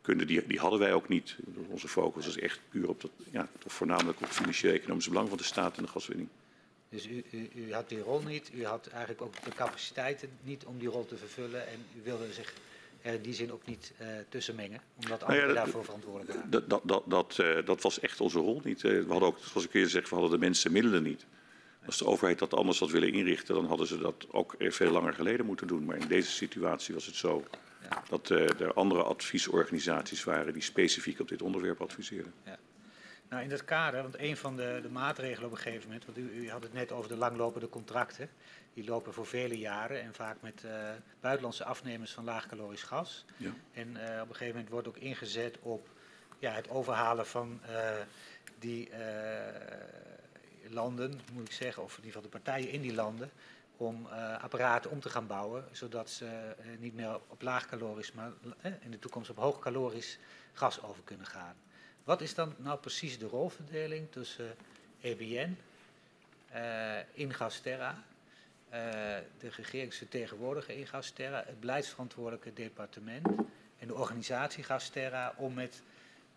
kunde, 0.03 0.25
die, 0.25 0.47
die 0.47 0.59
hadden 0.59 0.79
wij 0.79 0.93
ook 0.93 1.09
niet. 1.09 1.37
Onze 1.69 1.89
focus 1.89 2.27
was 2.27 2.39
echt 2.39 2.61
puur 2.69 2.89
op 2.89 3.01
dat, 3.01 3.11
ja, 3.31 3.49
toch 3.59 3.73
voornamelijk 3.73 4.21
op 4.21 4.27
het 4.27 4.37
financieel-economisch 4.37 5.09
belang 5.09 5.29
van 5.29 5.39
de 5.39 5.45
staat 5.45 5.77
en 5.77 5.83
de 5.83 5.89
gaswinning. 5.89 6.29
Dus 6.89 7.07
u, 7.07 7.25
u, 7.31 7.49
u, 7.55 7.75
had 7.75 7.89
die 7.89 8.01
rol 8.01 8.23
niet, 8.23 8.51
u 8.55 8.67
had 8.67 8.87
eigenlijk 8.87 9.23
ook 9.23 9.45
de 9.45 9.51
capaciteiten 9.51 10.29
niet 10.43 10.65
om 10.65 10.79
die 10.79 10.89
rol 10.89 11.07
te 11.07 11.17
vervullen 11.17 11.67
en 11.67 11.85
u 11.99 12.01
wilde 12.05 12.33
zich 12.33 12.55
er 13.03 13.15
in 13.15 13.23
die 13.23 13.35
zin 13.35 13.53
ook 13.53 13.67
niet 13.67 13.93
uh, 14.01 14.07
tussen 14.29 14.55
mengen, 14.55 14.81
omdat 15.03 15.23
anderen 15.23 15.47
nou 15.47 15.57
ja, 15.57 15.65
daarvoor 15.65 15.85
verantwoordelijk 15.85 16.33
waren. 16.33 16.51
Dat, 16.51 16.71
dat, 16.71 16.81
dat, 16.85 17.03
dat, 17.07 17.39
uh, 17.41 17.67
dat, 17.67 17.83
was 17.83 18.01
echt 18.01 18.21
onze 18.21 18.39
rol 18.39 18.61
niet. 18.65 18.83
Uh, 18.83 19.03
we 19.05 19.11
hadden 19.11 19.29
ook, 19.29 19.39
zoals 19.39 19.67
ik 19.67 19.75
eerder 19.75 19.91
zeg, 19.91 20.09
we 20.09 20.15
hadden 20.15 20.33
de 20.33 20.47
mensen 20.47 20.73
middelen 20.73 21.03
niet. 21.03 21.27
Als 21.87 21.99
de 21.99 22.07
overheid 22.07 22.39
dat 22.39 22.55
anders 22.55 22.79
had 22.79 22.91
willen 22.91 23.13
inrichten, 23.13 23.55
dan 23.55 23.67
hadden 23.67 23.87
ze 23.87 23.99
dat 23.99 24.27
ook 24.31 24.55
veel 24.59 24.91
langer 24.91 25.15
geleden 25.15 25.47
moeten 25.47 25.67
doen. 25.67 25.85
Maar 25.85 25.97
in 25.97 26.09
deze 26.09 26.31
situatie 26.31 26.95
was 26.95 27.07
het 27.07 27.15
zo 27.15 27.45
dat 28.09 28.31
uh, 28.31 28.61
er 28.61 28.73
andere 28.73 29.03
adviesorganisaties 29.03 30.25
waren 30.25 30.53
die 30.53 30.63
specifiek 30.63 31.21
op 31.21 31.29
dit 31.29 31.43
onderwerp 31.43 31.81
adviseerden. 31.81 32.33
Ja. 32.45 32.59
Nou, 33.29 33.45
in 33.45 33.51
dat 33.51 33.65
kader, 33.65 34.03
want 34.03 34.19
een 34.19 34.37
van 34.37 34.57
de, 34.57 34.79
de, 34.83 34.89
maatregelen 34.89 35.47
op 35.47 35.57
een 35.57 35.63
gegeven 35.63 35.87
moment, 35.87 36.05
want 36.05 36.19
u, 36.19 36.31
u, 36.33 36.51
had 36.51 36.63
het 36.63 36.73
net 36.73 36.93
over 36.93 37.09
de 37.09 37.17
langlopende 37.17 37.69
contracten, 37.69 38.29
die 38.75 38.85
lopen 38.85 39.13
voor 39.13 39.27
vele 39.27 39.59
jaren 39.59 40.03
en 40.03 40.15
vaak 40.15 40.37
met 40.41 40.63
uh, 40.67 40.73
buitenlandse 41.21 41.65
afnemers 41.65 42.13
van 42.13 42.25
laagkalorisch 42.25 42.83
gas. 42.83 43.25
Ja. 43.37 43.51
En 43.73 43.89
uh, 43.89 44.21
op 44.23 44.29
een 44.29 44.35
gegeven 44.35 44.55
moment 44.55 44.69
wordt 44.69 44.89
ook 44.89 44.97
ingezet 44.97 45.59
op 45.63 45.89
ja, 46.39 46.53
het 46.53 46.71
overhalen 46.71 47.27
van 47.27 47.61
die 48.59 48.91
landen, 50.69 51.21
moet 51.33 51.47
ik 51.47 51.53
zeggen, 51.53 51.83
of 51.83 51.99
in 51.99 52.05
ieder 52.05 52.13
geval 52.13 52.31
de 52.31 52.43
partijen 52.43 52.71
in 52.71 52.81
die 52.81 52.95
landen, 52.95 53.31
om 53.77 54.07
uh, 54.07 54.43
apparaten 54.43 54.91
om 54.91 55.01
te 55.01 55.09
gaan 55.09 55.27
bouwen, 55.27 55.65
zodat 55.73 56.11
ze 56.11 56.25
uh, 56.25 56.79
niet 56.79 56.95
meer 56.95 57.21
op 57.29 57.43
laagkalorisch, 57.43 58.13
maar 58.13 58.31
uh, 58.63 58.73
in 58.81 58.91
de 58.91 58.99
toekomst 58.99 59.31
op 59.31 59.37
hoogkalorisch 59.37 60.19
gas 60.53 60.83
over 60.83 61.03
kunnen 61.05 61.27
gaan. 61.27 61.57
Wat 62.05 62.21
is 62.21 62.35
dan 62.35 62.55
nou 62.59 62.79
precies 62.79 63.19
de 63.19 63.27
rolverdeling 63.27 64.11
tussen 64.11 64.55
EBN, 65.01 65.59
Ingasterra, 67.13 68.03
de 69.39 69.49
regeringsvertegenwoordiger 69.57 70.75
Ingasterra, 70.75 71.43
het 71.47 71.61
beleidsverantwoordelijke 71.61 72.53
departement 72.53 73.27
en 73.79 73.87
de 73.87 73.95
organisatie 73.95 74.65
Gasterra 74.65 75.35
om 75.37 75.55
met 75.55 75.83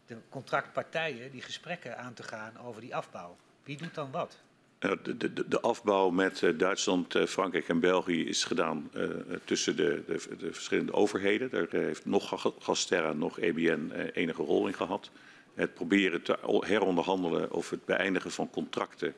de 0.06 0.18
contractpartijen 0.30 1.32
die 1.32 1.42
gesprekken 1.42 1.98
aan 1.98 2.14
te 2.14 2.24
gaan 2.24 2.58
over 2.58 2.82
die 2.82 2.96
afbouw? 2.96 3.38
Wie 3.64 3.78
doet 3.78 3.94
dan 3.94 4.12
wat? 4.12 4.38
De, 4.80 5.18
de, 5.18 5.48
de, 5.48 5.60
afbouw 5.62 6.10
met 6.10 6.42
uh, 6.42 6.58
Duitsland, 6.58 7.16
uh, 7.16 7.26
Frankrijk 7.26 7.68
en 7.68 7.80
België 7.80 8.28
is 8.28 8.44
gedaan 8.44 8.90
uh, 8.96 9.10
tussen 9.44 9.76
de, 9.76 10.04
de, 10.38 10.54
verschillende 10.54 10.94
overheden. 10.94 11.50
Daar 11.50 11.68
heeft 11.70 12.06
nog 12.06 12.54
Gasterra, 12.60 13.14
nog 13.14 13.40
EBN 13.40 13.92
enige 14.14 14.42
rol 14.44 14.68
in 14.68 14.74
gehad. 14.74 15.10
Het 15.54 15.74
proberen 15.74 16.22
te 16.22 16.38
heronderhandelen 16.60 17.52
of 17.52 17.70
het 17.70 17.86
beëindigen 17.86 18.32
van 18.32 18.50
contracten. 18.50 19.14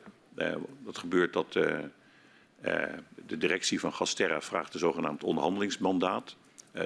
dat 0.84 0.98
gebeurt 0.98 1.32
dat 1.32 1.52
de 3.26 3.36
directie 3.38 3.80
van 3.80 3.92
Gasterra 3.92 4.40
vraagt 4.40 4.74
een 4.74 4.80
zogenaamd 4.80 5.24
onderhandelingsmandaat. 5.24 6.36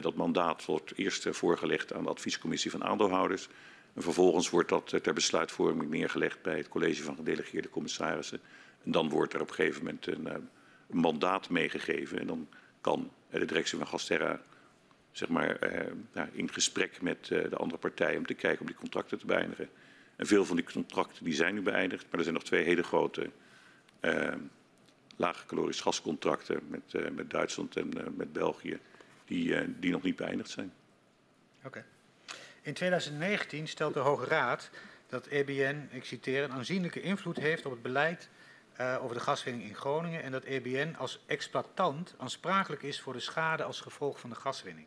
dat 0.00 0.14
mandaat 0.14 0.64
wordt 0.64 0.92
eerst 0.96 1.26
voorgelegd 1.30 1.92
aan 1.92 2.02
de 2.02 2.10
adviescommissie 2.10 2.70
van 2.70 2.84
aandeelhouders. 2.84 3.48
En 3.94 4.02
vervolgens 4.02 4.50
wordt 4.50 4.68
dat 4.68 5.02
ter 5.02 5.12
besluitvorming 5.14 5.90
neergelegd 5.90 6.42
bij 6.42 6.56
het 6.56 6.68
college 6.68 7.02
van 7.02 7.16
gedelegeerde 7.16 7.70
commissarissen. 7.70 8.40
En 8.84 8.90
dan 8.90 9.08
wordt 9.08 9.32
er 9.34 9.40
op 9.40 9.48
een 9.48 9.54
gegeven 9.54 9.84
moment 9.84 10.06
een, 10.06 10.26
een 10.26 10.48
mandaat 10.98 11.48
meegegeven. 11.48 12.18
En 12.18 12.26
dan 12.26 12.48
kan 12.80 13.10
uh, 13.30 13.40
de 13.40 13.46
directie 13.46 13.78
van 13.78 13.86
Gasterra 13.86 14.42
zeg 15.10 15.28
maar, 15.28 15.58
in 16.32 16.52
gesprek 16.52 17.02
met 17.02 17.26
de 17.26 17.56
andere 17.56 17.80
partijen 17.80 18.18
om 18.18 18.26
te 18.26 18.34
kijken 18.34 18.60
om 18.60 18.66
die 18.66 18.76
contracten 18.76 19.18
te 19.18 19.26
beëindigen. 19.26 19.68
En 20.16 20.26
veel 20.26 20.44
van 20.44 20.56
die 20.56 20.64
contracten 20.64 21.24
die 21.24 21.34
zijn 21.34 21.54
nu 21.54 21.62
beëindigd, 21.62 22.02
maar 22.02 22.18
er 22.18 22.22
zijn 22.22 22.34
nog 22.34 22.44
twee 22.44 22.64
hele 22.64 22.82
grote 22.82 23.30
lage 25.16 25.46
calorisch 25.46 25.80
gascontracten 25.80 26.60
met, 26.68 27.14
met 27.14 27.30
Duitsland 27.30 27.76
en 27.76 27.90
met 28.16 28.32
België, 28.32 28.78
die, 29.24 29.78
die 29.78 29.90
nog 29.90 30.02
niet 30.02 30.16
beëindigd 30.16 30.50
zijn. 30.50 30.72
Oké. 31.64 31.84
In 32.64 32.74
2019 32.74 33.68
stelt 33.68 33.94
de 33.94 34.00
Hoge 34.00 34.24
Raad 34.24 34.70
dat 35.06 35.26
EBN, 35.26 35.88
ik 35.90 36.04
citeer, 36.04 36.44
een 36.44 36.52
aanzienlijke 36.52 37.00
invloed 37.00 37.36
heeft 37.36 37.66
op 37.66 37.72
het 37.72 37.82
beleid 37.82 38.28
uh, 38.80 38.98
over 39.02 39.16
de 39.16 39.22
gaswinning 39.22 39.68
in 39.68 39.74
Groningen 39.74 40.22
en 40.22 40.32
dat 40.32 40.44
EBN 40.44 40.94
als 40.98 41.22
exploitant 41.26 42.14
aansprakelijk 42.18 42.82
is 42.82 43.00
voor 43.00 43.12
de 43.12 43.20
schade 43.20 43.62
als 43.62 43.80
gevolg 43.80 44.20
van 44.20 44.30
de 44.30 44.36
gaswinning. 44.36 44.86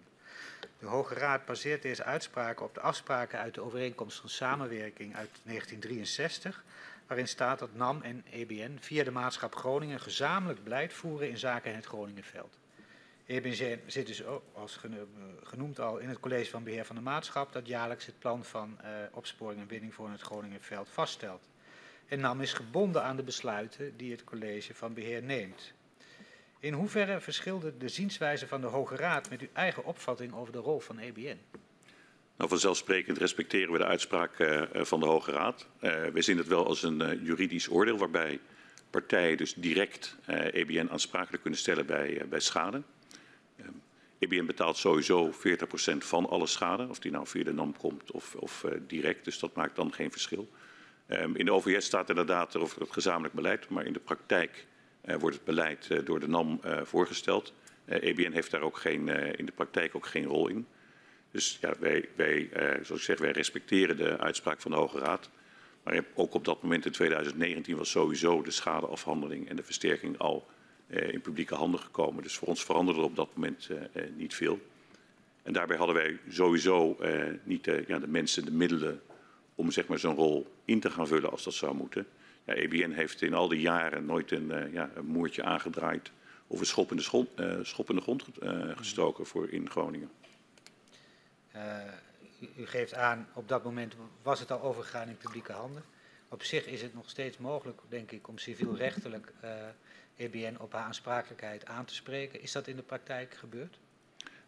De 0.79 0.85
Hoge 0.85 1.13
Raad 1.13 1.45
baseert 1.45 1.81
deze 1.81 2.03
uitspraken 2.03 2.65
op 2.65 2.73
de 2.73 2.79
afspraken 2.81 3.39
uit 3.39 3.53
de 3.53 3.61
overeenkomst 3.61 4.19
van 4.19 4.29
samenwerking 4.29 5.15
uit 5.15 5.29
1963, 5.43 6.63
waarin 7.07 7.27
staat 7.27 7.59
dat 7.59 7.73
NAM 7.73 8.01
en 8.01 8.25
EBN 8.31 8.77
via 8.79 9.03
de 9.03 9.11
maatschap 9.11 9.55
Groningen 9.55 9.99
gezamenlijk 9.99 10.63
beleid 10.63 10.93
voeren 10.93 11.29
in 11.29 11.37
zaken 11.37 11.75
het 11.75 11.85
Groningenveld. 11.85 12.57
EBN 13.25 13.79
zit 13.87 14.07
dus 14.07 14.25
ook, 14.25 14.43
als 14.53 14.79
genoemd 15.43 15.79
al, 15.79 15.97
in 15.97 16.09
het 16.09 16.19
college 16.19 16.49
van 16.49 16.63
beheer 16.63 16.85
van 16.85 16.95
de 16.95 17.01
maatschap 17.01 17.53
dat 17.53 17.67
jaarlijks 17.67 18.05
het 18.05 18.19
plan 18.19 18.43
van 18.43 18.77
uh, 18.81 18.89
opsporing 19.11 19.61
en 19.61 19.67
winning 19.67 19.93
voor 19.93 20.09
het 20.09 20.21
Groningenveld 20.21 20.89
vaststelt. 20.89 21.49
En 22.07 22.19
NAM 22.19 22.41
is 22.41 22.53
gebonden 22.53 23.03
aan 23.03 23.15
de 23.15 23.23
besluiten 23.23 23.97
die 23.97 24.11
het 24.11 24.23
college 24.23 24.73
van 24.73 24.93
beheer 24.93 25.23
neemt. 25.23 25.73
In 26.59 26.73
hoeverre 26.73 27.19
verschilde 27.19 27.77
de 27.77 27.87
zienswijze 27.87 28.47
van 28.47 28.61
de 28.61 28.67
Hoge 28.67 28.95
Raad 28.95 29.29
met 29.29 29.41
uw 29.41 29.47
eigen 29.53 29.85
opvatting 29.85 30.33
over 30.33 30.53
de 30.53 30.59
rol 30.59 30.79
van 30.79 30.99
EBN? 30.99 31.39
Nou, 32.37 32.49
vanzelfsprekend 32.49 33.17
respecteren 33.17 33.71
we 33.71 33.77
de 33.77 33.85
uitspraak 33.85 34.39
uh, 34.39 34.61
van 34.71 34.99
de 34.99 35.05
Hoge 35.05 35.31
Raad. 35.31 35.67
Uh, 35.81 36.05
we 36.05 36.21
zien 36.21 36.37
het 36.37 36.47
wel 36.47 36.65
als 36.67 36.83
een 36.83 37.23
juridisch 37.23 37.69
oordeel 37.69 37.97
waarbij 37.97 38.39
partijen 38.89 39.37
dus 39.37 39.53
direct 39.53 40.15
EBN 40.51 40.87
aansprakelijk 40.91 41.41
kunnen 41.41 41.59
stellen 41.59 41.85
bij, 41.85 42.25
bij 42.29 42.39
schade. 42.39 42.83
EBN 44.19 44.45
betaalt 44.45 44.77
sowieso 44.77 45.31
40% 45.31 45.33
van 45.97 46.29
alle 46.29 46.47
schade, 46.47 46.87
of 46.89 46.99
die 46.99 47.11
nou 47.11 47.27
via 47.27 47.43
de 47.43 47.53
NAM 47.53 47.77
komt 47.77 48.11
of, 48.11 48.35
of 48.35 48.63
uh, 48.63 48.71
direct. 48.87 49.25
Dus 49.25 49.39
dat 49.39 49.55
maakt 49.55 49.75
dan 49.75 49.93
geen 49.93 50.11
verschil. 50.11 50.49
Um, 51.07 51.35
in 51.35 51.45
de 51.45 51.53
OVS 51.53 51.85
staat 51.85 52.09
inderdaad 52.09 52.55
over 52.55 52.79
het 52.79 52.91
gezamenlijk 52.91 53.33
beleid, 53.33 53.69
maar 53.69 53.85
in 53.85 53.93
de 53.93 53.99
praktijk 53.99 54.65
uh, 55.05 55.15
wordt 55.15 55.35
het 55.35 55.45
beleid 55.45 55.87
uh, 55.91 56.05
door 56.05 56.19
de 56.19 56.27
NAM 56.27 56.59
voorgesteld. 56.83 57.53
EBN 57.85 58.31
heeft 58.31 58.51
daar 58.51 58.61
ook 58.61 58.77
geen, 58.77 59.07
in 59.37 59.45
de 59.45 59.51
praktijk 59.51 59.95
ook 59.95 60.05
geen 60.05 60.25
rol 60.25 60.47
in. 60.47 60.67
Dus 61.31 61.57
ja, 61.61 61.73
wij, 61.79 62.09
wij 62.15 62.49
zoals 62.81 62.89
ik 62.89 63.05
zeg, 63.05 63.19
wij 63.19 63.31
respecteren 63.31 63.97
de 63.97 64.17
uitspraak 64.17 64.61
van 64.61 64.71
de 64.71 64.77
Hoge 64.77 64.99
Raad. 64.99 65.29
Maar 65.83 66.03
ook 66.13 66.33
op 66.33 66.45
dat 66.45 66.61
moment 66.61 66.85
in 66.85 66.91
2019 66.91 67.77
was 67.77 67.89
sowieso 67.89 68.41
de 68.41 68.51
schadeafhandeling 68.51 69.49
en 69.49 69.55
de 69.55 69.63
versterking 69.63 70.17
al 70.17 70.47
in 70.87 71.21
publieke 71.21 71.55
handen 71.55 71.79
gekomen. 71.79 72.23
Dus 72.23 72.35
voor 72.35 72.47
ons 72.47 72.63
veranderde 72.63 72.99
er 72.99 73.05
op 73.05 73.15
dat 73.15 73.35
moment 73.35 73.69
uh, 73.71 74.03
niet 74.15 74.33
veel. 74.33 74.59
En 75.43 75.53
daarbij 75.53 75.77
hadden 75.77 75.95
wij 75.95 76.19
sowieso 76.29 76.97
niet 77.43 77.63
de, 77.63 77.83
ja, 77.87 77.99
de 77.99 78.07
mensen, 78.07 78.45
de 78.45 78.51
middelen 78.51 79.01
om 79.55 79.71
zeg 79.71 79.87
maar, 79.87 79.99
zo'n 79.99 80.15
rol 80.15 80.53
in 80.65 80.79
te 80.79 80.89
gaan 80.89 81.07
vullen 81.07 81.31
als 81.31 81.43
dat 81.43 81.53
zou 81.53 81.75
moeten. 81.75 82.07
Ja, 82.45 82.53
EBN 82.53 82.91
heeft 82.91 83.21
in 83.21 83.33
al 83.33 83.47
die 83.47 83.61
jaren 83.61 84.05
nooit 84.05 84.31
een, 84.31 84.71
ja, 84.71 84.89
een 84.95 85.05
moertje 85.05 85.43
aangedraaid 85.43 86.11
of 86.47 86.59
een 86.59 86.65
schop 86.65 86.91
in 86.91 86.97
de, 86.97 87.03
schop, 87.03 87.41
schop 87.61 87.89
in 87.89 87.95
de 87.95 88.01
grond 88.01 88.25
gestoken 88.75 89.25
voor 89.25 89.49
in 89.49 89.69
Groningen. 89.69 90.09
U, 92.39 92.61
u 92.61 92.65
geeft 92.65 92.93
aan, 92.93 93.27
op 93.33 93.47
dat 93.47 93.63
moment 93.63 93.95
was 94.21 94.39
het 94.39 94.51
al 94.51 94.61
overgegaan 94.61 95.07
in 95.07 95.17
publieke 95.17 95.51
handen. 95.51 95.83
Op 96.29 96.43
zich 96.43 96.65
is 96.65 96.81
het 96.81 96.93
nog 96.93 97.09
steeds 97.09 97.37
mogelijk, 97.37 97.81
denk 97.89 98.11
ik, 98.11 98.27
om 98.27 98.37
civielrechtelijk 98.37 99.33
EBN 100.17 100.55
op 100.59 100.73
haar 100.73 100.83
aansprakelijkheid 100.83 101.65
aan 101.65 101.85
te 101.85 101.93
spreken. 101.93 102.41
Is 102.41 102.51
dat 102.51 102.67
in 102.67 102.75
de 102.75 102.81
praktijk 102.81 103.33
gebeurd? 103.33 103.77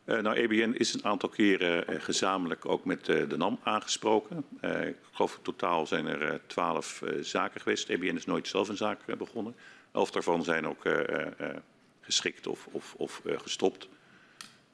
Uh, 0.05 0.19
nou, 0.19 0.35
EBN 0.35 0.73
is 0.77 0.93
een 0.93 1.05
aantal 1.05 1.29
keren 1.29 1.93
uh, 1.93 2.01
gezamenlijk 2.01 2.65
ook 2.65 2.85
met 2.85 3.07
uh, 3.07 3.29
de 3.29 3.37
NAM 3.37 3.59
aangesproken. 3.63 4.45
ik 4.61 4.95
geloof 5.11 5.35
in 5.35 5.41
totaal 5.41 5.87
zijn 5.87 6.05
er 6.05 6.41
twaalf 6.45 7.03
zaken 7.21 7.61
geweest. 7.61 7.89
EBN 7.89 8.15
is 8.15 8.25
nooit 8.25 8.47
zelf 8.47 8.69
een 8.69 8.77
zaak 8.77 9.17
begonnen. 9.17 9.55
Elf 9.91 10.11
daarvan 10.11 10.43
zijn 10.43 10.67
ook 10.67 10.83
geschikt 12.01 12.47
of, 12.47 12.67
of, 12.71 12.93
of 12.97 13.21
gestopt. 13.25 13.89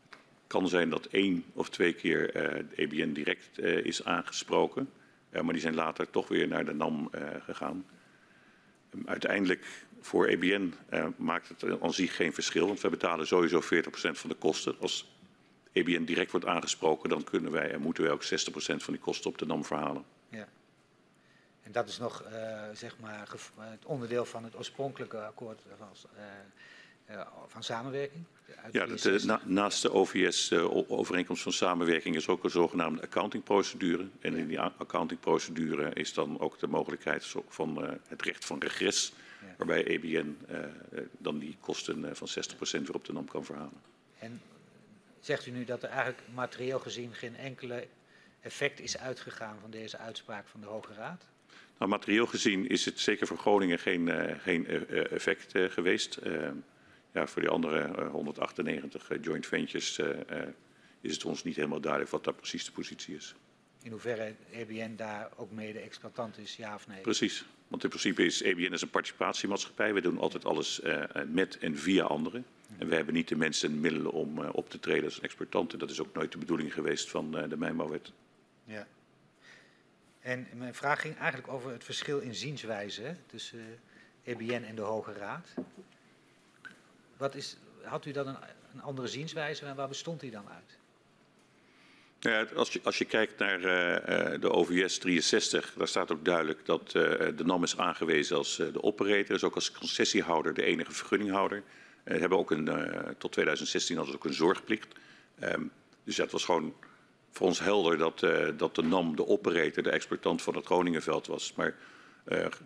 Het 0.09 0.61
kan 0.61 0.67
zijn 0.67 0.89
dat 0.89 1.05
één 1.05 1.45
of 1.53 1.69
twee 1.69 1.93
keer 1.93 2.35
EBN 2.75 3.11
direct 3.11 3.59
is 3.59 4.05
aangesproken. 4.05 4.89
maar 5.31 5.53
die 5.53 5.61
zijn 5.61 5.75
later 5.75 6.09
toch 6.09 6.27
weer 6.27 6.47
naar 6.47 6.65
de 6.65 6.73
NAM 6.73 7.09
gegaan. 7.45 7.85
Uiteindelijk 9.05 9.65
voor 10.03 10.27
EBN 10.27 10.73
uh, 10.93 11.07
maakt 11.15 11.49
het 11.49 11.81
aan 11.81 11.93
zich 11.93 12.15
geen 12.15 12.33
verschil, 12.33 12.67
want 12.67 12.81
wij 12.81 12.91
betalen 12.91 13.27
sowieso 13.27 13.61
40% 13.61 13.65
van 14.11 14.29
de 14.29 14.35
kosten. 14.35 14.75
Als 14.79 15.11
EBN 15.71 16.03
direct 16.03 16.31
wordt 16.31 16.45
aangesproken, 16.45 17.09
dan 17.09 17.23
kunnen 17.23 17.51
wij 17.51 17.71
en 17.71 17.81
moeten 17.81 18.03
wij 18.03 18.11
ook 18.11 18.23
60% 18.23 18.27
van 18.55 18.93
die 18.93 18.99
kosten 18.99 19.29
op 19.29 19.37
de 19.37 19.45
NAM 19.45 19.65
verhalen. 19.65 20.03
Ja. 20.29 20.47
En 21.63 21.71
dat 21.71 21.87
is 21.87 21.97
nog 21.97 22.23
uh, 22.23 22.61
zeg 22.73 22.99
maar 22.99 23.29
het 23.57 23.85
onderdeel 23.85 24.25
van 24.25 24.43
het 24.43 24.55
oorspronkelijke 24.55 25.17
akkoord 25.17 25.61
van, 25.77 25.87
uh, 27.09 27.21
van 27.47 27.63
samenwerking? 27.63 28.23
Ja, 28.71 28.85
dat, 28.85 29.23
na, 29.23 29.41
naast 29.45 29.81
de 29.81 29.91
OVS-overeenkomst 29.91 31.43
van 31.43 31.51
samenwerking 31.51 32.15
is 32.15 32.27
ook 32.27 32.43
een 32.43 32.49
zogenaamde 32.49 33.01
accountingprocedure. 33.01 34.07
En 34.19 34.35
in 34.35 34.47
die 34.47 34.59
accountingprocedure 34.59 35.93
is 35.93 36.13
dan 36.13 36.39
ook 36.39 36.59
de 36.59 36.67
mogelijkheid 36.67 37.35
van 37.47 37.99
het 38.07 38.21
recht 38.21 38.45
van 38.45 38.59
Waarbij 39.57 39.85
EBN 39.85 40.37
uh, 40.49 40.59
dan 41.17 41.39
die 41.39 41.57
kosten 41.59 42.03
uh, 42.03 42.09
van 42.13 42.27
60% 42.27 42.61
weer 42.61 42.93
op 42.93 43.05
de 43.05 43.13
NAM 43.13 43.27
kan 43.27 43.45
verhalen. 43.45 43.81
En 44.19 44.41
zegt 45.19 45.45
u 45.45 45.51
nu 45.51 45.65
dat 45.65 45.83
er 45.83 45.89
eigenlijk 45.89 46.21
materieel 46.33 46.79
gezien 46.79 47.13
geen 47.13 47.35
enkele 47.35 47.87
effect 48.41 48.79
is 48.79 48.97
uitgegaan 48.97 49.57
van 49.59 49.71
deze 49.71 49.97
uitspraak 49.97 50.47
van 50.47 50.61
de 50.61 50.67
Hoge 50.67 50.93
Raad? 50.93 51.25
Nou, 51.77 51.91
materieel 51.91 52.25
gezien 52.25 52.69
is 52.69 52.85
het 52.85 52.99
zeker 52.99 53.27
voor 53.27 53.37
Groningen 53.37 53.79
geen, 53.79 54.07
uh, 54.07 54.39
geen 54.39 54.67
effect 55.09 55.51
geweest. 55.55 56.19
ja, 57.11 57.27
voor 57.27 57.41
die 57.41 57.51
andere 57.51 58.07
198 58.07 59.09
joint 59.21 59.47
ventures 59.47 59.99
is 61.01 61.13
het 61.13 61.25
ons 61.25 61.43
niet 61.43 61.55
helemaal 61.55 61.79
duidelijk 61.79 62.11
wat 62.11 62.23
daar 62.23 62.33
precies 62.33 62.65
de 62.65 62.71
positie 62.71 63.15
is. 63.15 63.35
In 63.83 63.91
hoeverre 63.91 64.35
EBN 64.51 64.95
daar 64.95 65.29
ook 65.35 65.51
mede-exploitant 65.51 66.37
is, 66.37 66.55
ja 66.55 66.75
of 66.75 66.87
nee? 66.87 67.01
Precies. 67.01 67.45
Want 67.73 67.85
in 67.85 67.91
principe 67.91 68.25
is 68.25 68.41
EBN 68.41 68.73
een 68.73 68.89
participatiemaatschappij. 68.89 69.93
We 69.93 70.01
doen 70.01 70.17
altijd 70.17 70.45
alles 70.45 70.79
uh, 70.83 71.03
met 71.27 71.57
en 71.57 71.77
via 71.77 72.03
anderen. 72.03 72.45
En 72.77 72.87
we 72.87 72.95
hebben 72.95 73.13
niet 73.13 73.27
de 73.27 73.35
mensen 73.35 73.71
en 73.71 73.79
middelen 73.79 74.11
om 74.11 74.39
uh, 74.39 74.49
op 74.51 74.69
te 74.69 74.79
treden 74.79 75.03
als 75.03 75.17
een 75.17 75.23
exploitant. 75.23 75.73
En 75.73 75.79
dat 75.79 75.89
is 75.89 75.99
ook 75.99 76.13
nooit 76.13 76.31
de 76.31 76.37
bedoeling 76.37 76.73
geweest 76.73 77.09
van 77.09 77.31
de 77.31 77.57
mijnbouwwet. 77.57 78.11
Ja. 78.63 78.87
En 80.19 80.47
mijn 80.53 80.73
vraag 80.73 81.01
ging 81.01 81.17
eigenlijk 81.17 81.53
over 81.53 81.71
het 81.71 81.83
verschil 81.83 82.19
in 82.19 82.35
zienswijze 82.35 83.15
tussen 83.25 83.79
EBN 84.23 84.63
en 84.63 84.75
de 84.75 84.81
Hoge 84.81 85.13
Raad. 85.13 85.47
Wat 87.17 87.35
is, 87.35 87.57
had 87.83 88.05
u 88.05 88.11
dan 88.11 88.27
een, 88.27 88.37
een 88.73 88.81
andere 88.81 89.07
zienswijze 89.07 89.65
en 89.65 89.75
waar 89.75 89.87
bestond 89.87 90.19
die 90.19 90.31
dan 90.31 90.49
uit? 90.49 90.77
Ja, 92.23 92.45
als, 92.55 92.73
je, 92.73 92.79
als 92.83 92.97
je 92.97 93.05
kijkt 93.05 93.39
naar 93.39 93.59
uh, 93.59 94.41
de 94.41 94.51
OVS 94.51 94.97
63, 94.97 95.73
daar 95.77 95.87
staat 95.87 96.11
ook 96.11 96.25
duidelijk 96.25 96.65
dat 96.65 96.93
uh, 96.95 97.03
de 97.35 97.43
NAM 97.45 97.63
is 97.63 97.77
aangewezen 97.77 98.37
als 98.37 98.55
de 98.55 98.83
operator, 98.83 99.27
dus 99.27 99.43
ook 99.43 99.55
als 99.55 99.71
concessiehouder 99.71 100.53
de 100.53 100.63
enige 100.63 100.91
vergunninghouder. 100.91 101.63
We 102.03 102.17
hebben 102.17 102.37
ook 102.37 102.51
een, 102.51 102.69
tot 103.17 103.31
2016 103.31 103.97
hadden 103.97 104.15
ook 104.15 104.25
een 104.25 104.33
zorgplicht. 104.33 104.87
Um, 105.43 105.71
dus 106.03 106.15
dat 106.15 106.31
was 106.31 106.45
gewoon 106.45 106.73
voor 107.31 107.47
ons 107.47 107.59
helder 107.59 107.97
dat, 107.97 108.19
dat 108.57 108.75
de 108.75 108.83
NAM 108.83 109.15
de 109.15 109.27
operator, 109.27 109.83
de 109.83 109.89
exploitant 109.89 110.41
van 110.41 110.55
het 110.55 110.65
Groningenveld 110.65 111.27
was. 111.27 111.53
Maar 111.55 111.75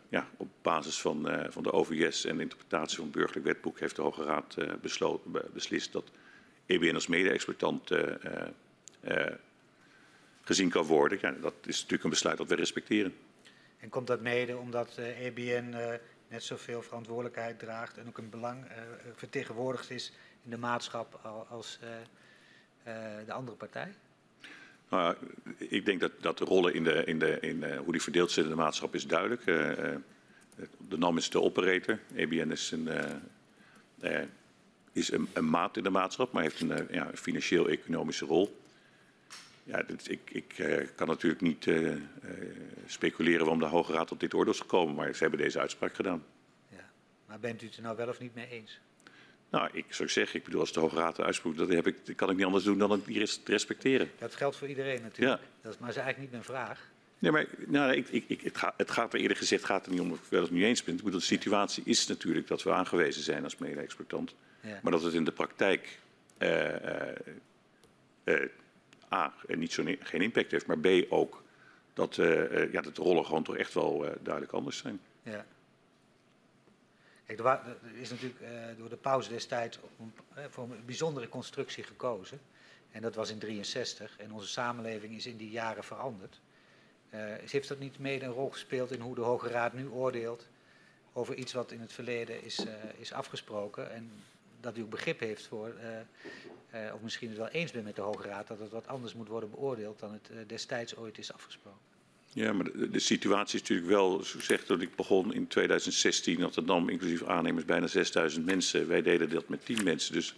ja, 0.10 0.28
op 0.38 0.48
basis 0.62 1.02
van, 1.02 1.30
van 1.50 1.64
de 1.64 1.72
OVS 1.72 2.26
en 2.26 2.36
de 2.36 2.42
interpretatie 2.42 2.96
van 2.96 3.06
het 3.06 3.14
burgerlijk 3.14 3.46
wetboek 3.46 3.80
heeft 3.80 3.96
de 3.96 4.02
Hoge 4.02 4.24
Raad 4.24 4.58
besloten, 4.82 5.32
beslist 5.54 5.92
dat 5.92 6.12
EBN 6.66 6.96
als 6.96 7.08
mede-exploitant 7.08 7.92
gezien 10.48 10.70
kan 10.70 10.86
worden. 10.86 11.18
Ja, 11.22 11.32
dat 11.32 11.54
is 11.66 11.76
natuurlijk 11.76 12.04
een 12.04 12.10
besluit 12.10 12.38
dat 12.38 12.48
we 12.48 12.56
respecteren. 12.56 13.16
En 13.80 13.90
komt 13.90 14.08
dat 14.08 14.22
mede 14.22 14.58
omdat 14.58 14.98
EBN 14.98 15.72
uh, 15.74 15.94
net 16.28 16.44
zoveel 16.44 16.82
verantwoordelijkheid 16.82 17.60
draagt 17.60 17.98
en 17.98 18.08
ook 18.08 18.18
een 18.18 18.30
belang 18.30 18.66
uh, 18.66 18.72
vertegenwoordigd 19.16 19.90
is 19.90 20.14
in 20.44 20.50
de 20.50 20.58
maatschap 20.58 21.20
als 21.50 21.80
de 23.26 23.32
andere 23.34 23.58
partij? 23.58 23.94
Nou, 24.90 25.16
ik 25.58 25.86
denk 25.86 26.00
dat, 26.00 26.12
dat 26.22 26.38
de 26.38 26.46
rollen 26.46 26.74
in, 26.74 26.84
de, 26.84 27.04
in, 27.04 27.20
de, 27.20 27.40
in 27.40 27.78
hoe 27.78 27.92
die 27.92 28.02
verdeeld 28.02 28.32
zijn 28.32 28.46
in 28.46 28.52
de 28.52 28.58
maatschap 28.58 28.96
is 28.96 29.08
duidelijk. 29.08 29.46
de 29.46 30.98
NAM 30.98 31.18
is 31.18 31.30
de 31.30 31.42
operator, 31.42 32.00
EBN 32.16 32.52
is 32.52 32.72
een, 32.72 32.90
is 34.92 35.12
een, 35.12 35.28
een 35.34 35.50
maat 35.50 35.78
in 35.78 35.84
de 35.84 35.90
maatschap, 35.90 36.32
maar 36.32 36.44
heeft 36.44 36.62
een 36.62 36.88
ja, 36.92 37.12
financieel-economische 37.14 38.26
rol. 38.26 38.66
Ja, 39.68 39.84
dit, 39.84 40.12
ik, 40.12 40.20
ik 40.32 40.58
uh, 40.58 40.88
kan 40.96 41.08
natuurlijk 41.08 41.42
niet 41.42 41.66
uh, 41.66 41.92
uh, 41.92 42.00
speculeren 42.86 43.40
waarom 43.40 43.60
de 43.60 43.66
Hoge 43.66 43.94
Raad 43.94 44.12
op 44.12 44.20
dit 44.20 44.34
oordeel 44.34 44.54
is 44.54 44.60
gekomen, 44.60 44.96
maar 44.96 45.14
ze 45.14 45.22
hebben 45.22 45.40
deze 45.40 45.60
uitspraak 45.60 45.96
gedaan. 45.96 46.24
Ja. 46.70 46.90
Maar 47.26 47.40
bent 47.40 47.62
u 47.62 47.66
het 47.66 47.76
er 47.76 47.82
nou 47.82 47.98
wel 47.98 48.08
of 48.08 48.20
niet 48.20 48.36
mee 48.36 48.48
eens? 48.50 48.80
Nou, 49.50 49.70
ik 49.74 49.86
zou 49.90 50.10
zeggen, 50.10 50.40
ik 50.40 50.46
bedoel, 50.46 50.60
als 50.60 50.74
de 50.74 50.80
Hoge 50.80 50.96
Raad 50.96 51.16
de 51.16 51.24
uitspraak, 51.24 51.58
dat, 51.58 51.70
heb 51.70 51.88
ik, 51.88 52.06
dat 52.06 52.16
kan 52.16 52.30
ik 52.30 52.36
niet 52.36 52.46
anders 52.46 52.64
doen 52.64 52.78
dan 52.78 52.92
het 52.92 53.02
respecteren. 53.46 54.12
Dat 54.20 54.36
geldt 54.36 54.56
voor 54.56 54.68
iedereen 54.68 55.02
natuurlijk. 55.02 55.42
Ja. 55.42 55.48
Dat 55.62 55.74
is, 55.74 55.80
maar 55.80 55.90
is 55.90 55.96
eigenlijk 55.96 56.32
niet 56.32 56.32
mijn 56.32 56.58
vraag. 56.58 56.90
Nee, 57.20 57.32
maar 57.32 57.46
nou, 57.68 57.94
ik, 57.94 58.08
ik, 58.10 58.24
ik, 58.28 58.42
het, 58.42 58.58
gaat, 58.58 58.74
het 58.78 58.92
gaat 58.92 59.14
er 59.14 59.20
eerder 59.20 59.38
gezegd 59.38 59.64
gaat 59.64 59.86
er 59.86 59.92
niet 59.92 60.02
om 60.02 60.12
of 60.12 60.18
ik 60.18 60.30
wel 60.30 60.44
of 60.44 60.52
niet 60.52 60.64
eens 60.64 60.84
ben. 60.84 60.96
Ik 60.96 61.04
bedoel, 61.04 61.20
de 61.20 61.26
situatie 61.26 61.84
is 61.86 62.08
natuurlijk 62.08 62.48
dat 62.48 62.64
we 62.64 62.72
aangewezen 62.72 63.24
zijn 63.24 63.44
als 63.44 63.58
mede-exploitant. 63.58 64.36
Ja. 64.62 64.80
Maar 64.84 64.92
dat 64.92 65.04
het 65.04 65.14
in 65.14 65.24
de 65.24 65.32
praktijk 65.32 66.00
A, 69.14 69.34
niet 69.48 69.74
zo, 69.74 69.84
geen 70.00 70.22
impact 70.22 70.52
heeft, 70.52 70.66
maar 70.66 70.80
B 70.80 70.88
ook 71.10 71.44
dat, 71.94 72.18
uh, 72.18 72.72
ja, 72.72 72.82
dat 72.82 72.96
de 72.96 73.02
rollen 73.02 73.26
gewoon 73.26 73.44
toch 73.44 73.58
echt 73.58 73.74
wel 73.74 74.00
duidelijk 74.22 74.54
anders 74.54 74.78
zijn. 74.78 75.00
Ja. 75.24 75.46
Kijk, 77.26 77.40
er, 77.40 77.60
is 77.94 78.10
natuurlijk 78.10 78.40
door 78.78 78.90
de 78.90 78.96
pauze 78.96 79.30
destijds 79.30 79.80
voor 80.50 80.64
een 80.64 80.86
bijzondere 80.86 81.30
constructie 81.30 81.84
gekozen. 81.84 82.40
En 82.92 83.02
dat 83.02 83.16
was 83.16 83.30
in 83.30 83.40
63. 83.40 84.18
En 84.18 84.32
onze 84.32 84.48
samenleving 84.48 85.16
is 85.16 85.26
in 85.26 85.38
die 85.38 85.50
jaren 85.50 85.84
veranderd. 85.84 86.40
heeft 87.50 87.68
dat 87.68 87.80
niet 87.80 88.00
mede 88.00 88.26
een 88.26 88.32
rol 88.32 88.50
gespeeld 88.50 88.92
in 88.92 89.00
hoe 89.00 89.16
de 89.16 89.22
Hoge 89.22 89.50
Raad 89.50 89.74
nu 89.74 89.88
oordeelt 89.88 90.48
over 91.14 91.36
iets 91.36 91.54
wat 91.54 91.72
in 91.72 91.80
het 91.80 91.94
verleden 91.94 92.44
is, 92.44 92.66
is 92.98 93.14
afgesproken? 93.14 93.92
En 93.92 94.12
dat 94.60 94.78
u 94.78 94.82
ook 94.82 94.90
begrip 94.90 95.20
heeft 95.20 95.48
voor, 95.48 95.74
uh, 96.78 96.86
uh, 96.86 96.94
of 96.94 97.02
misschien 97.02 97.30
het 97.30 97.38
wel 97.38 97.48
eens 97.48 97.72
bent 97.72 97.86
met 97.86 97.96
de 97.96 98.02
Hoge 98.02 98.28
Raad, 98.28 98.48
dat 98.48 98.60
het 98.60 98.72
wat 98.72 98.88
anders 98.88 99.14
moet 99.14 99.28
worden 99.28 99.50
beoordeeld 99.50 100.00
dan 100.00 100.14
het 100.14 100.30
uh, 100.32 100.38
destijds 100.48 100.96
ooit 100.96 101.18
is 101.18 101.34
afgesproken. 101.34 101.80
Ja, 102.34 102.54
maar 102.54 102.72
de, 102.72 102.90
de, 102.90 103.00
situatie 103.00 103.56
is 103.56 103.62
natuurlijk 103.62 103.90
wel, 103.90 104.24
zo 104.24 104.40
zegt 104.40 104.68
dat 104.68 104.82
ik 104.82 104.96
begon 104.96 105.34
in 105.34 105.48
2016, 105.48 106.40
dat 106.40 106.56
het 106.56 106.66
nam 106.66 106.90
inclusief 106.90 107.24
aannemers 107.24 107.66
bijna 107.66 107.88
6000 107.88 108.46
mensen. 108.46 108.88
Wij 108.88 109.02
deden 109.02 109.30
dat 109.30 109.48
met 109.48 109.66
10 109.66 109.84
mensen. 109.84 110.14
Dus 110.14 110.36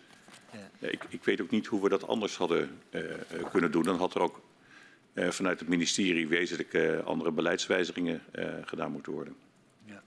ja. 0.52 0.88
Ik, 0.88 1.04
ik, 1.10 1.24
weet 1.24 1.42
ook 1.42 1.50
niet 1.50 1.68
hoe 1.68 1.82
we 1.82 1.90
dat 1.90 2.08
anders 2.08 2.36
hadden 2.36 2.82
kunnen 3.52 3.72
doen. 3.72 3.84
Dan 3.84 3.98
had 3.98 4.16
er 4.16 4.22
ook 4.22 4.42
vanuit 5.14 5.60
het 5.60 5.70
ministerie 5.70 6.28
wezenlijk 6.28 7.02
andere 7.04 7.32
beleidswijzigingen 7.32 8.22
gedaan 8.66 8.92
moeten 8.92 9.12
worden. 9.12 9.36
Ja. 9.86 10.04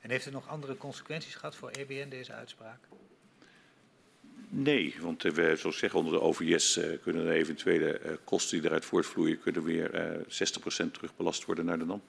En 0.00 0.10
heeft 0.10 0.24
het 0.24 0.34
nog 0.34 0.48
andere 0.48 0.76
consequenties 0.76 1.34
gehad 1.34 1.56
voor 1.56 1.70
EBN, 1.70 2.08
deze 2.08 2.32
uitspraak? 2.32 2.78
Nee, 4.48 4.94
want 5.00 5.22
we, 5.22 5.56
zoals 5.56 5.78
zeggen, 5.78 5.98
onder 5.98 6.12
de 6.12 6.20
OVS 6.20 6.78
uh, 6.78 6.84
kunnen 7.02 7.24
de 7.24 7.32
eventuele 7.32 8.00
uh, 8.04 8.12
kosten 8.24 8.58
die 8.58 8.66
eruit 8.66 8.84
voortvloeien, 8.84 9.40
kunnen 9.40 9.64
weer 9.64 9.94
uh, 9.94 10.86
60% 10.86 10.90
terugbelast 10.90 11.44
worden 11.44 11.64
naar 11.64 11.78
de 11.78 11.84
NAM. 11.84 12.02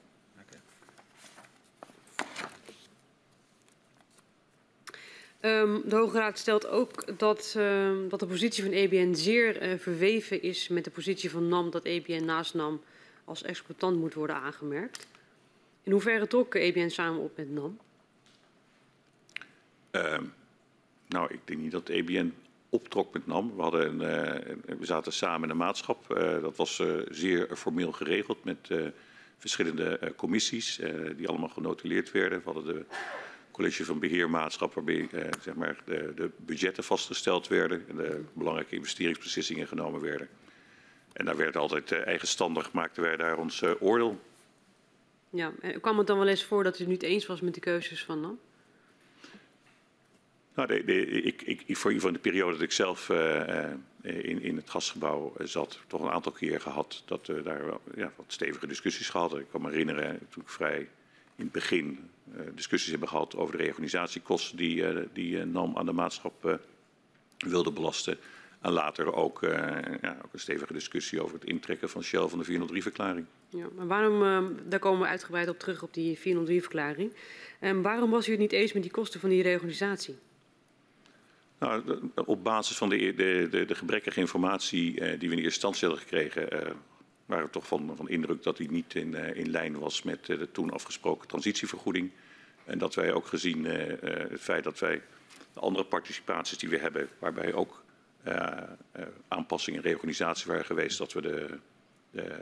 Okay. 5.40 5.60
Um, 5.60 5.82
de 5.84 5.96
Hoge 5.96 6.18
Raad 6.18 6.38
stelt 6.38 6.66
ook 6.66 7.18
dat, 7.18 7.54
uh, 7.56 7.90
dat 8.08 8.20
de 8.20 8.26
positie 8.26 8.62
van 8.62 8.72
EBN 8.72 9.14
zeer 9.14 9.78
verweven 9.78 10.42
is 10.42 10.68
met 10.68 10.84
de 10.84 10.90
positie 10.90 11.30
van 11.30 11.48
NAM, 11.48 11.70
dat 11.70 11.84
EBN 11.84 12.24
naast 12.24 12.54
NAM 12.54 12.82
als 13.24 13.42
exploitant 13.42 13.98
moet 13.98 14.14
worden 14.14 14.36
aangemerkt. 14.36 15.06
In 15.82 15.92
hoeverre 15.92 16.26
trok 16.26 16.54
EBN 16.54 16.88
samen 16.88 17.20
op 17.20 17.36
met 17.36 17.50
NAM? 17.50 17.78
Nou, 21.16 21.32
ik 21.32 21.40
denk 21.44 21.60
niet 21.60 21.72
dat 21.72 21.86
de 21.86 21.92
EBN 21.92 22.34
optrok 22.68 23.12
met 23.12 23.26
NAM. 23.26 23.56
We, 23.56 23.62
hadden 23.62 24.00
een, 24.00 24.00
uh, 24.68 24.78
we 24.78 24.86
zaten 24.86 25.12
samen 25.12 25.42
in 25.42 25.50
een 25.50 25.56
maatschap. 25.56 26.16
Uh, 26.16 26.42
dat 26.42 26.56
was 26.56 26.78
uh, 26.78 27.06
zeer 27.10 27.56
formeel 27.56 27.92
geregeld 27.92 28.44
met 28.44 28.70
verschillende 29.38 30.12
commissies 30.16 30.80
die 31.16 31.28
allemaal 31.28 31.48
genotuleerd 31.48 32.12
werden. 32.12 32.38
We 32.38 32.44
hadden 32.44 32.74
de 32.74 32.84
college 33.50 33.84
van 33.84 33.98
beheermaatschap 33.98 34.74
waarbij 34.74 35.08
zeg 35.40 35.54
maar 35.54 35.76
de, 35.84 36.12
de, 36.16 36.30
budgetten 36.36 36.84
vastgesteld 36.84 37.48
werden 37.48 37.84
en 37.88 37.96
de 37.96 38.24
belangrijke 38.32 38.74
investeringsbeslissingen 38.74 39.66
genomen 39.66 40.00
werden. 40.00 40.28
En 41.12 41.24
daar 41.24 41.36
werd 41.36 41.56
altijd 41.56 41.92
eigenstandig, 41.92 42.72
maakten 42.72 43.02
wij 43.02 43.16
daar 43.16 43.38
ons 43.38 43.62
oordeel. 43.62 44.20
Ja, 45.30 45.52
en 45.60 45.80
kwam 45.80 45.98
het 45.98 46.06
dan 46.06 46.18
wel 46.18 46.28
eens 46.28 46.44
voor 46.44 46.64
dat 46.64 46.76
u 46.78 46.78
het 46.78 46.88
niet 46.88 47.02
eens 47.02 47.26
was 47.26 47.40
met 47.40 47.54
de 47.54 47.60
keuzes 47.60 48.04
van 48.04 48.20
NAM? 48.20 48.38
Nou, 50.56 50.68
de, 50.68 51.06
ik, 51.22 51.42
ik, 51.42 51.76
voor 51.76 51.92
in 51.92 52.12
de 52.12 52.18
periode 52.18 52.52
dat 52.52 52.62
ik 52.62 52.72
zelf 52.72 53.08
uh, 53.08 53.70
in, 54.02 54.42
in 54.42 54.56
het 54.56 54.70
gasgebouw 54.70 55.32
zat, 55.38 55.80
toch 55.86 56.02
een 56.02 56.10
aantal 56.10 56.32
keer 56.32 56.60
gehad 56.60 57.02
dat 57.06 57.26
we 57.26 57.42
daar 57.42 57.66
wel, 57.66 57.80
ja, 57.96 58.12
wat 58.16 58.24
stevige 58.28 58.66
discussies 58.66 59.08
gehad. 59.08 59.36
Ik 59.36 59.46
kan 59.50 59.62
me 59.62 59.70
herinneren, 59.70 60.18
toen 60.30 60.42
ik 60.42 60.48
vrij 60.48 60.78
in 61.36 61.44
het 61.44 61.52
begin 61.52 62.10
discussies 62.54 62.90
hebben 62.90 63.08
gehad 63.08 63.36
over 63.36 63.56
de 63.56 63.62
reorganisatiekosten 63.62 64.56
die, 64.56 64.76
uh, 64.76 64.98
die 65.12 65.44
NAM 65.44 65.76
aan 65.76 65.86
de 65.86 65.92
maatschap 65.92 66.60
wilde 67.38 67.72
belasten. 67.72 68.18
En 68.60 68.72
later 68.72 69.14
ook, 69.14 69.38
ja, 70.00 70.16
ook, 70.24 70.32
een 70.32 70.40
stevige 70.40 70.72
discussie 70.72 71.22
over 71.22 71.34
het 71.34 71.44
intrekken 71.44 71.88
van 71.88 72.02
Shell 72.02 72.28
van 72.28 72.38
de 72.38 72.44
403-verklaring. 72.44 73.24
Ja, 73.48 73.66
maar 73.76 73.86
waarom, 73.86 74.56
daar 74.68 74.78
komen 74.78 75.00
we 75.00 75.06
uitgebreid 75.06 75.48
op 75.48 75.58
terug 75.58 75.82
op 75.82 75.94
die 75.94 76.18
403-verklaring. 76.18 77.12
En 77.58 77.82
waarom 77.82 78.10
was 78.10 78.28
u 78.28 78.30
het 78.30 78.40
niet 78.40 78.52
eens 78.52 78.72
met 78.72 78.82
die 78.82 78.90
kosten 78.90 79.20
van 79.20 79.30
die 79.30 79.42
reorganisatie? 79.42 80.16
Nou, 81.58 82.00
op 82.14 82.44
basis 82.44 82.76
van 82.76 82.88
de, 82.88 83.14
de, 83.14 83.48
de, 83.50 83.64
de 83.64 83.74
gebrekkige 83.74 84.20
informatie 84.20 85.00
uh, 85.00 85.18
die 85.18 85.28
we 85.28 85.36
in 85.36 85.42
eerste 85.42 85.44
instantie 85.44 85.88
hadden 85.88 86.04
gekregen, 86.04 86.54
uh, 86.54 86.70
waren 87.26 87.44
we 87.44 87.50
toch 87.50 87.66
van, 87.66 87.92
van 87.96 88.08
indruk 88.08 88.42
dat 88.42 88.56
die 88.56 88.70
niet 88.70 88.94
in, 88.94 89.12
uh, 89.12 89.36
in 89.36 89.50
lijn 89.50 89.78
was 89.78 90.02
met 90.02 90.26
de 90.26 90.50
toen 90.52 90.70
afgesproken 90.70 91.28
transitievergoeding. 91.28 92.10
En 92.64 92.78
dat 92.78 92.94
wij 92.94 93.12
ook 93.12 93.26
gezien 93.26 93.64
het 93.64 94.40
feit 94.40 94.64
dat 94.64 94.78
wij 94.78 95.02
de 95.52 95.60
andere 95.60 95.84
participaties 95.84 96.58
die 96.58 96.68
we 96.68 96.78
hebben, 96.78 97.08
waarbij 97.18 97.52
ook 97.52 97.84
aanpassingen 99.28 99.80
en 99.80 99.86
reorganisatie 99.86 100.46
waren 100.46 100.64
geweest, 100.64 100.98
dat 100.98 101.12
we 101.12 101.20
de, 101.22 101.58
de, 102.10 102.40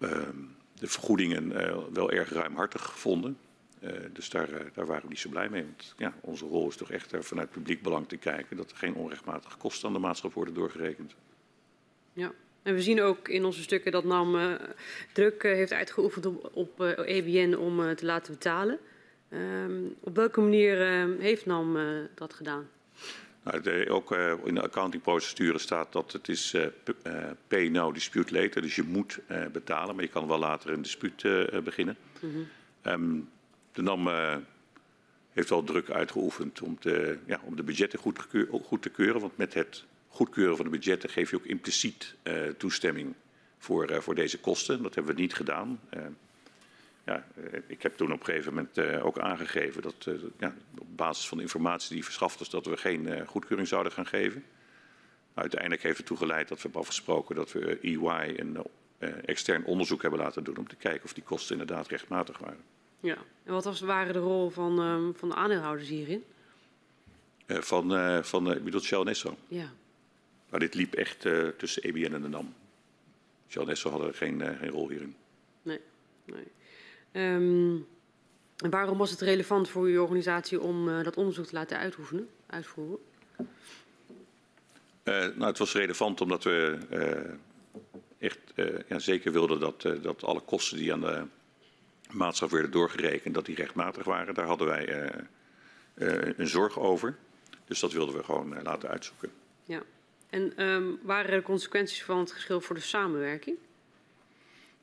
ehm, 0.00 0.36
de 0.74 0.86
vergoedingen 0.86 1.52
wel 1.92 2.10
erg 2.10 2.32
ruimhartig 2.32 2.98
vonden. 2.98 3.38
Dus 4.12 4.30
daar, 4.30 4.48
daar 4.74 4.86
waren 4.86 5.02
we 5.02 5.08
niet 5.08 5.18
zo 5.18 5.28
blij 5.28 5.48
mee. 5.48 5.62
Want 5.62 5.94
ja, 5.96 6.14
onze 6.20 6.46
rol 6.46 6.68
is 6.68 6.76
toch 6.76 6.90
echt 6.90 7.14
vanuit 7.18 7.50
publiek 7.50 7.82
belang 7.82 8.08
te 8.08 8.16
kijken 8.16 8.56
dat 8.56 8.70
er 8.70 8.76
geen 8.76 8.94
onrechtmatige 8.94 9.56
kosten 9.56 9.88
aan 9.88 9.94
de 9.94 10.00
maatschappij 10.00 10.42
worden 10.42 10.54
doorgerekend. 10.54 11.14
Ja, 12.12 12.32
en 12.62 12.74
we 12.74 12.82
zien 12.82 13.00
ook 13.00 13.28
in 13.28 13.44
onze 13.44 13.62
stukken 13.62 13.92
dat 13.92 14.04
NAM 14.04 14.34
uh, 14.34 14.54
druk 15.12 15.42
uh, 15.42 15.52
heeft 15.52 15.72
uitgeoefend 15.72 16.26
op, 16.26 16.50
op 16.52 16.80
uh, 16.80 17.16
EBN 17.16 17.54
om 17.54 17.94
te 17.94 18.04
laten 18.04 18.32
betalen. 18.32 18.78
Ehm, 19.28 19.82
op 20.00 20.16
welke 20.16 20.40
manier 20.40 20.76
heeft 21.18 21.46
NAM 21.46 21.78
dat 22.14 22.34
gedaan? 22.34 22.68
Nou, 23.42 23.60
de, 23.60 23.86
ook 23.88 24.12
in 24.44 24.54
de 24.54 24.62
accountingprocedure 24.62 25.58
staat 25.58 25.92
dat 25.92 26.12
het 26.12 26.28
is 26.28 26.56
pay 27.48 27.68
now, 27.68 27.94
dispute 27.94 28.40
later. 28.40 28.62
Dus 28.62 28.76
je 28.76 28.82
moet 28.82 29.18
betalen, 29.52 29.94
maar 29.94 30.04
je 30.04 30.10
kan 30.10 30.28
wel 30.28 30.38
later 30.38 30.70
een 30.70 30.82
dispuut 30.82 31.22
beginnen. 31.64 31.96
Mm 32.20 32.30
-hmm. 32.32 32.92
um, 32.92 33.28
de 33.72 33.82
NAM 33.82 34.08
heeft 35.32 35.48
wel 35.48 35.64
druk 35.64 35.90
uitgeoefend 35.90 36.62
om, 36.62 36.78
ja, 37.26 37.40
om 37.44 37.56
de 37.56 37.62
budgetten 37.62 37.98
goed, 37.98 38.26
goed 38.64 38.82
te 38.82 38.90
keuren. 38.90 39.20
Want 39.20 39.36
met 39.36 39.54
het 39.54 39.84
goedkeuren 40.08 40.56
van 40.56 40.64
de 40.64 40.70
budgetten 40.70 41.10
geef 41.10 41.30
je 41.30 41.36
ook 41.36 41.44
impliciet 41.44 42.14
uh, 42.22 42.48
toestemming 42.48 43.14
voor, 43.58 43.90
uh, 43.90 43.98
voor 43.98 44.14
deze 44.14 44.38
kosten. 44.38 44.82
Dat 44.82 44.94
hebben 44.94 45.14
we 45.14 45.20
niet 45.20 45.34
gedaan. 45.34 45.80
Ja, 47.04 47.26
ik 47.66 47.82
heb 47.82 47.96
toen 47.96 48.12
op 48.12 48.18
een 48.18 48.24
gegeven 48.24 48.54
moment 48.54 49.02
ook 49.02 49.18
aangegeven 49.18 49.82
dat 49.82 50.08
ja, 50.38 50.54
op 50.78 50.96
basis 50.96 51.28
van 51.28 51.40
informatie 51.40 51.94
die 51.94 52.04
verschaft 52.04 52.40
is 52.40 52.48
dat 52.48 52.66
we 52.66 52.76
geen 52.76 53.26
goedkeuring 53.26 53.68
zouden 53.68 53.92
gaan 53.92 54.06
geven. 54.06 54.44
Uiteindelijk 55.34 55.82
heeft 55.82 55.96
het 55.96 56.06
toegeleid 56.06 56.48
dat 56.48 56.56
we 56.56 56.62
hebben 56.62 56.80
afgesproken 56.80 57.36
dat 57.36 57.52
we 57.52 57.78
EY 57.80 58.34
een 58.36 58.58
extern 59.24 59.64
onderzoek 59.64 60.02
hebben 60.02 60.20
laten 60.20 60.44
doen 60.44 60.56
om 60.56 60.68
te 60.68 60.76
kijken 60.76 61.04
of 61.04 61.12
die 61.12 61.22
kosten 61.22 61.58
inderdaad 61.58 61.88
rechtmatig 61.88 62.38
waren. 62.38 62.64
Ja, 63.02 63.16
en 63.44 63.52
wat 63.52 63.64
was, 63.64 63.80
waren 63.80 64.12
de 64.12 64.18
rol 64.18 64.50
van, 64.50 64.78
um, 64.78 65.14
van 65.16 65.28
de 65.28 65.34
aandeelhouders 65.34 65.88
hierin? 65.88 66.24
van, 67.46 68.24
van 68.24 68.52
ik 68.52 68.64
bedoel 68.64 68.80
Shell 68.80 69.02
Nesso. 69.02 69.36
Ja. 69.48 69.72
Maar 70.52 70.60
dit 70.60 70.74
liep 70.74 70.94
echt 70.94 71.24
uh, 71.24 71.48
tussen 71.48 71.82
EBN 71.82 72.14
en 72.14 72.22
de 72.22 72.28
NAM. 72.28 72.54
Shell 73.48 73.64
Nesso 73.64 73.90
hadden 73.90 74.14
geen, 74.14 74.40
uh, 74.40 74.58
geen 74.58 74.70
rol 74.70 74.88
hierin. 74.88 75.16
Nee. 75.62 75.80
nee. 76.24 77.34
Um, 77.34 77.86
en 78.56 78.70
waarom 78.70 78.98
was 78.98 79.10
het 79.10 79.20
relevant 79.20 79.68
voor 79.68 79.84
uw 79.84 80.02
organisatie 80.02 80.60
om 80.60 80.88
uh, 80.88 81.04
dat 81.04 81.16
onderzoek 81.16 81.46
te 81.46 81.54
laten 81.54 81.78
uitoefenen, 81.78 82.28
uitvoeren? 82.46 82.98
nou, 85.04 85.44
het 85.44 85.58
was 85.58 85.72
relevant 85.72 86.20
omdat 86.20 86.44
we 86.44 86.78
echt 88.18 88.38
ja, 88.88 88.98
zeker 88.98 89.32
wilden 89.32 89.60
dat, 89.60 89.82
dat 90.02 90.24
alle 90.24 90.40
kosten 90.40 90.76
die 90.78 90.92
aan 90.92 91.00
de 91.00 91.24
maatschappij 92.12 92.58
werden 92.58 92.76
doorgerekend, 92.76 93.34
dat 93.34 93.46
die 93.46 93.54
rechtmatig 93.54 94.04
waren. 94.04 94.34
Daar 94.34 94.46
hadden 94.46 94.66
wij 94.66 95.12
een 96.36 96.48
zorg 96.48 96.78
over. 96.78 97.16
Dus 97.64 97.80
dat 97.80 97.92
wilden 97.92 98.16
we 98.16 98.24
gewoon 98.24 98.62
laten 98.62 98.88
uitzoeken. 98.88 99.30
Ja. 99.64 99.82
En 100.30 100.64
um, 100.66 100.98
waren 101.02 101.30
er 101.30 101.42
consequenties 101.42 102.02
van 102.04 102.18
het 102.18 102.32
geschil 102.32 102.60
voor 102.60 102.74
de 102.74 102.80
samenwerking? 102.80 103.56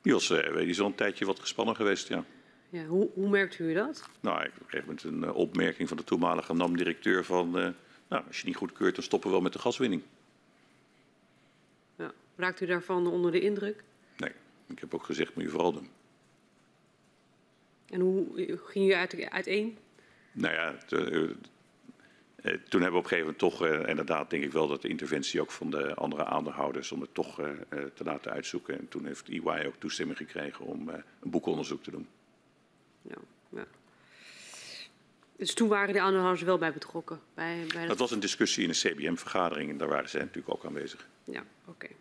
Die 0.01 0.13
was 0.13 0.27
die 0.27 0.65
is 0.65 0.79
al 0.79 0.85
een 0.85 0.95
tijdje 0.95 1.25
wat 1.25 1.39
gespannen 1.39 1.75
geweest, 1.75 2.07
ja. 2.07 2.23
ja 2.69 2.85
hoe, 2.85 3.09
hoe 3.13 3.29
merkt 3.29 3.59
u 3.59 3.73
dat? 3.73 4.09
Nou, 4.19 4.43
ik 4.43 4.51
kreeg 4.67 4.85
met 4.85 5.03
een 5.03 5.31
opmerking 5.31 5.87
van 5.87 5.97
de 5.97 6.03
toenmalige 6.03 6.53
NAM-directeur 6.53 7.25
van... 7.25 7.59
Uh, 7.59 7.67
nou, 8.07 8.23
als 8.27 8.39
je 8.39 8.47
niet 8.47 8.55
goedkeurt, 8.55 8.95
dan 8.95 9.03
stoppen 9.03 9.29
we 9.29 9.35
wel 9.35 9.43
met 9.43 9.53
de 9.53 9.59
gaswinning. 9.59 10.01
Ja. 11.95 12.11
Raakt 12.35 12.61
u 12.61 12.65
daarvan 12.65 13.07
onder 13.07 13.31
de 13.31 13.39
indruk? 13.39 13.83
Nee, 14.17 14.31
ik 14.67 14.79
heb 14.79 14.93
ook 14.93 15.03
gezegd, 15.03 15.35
moet 15.35 15.43
je 15.43 15.49
vooral 15.49 15.73
doen. 15.73 15.89
En 17.89 17.99
hoe 17.99 18.57
ging 18.65 18.89
u 18.89 18.93
uit, 18.93 19.29
uiteen? 19.29 19.77
Nou 20.31 20.53
ja, 20.53 20.75
het, 20.79 20.91
uh, 20.91 21.29
toen 22.69 22.81
hebben 22.81 22.91
we 22.91 22.97
op 22.97 23.03
een 23.03 23.09
gegeven 23.09 23.19
moment 23.19 23.37
toch, 23.37 23.65
uh, 23.65 23.87
inderdaad 23.87 24.29
denk 24.29 24.43
ik 24.43 24.51
wel 24.51 24.67
dat 24.67 24.81
de 24.81 24.87
interventie 24.87 25.41
ook 25.41 25.51
van 25.51 25.69
de 25.69 25.93
andere 25.93 26.25
aandeelhouders 26.25 26.91
om 26.91 27.01
het 27.01 27.13
toch 27.13 27.35
te 27.69 28.03
laten 28.03 28.31
uitzoeken. 28.31 28.79
En 28.79 28.87
toen 28.87 29.05
heeft 29.05 29.29
EY 29.29 29.65
ook 29.65 29.75
toestemming 29.77 30.17
gekregen 30.17 30.65
om 30.65 30.89
een 30.89 31.29
boekonderzoek 31.29 31.83
te 31.83 31.91
doen. 31.91 32.07
Ja, 33.01 33.17
ja. 33.49 33.65
Dus 35.39 35.53
toen 35.53 35.67
waren 35.67 35.93
de 35.93 36.01
aandeelhouders 36.01 36.43
wel 36.43 36.57
bij 36.57 36.73
betrokken? 36.73 37.19
Bij, 37.33 37.65
bij 37.67 37.79
dat... 37.79 37.87
dat 37.87 37.99
was 37.99 38.11
een 38.11 38.19
discussie 38.19 38.63
in 38.63 38.69
een 38.69 38.75
CBM-vergadering 38.75 39.69
en 39.69 39.77
daar 39.77 39.87
waren 39.87 40.09
zij 40.09 40.19
natuurlijk 40.19 40.53
ook 40.53 40.65
aanwezig. 40.65 41.07
Ja, 41.23 41.43
oké. 41.65 41.85
Okay. 41.85 41.95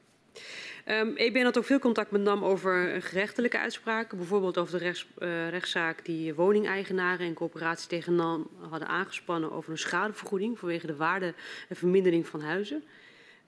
Um, 0.87 1.17
EBN 1.17 1.43
had 1.43 1.59
ook 1.59 1.65
veel 1.65 1.79
contact 1.79 2.11
met 2.11 2.21
NAM 2.21 2.45
over 2.45 3.03
gerechtelijke 3.03 3.59
uitspraken. 3.59 4.19
Bijvoorbeeld 4.19 4.59
over 4.59 4.79
de 4.79 4.85
rechts, 4.85 5.07
uh, 5.19 5.49
rechtszaak 5.49 6.05
die 6.05 6.35
woningeigenaren 6.35 7.27
en 7.27 7.35
coöperatie 7.35 7.89
tegen 7.89 8.15
NAM 8.15 8.51
hadden 8.69 8.89
aangespannen 8.89 9.53
over 9.53 9.71
een 9.71 9.79
schadevergoeding 9.79 10.59
vanwege 10.59 10.87
de 10.87 10.97
waarde 10.97 11.35
en 11.69 11.77
vermindering 11.77 12.27
van 12.27 12.41
huizen. 12.41 12.85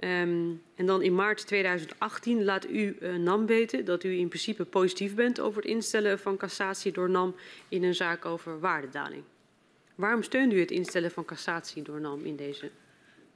Um, 0.01 0.63
en 0.75 0.87
dan 0.87 1.03
in 1.03 1.15
maart 1.15 1.47
2018 1.47 2.45
laat 2.45 2.69
u 2.69 2.97
uh, 3.01 3.17
NAM 3.17 3.47
weten 3.47 3.85
dat 3.85 4.05
u 4.05 4.19
in 4.19 4.29
principe 4.29 4.65
positief 4.65 5.15
bent 5.15 5.41
over 5.41 5.63
het 5.63 5.71
instellen 5.71 6.19
van 6.19 6.37
cassatie 6.37 6.93
door 6.93 7.11
NAM 7.11 7.35
in 7.69 7.83
een 7.83 7.95
zaak 7.95 8.25
over 8.25 8.61
waardedaling. 8.61 9.23
Waarom 9.95 10.23
steunt 10.23 10.53
u 10.53 10.61
het 10.61 10.71
instellen 10.71 11.11
van 11.11 11.25
cassatie 11.25 11.83
door 11.83 12.01
NAM 12.01 12.25
in 12.25 12.37
deze 12.37 12.71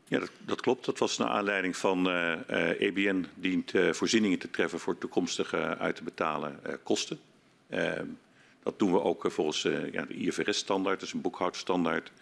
ja, 0.09 0.21
dat, 0.39 0.61
klopt. 0.61 0.85
Dat 0.85 0.99
was 0.99 1.19
naar 1.19 1.29
aanleiding 1.29 1.77
van 1.77 2.09
uh, 2.09 2.33
uh, 2.51 2.81
EBN 2.81 3.27
dient 3.35 3.73
uh, 3.73 3.93
voorzieningen 3.93 4.39
te 4.39 4.51
treffen 4.51 4.81
voor 4.81 4.99
toekomstige 4.99 5.77
uit 5.77 5.97
te 5.97 6.03
betalen 6.03 6.61
kosten. 6.83 7.21
Ehm, 7.69 8.07
dat 8.63 8.79
doen 8.79 8.93
we 8.93 9.01
ook 9.01 9.25
volgens 9.29 9.63
ja, 9.93 10.05
de 10.05 10.15
IFRS-standaard, 10.15 11.03
is 11.03 11.13
een 11.13 11.21
boekhoudstandaard. 11.21 12.13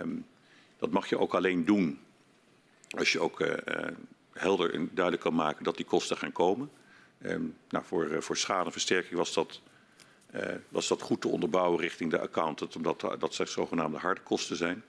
Um, 0.00 0.26
dat 0.78 0.90
mag 0.90 1.08
je 1.08 1.18
ook 1.18 1.34
alleen 1.34 1.64
doen 1.64 2.00
als 2.96 3.12
je 3.12 3.20
ook 3.20 3.46
helder 4.32 4.74
en 4.74 4.90
duidelijk 4.92 5.24
kan 5.24 5.34
maken 5.34 5.64
dat 5.64 5.76
die 5.76 5.86
kosten 5.86 6.16
gaan 6.16 6.32
komen. 6.32 6.70
Um, 7.22 7.56
nou, 7.68 7.84
voor, 7.84 8.22
voor 8.22 8.36
schadeversterking 8.36 9.14
was 9.14 9.32
dat, 9.32 9.60
was 10.68 10.88
dat 10.88 11.02
goed 11.02 11.20
te 11.20 11.28
onderbouwen 11.28 11.80
richting 11.80 12.10
de 12.10 12.20
accountant, 12.20 12.76
omdat 12.76 13.00
dat 13.18 13.34
zogenaamde 13.44 13.98
harde 13.98 14.20
kosten 14.20 14.56
zijn. 14.56 14.84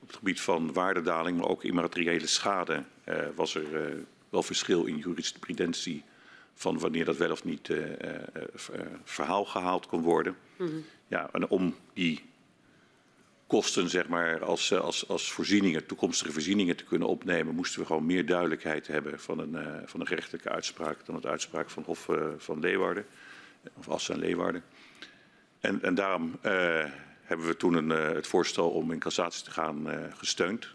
Op 0.00 0.06
het 0.06 0.16
gebied 0.16 0.40
van 0.40 0.72
waardedaling, 0.72 1.38
maar 1.38 1.48
ook 1.48 1.64
immateriële 1.64 2.26
schade, 2.26 2.84
uh, 3.08 3.16
was 3.34 3.54
er 3.54 3.90
uh, 3.90 3.96
wel 4.28 4.42
verschil 4.42 4.84
in 4.84 4.96
jurisprudentie 4.96 6.04
van 6.54 6.78
wanneer 6.78 7.04
dat 7.04 7.16
wel 7.16 7.30
of 7.30 7.44
niet 7.44 7.68
uh, 7.68 7.84
verhaal 9.04 9.44
gehaald 9.44 9.86
kon 9.86 10.02
worden. 10.02 10.36
Mm 10.56 10.66
-hmm. 10.66 10.84
Ja, 11.06 11.28
en 11.32 11.48
om 11.48 11.76
die 11.92 12.24
kosten 13.46 13.88
zeg 13.88 14.08
maar, 14.08 14.44
als, 14.44 14.72
als, 14.72 15.08
als 15.08 15.32
voorzieningen, 15.32 15.86
toekomstige 15.86 16.32
voorzieningen 16.32 16.76
te 16.76 16.84
kunnen 16.84 17.08
opnemen, 17.08 17.54
moesten 17.54 17.80
we 17.80 17.86
gewoon 17.86 18.06
meer 18.06 18.26
duidelijkheid 18.26 18.86
hebben 18.86 19.20
van 19.20 19.38
een, 19.38 19.86
van 19.88 20.00
een 20.00 20.06
gerechtelijke 20.06 20.48
uitspraak 20.48 21.06
dan 21.06 21.14
het 21.14 21.26
uitspraak 21.26 21.70
van 21.70 21.82
Hof 21.82 22.08
van 22.36 22.60
Leeuwarden, 22.60 23.06
of 23.74 23.88
Assen 23.88 24.14
en 24.14 24.20
Leeuwarden. 24.20 24.62
En, 25.60 25.82
en 25.82 25.94
daarom 25.94 26.38
hebben 27.30 27.46
we 27.46 27.56
toen 27.56 27.74
een, 27.74 27.90
uh, 27.90 28.14
het 28.14 28.26
voorstel 28.26 28.70
om 28.70 28.92
in 28.92 28.98
cassatie 28.98 29.44
te 29.44 29.50
gaan 29.50 29.90
uh, 29.90 30.04
gesteund. 30.10 30.68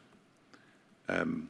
Um, 1.09 1.49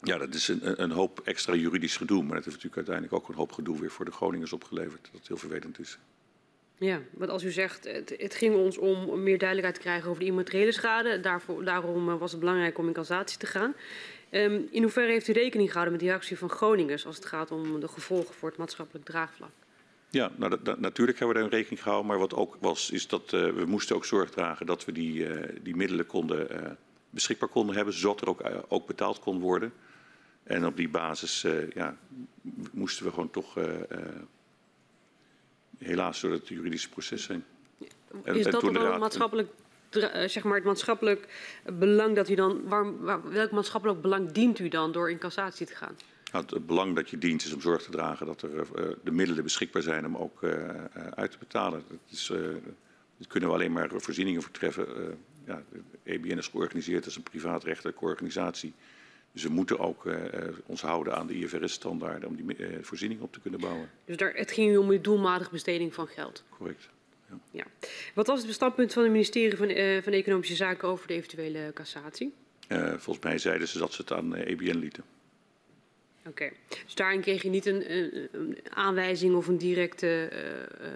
ja, 0.00 0.18
dat 0.18 0.34
is 0.34 0.48
een, 0.48 0.82
een, 0.82 0.90
hoop 0.90 1.20
extra 1.24 1.54
juridisch 1.54 1.96
gedoe, 1.96 2.22
maar 2.22 2.34
dat 2.34 2.44
heeft 2.44 2.56
natuurlijk 2.56 2.76
uiteindelijk 2.76 3.14
ook 3.14 3.28
een 3.28 3.34
hoop 3.34 3.52
gedoe 3.52 3.80
weer 3.80 3.90
voor 3.90 4.04
de 4.04 4.10
Groningers 4.10 4.52
opgeleverd, 4.52 5.08
dat 5.12 5.26
heel 5.26 5.36
vervelend 5.36 5.78
is. 5.78 5.98
Ja, 6.78 7.00
want 7.10 7.30
als 7.30 7.42
u 7.44 7.50
zegt, 7.50 7.84
het, 7.84 8.14
het 8.16 8.34
ging 8.34 8.54
ons 8.54 8.78
om 8.78 9.22
meer 9.22 9.38
duidelijkheid 9.38 9.74
te 9.74 9.80
krijgen 9.80 10.08
over 10.08 10.20
de 10.20 10.28
immateriële 10.28 10.72
schade. 10.72 11.20
Daarvoor, 11.20 11.64
daarom 11.64 12.08
eh, 12.08 12.18
was 12.18 12.30
het 12.30 12.40
belangrijk 12.40 12.78
om 12.78 12.86
in 12.86 12.92
cassatie 12.92 13.38
te 13.38 13.46
gaan. 13.46 13.74
Um, 14.30 14.68
in 14.70 14.82
hoeverre 14.82 15.12
heeft 15.12 15.28
u 15.28 15.32
rekening 15.32 15.68
gehouden 15.68 15.92
met 15.92 16.02
die 16.02 16.10
reactie 16.10 16.38
van 16.38 16.50
Groningers 16.50 17.06
als 17.06 17.16
het 17.16 17.24
gaat 17.24 17.50
om 17.50 17.80
de 17.80 17.88
gevolgen 17.88 18.34
voor 18.34 18.48
het 18.48 18.58
maatschappelijk 18.58 19.04
draagvlak? 19.04 19.50
Ja, 20.14 20.30
nou, 20.36 20.50
dat, 20.50 20.64
dat, 20.64 20.80
natuurlijk 20.80 21.18
hebben 21.18 21.36
we 21.36 21.42
daar 21.42 21.52
een 21.52 21.58
rekening 21.58 21.82
gehouden. 21.82 22.10
Maar 22.10 22.18
wat 22.18 22.34
ook 22.34 22.56
was, 22.60 22.90
is 22.90 23.06
dat 23.06 23.32
uh, 23.32 23.50
we 23.50 23.64
moesten 23.66 23.96
ook 23.96 24.04
zorg 24.04 24.30
dragen 24.30 24.66
dat 24.66 24.84
we 24.84 24.92
die, 24.92 25.28
uh, 25.28 25.48
die 25.62 25.76
middelen 25.76 26.06
konden, 26.06 26.52
uh, 26.52 26.70
beschikbaar 27.10 27.48
konden 27.48 27.76
hebben, 27.76 27.94
zodat 27.94 28.20
er 28.20 28.28
ook, 28.28 28.42
ook 28.68 28.86
betaald 28.86 29.18
kon 29.18 29.40
worden. 29.40 29.72
En 30.42 30.66
op 30.66 30.76
die 30.76 30.88
basis 30.88 31.46
ja, 31.74 31.96
moesten 32.72 33.04
we 33.04 33.10
gewoon 33.10 33.30
toch 33.30 33.58
helaas 35.78 36.20
door 36.20 36.32
het 36.32 36.48
juridische 36.48 36.88
proces 36.88 37.26
heen. 37.26 37.44
En, 38.24 38.34
is 38.34 38.44
dat 38.44 38.60
dan 38.60 38.74
het 38.74 38.98
maatschappelijk, 38.98 39.48
zeg 40.26 40.44
maar 40.44 40.54
het 40.54 40.64
maatschappelijk 40.64 41.28
belang 41.72 42.16
dat 42.16 42.28
u 42.28 42.34
dan, 42.34 42.68
waar, 42.68 43.02
waar, 43.02 43.30
welk 43.30 43.50
maatschappelijk 43.50 44.00
belang 44.00 44.32
dient 44.32 44.58
u 44.58 44.68
dan 44.68 44.92
door 44.92 45.10
in 45.10 45.18
cassatie 45.18 45.66
te 45.66 45.74
gaan? 45.74 45.96
Nou, 46.34 46.46
het 46.48 46.66
belang 46.66 46.94
dat 46.94 47.10
je 47.10 47.18
dient 47.18 47.44
is 47.44 47.52
om 47.52 47.60
zorg 47.60 47.82
te 47.82 47.90
dragen 47.90 48.26
dat 48.26 48.42
er 48.42 48.50
uh, 48.50 48.90
de 49.04 49.10
middelen 49.10 49.42
beschikbaar 49.42 49.82
zijn 49.82 50.06
om 50.06 50.16
ook 50.16 50.42
uh, 50.42 50.50
uit 51.14 51.30
te 51.30 51.38
betalen. 51.38 51.82
Dat, 51.88 51.98
is, 52.10 52.32
dat 53.16 53.26
kunnen 53.26 53.48
we 53.48 53.54
alleen 53.54 53.72
maar 53.72 53.90
voorzieningen 53.96 54.42
vertreffen. 54.42 54.86
ja, 55.46 55.62
de 55.72 55.80
EBN 56.02 56.38
is 56.38 56.48
georganiseerd 56.48 57.04
als 57.04 57.16
een 57.16 57.22
privaatrechtelijke 57.22 58.04
organisatie. 58.04 58.72
Dus 59.32 59.42
we 59.42 59.48
moeten 59.48 59.78
ook 59.78 60.08
ons 60.66 60.80
houden 60.82 61.16
aan 61.16 61.26
de 61.26 61.34
IFRS-standaarden 61.34 62.28
om 62.28 62.36
die 62.36 62.56
voorzieningen 62.80 63.24
op 63.24 63.32
te 63.32 63.40
kunnen 63.40 63.60
bouwen. 63.60 63.90
Dus 64.04 64.16
daar, 64.16 64.34
het 64.34 64.52
ging 64.52 64.78
om 64.78 64.90
uw 64.90 65.00
doelmatige 65.00 65.50
besteding 65.50 65.94
van 65.94 66.06
geld? 66.06 66.44
Correct. 66.48 66.88
Ja. 67.50 67.64
Wat 68.14 68.26
was 68.26 68.42
het 68.42 68.52
standpunt 68.52 68.92
van 68.92 69.02
het 69.02 69.12
ministerie 69.12 69.56
van, 69.56 69.70
uh, 69.70 70.02
van 70.02 70.12
Economische 70.12 70.54
Zaken 70.54 70.88
over 70.88 71.06
de 71.06 71.14
eventuele 71.14 71.70
cassatie? 71.74 72.34
Volgens 72.96 73.24
mij 73.24 73.38
zeiden 73.38 73.68
ze 73.68 73.78
dat 73.78 73.92
ze 73.92 74.00
het 74.00 74.12
aan 74.12 74.34
EBN 74.34 74.68
e 74.68 74.74
lieten. 74.74 75.04
Oké, 76.26 76.28
okay. 76.28 76.52
dus 76.84 76.94
daarin 76.94 77.20
kreeg 77.20 77.42
je 77.42 77.48
niet 77.48 77.66
een, 77.66 77.92
een, 77.92 78.28
een 78.32 78.58
aanwijzing 78.70 79.34
of 79.34 79.46
een 79.46 79.58
directe 79.58 80.30
uh, 80.32 80.88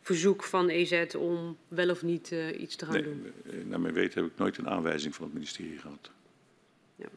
verzoek 0.00 0.44
van 0.44 0.68
EZ 0.68 1.04
om 1.16 1.56
wel 1.68 1.90
of 1.90 2.02
niet 2.02 2.34
iets 2.58 2.76
te 2.76 2.84
gaan 2.84 2.94
nee, 2.94 3.02
doen? 3.02 3.32
Naar 3.68 3.80
mijn 3.80 3.94
weten 3.94 4.22
heb 4.22 4.32
ik 4.32 4.38
nooit 4.38 4.58
een 4.58 4.68
aanwijzing 4.68 5.14
van 5.14 5.24
het 5.24 5.34
ministerie 5.34 5.78
gehad. 5.78 6.10
Ja. 6.96 7.08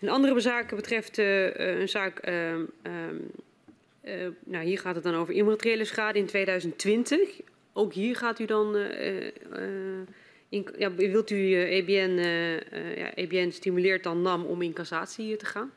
Een 0.00 0.08
andere 0.08 0.40
zaak 0.40 0.74
betreft 0.76 1.18
een 1.18 1.88
zaak 1.88 2.18
ehm, 2.18 2.64
ehm, 2.82 3.16
uh, 4.04 4.28
nou, 4.44 4.64
hier 4.64 4.78
gaat 4.78 4.94
het 4.94 5.04
dan 5.04 5.14
over 5.14 5.34
immateriële 5.34 5.84
schade 5.84 6.18
in 6.18 6.26
2020. 6.26 7.40
Ook 7.72 7.92
hier 7.92 8.16
gaat 8.16 8.38
u 8.38 8.44
dan, 8.44 8.76
uh, 8.76 9.20
uh, 9.20 9.30
in, 10.48 10.68
ja, 10.78 10.94
wilt 10.94 11.30
u 11.30 11.54
EBN, 11.54 12.18
ja, 12.96 13.14
EBN 13.14 13.50
stimuleert 13.50 14.02
dan 14.02 14.22
NAM 14.22 14.44
om 14.44 14.62
in 14.62 14.72
cassatie 14.72 15.36
te 15.36 15.46
gaan. 15.46 15.72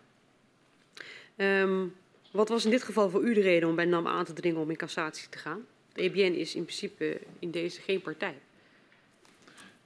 Um, 1.38 1.94
wat 2.32 2.50
was 2.50 2.66
in 2.66 2.72
dit 2.72 2.84
geval 2.84 3.10
voor 3.10 3.24
u 3.24 3.34
de 3.34 3.42
reden 3.42 3.70
om 3.70 3.76
bij 3.76 3.86
NAM 3.86 4.08
aan 4.08 4.26
te 4.26 4.34
dringen 4.34 4.62
om 4.62 4.70
in 4.70 4.76
cassatie 4.76 5.30
te 5.30 5.38
gaan? 5.38 5.66
De 5.94 6.02
EBN 6.02 6.40
is 6.40 6.56
in 6.56 6.64
principe 6.64 7.22
in 7.40 7.52
deze 7.52 7.82
geen 7.82 8.02
partij. 8.02 8.36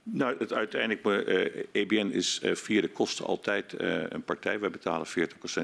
Nou, 0.02 0.48
uiteindelijk, 0.48 1.28
uh, 1.28 1.64
EBN 1.72 2.10
is 2.12 2.40
uh, 2.44 2.54
via 2.54 2.80
de 2.80 2.88
kosten 2.88 3.24
altijd 3.24 3.72
uh, 3.80 4.02
een 4.08 4.22
partij. 4.22 4.60
Wij 4.60 4.70
betalen 4.70 5.06
40% 5.06 5.10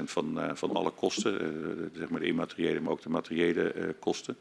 van, 0.03 0.57
van 0.57 0.75
alle 0.75 0.91
kosten, 0.91 1.91
zeg 1.93 2.09
maar 2.09 2.19
de 2.19 2.25
immateriële, 2.25 2.79
maar 2.79 2.91
ook 2.91 3.01
de 3.01 3.09
materiële 3.09 3.95
kosten. 3.99 4.37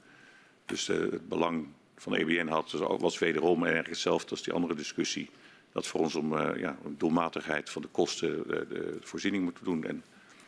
Dus 0.67 0.87
het 0.87 1.29
belang 1.29 1.67
van 1.97 2.15
EBN 2.15 2.47
had, 2.47 2.71
was 2.99 3.19
wederom 3.19 3.59
eigenlijk 3.59 3.89
hetzelfde 3.89 4.31
als 4.31 4.43
die 4.43 4.53
andere 4.53 4.75
discussie. 4.75 5.31
Dat 5.73 5.87
voor 5.87 6.01
ons 6.01 6.15
om 6.15 6.39
ja, 6.59 6.79
doelmatigheid 6.89 7.71
van 7.71 7.83
de 7.83 7.89
kosten 7.89 8.49
de 8.49 8.99
voorziening 9.01 9.45
moeten 9.45 9.65
doen. 9.65 9.85
En 9.85 10.05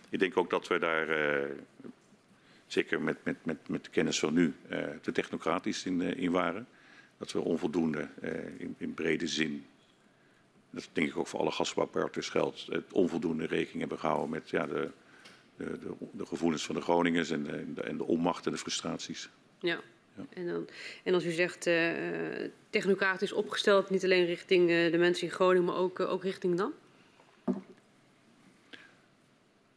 ik 0.09 0.19
denk 0.19 0.37
ook 0.37 0.51
dat 0.51 0.69
we 0.69 0.79
daar, 0.79 1.09
zeker 2.67 3.03
met, 3.03 3.17
met, 3.25 3.45
met, 3.45 3.69
met 3.69 3.85
de 3.85 3.91
kennis 3.91 4.19
van 4.19 4.35
nu, 4.35 4.55
te 5.01 5.13
technocratisch 5.13 5.85
in, 5.85 6.01
in 6.01 6.31
waren 6.31 6.67
dat 7.19 7.33
we 7.33 7.41
onvoldoende 7.41 8.09
eh, 8.21 8.61
in, 8.61 8.75
in, 8.79 8.95
brede 8.95 9.27
zin, 9.27 9.67
dat 10.71 10.89
denk 10.93 11.09
ik 11.09 11.17
ook 11.17 11.27
voor 11.27 11.41
alle 11.41 11.51
gasbouwpartners 11.51 12.29
geldt, 12.29 12.67
het 12.71 12.93
onvoldoende 12.93 13.47
rekening 13.47 13.79
hebben 13.79 13.99
gehouden 13.99 14.31
met 14.31 14.51
ja, 14.51 14.67
de, 14.67 14.91
de, 15.57 15.79
de, 15.79 15.95
de 16.13 16.27
gevoelens 16.27 16.65
van 16.65 16.75
de 16.75 16.81
Groningers 16.81 17.31
en 17.31 17.43
de, 17.75 17.83
en 17.83 17.97
de 17.97 18.05
onmacht 18.05 18.47
en 18.47 18.53
de 18.53 18.59
frustraties. 18.59 19.29
Ja. 19.61 19.81
ja. 20.17 20.25
En, 20.31 20.47
dan, 20.47 20.69
en 21.03 21.15
als 21.15 21.25
u 21.25 21.31
zegt 21.31 21.67
uh, 21.67 21.93
technocratisch 22.71 23.33
opgesteld, 23.33 23.91
niet 23.91 24.05
alleen 24.05 24.27
richting 24.27 24.71
uh, 24.71 24.91
de 24.91 24.99
mensen 24.99 25.27
in 25.27 25.33
Groningen, 25.33 25.65
maar 25.65 25.77
ook, 25.77 25.99
uh, 25.99 26.13
ook 26.13 26.23
richting 26.23 26.57
dan? 26.57 26.73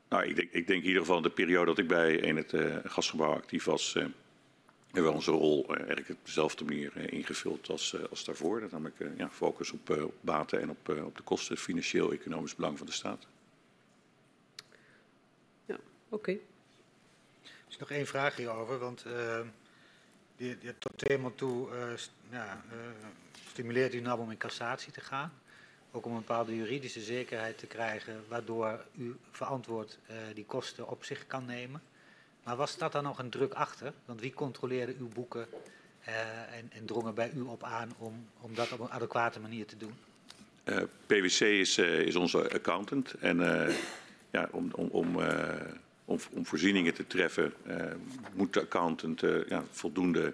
Nou, 0.10 0.24
ik 0.24 0.36
denk, 0.36 0.52
ik 0.52 0.68
denk 0.68 0.82
in 0.82 0.88
ieder 0.88 1.02
geval 1.02 1.22
de 1.22 1.30
periode 1.30 1.66
dat 1.66 1.78
ik 1.78 1.88
bij 1.88 2.16
in 2.16 2.38
het 2.38 2.54
gasgebouw 2.84 3.34
actief 3.34 3.64
was, 3.64 3.96
hebben 4.92 5.12
we 5.12 5.18
onze 5.18 5.32
rol 5.32 5.66
uh, 5.70 5.78
eigenlijk 5.78 6.10
op 6.10 6.26
dezelfde 6.26 6.64
manier 6.64 6.92
uh, 6.96 7.12
ingevuld 7.12 7.70
als, 7.70 7.94
uh, 7.94 8.04
als 8.10 8.24
daarvoor. 8.24 8.60
Dat 8.60 8.72
namelijk 8.72 8.96
ja, 9.18 9.30
focus 9.30 9.72
op, 9.72 9.90
op 9.90 10.14
baten 10.22 10.62
en 10.62 10.70
op, 10.70 10.90
op 10.90 11.18
de 11.18 11.24
kosten, 11.24 11.58
financieel, 11.58 12.12
economisch 12.12 12.56
belang 12.56 12.78
van 12.78 12.88
de 12.88 12.94
staat. 12.94 13.28
Ja, 15.66 15.76
oké. 15.76 16.16
Okay. 16.16 16.42
Er 17.44 17.76
is 17.76 17.78
nog 17.78 17.92
één 17.92 18.08
vraag 18.08 18.36
hierover, 18.36 18.80
want 18.80 19.06
die, 20.36 20.58
die, 20.58 20.78
tot 20.78 21.02
helemaal 21.08 21.36
toe 21.36 21.70
ja, 22.30 22.64
stimuleert 23.50 23.94
u 23.94 24.00
nou 24.00 24.20
om 24.20 24.32
in 24.32 24.38
cassatie 24.38 24.92
te 24.92 25.02
gaan. 25.02 25.34
Ook 25.92 26.06
om 26.06 26.12
een 26.12 26.18
bepaalde 26.18 26.56
juridische 26.56 27.02
zekerheid 27.02 27.58
te 27.58 27.66
krijgen, 27.66 28.24
waardoor 28.28 28.86
u 28.98 29.16
verantwoord 29.32 30.00
die 30.34 30.46
kosten 30.46 30.90
op 30.90 31.04
zich 31.04 31.28
kan 31.28 31.46
nemen. 31.46 31.82
Maar 32.44 32.56
was 32.56 32.78
dat 32.78 32.92
dan 32.92 33.04
nog 33.04 33.20
een 33.20 33.30
druk 33.30 33.54
achter? 33.54 33.94
Want 34.06 34.22
wie 34.22 34.34
controleerde 34.34 34.96
uw 35.00 35.08
boeken 35.08 35.48
uh, 36.08 36.16
en, 36.58 36.72
en, 36.72 36.86
drongen 36.86 37.14
bij 37.14 37.32
u 37.36 37.42
op 37.42 37.64
aan 37.64 37.94
om, 37.98 38.28
om 38.42 38.56
dat 38.56 38.72
op 38.72 38.80
een 38.80 38.92
adequate 38.92 39.40
manier 39.40 39.66
te 39.66 39.78
doen? 39.78 39.94
Eh, 40.64 40.82
PwC 41.06 41.40
is, 41.40 41.78
is 41.78 42.16
onze 42.16 42.52
accountant. 42.54 43.14
En 43.14 43.38
ja, 44.32 44.50
om, 44.52 44.70
om, 44.72 44.88
om, 44.88 45.16
om, 46.06 46.20
om, 46.32 46.46
voorzieningen 46.46 46.94
te 46.94 47.08
treffen 47.08 47.54
moet 48.34 48.54
de 48.54 48.62
accountant 48.62 49.22
ja, 49.48 49.64
voldoende 49.72 50.34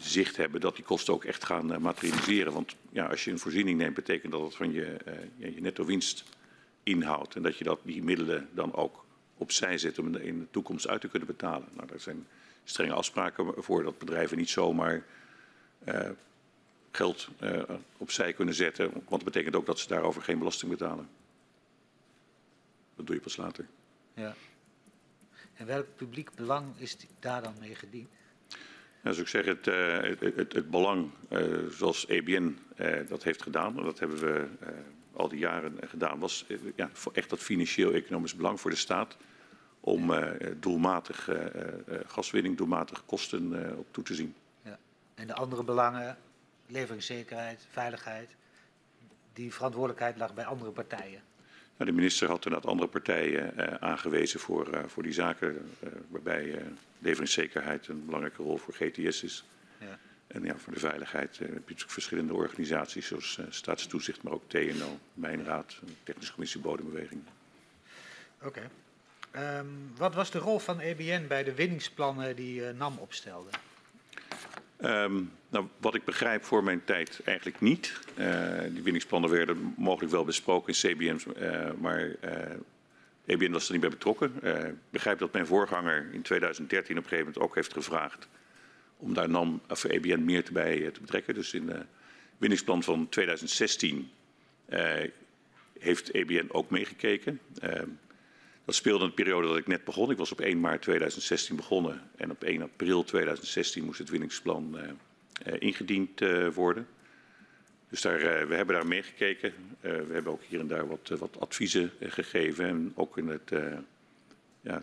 zicht 0.00 0.36
hebben 0.36 0.60
dat 0.60 0.76
die 0.76 0.84
kosten 0.84 1.14
ook 1.14 1.24
echt 1.24 1.44
gaan 1.44 1.82
materialiseren. 1.82 2.52
Want 2.52 2.76
ja, 2.90 3.06
als 3.06 3.24
je 3.24 3.30
een 3.30 3.38
voorziening 3.38 3.78
neemt, 3.78 3.94
betekent 3.94 4.32
dat 4.32 4.40
het 4.40 4.56
van 4.56 4.72
je, 4.72 4.96
je 5.36 5.60
netto 5.60 5.84
winst 5.84 6.24
inhoudt. 6.82 7.34
En 7.34 7.42
dat 7.42 7.58
je 7.58 7.64
dat, 7.64 7.80
die 7.82 8.02
middelen 8.02 8.48
dan 8.52 8.74
ook 8.74 9.04
opzij 9.36 9.78
zet 9.78 9.98
om 9.98 10.16
in 10.16 10.38
de 10.38 10.50
toekomst 10.50 10.88
uit 10.88 11.00
te 11.00 11.08
kunnen 11.08 11.28
betalen. 11.28 11.68
Nou, 11.72 11.88
daar 11.88 12.00
zijn 12.00 12.26
strenge 12.64 12.92
afspraken 12.92 13.54
voor 13.56 13.82
dat 13.82 13.98
bedrijven 13.98 14.36
niet 14.36 14.50
zomaar 14.50 15.04
geld 16.96 17.28
uh, 17.40 17.62
opzij 17.96 18.32
kunnen 18.32 18.54
zetten. 18.54 18.92
Want 18.92 19.10
dat 19.10 19.24
betekent 19.24 19.56
ook 19.56 19.66
dat 19.66 19.78
ze 19.78 19.88
daarover 19.88 20.22
geen 20.22 20.38
belasting 20.38 20.70
betalen. 20.70 21.08
Dat 22.96 23.06
doe 23.06 23.14
je 23.14 23.20
pas 23.20 23.36
later. 23.36 23.66
Ja. 24.14 24.34
En 25.54 25.66
welk 25.66 25.86
publiek 25.96 26.34
belang 26.34 26.66
is 26.76 26.96
daar 27.18 27.42
dan 27.42 27.54
mee 27.60 27.74
gediend? 27.74 28.08
Zoals 29.14 29.20
ik 29.20 29.28
zeg, 29.28 29.44
het, 29.44 29.66
uh, 29.66 30.00
het, 30.00 30.20
het, 30.20 30.52
het, 30.52 30.70
belang 30.70 31.10
zoals 31.70 32.06
EBN 32.06 32.58
dat 33.08 33.22
heeft 33.22 33.42
gedaan, 33.42 33.74
dat 33.74 33.98
hebben 33.98 34.18
we 34.18 34.46
al 35.12 35.28
die 35.28 35.38
jaren 35.38 35.78
gedaan, 35.86 36.18
was 36.18 36.44
eh, 36.48 36.56
ja, 36.76 36.90
voor 36.92 37.12
echt 37.12 37.30
dat 37.30 37.38
financieel-economisch 37.38 38.34
belang 38.34 38.60
voor 38.60 38.70
de 38.70 38.76
staat 38.76 39.16
om 39.80 40.12
doelmatig 40.60 41.28
gaswinning, 42.06 42.56
doelmatig 42.56 43.04
kosten 43.04 43.74
op 43.78 43.86
toe 43.90 44.04
te 44.04 44.14
zien. 44.14 44.34
Ja. 44.62 44.78
En 45.14 45.26
de 45.26 45.34
andere 45.34 45.64
belangen, 45.64 46.18
leveringszekerheid, 46.66 47.66
veiligheid, 47.70 48.30
die 49.32 49.54
verantwoordelijkheid 49.54 50.16
lag 50.16 50.34
bij 50.34 50.44
andere 50.44 50.70
partijen? 50.70 51.20
Nou, 51.76 51.90
de 51.90 51.96
minister 51.96 52.28
had 52.28 52.44
inderdaad 52.44 52.70
andere 52.70 52.88
partijen 52.88 53.80
aangewezen 53.80 54.40
voor, 54.40 54.84
voor 54.86 55.02
die 55.02 55.12
zaken, 55.12 55.70
waarbij 56.08 56.62
leveringszekerheid 56.98 57.88
een 57.88 58.04
belangrijke 58.04 58.42
rol 58.42 58.56
voor 58.56 58.74
GTS 58.74 59.22
is. 59.22 59.44
Ja. 59.80 59.98
En 60.26 60.44
ja, 60.44 60.56
voor 60.56 60.72
de 60.72 60.78
veiligheid 60.78 61.32
uh, 61.32 61.38
heb 61.38 61.48
je 61.48 61.54
natuurlijk 61.60 61.90
verschillende 61.90 62.34
organisaties 62.34 63.06
zoals 63.06 63.36
uh, 63.40 63.46
Staatstoezicht, 63.48 64.22
maar 64.22 64.32
ook 64.32 64.48
TNO, 64.48 64.98
Mijnraad, 65.14 65.78
Technische 66.02 66.32
Commissie 66.32 66.60
Bodembeweging. 66.60 67.22
Oké. 68.42 68.62
Okay. 69.30 69.58
Um, 69.58 69.92
wat 69.96 70.14
was 70.14 70.30
de 70.30 70.38
rol 70.38 70.58
van 70.58 70.80
EBN 70.80 71.26
bij 71.26 71.44
de 71.44 71.54
winningsplannen 71.54 72.36
die 72.36 72.60
uh, 72.60 72.70
NAM 72.70 72.98
opstelde? 72.98 73.50
Um, 74.80 75.32
nou, 75.48 75.66
wat 75.76 75.94
ik 75.94 76.04
begrijp 76.04 76.44
voor 76.44 76.64
mijn 76.64 76.84
tijd 76.84 77.20
eigenlijk 77.24 77.60
niet. 77.60 78.00
die 78.72 78.82
winningsplannen 78.82 79.30
werden 79.30 79.74
mogelijk 79.76 80.12
wel 80.12 80.24
besproken 80.24 80.74
in 80.74 80.94
CBM, 80.94 81.18
maar 81.80 82.10
EBN 83.26 83.52
was 83.52 83.66
er 83.66 83.72
niet 83.72 83.80
bij 83.80 83.90
betrokken. 83.90 84.32
ik 84.66 84.74
begrijp 84.90 85.18
dat 85.18 85.32
mijn 85.32 85.46
voorganger 85.46 86.08
in 86.12 86.22
2013 86.22 86.98
op 86.98 87.02
een 87.02 87.08
gegeven 87.08 87.32
moment 87.32 87.44
ook 87.44 87.54
heeft 87.54 87.72
gevraagd 87.72 88.28
om 88.96 89.14
daar 89.14 89.28
NAM 89.28 89.60
of 89.68 89.84
EBN 89.84 90.24
meer 90.24 90.44
bij 90.52 90.84
eh, 90.84 90.92
te 90.92 91.00
betrekken. 91.00 91.34
Dus 91.34 91.54
in 91.54 91.68
het 91.68 91.86
winningsplan 92.38 92.82
van 92.82 93.08
2016 93.08 94.10
uh, 94.68 94.94
heeft 95.78 96.10
EBN 96.10 96.46
ook 96.48 96.70
meegekeken. 96.70 97.40
Dat 98.64 98.74
speelde 98.74 99.04
in 99.04 99.08
de 99.08 99.22
periode 99.22 99.48
dat 99.48 99.56
ik 99.56 99.66
net 99.66 99.84
begon. 99.84 100.10
Ik 100.10 100.16
was 100.16 100.32
op 100.32 100.40
1 100.40 100.60
maart 100.60 100.82
2016 100.82 101.56
begonnen 101.56 102.10
en 102.16 102.30
op 102.30 102.44
1 102.44 102.62
april 102.62 103.04
2016 103.04 103.84
moest 103.84 103.98
het 103.98 104.10
winningsplan 104.10 104.76
ingediend 105.58 106.20
worden. 106.54 106.86
Dus 107.96 108.04
daar, 108.04 108.48
we 108.48 108.54
hebben 108.54 108.74
daar 108.74 108.86
meegekeken. 108.86 109.54
we 109.80 110.08
hebben 110.12 110.32
ook 110.32 110.42
hier 110.42 110.60
en 110.60 110.66
daar 110.66 110.88
wat, 110.88 111.08
wat 111.08 111.40
adviezen 111.40 111.92
gegeven 112.00 112.66
en 112.66 112.92
ook 112.94 113.18
in 113.18 113.28
het 113.28 113.50
ja, 114.60 114.82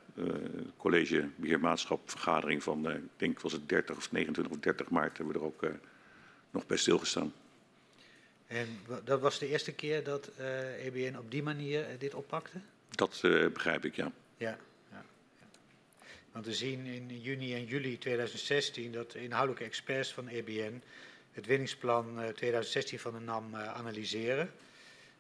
college 0.78 1.28
beheermaatschap 1.36 2.10
vergadering 2.10 2.64
van, 2.64 2.92
ik 2.92 3.02
denk 3.18 3.40
was 3.40 3.52
het 3.52 3.70
30 3.70 3.96
of 3.96 4.12
29 4.12 4.54
of 4.54 4.60
30 4.60 4.90
maart, 4.90 5.18
hebben 5.18 5.36
we 5.36 5.42
er 5.42 5.46
ook 5.46 5.64
nog 6.52 6.66
bij 6.66 6.78
stilgestaan. 6.78 7.34
En 8.48 8.68
dat 9.04 9.22
was 9.22 9.40
de 9.40 9.48
eerste 9.48 9.74
keer 9.74 10.04
dat 10.04 10.32
EBN 10.80 11.16
op 11.18 11.32
die 11.32 11.44
manier 11.44 11.86
dit 11.98 12.14
oppakte? 12.14 12.58
Dat 12.90 13.20
begrijp 13.54 13.86
ik, 13.86 13.96
ja. 13.96 14.12
ja. 14.38 14.50
Ja, 14.50 14.58
ja. 14.92 15.04
Want 16.32 16.46
we 16.46 16.54
zien 16.54 16.86
in 16.86 17.22
juni 17.22 17.54
en 17.54 17.66
juli 17.66 17.98
2016 17.98 18.92
dat 18.92 19.12
de 19.12 19.24
inhoudelijke 19.24 19.66
experts 19.66 20.14
van 20.14 20.28
EBN 20.28 20.82
het 21.34 21.46
winningsplan 21.46 22.34
2016 22.36 23.00
van 23.00 23.14
de 23.14 23.20
NAM 23.20 23.56
analyseren. 23.56 24.52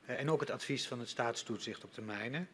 en 0.06 0.32
ook 0.32 0.40
het 0.40 0.52
advies 0.52 0.88
van 0.88 1.00
het 1.00 1.10
staatstoezicht 1.10 1.84
op 1.84 1.94
de 1.94 2.02
mijnen. 2.02 2.48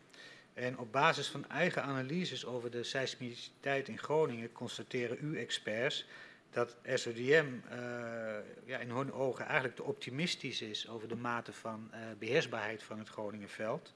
En 0.54 0.78
op 0.78 0.92
basis 0.92 1.28
van 1.28 1.50
eigen 1.50 1.84
analyses 1.84 2.46
over 2.46 2.72
de 2.72 2.84
seismiciteit 2.84 3.88
in 3.88 3.98
Groningen 3.98 4.52
constateren 4.52 5.18
uw 5.22 5.36
experts 5.36 6.06
dat 6.52 6.76
SODM 6.94 7.46
uh, 7.72 7.78
ja, 8.66 8.78
in 8.78 8.90
hun 8.90 9.14
ogen 9.14 9.46
eigenlijk 9.46 9.76
te 9.76 9.84
optimistisch 9.84 10.62
is 10.62 10.88
over 10.88 11.08
de 11.08 11.16
mate 11.16 11.54
van 11.54 11.92
uh, 11.94 12.00
beheersbaarheid 12.20 12.84
van 12.84 13.00
het 13.00 13.10
Groningenveld. 13.10 13.94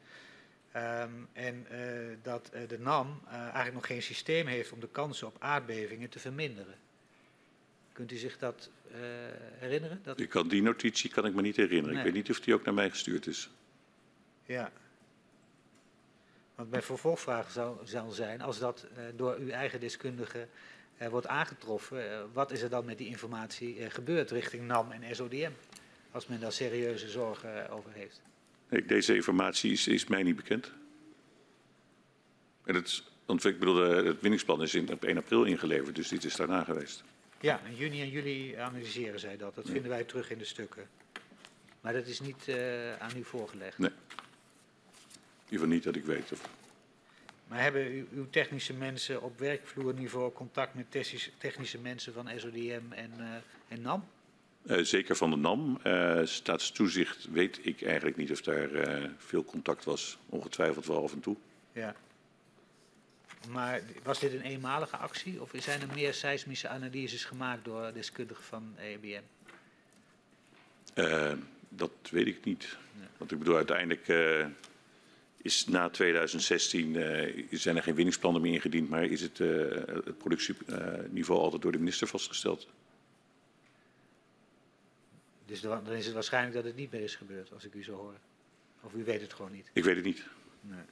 Um, 0.75 1.27
en 1.33 1.67
uh, 1.71 2.17
dat 2.21 2.51
de 2.67 2.79
NAM 2.79 3.21
eigenlijk 3.29 3.73
nog 3.73 3.85
geen 3.85 4.01
systeem 4.01 4.47
heeft 4.47 4.71
om 4.71 4.79
de 4.79 4.89
kansen 4.89 5.27
op 5.27 5.35
aardbevingen 5.39 6.09
te 6.09 6.19
verminderen. 6.19 6.75
Kunt 7.93 8.11
u 8.11 8.15
zich 8.15 8.37
dat 8.37 8.69
herinneren? 9.59 9.99
Dat... 10.03 10.19
Ik 10.19 10.29
kan 10.29 10.47
die 10.47 10.61
notitie 10.61 11.09
kan 11.09 11.25
ik 11.25 11.33
me 11.33 11.41
niet 11.41 11.55
herinneren. 11.55 11.89
Nee. 11.89 11.97
Ik 11.97 12.03
weet 12.03 12.13
niet 12.13 12.29
of 12.29 12.39
die 12.39 12.53
ook 12.53 12.63
naar 12.63 12.73
mij 12.73 12.89
gestuurd 12.89 13.27
is. 13.27 13.49
Ja. 14.45 14.71
Want 16.55 16.69
mijn 16.69 16.83
vervolgvraag 16.83 17.51
zal 17.83 18.11
zijn, 18.11 18.41
als 18.41 18.59
dat 18.59 18.87
door 19.15 19.35
uw 19.35 19.49
eigen 19.49 19.79
deskundige 19.79 20.47
uh, 21.01 21.07
wordt 21.07 21.27
aangetroffen, 21.27 22.33
wat 22.33 22.51
is 22.51 22.61
er 22.61 22.69
dan 22.69 22.85
met 22.85 22.97
die 22.97 23.07
informatie 23.07 23.89
gebeurd 23.89 24.31
richting 24.31 24.67
NAM 24.67 24.91
en 24.91 25.15
SODM? 25.15 25.51
Als 26.11 26.27
men 26.27 26.39
daar 26.39 26.51
serieuze 26.51 27.09
zorgen 27.09 27.69
over 27.69 27.91
heeft. 27.93 28.21
Nee, 28.69 28.85
deze 28.85 29.15
informatie 29.15 29.71
is, 29.71 29.87
is, 29.87 30.07
mij 30.07 30.23
niet 30.23 30.35
bekend. 30.35 30.71
En 32.63 32.75
het, 32.75 33.03
want 33.25 33.45
ik 33.45 33.59
bedoel, 33.59 33.75
het 34.05 34.21
winningsplan 34.21 34.61
is 34.61 34.73
in, 34.73 34.91
op 34.91 35.03
1 35.03 35.17
april 35.17 35.43
ingeleverd, 35.43 35.95
dus 35.95 36.07
dit 36.07 36.23
is 36.23 36.35
daarna 36.35 36.63
geweest. 36.63 37.03
Ja, 37.43 37.61
in 37.65 37.75
juni 37.75 38.01
en 38.01 38.09
juli 38.09 38.55
analyseren 38.55 39.19
zij 39.19 39.37
dat. 39.37 39.55
Dat 39.55 39.69
vinden 39.69 39.89
wij 39.89 40.03
terug 40.03 40.31
in 40.31 40.37
de 40.37 40.45
stukken. 40.45 40.87
Maar 41.81 41.93
dat 41.93 42.05
is 42.05 42.19
niet 42.19 42.51
aan 42.99 43.17
u 43.17 43.23
voorgelegd. 43.23 43.77
Nee. 43.77 43.89
In 43.89 43.95
ieder 45.43 45.49
geval 45.49 45.67
niet 45.67 45.83
dat 45.83 45.95
ik 45.95 46.03
weet. 46.05 46.31
Of... 46.31 46.49
Maar 47.47 47.61
hebben 47.61 48.07
uw 48.13 48.29
technische 48.29 48.73
mensen 48.73 49.21
op 49.21 49.39
werkvloerniveau 49.39 50.31
contact 50.31 50.73
met 50.73 50.85
technische 51.37 51.77
mensen 51.77 52.13
van 52.13 52.29
SODM 52.35 52.81
en, 52.89 53.11
uh, 53.19 53.25
en 53.67 53.81
NAM? 53.81 54.05
Uh, 54.63 54.77
zeker 54.83 55.15
van 55.15 55.29
de 55.29 55.35
NAM. 55.35 55.79
Staatstoezicht 56.27 57.27
weet 57.31 57.59
ik 57.61 57.81
eigenlijk 57.81 58.17
niet 58.17 58.31
of 58.31 58.41
daar 58.41 58.69
veel 59.17 59.43
contact 59.43 59.83
was. 59.83 60.17
Ongetwijfeld 60.29 60.85
wel 60.85 61.03
af 61.03 61.13
en 61.13 61.19
toe. 61.19 61.35
Ja. 61.71 61.95
Maar 63.49 63.81
was 64.03 64.19
dit 64.19 64.33
een 64.33 64.41
eenmalige 64.41 64.97
actie 64.97 65.41
of 65.41 65.51
zijn 65.57 65.81
er 65.81 65.87
meer 65.95 66.13
seismische 66.13 66.67
analyses 66.67 67.25
gemaakt 67.25 67.65
door 67.65 67.93
deskundigen 67.93 68.43
van 68.43 68.75
EBM? 68.77 69.21
dat 71.69 71.91
weet 72.11 72.27
ik 72.27 72.45
niet. 72.45 72.77
Want 73.17 73.31
ik 73.31 73.39
bedoel, 73.39 73.55
uiteindelijk 73.55 74.07
is 75.43 75.67
na 75.67 75.89
2016 75.89 76.95
uh, 76.95 77.47
zijn 77.51 77.75
er 77.75 77.83
geen 77.83 77.95
winningsplannen 77.95 78.41
meer 78.41 78.53
ingediend, 78.53 78.89
maar 78.89 79.03
is 79.03 79.21
het, 79.21 79.39
uh, 79.39 79.71
het 79.85 80.17
productieniveau 80.17 81.41
altijd 81.41 81.61
door 81.61 81.71
de 81.71 81.77
minister 81.77 82.07
vastgesteld. 82.07 82.67
Dus 85.45 85.61
dan 85.61 85.87
is 85.87 86.05
het 86.05 86.13
waarschijnlijk 86.13 86.55
dat 86.55 86.63
het 86.63 86.75
niet 86.75 86.91
meer 86.91 87.01
is 87.01 87.15
gebeurd, 87.15 87.53
als 87.53 87.65
ik 87.65 87.73
u 87.73 87.83
zo 87.83 87.95
hoor. 87.95 88.13
Of 88.81 88.93
u 88.93 89.03
weet 89.03 89.21
het 89.21 89.33
gewoon 89.33 89.51
niet? 89.51 89.69
Ik 89.73 89.83
weet 89.83 89.95
het 89.95 90.05
niet. 90.05 90.23
Nee. 90.61 90.83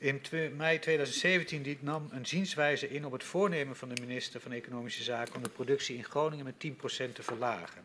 In 0.00 0.20
mei 0.56 0.78
2017 0.78 1.62
dient 1.62 1.82
NAM 1.82 2.08
een 2.10 2.26
zienswijze 2.26 2.90
in 2.90 3.04
op 3.04 3.12
het 3.12 3.24
voornemen 3.24 3.76
van 3.76 3.88
de 3.88 4.00
minister 4.00 4.40
van 4.40 4.52
Economische 4.52 5.02
Zaken 5.02 5.34
om 5.34 5.42
de 5.42 5.48
productie 5.48 5.96
in 5.96 6.04
Groningen 6.04 6.44
met 6.44 6.54
10% 6.66 7.12
te 7.12 7.22
verlagen. 7.22 7.84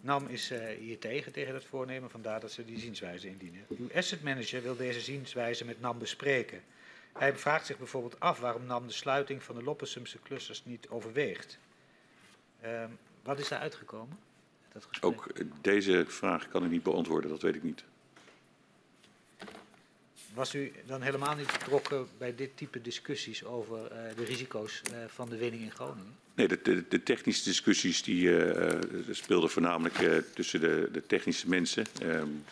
NAM 0.00 0.26
is 0.26 0.52
uh, 0.52 0.58
hier 0.78 0.98
tegen, 0.98 1.32
tegen 1.32 1.52
dat 1.52 1.64
voornemen, 1.64 2.10
vandaar 2.10 2.40
dat 2.40 2.52
ze 2.52 2.64
die 2.64 2.78
zienswijze 2.78 3.28
indienen. 3.28 3.64
Uw 3.68 3.88
asset 3.94 4.22
manager 4.22 4.62
wil 4.62 4.76
deze 4.76 5.00
zienswijze 5.00 5.64
met 5.64 5.80
NAM 5.80 5.98
bespreken. 5.98 6.62
Hij 7.12 7.36
vraagt 7.36 7.66
zich 7.66 7.78
bijvoorbeeld 7.78 8.20
af 8.20 8.38
waarom 8.40 8.66
NAM 8.66 8.86
de 8.86 8.92
sluiting 8.92 9.42
van 9.42 9.54
de 9.54 9.62
Loppersumse 9.62 10.18
clusters 10.22 10.64
niet 10.64 10.88
overweegt. 10.88 11.58
Uh, 12.64 12.84
wat 13.22 13.38
is 13.38 13.48
daar 13.48 13.60
uitgekomen? 13.60 14.18
Dat 14.72 14.88
Ook 15.00 15.32
deze 15.60 16.04
vraag 16.08 16.48
kan 16.48 16.64
ik 16.64 16.70
niet 16.70 16.82
beantwoorden, 16.82 17.30
dat 17.30 17.42
weet 17.42 17.54
ik 17.54 17.62
niet. 17.62 17.84
Was 20.34 20.54
u 20.54 20.72
dan 20.86 21.02
helemaal 21.02 21.34
niet 21.34 21.52
betrokken 21.52 22.08
bij 22.18 22.34
dit 22.34 22.56
type 22.56 22.80
discussies 22.80 23.44
over 23.44 23.78
uh, 23.78 24.16
de 24.16 24.24
risico's 24.24 24.82
uh, 24.92 24.98
van 25.06 25.28
de 25.28 25.36
winning 25.36 25.62
in 25.62 25.70
Groningen? 25.70 26.16
Nee, 26.34 26.48
de, 26.48 26.60
de, 26.62 26.88
de 26.88 27.02
technische 27.02 27.44
discussies 27.44 28.02
die 28.02 28.22
uh, 28.22 28.80
speelden 29.10 29.50
voornamelijk 29.50 30.24
tussen 30.34 30.60
de, 30.60 30.88
de, 30.92 31.06
technische 31.06 31.48
mensen. 31.48 31.86
Um, 32.02 32.44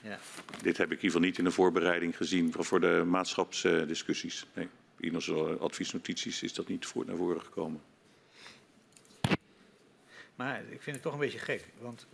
ja. 0.00 0.18
Dit 0.62 0.76
heb 0.76 0.86
ik 0.86 0.98
in 0.98 1.04
ieder 1.04 1.10
geval 1.10 1.20
niet 1.20 1.38
in 1.38 1.44
de 1.44 1.50
voorbereiding 1.50 2.16
gezien 2.16 2.52
voor 2.58 2.80
de 2.80 3.02
maatschapsdiscussies. 3.06 4.46
Nee, 4.54 4.68
in 4.98 5.14
onze 5.14 5.34
adviesnotities 5.60 6.42
is 6.42 6.54
dat 6.54 6.68
niet 6.68 6.86
voor, 6.86 7.06
naar 7.06 7.16
voren 7.16 7.42
gekomen. 7.42 7.80
Maar 10.34 10.62
ik 10.70 10.82
vind 10.82 10.96
het 10.96 11.02
toch 11.02 11.12
een 11.12 11.18
beetje 11.18 11.38
gek, 11.38 11.68
want 11.78 12.06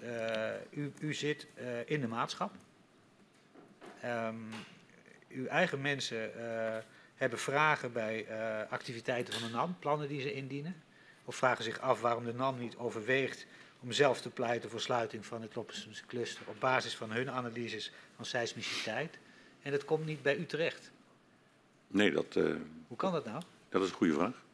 u, 0.70 0.92
u, 1.00 1.14
zit 1.14 1.46
in 1.86 2.00
de 2.00 2.08
maatschap. 2.08 2.52
Um, 4.04 4.48
uw 5.28 5.46
eigen 5.46 5.80
mensen 5.80 6.30
uh, 6.36 6.76
hebben 7.14 7.38
vragen 7.38 7.92
bij 7.92 8.26
uh, 8.28 8.72
activiteiten 8.72 9.34
van 9.34 9.48
de 9.48 9.54
NAM, 9.54 9.76
plannen 9.78 10.08
die 10.08 10.20
ze 10.20 10.32
indienen. 10.32 10.82
Of 11.24 11.36
vragen 11.36 11.64
zich 11.64 11.80
af 11.80 12.00
waarom 12.00 12.24
de 12.24 12.34
NAM 12.34 12.58
niet 12.58 12.76
overweegt 12.76 13.46
om 13.80 13.92
zelf 13.92 14.20
te 14.20 14.30
pleiten 14.30 14.70
voor 14.70 14.80
sluiting 14.80 15.26
van 15.26 15.42
het 15.42 15.54
Loppersumse 15.54 16.06
cluster 16.06 16.48
op 16.48 16.60
basis 16.60 16.96
van 16.96 17.10
hun 17.10 17.30
analyses 17.30 17.92
van 18.16 18.24
seismiciteit. 18.24 19.18
En 19.62 19.70
dat 19.70 19.84
komt 19.84 20.06
niet 20.06 20.22
bij 20.22 20.36
u 20.36 20.46
terecht. 20.46 20.90
Nee, 21.86 22.10
dat... 22.10 22.36
Uh, 22.36 22.56
Hoe 22.86 22.96
kan 22.96 23.12
dat 23.12 23.24
nou? 23.24 23.42
Dat 23.68 23.82
is 23.82 23.88
een 23.88 23.94
goede 23.94 24.12
vraag. 24.12 24.46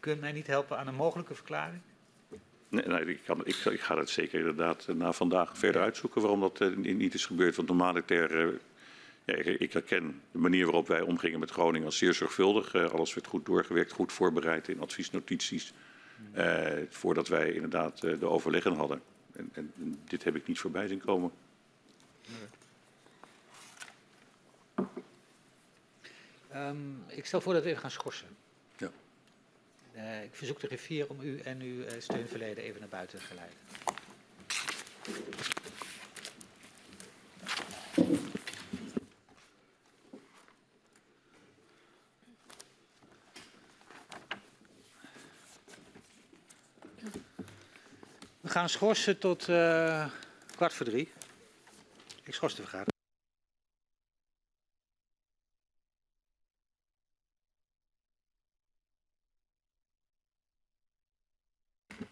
Kunt 0.00 0.20
mij 0.20 0.32
niet 0.32 0.46
helpen 0.46 0.78
aan 0.78 0.86
een 0.86 0.94
mogelijke 0.94 1.34
verklaring? 1.34 1.80
Nee, 2.74 2.86
nee 2.86 3.04
ik, 3.04 3.20
kan, 3.24 3.40
ik, 3.46 3.56
ik, 3.56 3.80
ga 3.80 3.98
het 3.98 4.10
zeker 4.10 4.38
inderdaad 4.38 4.86
na 4.86 5.12
vandaag 5.12 5.58
verder 5.58 5.82
uitzoeken 5.82 6.20
waarom 6.20 6.40
dat 6.40 6.60
uh, 6.60 6.76
niet 6.76 7.14
is 7.14 7.26
gebeurd. 7.26 7.56
Want 7.56 7.68
normaliter, 7.68 8.46
uh, 8.46 8.54
ja, 9.24 9.34
ik, 9.34 9.60
ik, 9.60 9.72
herken 9.72 10.20
de 10.30 10.38
manier 10.38 10.64
waarop 10.64 10.88
wij 10.88 11.00
omgingen 11.00 11.40
met 11.40 11.50
Groningen 11.50 11.86
als 11.86 11.98
zeer 11.98 12.14
zorgvuldig. 12.14 12.74
Uh, 12.74 12.90
alles 12.90 13.14
werd 13.14 13.26
goed 13.26 13.46
doorgewerkt, 13.46 13.92
goed 13.92 14.12
voorbereid 14.12 14.68
in 14.68 14.80
adviesnotities. 14.80 15.72
voordat 16.88 17.28
wij 17.28 17.52
inderdaad 17.52 18.00
de 18.00 18.26
overleggen 18.26 18.74
hadden. 18.74 19.02
En, 19.32 19.50
en, 19.52 19.72
dit 20.04 20.24
heb 20.24 20.36
ik 20.36 20.46
niet 20.46 20.58
voorbij 20.58 20.88
zien 20.88 21.00
komen. 21.00 21.30
Um, 26.54 27.04
ik 27.06 27.26
stel 27.26 27.40
voor 27.40 27.52
dat 27.52 27.62
we 27.62 27.68
even 27.68 27.80
gaan 27.80 27.90
schorsen. 27.90 28.28
Uh, 29.96 30.22
ik 30.22 30.34
verzoek 30.34 30.60
de 30.60 30.66
griffier 30.66 31.08
om 31.08 31.20
u 31.20 31.40
en 31.40 31.60
uw 31.60 31.84
uh, 31.84 31.90
steunverleden 31.98 32.64
even 32.64 32.80
naar 32.80 32.88
buiten 32.88 33.18
te 33.18 33.24
geleiden. 33.24 33.56
We 48.40 48.48
gaan 48.50 48.68
schorsen 48.68 49.18
tot 49.18 49.48
uh, 49.48 50.06
kwart 50.54 50.72
voor 50.72 50.86
drie. 50.86 51.12
Ik 52.22 52.34
schors 52.34 52.54
de 52.54 52.62
vergadering. 52.62 52.93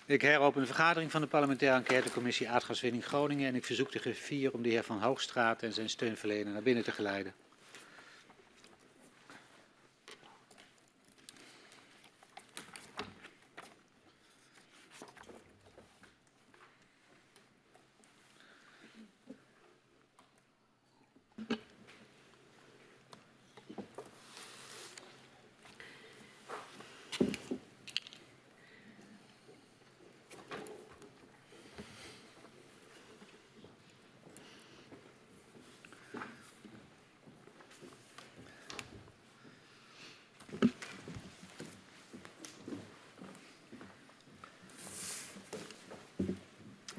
Ik 0.07 0.23
heropen 0.23 0.61
de 0.61 0.67
vergadering 0.67 1.11
van 1.11 1.21
de 1.21 1.27
parlementaire 1.27 1.77
enquêtecommissie 1.77 2.49
Aardgaswinning 2.49 3.05
Groningen 3.05 3.49
en 3.49 3.55
ik 3.55 3.65
verzoek 3.65 3.93
de 3.93 3.99
griffier 3.99 4.53
om 4.53 4.63
de 4.63 4.69
heer 4.69 4.83
Van 4.83 5.01
Hoogstraat 5.01 5.63
en 5.63 5.73
zijn 5.73 5.89
steunverlener 5.89 6.53
naar 6.53 6.63
binnen 6.63 6.85
te 6.85 6.93
geleiden. 6.93 7.35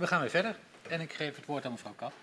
We 0.03 0.09
gaan 0.09 0.21
weer 0.21 0.29
verder 0.29 0.55
en 0.89 1.01
ik 1.01 1.13
geef 1.13 1.35
het 1.35 1.45
woord 1.45 1.65
aan 1.65 1.71
mevrouw 1.71 1.93
Kap. 1.95 2.13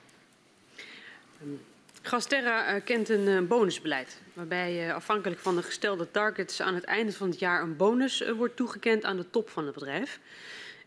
Gasterra 2.02 2.74
uh, 2.74 2.84
kent 2.84 3.08
een 3.08 3.26
uh, 3.26 3.40
bonusbeleid, 3.40 4.20
waarbij 4.32 4.86
uh, 4.86 4.94
afhankelijk 4.94 5.40
van 5.40 5.56
de 5.56 5.62
gestelde 5.62 6.10
targets 6.10 6.62
aan 6.62 6.74
het 6.74 6.84
einde 6.84 7.12
van 7.12 7.30
het 7.30 7.38
jaar 7.38 7.62
een 7.62 7.76
bonus 7.76 8.30
wordt 8.36 8.56
toegekend 8.56 9.04
aan 9.04 9.16
de 9.16 9.30
top 9.30 9.50
van 9.50 9.64
het 9.64 9.74
bedrijf. 9.74 10.20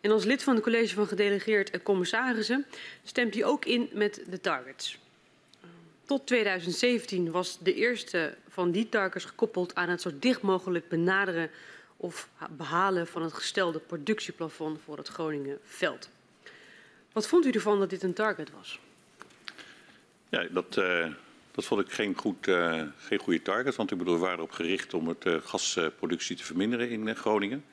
En 0.01 0.11
als 0.11 0.23
lid 0.23 0.43
van 0.43 0.53
het 0.55 0.63
college 0.63 0.93
van 0.93 1.07
gedelegeerd 1.07 1.83
commissarissen 1.83 2.65
stemt 3.03 3.33
hij 3.33 3.45
ook 3.45 3.65
in 3.65 3.89
met 3.93 4.23
de 4.27 4.41
targets. 4.41 4.99
Tot 6.05 6.27
2017 6.27 7.31
was 7.31 7.57
de 7.59 7.73
eerste 7.73 8.37
van 8.49 8.71
die 8.71 8.89
targets 8.89 9.25
gekoppeld 9.25 9.75
aan 9.75 9.89
het 9.89 10.01
zo 10.01 10.11
dicht 10.19 10.41
mogelijk 10.41 10.89
benaderen 10.89 11.49
of 11.97 12.29
behalen 12.49 13.07
van 13.07 13.21
het 13.21 13.33
gestelde 13.33 13.79
productieplafond 13.79 14.79
voor 14.85 14.97
het 14.97 15.07
Groningen 15.07 15.59
veld. 15.63 16.09
Wat 17.13 17.27
vond 17.27 17.45
u 17.45 17.49
ervan 17.49 17.79
dat 17.79 17.89
dit 17.89 18.03
een 18.03 18.13
target 18.13 18.51
was? 18.51 18.79
Ja, 20.29 20.47
dat, 20.51 20.77
uh, 20.77 21.07
dat 21.51 21.65
vond 21.65 21.81
ik 21.81 21.91
geen, 21.91 22.15
goed, 22.17 22.47
uh, 22.47 22.81
geen 22.97 23.19
goede 23.19 23.41
target. 23.41 23.75
Want 23.75 23.91
ik 23.91 23.97
bedoel, 23.97 24.13
we 24.13 24.19
waren 24.19 24.37
erop 24.37 24.51
gericht 24.51 24.93
om 24.93 25.07
het 25.07 25.25
uh, 25.25 25.35
gasproductie 25.43 26.35
te 26.35 26.43
verminderen 26.43 26.89
in 26.89 27.15
Groningen. 27.15 27.65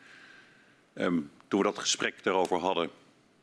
Um, 0.94 1.30
toen 1.48 1.60
we 1.60 1.66
dat 1.66 1.78
gesprek 1.78 2.22
daarover 2.22 2.58
hadden, 2.58 2.90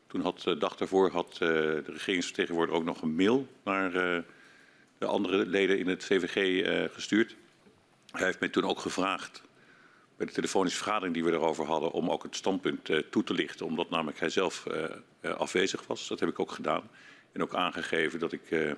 toen 0.06 0.20
had 0.20 0.40
de 0.40 0.58
dag 0.58 0.76
daarvoor 0.76 1.10
had 1.10 1.36
de 1.38 1.82
regeringsvertegenwoordiger 1.86 2.80
ook 2.80 2.86
nog 2.86 3.02
een 3.02 3.14
mail 3.14 3.46
naar 3.62 3.92
de 4.98 5.06
andere 5.06 5.46
leden 5.46 5.78
in 5.78 5.88
het 5.88 6.04
CVG 6.04 6.94
gestuurd. 6.94 7.36
Hij 8.10 8.24
heeft 8.24 8.40
mij 8.40 8.48
toen 8.48 8.64
ook 8.64 8.78
gevraagd 8.78 9.42
bij 10.18 10.26
de 10.26 10.32
telefonische 10.32 10.78
vergadering 10.78 11.14
die 11.14 11.24
we 11.24 11.32
erover 11.32 11.66
hadden 11.66 11.90
om 11.90 12.10
ook 12.10 12.22
het 12.22 12.36
standpunt 12.36 12.90
toe 13.10 13.24
te 13.24 13.34
lichten. 13.34 13.66
Omdat 13.66 13.90
namelijk 13.90 14.20
hij 14.20 14.30
zelf 14.30 14.66
afwezig 15.22 15.86
was. 15.86 16.08
Dat 16.08 16.20
heb 16.20 16.28
ik 16.28 16.38
ook 16.38 16.50
gedaan. 16.50 16.90
En 17.32 17.42
ook 17.42 17.54
aangegeven 17.54 18.18
dat 18.18 18.32
ik 18.32 18.76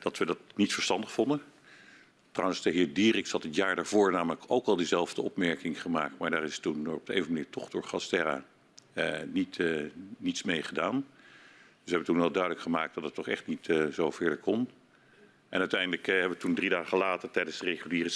dat 0.00 0.18
we 0.18 0.26
dat 0.26 0.38
niet 0.54 0.74
verstandig 0.74 1.12
vonden. 1.12 1.42
Trouwens, 2.30 2.62
de 2.62 2.70
heer 2.70 2.92
Dierik 2.92 3.28
had 3.28 3.42
het 3.42 3.54
jaar 3.54 3.76
daarvoor 3.76 4.12
namelijk 4.12 4.42
ook 4.46 4.66
al 4.66 4.76
diezelfde 4.76 5.22
opmerking 5.22 5.82
gemaakt. 5.82 6.18
Maar 6.18 6.30
daar 6.30 6.44
is 6.44 6.58
toen 6.58 6.86
op 6.86 7.06
de 7.06 7.16
een 7.16 7.26
manier 7.28 7.50
toch 7.50 7.68
door 7.68 7.84
Gasterra 7.84 8.44
niet, 9.26 9.58
niets 10.16 10.42
mee 10.42 10.62
gedaan. 10.62 10.94
Dus 10.94 11.04
we 11.84 11.90
hebben 11.90 12.06
toen 12.06 12.18
wel 12.18 12.32
duidelijk 12.32 12.62
gemaakt 12.62 12.94
dat 12.94 13.04
het 13.04 13.14
toch 13.14 13.28
echt 13.28 13.46
niet 13.46 13.68
zo 13.92 14.10
verder 14.10 14.38
kon. 14.38 14.70
En 15.52 15.60
uiteindelijk 15.60 16.06
hebben 16.06 16.30
we 16.30 16.36
toen 16.36 16.54
drie 16.54 16.68
dagen 16.68 16.98
later 16.98 17.30
tijdens 17.30 17.58
de 17.58 17.64
reguliere 17.64 18.08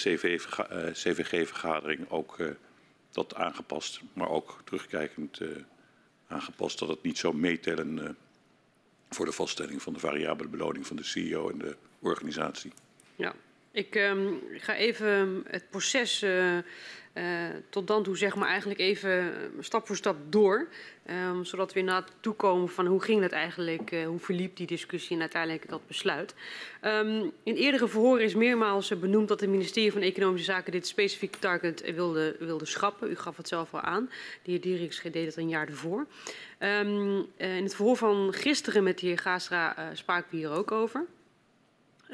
CVG-vergadering 0.93 2.11
ook 2.11 2.37
dat 3.11 3.34
aangepast. 3.34 4.01
Maar 4.12 4.28
ook 4.28 4.61
terugkijkend 4.64 5.41
aangepast 6.26 6.78
dat 6.78 6.89
het 6.89 7.03
niet 7.03 7.18
zou 7.18 7.37
meetellen 7.37 8.16
voor 9.09 9.26
de 9.26 9.32
vaststelling 9.32 9.82
van 9.82 9.93
de 9.93 9.99
variabele 9.99 10.49
beloning 10.49 10.87
van 10.87 10.97
de 10.97 11.03
CEO 11.03 11.51
en 11.51 11.59
de 11.59 11.76
organisatie. 11.99 12.72
Ja, 13.16 13.34
ik 13.70 13.95
um, 13.95 14.43
ga 14.53 14.74
even 14.74 15.45
het 15.49 15.70
proces 15.70 16.24
uh, 17.19 17.25
tot 17.69 17.87
dan 17.87 18.03
toe 18.03 18.17
zeg 18.17 18.35
maar 18.35 18.49
eigenlijk 18.49 18.81
even 18.81 19.33
stap 19.61 19.87
voor 19.87 19.97
stap 19.97 20.17
door. 20.29 20.69
Um, 21.31 21.45
zodat 21.45 21.73
we 21.73 21.79
inderdaad 21.79 22.12
toekomen 22.21 22.69
van 22.69 22.87
hoe 22.87 23.03
ging 23.03 23.21
dat 23.21 23.33
eigenlijk, 23.33 23.91
uh, 23.91 24.07
hoe 24.07 24.19
verliep 24.19 24.57
die 24.57 24.67
discussie 24.67 25.14
en 25.14 25.21
uiteindelijk 25.21 25.69
dat 25.69 25.87
besluit. 25.87 26.35
Um, 26.83 27.33
in 27.43 27.55
eerdere 27.55 27.89
verhoren 27.89 28.25
is 28.25 28.35
meermaals 28.35 28.99
benoemd 28.99 29.29
dat 29.29 29.41
het 29.41 29.51
ministerie 29.51 29.93
van 29.93 30.01
Economische 30.01 30.53
Zaken 30.53 30.73
dit 30.73 30.87
specifieke 30.87 31.39
target 31.39 31.95
wilde, 31.95 32.37
wilde 32.39 32.67
schrappen. 32.67 33.11
U 33.11 33.17
gaf 33.17 33.37
het 33.37 33.49
zelf 33.49 33.75
al 33.75 33.81
aan. 33.81 34.11
De 34.43 34.51
heer 34.51 34.61
Dieriks 34.61 35.03
deed 35.03 35.27
het 35.27 35.37
een 35.37 35.49
jaar 35.49 35.69
ervoor. 35.69 36.07
Um, 36.59 37.27
in 37.37 37.62
het 37.62 37.75
verhoor 37.75 37.97
van 37.97 38.33
gisteren 38.33 38.83
met 38.83 38.99
de 38.99 39.07
heer 39.07 39.19
Gaastra 39.19 39.79
uh, 39.79 39.85
spraken 39.93 40.31
we 40.31 40.37
hier 40.37 40.51
ook 40.51 40.73
over. 40.73 41.07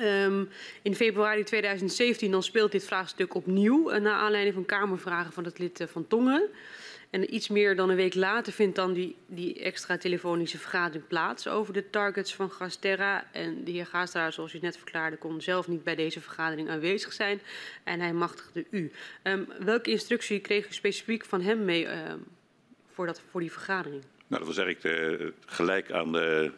Um, 0.01 0.49
in 0.82 0.95
februari 0.95 1.45
2017 1.45 2.30
dan 2.30 2.43
speelt 2.43 2.72
dit 2.72 2.84
vraagstuk 2.84 3.34
opnieuw 3.34 3.93
uh, 3.93 4.01
naar 4.01 4.14
aanleiding 4.14 4.55
van 4.55 4.64
kamervragen 4.64 5.32
van 5.32 5.45
het 5.45 5.59
lid 5.59 5.80
uh, 5.80 5.86
van 5.86 6.07
Tongeren. 6.07 6.49
En 7.12 7.34
iets 7.34 7.49
meer 7.49 7.76
dan 7.76 7.90
een 7.90 7.97
week 7.97 8.14
later 8.14 8.53
vindt 8.53 8.76
dan 8.76 8.93
die, 8.93 9.16
die 9.26 9.62
extra 9.62 9.99
telefonische 9.99 10.59
vergadering 10.59 11.07
plaats 11.07 11.49
over 11.49 11.72
de 11.72 11.90
targets 11.90 12.34
van 12.34 12.51
Gasterra. 12.51 13.26
En 13.32 13.64
de 13.64 13.70
heer 13.70 13.86
Gasterra, 13.86 14.30
zoals 14.30 14.55
u 14.55 14.59
net 14.59 14.76
verklaarde, 14.76 15.16
kon 15.16 15.40
zelf 15.40 15.68
niet 15.68 15.84
bij 15.84 15.95
deze 15.95 16.20
vergadering 16.20 16.68
aanwezig 16.68 17.12
zijn. 17.12 17.40
En 17.84 18.01
hij 18.01 18.12
machtigde 18.12 18.64
u. 18.70 18.90
Um, 19.22 19.49
welke 19.59 19.90
instructie 19.90 20.40
kreeg 20.40 20.68
u 20.68 20.72
specifiek 20.72 21.24
van 21.24 21.40
hem 21.40 21.64
mee 21.64 21.88
um, 21.88 22.24
voor, 22.93 23.07
dat, 23.07 23.22
voor 23.30 23.40
die 23.40 23.53
vergadering? 23.53 24.03
Nou, 24.26 24.45
dat 24.45 24.55
was 24.55 24.64
eigenlijk 24.64 24.97
de, 24.97 25.32
gelijk 25.47 25.90
aan 25.90 26.12
de, 26.12 26.53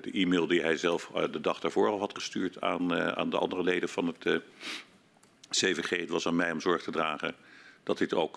de, 0.00 0.10
e-mail 0.12 0.46
die 0.46 0.60
hij 0.60 0.76
zelf 0.76 1.10
uh, 1.14 1.22
de 1.32 1.40
dag 1.40 1.60
daarvoor 1.60 1.88
al 1.88 1.98
had 1.98 2.14
gestuurd 2.14 2.60
aan, 2.60 2.94
uh, 2.94 3.08
aan 3.08 3.30
de 3.30 3.38
andere 3.38 3.62
leden 3.62 3.88
van 3.88 4.06
het 4.06 4.24
uh, 4.24 4.36
CVG. 5.50 5.90
Het 5.90 6.08
was 6.08 6.26
aan 6.26 6.36
mij 6.36 6.52
om 6.52 6.60
zorg 6.60 6.82
te 6.82 6.90
dragen 6.90 7.34
dat 7.82 7.98
dit 7.98 8.14
ook 8.14 8.36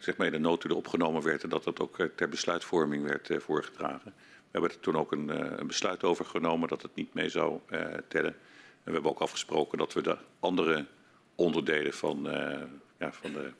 zeg 0.00 0.16
maar 0.16 0.26
in 0.26 0.32
de 0.32 0.38
notulen 0.38 0.76
opgenomen 0.76 1.22
werd 1.22 1.42
en 1.42 1.48
dat 1.48 1.64
dat 1.64 1.80
ook 1.80 1.96
ter 2.14 2.28
besluitvorming 2.28 3.04
werd 3.04 3.42
voorgedragen. 3.42 4.12
We 4.14 4.50
hebben 4.50 4.70
er 4.70 4.80
toen 4.80 4.96
ook 4.96 5.12
een, 5.12 5.28
een, 5.60 5.66
besluit 5.66 6.04
over 6.04 6.24
genomen 6.24 6.68
dat 6.68 6.82
het 6.82 6.94
niet 6.94 7.14
mee 7.14 7.28
zou 7.28 7.60
tellen. 8.08 8.34
En 8.34 8.84
we 8.84 8.92
hebben 8.92 9.10
ook 9.10 9.20
afgesproken 9.20 9.78
dat 9.78 9.92
we 9.92 10.02
de 10.02 10.16
andere 10.40 10.86
onderdelen 11.34 11.92
van, 11.92 12.22
ja, 12.98 13.12
van 13.12 13.32
de 13.32 13.50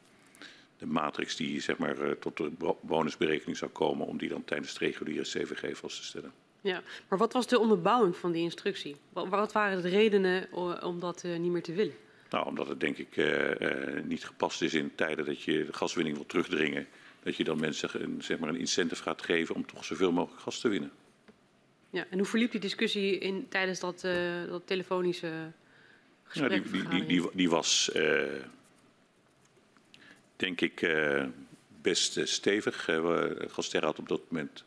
de 0.78 0.86
matrix 0.86 1.36
die 1.36 1.60
zeg 1.60 1.78
maar, 1.78 2.18
tot 2.18 2.36
de 2.36 2.50
bonusberekening 2.80 3.56
zou 3.56 3.70
komen, 3.70 4.06
om 4.06 4.18
die 4.18 4.28
dan 4.28 4.44
tijdens 4.44 4.68
het 4.68 4.78
reguliere 4.78 5.22
CVG 5.22 5.76
vast 5.76 5.96
te 5.96 6.04
stellen. 6.04 6.32
Ja, 6.60 6.82
maar 7.08 7.18
wat 7.18 7.32
was 7.32 7.46
de 7.46 7.58
onderbouwing 7.58 8.16
van 8.16 8.32
die 8.32 8.42
instructie? 8.42 8.96
Wat, 9.12 9.52
waren 9.52 9.82
de 9.82 9.88
redenen 9.88 10.52
om 10.82 11.00
dat 11.00 11.22
uh, 11.24 11.38
niet 11.38 11.52
meer 11.52 11.62
te 11.62 11.72
willen? 11.72 11.94
Nou, 12.30 12.46
omdat 12.46 12.68
het 12.68 12.80
denk 12.80 12.98
ik 12.98 13.16
uh, 13.16 14.02
niet 14.04 14.24
gepast 14.24 14.62
is 14.62 14.74
in 14.74 14.94
tijden 14.94 15.24
dat 15.24 15.42
je 15.42 15.64
de 15.64 15.72
gaswinning 15.72 16.16
wil 16.16 16.26
terugdringen. 16.26 16.86
Dat 17.22 17.36
je 17.36 17.44
dan 17.44 17.60
mensen 17.60 18.02
een, 18.02 18.22
zeg 18.22 18.38
maar 18.38 18.48
een 18.48 18.58
incentive 18.58 19.02
gaat 19.02 19.22
geven 19.22 19.54
om 19.54 19.66
toch 19.66 19.84
zoveel 19.84 20.12
mogelijk 20.12 20.42
gas 20.42 20.60
te 20.60 20.68
winnen. 20.68 20.90
Ja, 21.90 22.06
en 22.10 22.18
hoe 22.18 22.26
verliep 22.26 22.50
die 22.50 22.60
discussie 22.60 23.18
in, 23.18 23.46
tijdens 23.48 23.80
dat, 23.80 24.00
dat 24.48 24.66
telefonische 24.66 25.30
gesprek? 26.22 26.72
Die, 26.72 26.88
die, 26.88 27.06
die, 27.06 27.28
die 27.32 27.50
was 27.50 27.90
denk 30.36 30.60
ik 30.60 30.96
best 31.82 32.28
stevig. 32.28 32.88
Uh, 32.88 33.24
Gaster 33.48 33.84
had 33.84 33.98
op 33.98 34.08
dat 34.08 34.20
moment 34.28 34.64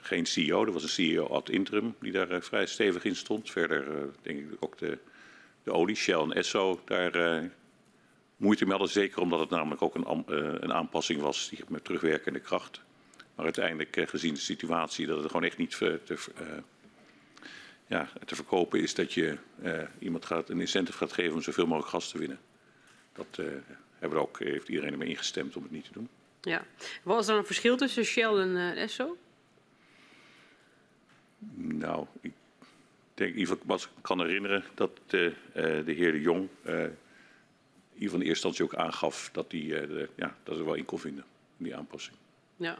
geen 0.00 0.26
CEO. 0.26 0.64
Er 0.64 0.72
was 0.72 0.82
een 0.82 0.88
CEO 0.88 1.26
ad 1.26 1.48
interim 1.48 1.94
die 2.00 2.12
daar 2.12 2.42
vrij 2.42 2.66
stevig 2.66 3.04
in 3.04 3.16
stond. 3.16 3.50
Verder 3.50 4.08
denk 4.22 4.38
ik 4.38 4.56
ook 4.60 4.78
de, 4.78 4.98
de 5.62 5.72
olie, 5.72 5.96
Shell 5.96 6.20
en 6.20 6.32
Esso, 6.32 6.80
daar 6.84 7.50
moeite 8.36 8.64
mee 8.64 8.72
hadden. 8.72 8.92
Zeker 8.92 9.20
omdat 9.20 9.40
het 9.40 9.50
namelijk 9.50 9.82
ook 9.82 9.94
een, 9.94 10.24
een 10.62 10.72
aanpassing 10.72 11.20
was 11.20 11.48
die 11.48 11.58
met 11.68 11.84
terugwerkende 11.84 12.40
kracht. 12.40 12.80
Maar 13.34 13.44
uiteindelijk 13.44 14.08
gezien 14.08 14.34
de 14.34 14.40
situatie 14.40 15.06
dat 15.06 15.18
het 15.18 15.26
gewoon 15.26 15.44
echt 15.44 15.56
niet 15.56 15.70
te, 15.78 16.18
ja, 17.86 18.08
te 18.24 18.34
verkopen 18.34 18.80
is 18.80 18.94
dat 18.94 19.12
je 19.12 19.36
iemand 19.98 20.24
gaat, 20.24 20.48
een 20.48 20.60
incentive 20.60 20.98
gaat 20.98 21.12
geven 21.12 21.34
om 21.34 21.42
zoveel 21.42 21.66
mogelijk 21.66 21.90
gas 21.90 22.10
te 22.10 22.18
winnen. 22.18 22.38
Dat 23.12 23.40
hebben 23.98 24.20
ook, 24.20 24.38
heeft 24.38 24.68
iedereen 24.68 24.92
ermee 24.92 25.08
ingestemd 25.08 25.56
om 25.56 25.62
het 25.62 25.72
niet 25.72 25.84
te 25.84 25.92
doen. 25.92 26.08
Ja. 26.40 26.64
Was 27.02 27.28
er 27.28 27.36
een 27.36 27.46
verschil 27.46 27.76
tussen 27.76 28.04
Shell 28.04 28.34
en 28.34 28.76
Esso? 28.76 29.16
Nou, 31.54 32.06
ik 32.20 32.32
denk, 33.14 33.34
in 33.34 33.58
wat 33.64 33.82
ik 33.82 33.88
kan 34.00 34.20
herinneren, 34.20 34.64
dat 34.74 34.90
de, 35.06 35.32
uh, 35.48 35.62
de 35.84 35.92
heer 35.92 36.12
De 36.12 36.20
Jong 36.20 36.48
uh, 36.66 36.82
in 36.82 36.92
in 37.94 38.10
eerste 38.10 38.28
instantie 38.28 38.64
ook 38.64 38.74
aangaf 38.74 39.30
dat 39.32 39.52
hij 39.52 39.60
uh, 39.60 40.06
ja, 40.14 40.36
dat 40.42 40.58
er 40.58 40.64
wel 40.64 40.74
in 40.74 40.84
kon 40.84 40.98
vinden, 40.98 41.24
die 41.56 41.76
aanpassing. 41.76 42.16
Ja. 42.56 42.78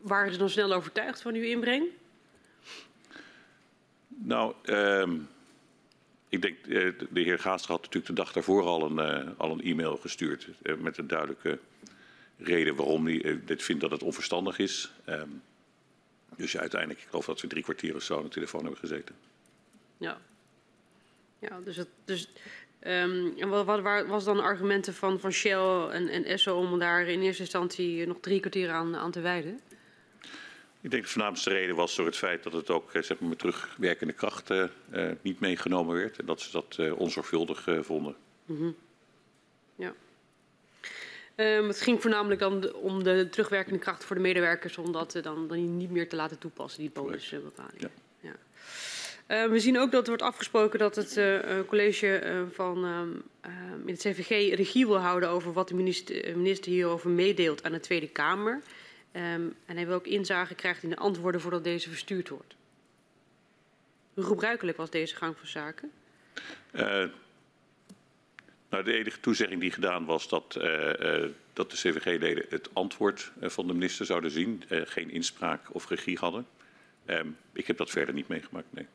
Waren 0.00 0.32
ze 0.32 0.38
dan 0.38 0.50
snel 0.50 0.72
overtuigd 0.72 1.22
van 1.22 1.34
uw 1.34 1.42
inbreng? 1.42 1.84
Nou, 4.08 4.54
um, 4.64 5.28
ik 6.28 6.42
denk, 6.42 6.58
eh, 6.66 6.92
de 7.10 7.20
heer 7.20 7.38
Gaastra 7.38 7.72
had 7.72 7.82
natuurlijk 7.82 8.06
de 8.06 8.22
dag 8.22 8.32
daarvoor 8.32 8.62
al 8.62 8.98
een, 8.98 9.26
uh, 9.26 9.30
al 9.36 9.50
een 9.50 9.62
e-mail 9.62 9.96
gestuurd 9.96 10.48
met 10.78 10.98
een 10.98 11.06
duidelijke 11.06 11.58
reden 12.38 12.76
waarom 12.76 13.06
hij 13.06 13.40
dit 13.44 13.62
vindt 13.62 13.80
dat 13.80 13.90
het 13.90 14.02
onverstandig 14.02 14.58
is. 14.58 14.92
Dus 16.36 16.52
ja, 16.52 16.60
uiteindelijk, 16.60 17.00
ik 17.00 17.08
geloof 17.08 17.24
dat 17.24 17.40
we 17.40 17.46
drie 17.46 17.62
kwartier 17.62 17.94
of 17.94 18.02
zo 18.02 18.16
aan 18.16 18.22
de 18.22 18.28
telefoon 18.28 18.60
hebben 18.60 18.80
gezeten. 18.80 19.14
Ja, 19.96 20.20
ja 21.38 21.60
dus, 21.60 21.76
het, 21.76 21.88
dus 22.04 22.28
um, 22.86 23.34
en 23.38 23.48
wat, 23.48 23.64
wat 23.64 24.06
was 24.06 24.24
dan 24.24 24.40
argumenten 24.40 24.94
van, 24.94 25.20
van 25.20 25.30
Shell 25.30 25.88
en, 25.90 26.08
en 26.08 26.24
Esso 26.24 26.58
om 26.58 26.78
daar 26.78 27.06
in 27.06 27.22
eerste 27.22 27.42
instantie 27.42 28.06
nog 28.06 28.20
drie 28.20 28.40
kwartier 28.40 28.70
aan, 28.70 28.96
aan 28.96 29.10
te 29.10 29.20
wijden? 29.20 29.60
Ik 30.80 30.90
denk 30.90 31.02
de 31.02 31.08
voornaamste 31.08 31.50
reden 31.50 31.76
was 31.76 31.96
door 31.96 32.06
het 32.06 32.16
feit 32.16 32.42
dat 32.42 32.52
het 32.52 32.70
ook 32.70 32.92
eh, 32.92 33.02
zeg 33.02 33.20
maar, 33.20 33.28
met 33.28 33.38
terugwerkende 33.38 34.12
kracht 34.12 34.50
uh, 34.50 34.64
niet 35.22 35.40
meegenomen 35.40 35.94
werd. 35.94 36.18
En 36.18 36.26
dat 36.26 36.40
ze 36.40 36.50
dat 36.50 36.76
uh, 36.80 36.98
onzorgvuldig 36.98 37.68
vonden. 37.80 38.16
Mm 38.44 38.56
-hmm. 38.56 38.76
Ja. 39.76 39.94
Um, 41.42 41.68
het 41.68 41.80
ging 41.80 42.00
voornamelijk 42.00 42.40
dan 42.40 42.74
om 42.74 43.02
de 43.02 43.28
terugwerkende 43.30 43.78
kracht 43.78 44.04
voor 44.04 44.16
de 44.16 44.22
medewerkers, 44.22 44.78
om 44.78 44.92
dat 44.92 45.18
dan, 45.22 45.48
dan 45.48 45.76
niet 45.76 45.90
meer 45.90 46.08
te 46.08 46.16
laten 46.16 46.38
toepassen, 46.38 46.80
die 46.80 46.90
bonusbepaling. 46.90 47.80
Ja. 47.80 47.88
ja. 48.20 48.34
Uh, 49.28 49.50
we 49.50 49.60
zien 49.60 49.78
ook 49.78 49.90
dat 49.90 50.02
er 50.02 50.08
wordt 50.08 50.22
afgesproken 50.22 50.78
dat 50.78 50.96
het 50.96 51.16
uh, 51.16 51.60
college 51.66 52.22
uh, 52.24 52.42
van, 52.52 52.84
um, 52.84 53.24
in 53.86 53.94
het 53.94 54.00
CVG 54.00 54.54
regie 54.54 54.86
wil 54.86 54.98
houden 54.98 55.28
over 55.28 55.52
wat 55.52 55.68
de 55.68 55.74
minister, 55.74 56.38
minister 56.38 56.72
hierover 56.72 57.10
meedeelt 57.10 57.64
aan 57.64 57.72
de 57.72 57.80
Tweede 57.80 58.08
Kamer. 58.08 58.62
Um, 59.12 59.54
en 59.66 59.76
hij 59.76 59.86
wil 59.86 59.94
ook 59.94 60.06
inzage 60.06 60.54
krijgt 60.54 60.82
in 60.82 60.90
de 60.90 60.96
antwoorden 60.96 61.40
voordat 61.40 61.64
deze 61.64 61.88
verstuurd 61.88 62.28
wordt. 62.28 62.54
Hoe 64.14 64.24
gebruikelijk 64.24 64.76
was 64.76 64.90
deze 64.90 65.16
gang 65.16 65.36
van 65.38 65.48
zaken? 65.48 65.90
Nou, 68.72 68.84
de 68.84 68.98
enige 68.98 69.20
toezegging 69.20 69.60
die 69.60 69.70
gedaan 69.70 70.04
was 70.04 70.28
dat, 70.28 70.52
dat 71.52 71.70
de 71.70 71.76
CVG-leden 71.76 72.44
het 72.48 72.68
antwoord 72.72 73.32
van 73.40 73.66
de 73.66 73.72
minister 73.72 74.06
zouden 74.06 74.30
zien, 74.30 74.62
geen 74.68 75.10
inspraak 75.10 75.74
of 75.74 75.88
regie 75.88 76.18
hadden. 76.18 76.46
Um, 77.06 77.36
ik 77.52 77.66
heb 77.66 77.76
dat 77.76 77.90
verder 77.90 78.14
niet 78.14 78.28
meegemaakt, 78.28 78.66
nee. 78.70 78.86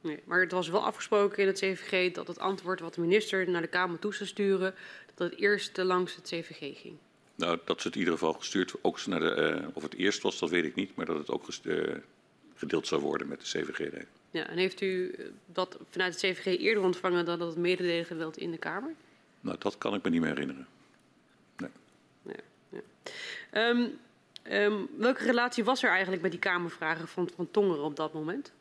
Nee, 0.00 0.22
maar 0.24 0.40
het 0.40 0.52
was 0.52 0.68
wel 0.68 0.84
afgesproken 0.84 1.38
in 1.38 1.46
het 1.46 1.58
CVG 1.58 2.12
dat 2.12 2.26
het 2.26 2.38
antwoord 2.38 2.80
wat 2.80 2.94
de 2.94 3.00
minister 3.00 3.50
naar 3.50 3.62
de 3.62 3.68
Kamer 3.68 3.98
toe 3.98 4.14
zou 4.14 4.28
sturen, 4.28 4.74
dat 5.14 5.30
het 5.30 5.40
eerst 5.40 5.76
langs 5.76 6.16
het 6.16 6.24
CVG 6.24 6.80
ging. 6.80 6.96
Nou, 7.34 7.58
dat 7.64 7.80
ze 7.80 7.86
het 7.86 7.96
in 7.96 8.02
ieder 8.02 8.18
geval 8.18 8.32
gestuurd, 8.32 8.74
ook 8.80 9.06
naar 9.06 9.20
de, 9.20 9.60
uh, 9.62 9.68
of 9.72 9.82
het 9.82 9.94
eerst 9.94 10.22
was, 10.22 10.38
dat 10.38 10.50
weet 10.50 10.64
ik 10.64 10.74
niet, 10.74 10.94
maar 10.94 11.06
dat 11.06 11.18
het 11.18 11.30
ook 11.30 11.46
uh, 11.62 11.94
gedeeld 12.54 12.86
zou 12.86 13.00
worden 13.00 13.28
met 13.28 13.40
de 13.40 13.46
CVG. 13.46 14.04
Ja, 14.30 14.48
en 14.48 14.56
heeft 14.56 14.80
u 14.80 15.14
dat 15.46 15.78
vanuit 15.90 16.20
het 16.20 16.22
CVG 16.22 16.58
eerder 16.58 16.82
ontvangen 16.82 17.24
dan 17.24 17.38
dat 17.38 17.48
het 17.48 17.58
mededelen 17.58 18.04
geweld 18.04 18.36
in 18.36 18.50
de 18.50 18.58
Kamer? 18.58 18.94
Nou, 19.40 19.56
dat 19.58 19.78
kan 19.78 19.94
ik 19.94 20.02
me 20.02 20.10
niet 20.10 20.20
meer 20.20 20.30
herinneren. 20.30 20.66
Nee. 21.56 21.70
Ja, 22.22 22.80
ja. 23.52 23.68
Um, 23.68 23.98
um, 24.50 24.88
welke 24.96 25.24
relatie 25.24 25.64
was 25.64 25.82
er 25.82 25.90
eigenlijk 25.90 26.22
met 26.22 26.30
die 26.30 26.40
Kamervragen 26.40 27.08
van, 27.08 27.30
van 27.36 27.50
Tongeren 27.50 27.84
op 27.84 27.96
dat 27.96 28.12
moment? 28.12 28.52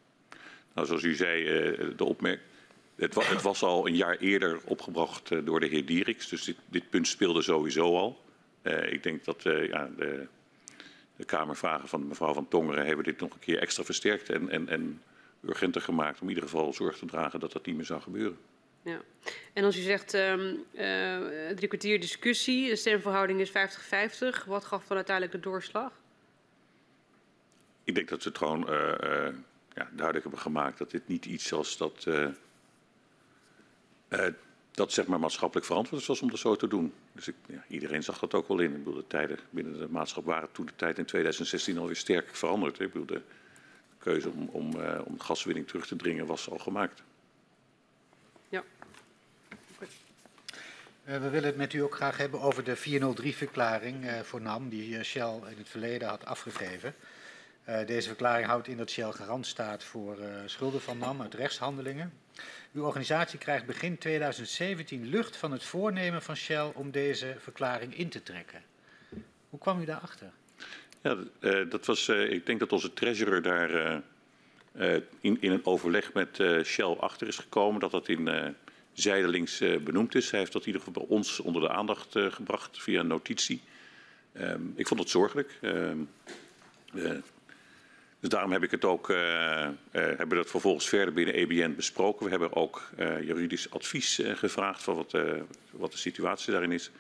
Nou, 0.74 0.88
zoals 0.88 1.04
u 1.04 1.16
zei, 1.16 1.46
eh, 1.46 1.98
de 1.98 2.04
opmerking. 2.04 2.48
Het, 2.96 3.16
het, 3.16 3.42
was 3.42 3.64
al 3.64 3.88
een 3.88 3.96
jaar 3.96 4.18
eerder 4.18 4.60
opgebracht 4.66 5.32
eh, 5.32 5.40
door 5.44 5.60
de 5.60 5.68
heer 5.68 5.86
Dieriks, 5.86 6.30
dus 6.30 6.44
dit, 6.44 6.58
dit 6.66 6.90
punt 6.90 7.08
speelde 7.08 7.42
sowieso 7.42 7.98
al. 7.98 8.22
Uh, 8.64 8.92
ik 8.92 9.04
denk 9.04 9.26
dat 9.26 9.46
uh, 9.46 9.68
ja, 9.68 9.90
de, 9.98 10.28
de, 11.16 11.26
Kamervragen 11.26 11.88
van 11.88 12.08
mevrouw 12.08 12.34
Van 12.34 12.48
Tongeren 12.48 12.86
hebben 12.86 13.06
dit 13.06 13.20
nog 13.20 13.34
een 13.34 13.40
keer 13.40 13.60
extra 13.60 13.84
versterkt 13.84 14.30
en, 14.30 14.50
en, 14.50 14.68
en 14.70 15.02
urgenter 15.42 15.82
gemaakt 15.82 16.22
om 16.22 16.28
in 16.28 16.34
ieder 16.34 16.50
geval 16.50 16.74
zorg 16.74 16.98
te 16.98 17.06
dragen 17.06 17.40
dat 17.40 17.52
dat 17.52 17.66
niet 17.66 17.76
meer 17.76 17.86
zou 17.86 18.02
gebeuren. 18.02 18.38
Ja. 18.82 19.02
En 19.54 19.64
als 19.64 19.78
u 19.78 19.82
zegt 19.82 20.14
um, 20.14 20.66
uh, 20.74 21.50
drie 21.56 21.68
kwartier 21.68 22.00
discussie, 22.00 22.70
de 22.70 22.76
stemverhouding 22.76 23.40
is 23.40 23.50
50-50, 23.50 23.54
wat 24.46 24.66
gaf 24.66 24.88
dan 24.88 24.98
uiteindelijk 24.98 25.36
de 25.36 25.50
doorslag? 25.50 25.92
Ik 27.84 27.96
denk 27.96 28.10
dat 28.10 28.24
we 28.24 28.30
het 28.30 28.38
gewoon 28.38 28.60
ja, 29.74 29.90
duidelijk 29.92 30.24
hebben 30.24 30.40
gemaakt 30.40 30.78
dat 30.78 30.92
dit 30.92 31.08
niet 31.08 31.26
iets 31.26 31.50
was 31.50 31.78
dat, 31.78 32.08
dat 34.72 34.92
zeg 34.92 35.08
maar 35.08 35.20
maatschappelijk 35.20 35.68
verantwoord 35.68 36.06
was 36.06 36.22
om 36.22 36.30
dat 36.30 36.40
zo 36.40 36.56
te 36.56 36.68
doen. 36.68 36.94
Dus 37.12 37.28
ik, 37.28 37.36
ja, 37.48 37.64
iedereen 37.68 38.04
zag 38.04 38.20
dat 38.20 38.34
ook 38.34 38.48
wel 38.48 38.60
in. 38.60 38.72
Ik 38.72 38.84
bedoel, 38.84 39.00
de 39.00 39.08
tijden 39.08 39.40
binnen 39.50 39.80
de 39.80 39.90
maatschappij 39.90 40.34
waren 40.34 40.52
toen 40.52 40.66
de 40.66 40.76
tijd 40.76 40.98
in 40.98 41.06
2016 41.06 41.78
alweer 41.78 41.96
sterk 41.96 42.36
veranderd. 42.36 42.80
Ik 42.80 42.92
bedoel, 42.92 43.08
de 43.08 43.22
keuze 43.98 44.30
om, 44.30 44.50
om, 44.52 44.76
om 45.06 45.20
gaswinning 45.20 45.68
terug 45.68 45.88
te 45.88 45.96
dringen 45.96 46.26
was 46.26 46.50
al 46.50 46.58
gemaakt. 46.58 47.04
Ja. 48.50 48.64
We 51.10 51.30
willen 51.30 51.44
het 51.44 51.56
met 51.56 51.74
u 51.74 51.80
ook 51.80 51.96
graag 51.96 52.18
hebben 52.18 52.42
over 52.42 52.64
de 52.64 52.78
403-verklaring 52.78 54.06
voor 54.24 54.42
NAM, 54.42 54.70
die 54.70 55.04
Shell 55.04 55.40
in 55.52 55.58
het 55.58 55.70
verleden 55.70 56.08
had 56.08 56.26
afgegeven. 56.26 56.96
Deze 57.86 58.08
verklaring 58.08 58.48
houdt 58.48 58.68
in 58.68 58.78
dat 58.78 58.90
Shell 58.90 59.12
garant 59.12 59.48
staat 59.48 59.84
voor 59.84 60.18
schulden 60.46 60.82
van 60.82 60.98
NAM 60.98 61.22
uit 61.22 61.34
rechtshandelingen. 61.34 62.14
Uw 62.74 62.84
organisatie 62.84 63.40
krijgt 63.40 63.66
begin 63.66 63.98
2017 63.98 65.06
lucht 65.06 65.38
van 65.38 65.52
het 65.52 65.64
voornemen 65.64 66.22
van 66.22 66.36
Shell 66.36 66.72
om 66.74 66.92
deze 66.92 67.36
verklaring 67.40 67.98
in 67.98 68.10
te 68.10 68.24
trekken. 68.24 68.64
Hoe 69.50 69.60
kwam 69.60 69.82
u 69.82 69.86
daarachter? 69.86 70.32
Ja, 71.02 71.18
dat 71.64 71.86
was, 71.86 72.10
ik 72.10 72.46
denk 72.46 72.60
dat 72.60 72.72
onze 72.72 72.94
treasurer 72.94 73.42
daar 73.42 74.02
in, 75.20 75.42
in, 75.42 75.52
een 75.52 75.66
overleg 75.66 76.14
met 76.14 76.44
Shell 76.64 76.96
achter 77.00 77.28
is 77.28 77.38
gekomen. 77.38 77.80
Dat 77.80 77.92
dat 77.92 78.08
in 78.08 78.56
zijdelings 79.00 79.64
benoemd 79.84 80.16
is. 80.16 80.32
Hij 80.32 80.40
heeft 80.40 80.52
dat 80.52 80.62
in 80.62 80.68
ieder 80.68 80.84
geval 80.84 81.06
bij 81.06 81.18
ons 81.18 81.40
onder 81.40 81.62
de 81.62 81.70
aandacht 81.70 82.16
gebracht 82.18 82.82
via 82.82 83.00
een 83.00 83.08
notitie. 83.08 83.62
Ehm, 84.34 84.62
ik 84.76 84.88
vond 84.88 85.00
het 85.00 85.10
zorgelijk. 85.10 85.58
Ehm, 85.62 85.98
dus 88.20 88.30
daarom 88.30 88.52
heb 88.52 88.64
ik 88.64 88.72
het 88.72 88.86
ook, 88.86 89.10
uh, 89.10 89.18
uh, 89.18 89.72
hebben 89.92 90.30
we 90.30 90.36
dat 90.36 90.50
vervolgens 90.50 90.90
verder 90.90 91.14
binnen 91.14 91.36
EBN 91.36 91.76
besproken. 91.76 92.24
We 92.24 92.32
hebben 92.32 92.56
ook 92.56 92.90
uh, 92.98 93.22
juridisch 93.22 93.72
advies 93.72 94.22
gevraagd 94.24 94.84
van 94.84 94.96
wat, 94.96 95.12
wat, 95.72 95.92
de 95.92 95.98
situatie 95.98 96.52
daarin 96.52 96.72
is. 96.72 96.92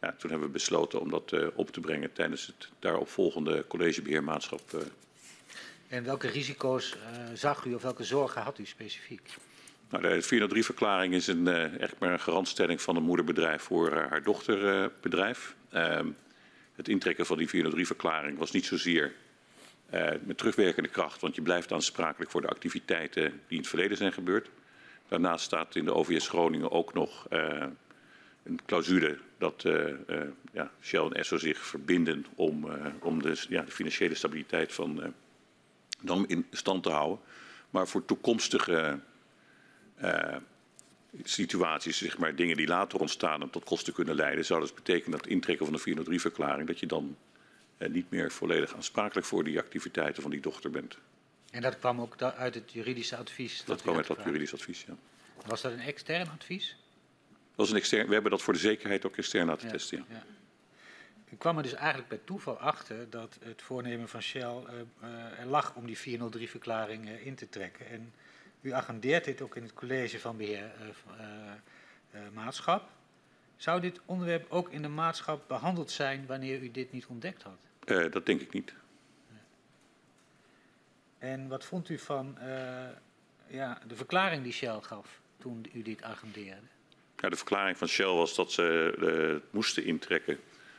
Ja, 0.00 0.14
toen 0.18 0.30
hebben 0.30 0.48
we 0.48 0.52
besloten 0.52 1.00
om 1.00 1.10
dat 1.10 1.54
op 1.54 1.70
te 1.70 1.80
brengen 1.80 2.12
tijdens 2.12 2.46
het 2.46 2.68
daaropvolgende 2.78 3.64
collegebeheermaatschap. 3.68 4.84
En 5.88 6.04
welke 6.04 6.28
risico's 6.28 6.96
zag 7.34 7.64
u 7.64 7.74
of 7.74 7.82
welke 7.82 8.04
zorgen 8.04 8.42
had 8.42 8.58
u 8.58 8.66
specifiek? 8.66 9.30
Nou, 9.90 10.02
de 10.02 10.24
403-verklaring 10.24 11.14
is 11.14 11.26
een, 11.26 11.48
echt 11.78 11.98
maar 11.98 12.12
een 12.12 12.20
garantstelling 12.20 12.82
van 12.82 12.96
een 12.96 13.02
moederbedrijf 13.02 13.62
voor 13.62 13.92
haar 13.92 14.22
dochterbedrijf. 14.22 15.54
Ehm, 15.70 16.08
het 16.76 16.88
intrekken 16.88 17.26
van 17.26 17.38
die 17.38 17.48
403-verklaring 17.48 18.38
was 18.38 18.50
niet 18.50 18.66
zozeer 18.66 19.14
uh, 19.94 20.10
met 20.24 20.38
terugwerkende 20.38 20.88
kracht, 20.88 21.20
want 21.20 21.34
je 21.34 21.42
blijft 21.42 21.72
aansprakelijk 21.72 22.30
voor 22.30 22.40
de 22.40 22.48
activiteiten 22.48 23.22
die 23.22 23.40
in 23.48 23.56
het 23.56 23.68
verleden 23.68 23.96
zijn 23.96 24.12
gebeurd. 24.12 24.50
Daarnaast 25.08 25.44
staat 25.44 25.76
in 25.76 25.84
de 25.84 25.94
OVS 25.94 26.28
Groningen 26.28 26.70
ook 26.70 26.94
nog 26.94 27.26
uh, 27.30 27.64
een 28.42 28.60
clausule 28.66 29.18
dat 29.38 29.64
uh, 29.66 29.92
ja, 30.52 30.70
Shell 30.82 31.00
en 31.04 31.12
Esso 31.12 31.36
zich 31.36 31.58
verbinden 31.58 32.26
om, 32.34 32.68
om 33.00 33.22
de, 33.22 33.44
ja, 33.48 33.62
de, 33.62 33.70
financiële 33.70 34.14
stabiliteit 34.14 34.72
van 34.72 35.14
dan 36.00 36.28
in 36.28 36.46
stand 36.50 36.82
te 36.82 36.90
houden. 36.90 37.18
Maar 37.70 37.88
voor 37.88 38.04
toekomstige 38.04 38.98
situaties, 41.22 41.98
zeg 41.98 42.18
maar, 42.18 42.34
dingen 42.34 42.56
die 42.56 42.66
later 42.66 43.00
ontstaan 43.00 43.42
en 43.42 43.50
tot 43.50 43.64
kosten 43.64 43.92
kunnen 43.92 44.14
leiden, 44.14 44.44
zou 44.44 44.60
dat 44.60 44.74
betekenen 44.74 45.18
dat 45.18 45.26
intrekken 45.26 45.66
van 45.66 45.74
de 45.74 46.04
403-verklaring, 46.04 46.66
dat 46.66 46.80
je 46.80 46.86
dan 46.86 47.16
en 47.78 47.92
niet 47.92 48.10
meer 48.10 48.30
volledig 48.32 48.74
aansprakelijk 48.74 49.26
voor 49.26 49.44
die 49.44 49.58
activiteiten 49.58 50.22
van 50.22 50.30
die 50.30 50.40
dochter 50.40 50.70
bent. 50.70 50.98
En 51.50 51.62
dat 51.62 51.78
kwam 51.78 52.00
ook 52.00 52.22
uit 52.22 52.54
het 52.54 52.72
juridische 52.72 53.16
advies? 53.16 53.58
Dat, 53.58 53.66
dat 53.66 53.82
kwam 53.82 53.96
uit 53.96 54.06
dat 54.06 54.22
juridisch 54.24 54.54
advies, 54.54 54.84
ja. 54.84 54.96
Was 55.46 55.60
dat 55.60 55.72
een 55.72 55.80
extern 55.80 56.28
advies? 56.28 56.76
Dat 57.28 57.66
was 57.66 57.70
een 57.70 57.76
extern, 57.76 58.06
we 58.06 58.12
hebben 58.12 58.30
dat 58.30 58.42
voor 58.42 58.52
de 58.52 58.58
zekerheid 58.58 59.06
ook 59.06 59.16
extern 59.16 59.46
laten 59.46 59.66
ja, 59.66 59.72
testen, 59.72 60.04
ja. 60.08 60.14
ja. 60.14 60.24
U 61.32 61.36
kwam 61.36 61.56
er 61.56 61.62
dus 61.62 61.74
eigenlijk 61.74 62.08
bij 62.08 62.20
toeval 62.24 62.58
achter 62.58 63.10
dat 63.10 63.38
het 63.44 63.62
voornemen 63.62 64.08
van 64.08 64.22
Shell 64.22 64.42
uh, 64.42 64.72
uh, 65.02 65.38
er 65.38 65.46
lag 65.46 65.74
om 65.74 65.86
die 65.86 65.98
403-verklaring 65.98 67.04
uh, 67.04 67.26
in 67.26 67.34
te 67.34 67.48
trekken. 67.48 67.86
En 67.90 68.12
u 68.66 68.72
agendeert 68.72 69.24
dit 69.24 69.42
ook 69.42 69.56
in 69.56 69.62
het 69.62 69.74
college 69.74 70.20
van 70.20 70.36
beheer 70.36 70.70
maatschap. 72.32 72.88
Zou 73.56 73.80
dit 73.80 74.00
onderwerp 74.04 74.46
ook 74.48 74.70
in 74.70 74.82
de 74.82 74.88
maatschap 74.88 75.48
behandeld 75.48 75.90
zijn 75.90 76.26
wanneer 76.26 76.62
u 76.62 76.70
dit 76.70 76.92
niet 76.92 77.06
ontdekt 77.06 77.42
had? 77.42 77.58
Uh, 77.84 78.12
dat 78.12 78.26
denk 78.26 78.40
ik 78.40 78.52
niet. 78.52 78.74
En 81.18 81.48
wat 81.48 81.64
vond 81.64 81.88
u 81.88 81.98
van 81.98 82.36
uh, 82.38 82.46
ja, 83.46 83.78
de 83.86 83.96
verklaring 83.96 84.42
die 84.42 84.52
Shell 84.52 84.80
gaf 84.80 85.20
toen 85.38 85.66
u 85.72 85.82
dit 85.82 86.02
agendeerde? 86.02 86.66
Ja, 87.16 87.28
de 87.28 87.36
verklaring 87.36 87.78
van 87.78 87.88
Shell 87.88 88.06
was 88.06 88.34
dat 88.34 88.52
ze 88.52 88.96
uh, 88.98 89.50
moesten 89.50 89.84
intrekken 89.84 90.38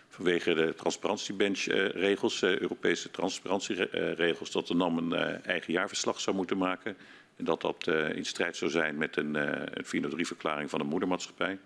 vanwege 0.10 0.54
de 0.54 0.74
transparantiebenchregels, 0.74 2.42
Europese 2.42 3.12
transparantieregels, 3.12 4.52
dat 4.52 4.68
de 4.68 4.74
NAM 4.74 4.98
een 4.98 5.44
eigen 5.44 5.74
jaarverslag 5.74 6.20
zou 6.20 6.36
moeten 6.36 6.58
maken. 6.58 6.98
Dat 7.38 7.62
dat 7.62 7.88
in 7.88 8.26
strijd 8.26 8.58
zou 8.58 8.72
zijn 8.72 8.98
met 8.98 9.18
een, 9.18 9.36
een 9.36 9.86
403-verklaring 9.86 10.70
van 10.70 10.80
de 10.80 10.86
moedermaatschappij. 10.86 11.60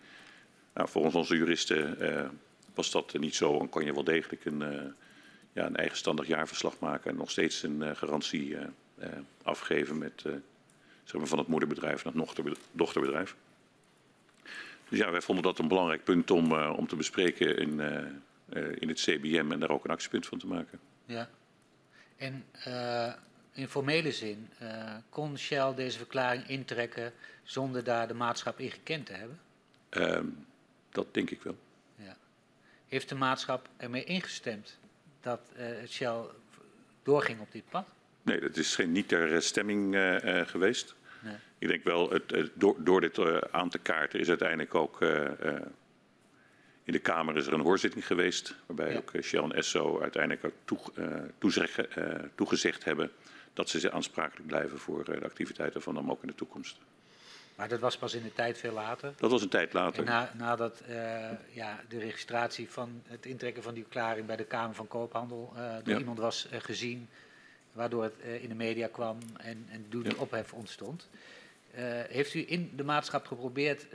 Nou, 0.73 0.89
volgens 0.89 1.15
onze 1.15 1.38
juristen 1.38 1.98
was 2.73 2.91
dat 2.91 3.19
niet 3.19 3.35
zo 3.35 3.60
en 3.60 3.69
kon 3.69 3.85
je 3.85 3.93
wel 3.93 4.03
degelijk 4.03 4.45
een 4.45 4.93
ja, 5.53 5.65
een 5.65 5.76
eigenstandig 5.76 6.27
jaarverslag 6.27 6.80
maken 6.80 7.11
en 7.11 7.18
nog 7.18 7.31
steeds 7.31 7.64
een 7.64 7.95
garantie 7.95 8.57
afgeven 9.43 9.98
met, 9.98 10.22
zeg 11.03 11.14
maar 11.18 11.27
van 11.27 11.38
het 11.38 11.48
moederbedrijf 11.48 12.03
naar 12.03 12.14
het 12.14 12.57
dochterbedrijf. 12.72 13.35
Dus 14.89 14.99
ja, 14.99 15.11
wij 15.11 15.22
vonden 15.22 15.43
dat 15.43 15.60
een 15.60 15.68
belangrijk 15.68 16.03
punt 16.03 16.31
om, 16.31 16.53
om 16.53 16.88
te 16.88 16.95
bespreken 16.95 17.57
in, 17.57 17.80
in 18.80 18.88
het 18.88 19.02
CBM 19.02 19.52
en 19.52 19.60
daar 19.60 19.69
ook 19.69 19.84
een 19.84 19.91
actiepunt 19.91 20.26
van 20.26 20.38
te 20.38 20.48
maken. 20.48 20.80
Ja, 21.06 21.30
en 22.18 22.45
in 23.53 23.68
formele 23.68 24.11
zin 24.11 24.49
kon 25.10 25.38
Shell 25.38 25.73
deze 25.76 25.98
verklaring 25.98 26.48
intrekken 26.48 27.14
zonder 27.44 27.84
daar 27.84 28.07
de 28.07 28.14
maatschap 28.14 28.60
in 28.60 28.72
gekend 28.72 29.06
te 29.06 29.14
hebben? 29.14 29.40
Ehm, 29.90 30.26
dat 30.90 31.14
denk 31.14 31.30
ik 31.30 31.41
wel. 31.41 31.57
Ja. 31.95 32.15
Heeft 32.88 33.10
de 33.10 33.15
maatschap 33.15 33.69
ermee 33.78 34.03
ingestemd 34.03 34.80
dat 35.22 35.52
uh, 35.57 35.88
Shell 35.88 36.19
doorging 37.03 37.40
op 37.40 37.52
dit 37.52 37.64
pad? 37.69 37.86
Nee, 38.22 38.40
dat 38.40 38.57
is 38.57 38.76
geen, 38.76 38.91
niet 38.91 39.07
ter 39.07 39.41
stemming 39.41 39.95
uh, 39.95 40.23
uh, 40.23 40.48
geweest. 40.48 40.95
Nee. 41.19 41.36
Ik 41.57 41.68
denk 41.68 41.84
wel, 41.84 42.10
het, 42.10 42.52
door, 42.53 42.84
door, 42.84 43.02
dit 43.02 43.52
aan 43.52 43.69
te 43.69 43.80
kaarten 43.80 44.19
is 44.19 44.30
uiteindelijk 44.30 44.76
ook... 44.76 45.02
In 46.84 46.94
de 46.94 46.99
Kamer 46.99 47.38
is 47.38 47.48
er 47.48 47.53
een 47.53 47.60
hoorzitting 47.60 48.07
geweest, 48.07 48.56
waarbij 48.65 48.91
ja. 48.91 48.98
ook 48.98 49.11
Shell 49.22 49.44
en 49.44 49.52
Esso 49.52 50.02
uiteindelijk 50.02 50.45
ook 50.45 50.53
toe, 50.65 50.80
toezeg, 51.38 51.80
toegezegd 52.36 52.84
hebben 52.84 53.11
dat 53.53 53.69
ze 53.69 53.91
aansprakelijk 53.91 54.48
blijven 54.48 54.80
voor 54.80 55.03
de 55.03 55.23
activiteiten 55.23 55.82
van 55.82 55.94
NAM 55.94 56.11
ook 56.11 56.22
in 56.22 56.28
de 56.28 56.36
toekomst. 56.36 56.78
Maar 57.56 57.69
dat 57.69 57.80
was 57.80 57.98
pas 57.98 58.14
in 58.14 58.23
de 58.23 58.34
tijd 58.34 58.57
veel 58.57 58.73
later? 58.73 59.14
Dat 59.18 59.32
was 59.32 59.41
een 59.41 59.49
tijd 59.49 59.73
later. 59.73 60.03
Na, 60.03 60.32
nadat 60.38 60.82
uh, 60.90 60.95
ja, 61.52 61.80
de 61.90 61.99
registratie 61.99 62.69
van 62.69 63.02
het 63.07 63.26
intrekken 63.26 63.64
van 63.64 63.73
die 63.73 63.84
verklaring 63.84 64.26
bij 64.26 64.36
de 64.36 64.44
Kamer 64.44 64.76
van 64.76 64.88
Koophandel 64.88 65.53
uh, 65.56 65.76
door 65.84 65.94
ja. 65.94 65.99
iemand 65.99 66.19
was 66.19 66.48
uh, 66.53 66.60
gezien, 66.60 67.10
waardoor 67.72 68.03
het 68.03 68.14
in 68.41 68.49
de 68.49 68.56
media 68.56 68.88
kwam 68.88 69.18
en, 69.38 69.65
en 69.69 69.86
toen 69.90 70.03
ja. 70.03 70.11
ophef 70.18 70.53
ontstond. 70.53 71.10
heeft 72.07 72.34
u 72.34 72.45
in 72.48 72.72
de 72.76 72.84
maatschap 72.84 73.26
geprobeerd 73.26 73.86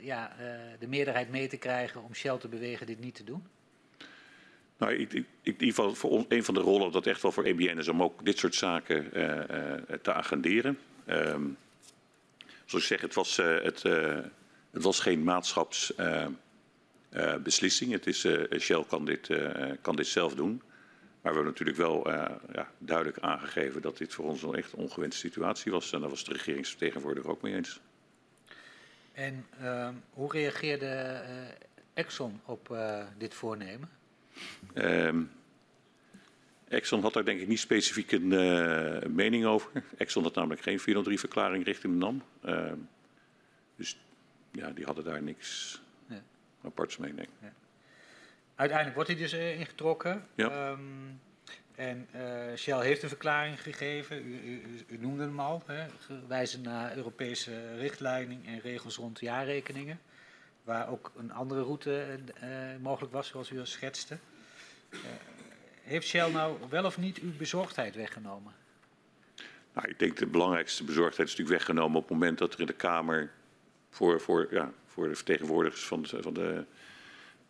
ja, 0.00 0.32
de 0.78 0.86
meerderheid 0.86 1.30
mee 1.30 1.48
te 1.48 1.56
krijgen 1.56 2.02
om 2.02 2.14
Shell 2.14 2.38
te 2.38 2.48
bewegen 2.48 2.86
dit 2.86 3.00
niet 3.00 3.14
te 3.14 3.24
doen? 3.24 3.46
Nou, 4.82 4.94
ik, 4.94 5.12
in 5.12 5.26
ieder 5.42 5.66
geval 5.66 5.94
voor 5.94 6.24
een 6.28 6.44
van 6.44 6.54
de 6.54 6.60
rollen 6.60 6.92
dat 6.92 7.06
echt 7.06 7.22
wel 7.22 7.32
voor 7.32 7.44
EBN 7.44 7.78
is 7.78 7.88
om 7.88 8.02
ook 8.02 8.24
dit 8.24 8.38
soort 8.38 8.54
zaken 8.54 9.10
te 10.02 10.12
agenderen. 10.12 10.78
Um, 11.06 11.56
zoals 12.64 12.84
ik 12.84 12.90
zeg, 12.90 13.00
het 13.00 13.14
was, 13.14 13.38
uh, 13.38 13.62
het, 13.62 13.82
het 14.70 14.82
was 14.82 15.00
geen 15.00 15.24
maatschapsbeslissing. 15.24 17.92
Het 17.92 18.06
is, 18.06 18.26
Shell 18.58 18.84
kan 18.88 19.04
dit, 19.04 19.28
kan 19.80 19.96
dit 19.96 20.06
zelf 20.06 20.34
doen. 20.34 20.62
Maar 21.20 21.32
we 21.32 21.38
hebben 21.38 21.44
natuurlijk 21.44 21.78
wel 21.78 22.10
ja, 22.52 22.70
duidelijk 22.78 23.18
aangegeven 23.18 23.82
dat 23.82 23.98
dit 23.98 24.14
voor 24.14 24.24
ons 24.24 24.42
een 24.42 24.54
echt 24.54 24.74
ongewenste 24.74 25.20
situatie 25.20 25.72
was. 25.72 25.92
En 25.92 26.00
daar 26.00 26.10
was 26.10 26.24
de 26.24 26.32
regeringsvertegenwoordiger 26.32 27.30
ook 27.30 27.42
mee 27.42 27.54
eens. 27.54 27.80
En 29.12 29.46
ehm, 29.60 29.94
hoe 30.10 30.32
reageerde 30.32 31.22
Exxon 31.94 32.40
op 32.44 32.76
dit 33.18 33.34
voornemen? 33.34 34.00
Um, 34.74 35.30
Exxon 36.72 37.00
had 37.00 37.12
daar 37.12 37.24
denk 37.24 37.40
ik 37.40 37.48
niet 37.48 37.58
specifiek 37.58 38.12
een 38.12 38.32
uh, 38.32 38.98
mening 39.08 39.44
over. 39.44 39.70
Exxon 39.96 40.22
had 40.22 40.34
namelijk 40.34 40.60
geen 40.62 40.80
403-verklaring 40.80 41.64
richting 41.64 41.92
de 41.92 41.98
NAM. 41.98 42.22
Uh, 42.44 42.72
dus 43.76 43.98
ja, 44.52 44.70
die 44.70 44.84
hadden 44.84 45.04
daar 45.04 45.22
niks 45.22 45.80
ja. 46.06 46.22
aparts 46.64 46.96
mee. 46.96 47.12
Nee. 47.12 47.28
Ja. 47.40 47.52
Uiteindelijk 48.54 48.96
wordt 48.96 49.10
hij 49.10 49.18
dus 49.18 49.34
uh, 49.34 49.58
ingetrokken. 49.58 50.26
Ja. 50.34 50.70
Um, 50.70 51.20
en 51.74 52.08
Shell 52.56 52.80
heeft 52.80 53.02
een 53.02 53.08
verklaring 53.08 53.62
gegeven, 53.62 54.26
u, 54.26 54.40
u, 54.44 54.84
u 54.88 54.96
noemde 54.98 55.22
hem 55.22 55.40
al, 55.40 55.62
hè, 55.66 55.86
naar 56.62 56.96
Europese 56.96 57.76
richtlijnen 57.76 58.42
en 58.46 58.60
regels 58.60 58.96
rond 58.96 59.20
jaarrekeningen. 59.20 60.00
Waar 60.64 60.88
ook 60.88 61.12
een 61.16 61.32
andere 61.32 61.62
route 61.62 62.18
mogelijk 62.80 63.12
was, 63.12 63.28
zoals 63.28 63.50
u 63.50 63.58
al 63.58 63.66
schetste 63.66 64.18
heeft 65.82 66.06
Shell 66.06 66.30
nou 66.30 66.56
wel 66.68 66.84
of 66.84 66.98
niet 66.98 67.18
uw 67.18 67.36
bezorgdheid 67.36 67.94
weggenomen? 67.94 68.52
Nou, 69.72 69.88
ik 69.88 69.98
denk 69.98 70.16
de 70.16 70.26
belangrijkste 70.26 70.84
bezorgdheid 70.84 71.28
is 71.28 71.36
natuurlijk 71.36 71.58
weggenomen 71.58 71.96
op 71.96 72.08
het 72.08 72.12
moment 72.12 72.38
dat 72.38 72.54
er 72.54 72.60
in 72.60 72.66
de 72.66 72.72
Kamer 72.72 73.30
voor, 73.90 74.20
voor, 74.20 74.48
ja, 74.50 74.72
voor 74.86 75.08
de 75.08 75.14
vertegenwoordigers 75.14 75.84
van 75.84 76.02
de, 76.02 76.22
van 76.22 76.34
de 76.34 76.64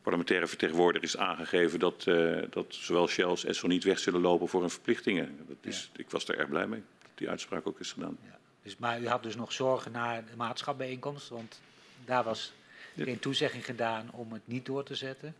parlementaire 0.02 0.46
vertegenwoordiger 0.46 1.08
is 1.08 1.16
aangegeven 1.16 1.78
dat, 1.78 2.06
uh, 2.06 2.42
dat 2.50 2.66
zowel 2.68 3.08
Shell 3.08 3.24
als 3.24 3.44
Esso 3.44 3.66
niet 3.66 3.84
weg 3.84 3.98
zullen 3.98 4.20
lopen 4.20 4.48
voor 4.48 4.60
hun 4.60 4.70
verplichtingen. 4.70 5.44
Dat 5.48 5.56
is, 5.60 5.90
ja. 5.92 6.00
Ik 6.00 6.10
was 6.10 6.28
er 6.28 6.38
erg 6.38 6.48
blij 6.48 6.66
mee 6.66 6.82
dat 7.02 7.10
die 7.14 7.28
uitspraak 7.28 7.66
ook 7.66 7.80
is 7.80 7.92
gedaan. 7.92 8.18
Ja. 8.24 8.38
Dus, 8.62 8.76
maar 8.76 9.00
u 9.00 9.08
had 9.08 9.22
dus 9.22 9.36
nog 9.36 9.52
zorgen 9.52 9.92
naar 9.92 10.24
de 10.24 10.36
maatschapbijeenkomst, 10.36 11.28
want 11.28 11.60
daar 12.04 12.24
was 12.24 12.52
geen 12.96 13.18
toezegging 13.18 13.64
gedaan 13.64 14.10
om 14.12 14.32
het 14.32 14.42
niet 14.44 14.66
door 14.66 14.84
te 14.84 14.94
zetten. 14.94 15.34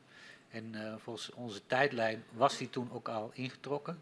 En 0.50 0.72
uh, 0.74 0.94
volgens 0.98 1.30
onze 1.30 1.60
tijdlijn 1.66 2.24
was 2.32 2.58
die 2.58 2.70
toen 2.70 2.88
ook 2.92 3.08
al 3.08 3.30
ingetrokken. 3.34 3.98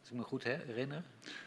Als 0.00 0.10
ik 0.10 0.16
me 0.16 0.22
goed 0.22 0.44
herinner. 0.44 1.02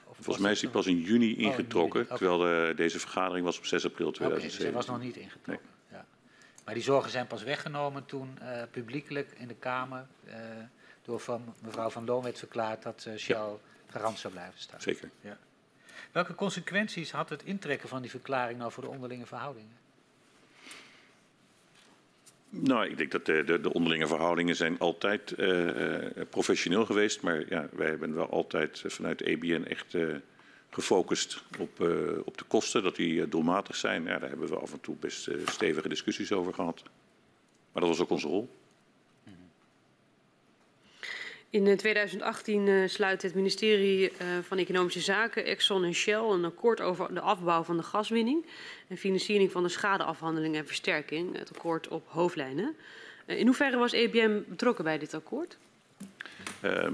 Of 0.05 0.15
volgens 0.15 0.37
mij 0.37 0.51
is 0.51 0.59
die 0.59 0.69
pas 0.69 0.87
in 0.87 0.99
juni 1.01 1.37
ingetrokken, 1.37 2.01
oh, 2.01 2.09
in 2.09 2.17
juni. 2.17 2.37
terwijl 2.37 2.67
de, 2.67 2.73
deze 2.75 2.99
vergadering 2.99 3.45
was 3.45 3.57
op 3.57 3.65
6 3.65 3.85
april 3.85 4.11
2007. 4.11 4.35
Okay, 4.35 4.57
dus 4.57 4.63
hij 4.63 4.71
was 4.71 4.85
nog 4.85 4.99
niet 4.99 5.23
ingetrokken. 5.23 5.67
Nee. 5.89 5.99
Ja. 5.99 6.05
Maar 6.65 6.73
die 6.73 6.83
zorgen 6.83 7.11
zijn 7.11 7.27
pas 7.27 7.43
weggenomen 7.43 8.05
toen 8.05 8.37
uh, 8.41 8.61
publiekelijk 8.71 9.31
in 9.37 9.47
de 9.47 9.55
Kamer 9.55 10.07
door 11.03 11.19
van 11.19 11.53
mevrouw 11.61 11.89
Van 11.89 12.05
Loon 12.05 12.23
werd 12.23 12.37
verklaard 12.37 12.83
dat 12.83 13.09
Shell 13.17 13.35
ja. 13.35 13.57
garant 13.87 14.19
zou 14.19 14.33
blijven 14.33 14.59
staan. 14.59 14.81
Zeker. 14.81 15.09
Ja. 15.21 15.37
Welke 16.11 16.35
consequenties 16.35 17.11
had 17.11 17.29
het 17.29 17.43
intrekken 17.43 17.89
van 17.89 18.01
die 18.01 18.09
verklaring 18.09 18.59
nou 18.59 18.71
voor 18.71 18.83
de 18.83 18.89
onderlinge 18.89 19.25
verhoudingen? 19.25 19.75
Nou, 22.49 22.89
ik 22.89 22.97
denk 22.97 23.11
dat 23.11 23.25
de, 23.25 23.43
de, 23.43 23.61
de 23.61 23.73
onderlinge 23.73 24.07
verhoudingen 24.07 24.55
zijn 24.55 24.79
altijd 24.79 25.33
uh, 25.37 25.65
professioneel 26.29 26.85
geweest. 26.85 27.21
Maar 27.21 27.43
ja, 27.49 27.69
wij 27.71 27.87
hebben 27.87 28.15
wel 28.15 28.29
altijd 28.29 28.83
vanuit 28.85 29.21
EBN 29.21 29.63
echt 29.63 29.95
gefocust 30.69 31.43
op, 31.59 31.79
op 32.25 32.37
de 32.37 32.43
kosten, 32.47 32.83
dat 32.83 32.95
die 32.95 33.27
doelmatig 33.27 33.75
zijn. 33.75 34.03
Ja, 34.03 34.19
daar 34.19 34.29
hebben 34.29 34.47
we 34.47 34.55
af 34.55 34.73
en 34.73 34.81
toe 34.81 34.95
best 34.95 35.29
stevige 35.45 35.89
discussies 35.89 36.31
over 36.31 36.53
gehad. 36.53 36.83
Maar 37.71 37.81
dat 37.81 37.89
was 37.89 37.99
ook 37.99 38.09
onze 38.09 38.27
rol. 38.27 38.49
In 41.49 41.77
2018 41.77 42.67
uh, 42.67 42.87
sluit 42.87 43.21
het 43.21 43.35
ministerie 43.35 44.11
uh, 44.11 44.27
van 44.41 44.57
Economische 44.57 44.99
Zaken, 44.99 45.45
Exxon 45.45 45.83
en 45.83 45.93
Shell 45.93 46.19
een 46.19 46.45
akkoord 46.45 46.81
over 46.81 47.13
de 47.13 47.19
afbouw 47.19 47.63
van 47.63 47.77
de 47.77 47.83
gaswinning 47.83 48.45
en 48.87 48.97
financiering 48.97 49.51
van 49.51 49.63
de 49.63 49.69
schadeafhandeling 49.69 50.55
en 50.55 50.67
versterking, 50.67 51.37
het 51.37 51.55
akkoord 51.55 51.87
op 51.87 52.07
hoofdlijnen. 52.07 52.75
Uh, 53.25 53.39
in 53.39 53.45
hoeverre 53.45 53.77
was 53.77 53.91
EBM 53.91 54.39
betrokken 54.47 54.83
bij 54.83 54.97
dit 54.97 55.13
akkoord? 55.13 55.57
Ehm, 56.61 56.93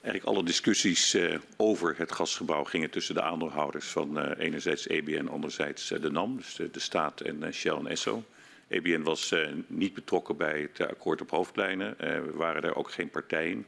eigenlijk 0.00 0.24
alle 0.24 0.44
discussies 0.44 1.16
over 1.56 1.94
het 1.98 2.12
gasgebouw 2.12 2.64
gingen 2.64 2.90
tussen 2.90 3.14
de 3.14 3.22
aandeelhouders 3.22 3.86
van 3.86 4.32
enerzijds 4.32 4.88
EBN, 4.88 5.26
anderzijds 5.26 5.88
de 5.88 6.10
NAM, 6.10 6.36
dus 6.36 6.54
de, 6.54 6.70
de 6.70 6.80
staat 6.80 7.20
en 7.20 7.52
Shell 7.52 7.76
en 7.76 7.86
Esso. 7.86 8.24
EBN 8.70 9.02
was 9.02 9.32
uh, 9.32 9.48
niet 9.66 9.94
betrokken 9.94 10.36
bij 10.36 10.60
het 10.72 10.88
akkoord 10.88 11.20
op 11.20 11.30
hoofdlijnen. 11.30 11.96
Uh, 12.00 12.20
we 12.20 12.32
waren 12.32 12.62
daar 12.62 12.76
ook 12.76 12.90
geen 12.90 13.10
partij 13.10 13.50
in. 13.50 13.66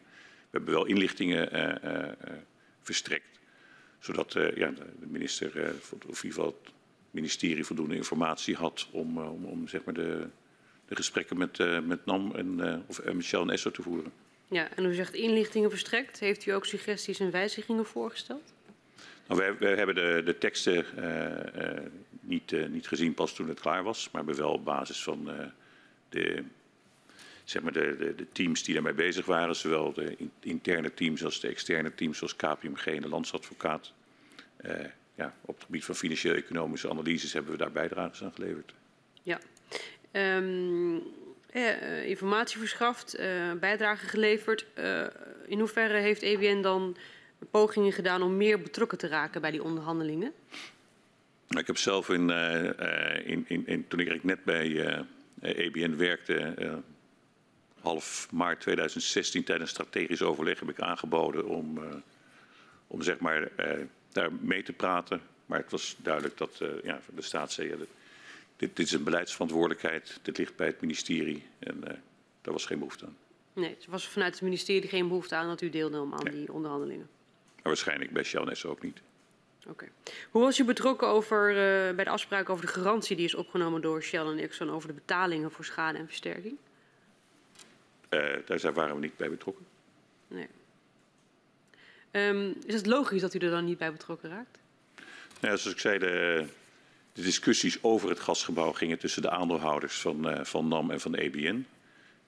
We 0.51 0.59
hebben 0.59 0.75
wel 0.75 0.85
inlichtingen 0.85 1.57
uh, 1.57 2.09
verstrekt, 2.81 3.39
zodat 3.99 4.33
ja, 4.33 4.71
de 4.71 5.07
minister, 5.07 5.75
of 6.09 6.25
in 6.25 6.33
het 6.37 6.55
ministerie, 7.11 7.65
voldoende 7.65 7.97
informatie 7.97 8.55
had 8.55 8.89
om, 8.91 9.19
om, 9.19 9.45
om 9.45 9.69
zeg 9.69 9.85
maar 9.85 9.95
de, 9.95 10.29
de 10.87 10.97
gesprekken 10.97 11.39
met, 11.39 11.59
met 11.85 12.07
NAM 12.07 12.35
en 12.35 12.85
of 12.87 13.13
Michel 13.13 13.43
en 13.43 13.51
Esso 13.51 13.71
te 13.71 13.83
voeren. 13.83 14.13
Ja, 14.49 14.69
en 14.77 14.85
u 14.85 14.95
zegt 14.95 15.15
inlichtingen 15.15 15.71
verstrekt. 15.71 16.19
Heeft 16.19 16.47
u 16.47 16.51
ook 16.51 16.67
suggesties 16.67 17.21
en 17.21 17.31
wijzigingen 17.31 17.87
voorgesteld? 17.87 18.53
Wij, 19.37 19.75
hebben 19.75 19.95
de, 19.95 20.23
de 20.25 20.39
teksten 20.39 20.85
uh, 20.99 21.05
uh, 21.63 21.87
niet, 22.21 22.53
uh, 22.53 22.67
niet, 22.67 22.89
gezien 22.89 23.15
pas 23.15 23.35
toen 23.35 23.49
het 23.49 23.61
klaar 23.61 23.83
was, 23.83 24.11
maar 24.11 24.25
hebben 24.25 24.43
wel 24.43 24.53
op 24.53 24.65
basis 24.65 25.03
van 25.03 25.31
de, 26.09 26.45
zeg 27.45 27.63
maar 27.63 27.73
de, 27.73 28.15
de, 28.17 28.27
teams 28.33 28.63
die 28.63 28.75
daarmee 28.75 28.93
bezig 28.93 29.27
waren, 29.27 29.57
zowel 29.57 29.93
de 29.93 30.17
interne 30.41 30.95
teams 30.95 31.25
als 31.25 31.41
de 31.41 31.49
externe 31.49 31.95
teams 31.95 32.19
zoals 32.19 32.37
KPMG 32.37 32.87
en 32.87 33.01
de 33.01 33.09
landsadvocaat, 33.09 33.93
ja, 35.15 35.35
op 35.41 35.55
het 35.55 35.65
gebied 35.65 35.85
van 35.85 35.95
financieel-economische 35.95 36.91
analyses 36.91 37.33
hebben 37.33 37.53
we 37.53 37.59
daar 37.59 37.73
bijdrages 37.73 38.23
aan 38.23 38.33
geleverd. 38.35 38.75
Ja. 39.23 39.41
Um, 40.13 41.03
informatie 42.05 42.59
verschaft, 42.59 43.17
bijdrage 43.61 44.07
geleverd. 44.07 44.67
in 45.47 45.59
hoeverre 45.59 45.99
heeft 45.99 46.23
EBN 46.23 46.61
dan 46.61 46.97
pogingen 47.51 47.93
gedaan 47.93 48.23
om 48.23 48.37
meer 48.37 48.61
betrokken 48.61 48.99
te 48.99 49.09
raken 49.09 49.41
bij 49.41 49.51
die 49.51 49.63
onderhandelingen? 49.63 50.33
Ik 51.59 51.67
heb 51.67 51.77
zelf 51.77 52.09
in, 52.09 52.29
uh, 52.29 53.27
in, 53.27 53.45
in, 53.49 53.67
in, 53.67 53.89
toen 53.89 54.01
ik 54.01 54.25
net 54.25 54.45
bij 54.45 54.69
uh, 54.69 55.01
EBN 55.41 55.97
werkte, 55.97 56.55
uh, 56.59 56.75
half 57.81 58.29
maart 58.31 58.61
2016 58.61 59.45
tijdens 59.45 59.71
strategisch 59.71 60.23
overleg 60.23 60.61
heb 60.61 60.69
ik 60.69 60.81
aangeboden 60.81 61.49
om, 61.49 61.79
om 62.87 63.03
zeg 63.03 63.19
maar, 63.19 63.49
daar 64.13 64.33
mee 64.33 64.63
te 64.63 64.73
praten. 64.73 65.21
Maar 65.47 65.59
het 65.59 65.71
was 65.71 65.97
duidelijk 65.99 66.37
dat 66.37 66.63
ja, 66.83 67.01
de 67.15 67.23
staat 67.23 67.53
zei, 67.53 67.69
ja, 67.69 67.77
dit, 67.77 67.89
dit, 68.57 68.79
is 68.79 68.93
een 68.93 69.05
beleidsverantwoordelijkheid, 69.05 70.19
dit 70.23 70.39
ligt 70.39 70.57
bij 70.57 70.67
het 70.67 70.81
ministerie 70.81 71.47
en 71.59 71.81
daar 72.41 72.53
was 72.53 72.67
geen 72.67 72.79
behoefte 72.79 73.05
aan. 73.05 73.17
Nee, 73.53 73.71
er 73.71 73.91
was 73.91 74.09
vanuit 74.09 74.33
het 74.33 74.43
ministerie 74.43 74.89
geen 74.89 75.09
behoefte 75.09 75.35
aan 75.35 75.47
dat 75.47 75.61
u 75.61 75.71
deelnam 75.71 76.15
aan 76.15 76.25
nee. 76.25 76.33
die 76.33 76.53
onderhandelingen? 76.53 77.09
Maar 77.63 77.73
waarschijnlijk 77.73 78.13
bij 78.13 78.23
Shell 78.23 78.71
ook 78.71 78.83
niet. 78.83 79.01
Oké. 79.61 79.71
Okay. 79.71 79.89
Hoe 80.31 80.43
was 80.43 80.59
u 80.59 80.65
betrokken 80.65 81.09
over, 81.09 81.49
uh, 81.49 81.95
bij 81.95 82.05
de 82.05 82.11
afspraak 82.11 82.49
over 82.49 82.67
de 82.67 82.73
garantie 82.73 83.17
die 83.17 83.25
is 83.25 83.35
opgenomen 83.35 83.81
door 83.81 84.03
Shell 84.03 84.27
en 84.27 84.39
Exxon 84.39 84.71
over 84.71 84.89
de 84.89 84.95
betalingen 84.95 85.51
voor 85.51 85.65
schade 85.65 85.99
en 85.99 86.07
versterking? 86.07 86.57
Uh, 88.11 88.37
daar 88.47 88.73
waren 88.73 88.95
we 88.95 89.01
niet 89.01 89.17
bij 89.17 89.31
betrokken. 89.31 89.67
Nee. 90.29 90.49
Um, 92.11 92.55
is 92.67 92.75
het 92.75 92.87
logisch 92.87 93.21
dat 93.21 93.35
u 93.35 93.39
er 93.39 93.51
dan 93.51 93.65
niet 93.65 93.79
bij 93.79 93.93
betrokken 93.93 94.31
raakt? 94.31 94.59
Ja, 95.41 95.57
zoals 95.57 95.67
ik 95.67 95.79
zei, 95.79 95.99
de, 95.99 96.47
de 97.13 97.23
discussies 97.23 97.83
over 97.83 98.09
het 98.09 98.21
gasgebouw 98.21 98.73
gingen 98.73 98.99
tussen 98.99 99.23
de 99.23 99.31
aandeelhouders 99.31 100.01
van, 100.01 100.29
uh, 100.29 100.45
van 100.45 100.69
NAM 100.69 100.91
en 100.91 101.01
van 101.01 101.13
de 101.13 101.21
EBN. 101.21 101.67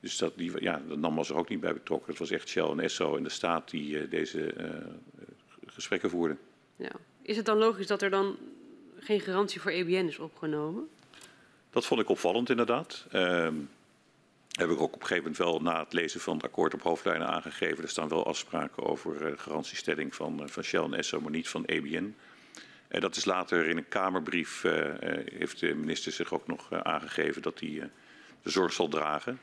Dus 0.05 0.17
dat, 0.17 0.33
die, 0.37 0.63
ja, 0.63 0.83
de 0.89 0.97
NAM 0.97 1.15
was 1.15 1.31
er 1.31 1.37
ook 1.37 1.49
niet 1.49 1.61
bij 1.61 1.73
betrokken. 1.73 2.11
Het 2.11 2.19
was 2.19 2.31
echt 2.31 2.49
Shell 2.49 2.65
en 2.65 2.81
Esso 2.81 3.17
en 3.17 3.23
de 3.23 3.29
staat 3.29 3.71
die 3.71 3.91
uh, 3.91 4.11
deze 4.11 4.55
uh, 4.55 4.69
gesprekken 5.67 6.11
voerden. 6.11 6.39
Ja. 6.77 6.91
Is 7.23 7.37
het 7.37 7.47
dan 7.47 7.59
logisch 7.59 7.87
dat 7.87 8.03
er 8.03 8.11
dan 8.11 8.37
geen 8.99 9.21
garantie 9.21 9.61
voor 9.61 9.71
EBN 9.71 10.07
is 10.07 10.19
opgenomen? 10.19 10.89
Dat 11.71 11.87
vond 11.87 12.01
ik 12.01 12.09
opvallend 12.09 12.51
inderdaad. 12.51 13.07
Uh, 13.13 13.49
heb 14.51 14.71
ik 14.71 14.81
ook 14.81 14.95
op 14.95 15.01
een 15.01 15.07
gegeven 15.07 15.17
moment 15.23 15.37
wel 15.37 15.61
na 15.61 15.83
het 15.83 15.93
lezen 15.93 16.21
van 16.21 16.37
het 16.37 16.45
akkoord 16.45 16.75
op 16.75 16.83
hoofdlijnen 16.83 17.29
aangegeven. 17.29 17.83
Er 17.83 17.89
staan 17.89 18.09
wel 18.09 18.27
afspraken 18.27 18.83
over 18.83 19.31
uh, 19.31 19.39
garantiestelling 19.39 20.15
van, 20.15 20.43
uh, 20.43 20.49
van 20.49 20.63
Shell 20.63 20.83
en 20.83 20.95
Esso, 20.95 21.21
maar 21.21 21.31
niet 21.31 21.49
van 21.49 21.65
EBN. 21.65 22.17
En 22.89 23.01
dat 23.01 23.17
is 23.17 23.25
later 23.25 23.67
in 23.67 23.77
een 23.77 23.89
Kamerbrief, 23.89 24.63
heeft 25.33 25.61
de 25.61 25.75
minister 25.75 26.13
zich 26.13 26.33
ook 26.33 26.47
nog 26.47 26.73
aangegeven 26.73 27.43
dat 27.43 27.61
hij 27.61 27.91
de 28.45 28.51
zorg 28.51 28.73
zal 28.73 28.89
dragen. 28.89 29.41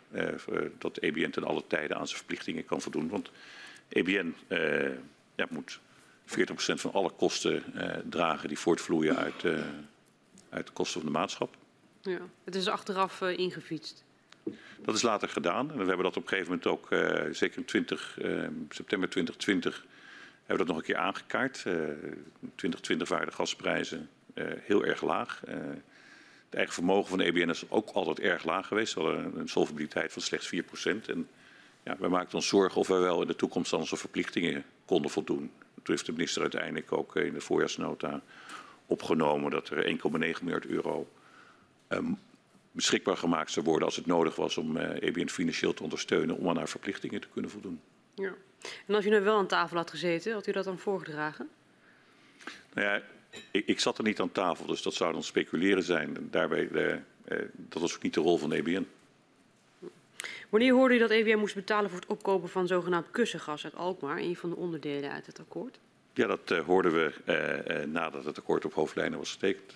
dat 0.78 0.98
EBN 0.98 1.30
ten 1.30 1.44
alle 1.44 1.64
tijden 1.68 1.98
aan 1.98 2.06
zijn 2.06 2.18
verplichtingen 2.18 2.66
kan 2.66 2.82
voldoen. 2.82 3.10
Want 3.10 3.32
EBN 3.90 4.36
ja, 5.36 5.46
moet 5.50 5.80
40% 6.26 6.34
van 6.56 6.94
alle 6.94 7.10
kosten 7.10 7.64
dragen 8.10 8.48
die 8.48 8.60
voortvloeien 8.60 9.18
uit, 9.18 9.44
uit 10.50 10.68
de 10.68 10.74
kosten 10.74 11.02
van 11.02 11.12
de 11.12 11.18
maatschap. 11.18 11.56
Ja, 12.02 12.20
het 12.44 12.56
is 12.56 12.68
achteraf 12.68 13.22
ingefietst. 13.22 14.04
Dat 14.82 14.96
is 14.96 15.02
later 15.02 15.30
gedaan. 15.30 15.72
En 15.72 15.78
we 15.78 15.86
hebben 15.86 16.04
dat 16.04 16.18
op 16.18 16.24
een 16.24 16.30
gegeven 16.30 16.52
moment 16.52 16.68
ook, 16.68 16.88
zeker 17.36 17.58
in 17.58 17.66
20, 17.66 18.18
uh, 18.22 18.48
september 18.70 19.10
2020, 19.10 19.86
hebben 20.46 20.48
we 20.48 20.58
dat 20.58 20.68
nog 20.68 20.78
een 20.78 20.84
keer 20.84 20.98
aangekaart. 20.98 21.64
Uh, 21.68 21.74
in 21.74 22.52
2020 22.56 23.10
waren 23.10 23.28
de 23.28 23.34
gasprijzen 23.34 24.10
heel 24.62 24.86
erg 24.86 25.02
laag. 25.02 25.42
Het 26.52 26.60
eigen 26.60 26.74
vermogen 26.74 27.10
van 27.10 27.18
de 27.18 27.24
EBN 27.24 27.50
is 27.50 27.70
ook 27.70 27.90
altijd 27.90 28.20
erg 28.20 28.44
laag 28.44 28.68
geweest. 28.68 28.94
We 28.94 29.02
hadden 29.02 29.40
een 29.40 29.48
solvabiliteit 29.48 30.14
van 30.14 30.22
slechts 30.22 30.52
4%. 30.56 30.60
En 31.06 31.30
ja, 31.84 31.96
wij 32.00 32.10
maakten 32.10 32.36
ons 32.36 32.48
zorgen 32.48 32.80
of 32.80 32.88
we 32.88 32.98
wel 32.98 33.22
in 33.22 33.28
de 33.28 33.36
toekomst 33.36 33.74
aan 33.74 33.80
onze 33.80 33.98
verplichtingen 33.98 34.64
konden 34.86 35.12
voldoen. 35.12 35.52
Toen 35.74 35.96
heeft 35.96 36.06
de 36.06 36.12
minister 36.12 36.42
uiteindelijk 36.42 36.92
ook 36.92 37.16
in 37.16 37.34
de 37.34 37.42
voorjaarsnota 37.42 38.22
opgenomen 38.86 39.52
dat 39.52 39.70
er 39.70 39.86
1,9 39.86 40.44
miljard 40.44 40.66
euro 40.66 41.12
um, 41.90 42.18
beschikbaar 42.72 43.18
gemaakt 43.18 43.52
zou 43.52 43.66
worden 43.66 43.86
als 43.86 43.96
het 43.96 44.06
nodig 44.06 44.36
was 44.36 44.58
om 44.58 44.78
uh, 44.78 45.02
EBN 45.02 45.28
financieel 45.28 45.74
te 45.74 45.84
ondersteunen 45.84 46.38
om 46.38 46.50
aan 46.50 46.58
haar 46.58 46.70
verplichtingen 46.70 47.22
te 47.22 47.28
kunnen 47.34 47.52
voldoen. 47.52 47.82
Ja. 48.16 48.34
En 48.88 48.96
als 48.96 49.06
u 49.06 49.10
nou 49.10 49.24
wel 49.24 49.38
aan 49.38 49.48
tafel 49.48 49.78
had 49.78 49.90
gezeten, 49.90 50.34
had 50.34 50.48
u 50.48 50.52
dat 50.52 50.64
dan 50.64 50.78
voorgedragen? 50.78 51.50
Nou 52.74 52.88
ja, 52.88 53.02
ik, 53.52 53.68
ik 53.68 53.80
zat 53.80 53.98
er 53.98 54.04
niet 54.04 54.20
aan 54.20 54.32
tafel, 54.32 54.66
dus 54.66 54.82
dat 54.82 54.94
zou 54.94 55.14
dan 55.14 55.24
speculeren 55.24 55.84
zijn. 55.84 56.28
Daarbij, 56.32 56.70
uh, 56.72 56.88
uh, 56.88 56.98
dat 57.52 57.82
was 57.82 57.96
ook 57.96 58.02
niet 58.02 58.14
de 58.14 58.22
rol 58.22 58.38
van 58.38 58.52
EBN. 58.52 58.88
Wanneer 60.50 60.74
hoorde 60.74 60.96
u 60.96 60.98
dat 60.98 61.10
EBN 61.10 61.38
moest 61.38 61.56
betalen 61.56 61.90
voor 61.90 62.00
het 62.00 62.10
opkopen 62.10 62.50
van 62.50 62.68
zogenaamd 62.68 63.12
kussengas 63.12 63.64
uit 63.64 63.76
Alkmaar, 63.76 64.18
een 64.18 64.36
van 64.36 64.50
de 64.50 64.56
onderdelen 64.56 65.12
uit 65.12 65.26
het 65.26 65.40
akkoord? 65.40 65.80
Ja, 66.14 66.28
dat 66.28 66.52
uh, 66.52 66.60
hoorden 66.60 66.92
we 66.92 67.14
uh, 67.68 67.86
nadat 67.86 68.26
het 68.26 68.38
akkoord 68.38 68.66
op 68.66 68.74
hoofdlijnen 68.74 69.20
was 69.20 69.32
getekend. 69.32 69.76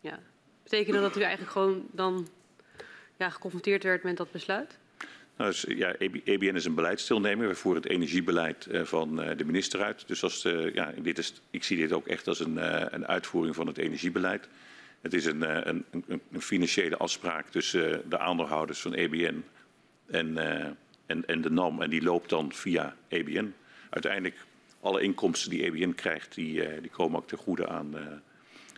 Ja, 0.00 0.20
betekende 0.62 1.00
dat 1.00 1.16
u 1.16 1.20
eigenlijk 1.20 1.52
gewoon 1.52 1.86
dan 1.90 2.28
ja, 3.16 3.30
geconfronteerd 3.30 3.82
werd 3.82 4.02
met 4.02 4.16
dat 4.16 4.30
besluit? 4.30 4.78
Nou, 5.36 5.50
dus, 5.50 5.64
ja, 5.68 5.94
EBN 6.24 6.54
is 6.54 6.64
een 6.64 6.74
beleidsdeelnemer. 6.74 7.48
We 7.48 7.54
voeren 7.54 7.82
het 7.82 7.90
energiebeleid 7.90 8.66
uh, 8.70 8.84
van 8.84 9.22
uh, 9.22 9.36
de 9.36 9.44
minister 9.44 9.82
uit. 9.82 10.04
Dus 10.06 10.22
als 10.22 10.42
ja, 10.72 10.92
dit 11.02 11.18
is, 11.18 11.34
ik 11.50 11.64
zie 11.64 11.76
dit 11.76 11.92
ook 11.92 12.06
echt 12.06 12.28
als 12.28 12.40
een, 12.40 12.56
uh, 12.56 12.84
een 12.90 13.06
uitvoering 13.06 13.54
van 13.54 13.66
het 13.66 13.78
energiebeleid. 13.78 14.48
Het 15.00 15.14
is 15.14 15.24
een, 15.24 15.68
een, 15.68 15.84
een, 15.90 16.40
financiële 16.40 16.96
afspraak 16.96 17.48
tussen 17.48 18.02
de 18.08 18.18
aandeelhouders 18.18 18.80
van 18.80 18.94
EBN 18.94 19.44
en, 20.06 20.38
en, 21.06 21.26
en 21.26 21.40
de 21.40 21.50
NAM. 21.50 21.82
En 21.82 21.90
die 21.90 22.02
loopt 22.02 22.28
dan 22.28 22.52
via 22.52 22.96
EBN. 23.08 23.54
Uiteindelijk, 23.90 24.36
alle 24.80 25.02
inkomsten 25.02 25.50
die 25.50 25.62
EBN 25.62 25.94
krijgt, 25.94 26.34
die, 26.34 26.80
die 26.80 26.90
komen 26.90 27.18
ook 27.18 27.28
ten 27.28 27.38
goede 27.38 27.68
aan, 27.68 27.94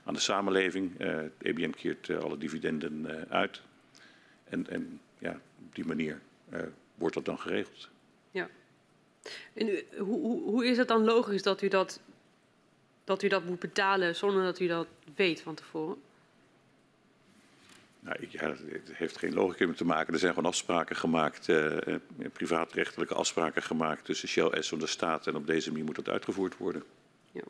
aan 0.04 0.14
de 0.14 0.20
samenleving. 0.20 0.92
EBN 1.38 1.70
keert 1.70 2.08
uh, 2.08 2.18
alle 2.18 2.38
dividenden 2.38 3.26
uit. 3.28 3.62
En, 4.44 4.70
en, 4.70 5.00
ja, 5.18 5.40
op 5.66 5.74
die 5.74 5.86
manier 5.86 6.20
wordt 6.94 7.14
dat 7.14 7.24
dan 7.24 7.38
geregeld. 7.38 7.88
Ja. 8.30 8.48
En 9.52 9.68
u, 9.68 9.84
hoe, 9.98 10.42
hoe 10.42 10.66
is 10.66 10.76
het 10.76 10.88
dan 10.88 11.04
logisch 11.04 11.42
dat 11.42 11.62
u 11.62 11.68
dat, 11.68 12.00
dat 13.04 13.22
u 13.22 13.28
dat 13.28 13.44
moet 13.44 13.58
betalen 13.58 14.14
zonder 14.16 14.42
dat 14.42 14.60
u 14.60 14.66
dat 14.66 14.86
weet 15.14 15.40
van 15.40 15.54
tevoren? 15.54 15.96
Nou, 18.00 18.16
ja, 18.28 18.54
het 18.68 18.90
heeft 18.92 19.18
geen 19.18 19.34
logica 19.34 19.66
mee 19.66 19.74
te 19.74 19.84
maken. 19.84 20.12
Er 20.12 20.18
zijn 20.18 20.34
gewoon 20.34 20.50
afspraken 20.50 20.96
gemaakt, 20.96 21.48
privaatrechtelijke 22.32 23.14
afspraken 23.14 23.62
gemaakt 23.62 24.04
tussen 24.04 24.28
Shell, 24.28 24.62
S 24.62 24.72
en 24.72 24.78
de 24.78 24.86
staat. 24.86 25.26
En 25.26 25.36
op 25.36 25.46
deze 25.46 25.70
manier 25.70 25.84
moet 25.84 25.94
dat 25.94 26.08
uitgevoerd 26.08 26.56
worden. 26.56 26.82
Ja. 27.32 27.42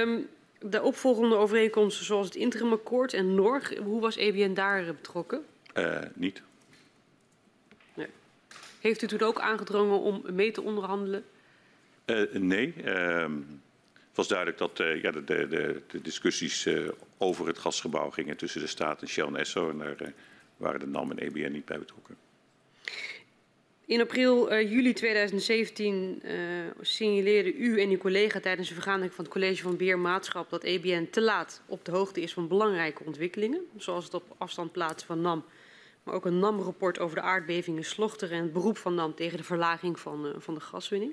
Um, 0.00 0.28
de 0.60 0.82
opvolgende 0.82 1.36
overeenkomsten 1.36 2.04
zoals 2.04 2.26
het 2.26 2.34
interimakkoord 2.34 3.12
en 3.12 3.34
NORG, 3.34 3.76
hoe 3.76 4.00
was 4.00 4.16
EBN 4.16 4.54
daar 4.54 4.84
betrokken? 4.84 5.44
Uh, 5.74 5.98
niet. 6.14 6.42
Heeft 8.80 9.02
u 9.02 9.06
toen 9.06 9.20
ook 9.20 9.40
aangedrongen 9.40 10.00
om 10.00 10.22
mee 10.32 10.50
te 10.50 10.62
onderhandelen? 10.62 11.24
Uh, 12.06 12.32
nee. 12.32 12.74
Uh, 12.84 13.26
het 13.92 14.16
was 14.16 14.28
duidelijk 14.28 14.58
dat 14.58 14.80
uh, 14.80 15.02
ja, 15.02 15.10
de, 15.10 15.24
de, 15.24 15.82
de, 15.86 16.00
discussies 16.02 16.66
uh, 16.66 16.88
over 17.18 17.46
het 17.46 17.58
gasgebouw 17.58 18.10
gingen 18.10 18.36
tussen 18.36 18.60
de 18.60 18.66
staat 18.66 19.02
en 19.02 19.08
Shell 19.08 19.26
en 19.26 19.36
Esso. 19.36 19.70
En 19.70 19.78
daar 19.78 20.12
waren 20.56 20.80
de 20.80 20.86
NAM 20.86 21.10
en 21.10 21.18
EBN 21.18 21.52
niet 21.52 21.64
bij 21.64 21.78
betrokken. 21.78 22.16
In 23.88 24.00
april, 24.00 24.52
uh, 24.52 24.70
juli 24.70 24.92
2017 24.92 26.22
uh, 26.24 26.32
signaleerde 26.80 27.54
u 27.54 27.80
en 27.80 27.90
uw 27.90 27.98
collega 27.98 28.40
tijdens 28.40 28.68
een 28.68 28.74
vergadering 28.74 29.12
van 29.12 29.24
het 29.24 29.32
College 29.32 29.62
van 29.62 29.76
Beheer 29.76 29.98
Maatschap 29.98 30.50
dat 30.50 30.64
EBN 30.64 31.08
te 31.10 31.20
laat 31.20 31.62
op 31.66 31.84
de 31.84 31.90
hoogte 31.90 32.20
is 32.20 32.32
van 32.32 32.48
belangrijke 32.48 33.04
ontwikkelingen, 33.04 33.60
zoals 33.76 34.04
het 34.04 34.14
op 34.14 34.34
afstand 34.38 34.72
plaatsen 34.72 35.06
van 35.06 35.20
NAM, 35.20 35.44
maar 36.08 36.16
ook 36.16 36.26
een 36.26 36.38
NAM-rapport 36.38 36.98
over 36.98 37.16
de 37.16 37.22
aardbevingen 37.22 37.84
Slochteren 37.84 38.36
en 38.36 38.42
het 38.42 38.52
beroep 38.52 38.78
van 38.78 38.94
NAM 38.94 39.14
tegen 39.14 39.36
de 39.36 39.44
verlaging 39.44 39.98
van, 39.98 40.26
uh, 40.26 40.32
van 40.38 40.54
de 40.54 40.60
gaswinning. 40.60 41.12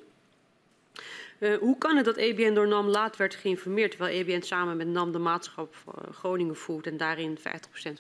Uh, 1.40 1.58
hoe 1.58 1.78
kan 1.78 1.96
het 1.96 2.06
dat 2.06 2.18
EBN 2.18 2.54
door 2.54 2.68
NAM 2.68 2.88
laat 2.88 3.18
werd 3.18 3.36
geïnformeerd, 3.36 3.92
terwijl 3.92 4.16
EBN 4.16 4.42
samen 4.42 4.78
met 4.78 4.88
NAM 4.88 5.12
de 5.12 5.18
maatschap 5.18 5.76
Groningen 6.12 6.56
voert 6.56 6.88
en 6.88 6.98
daarin 6.98 7.38
50% 7.38 7.42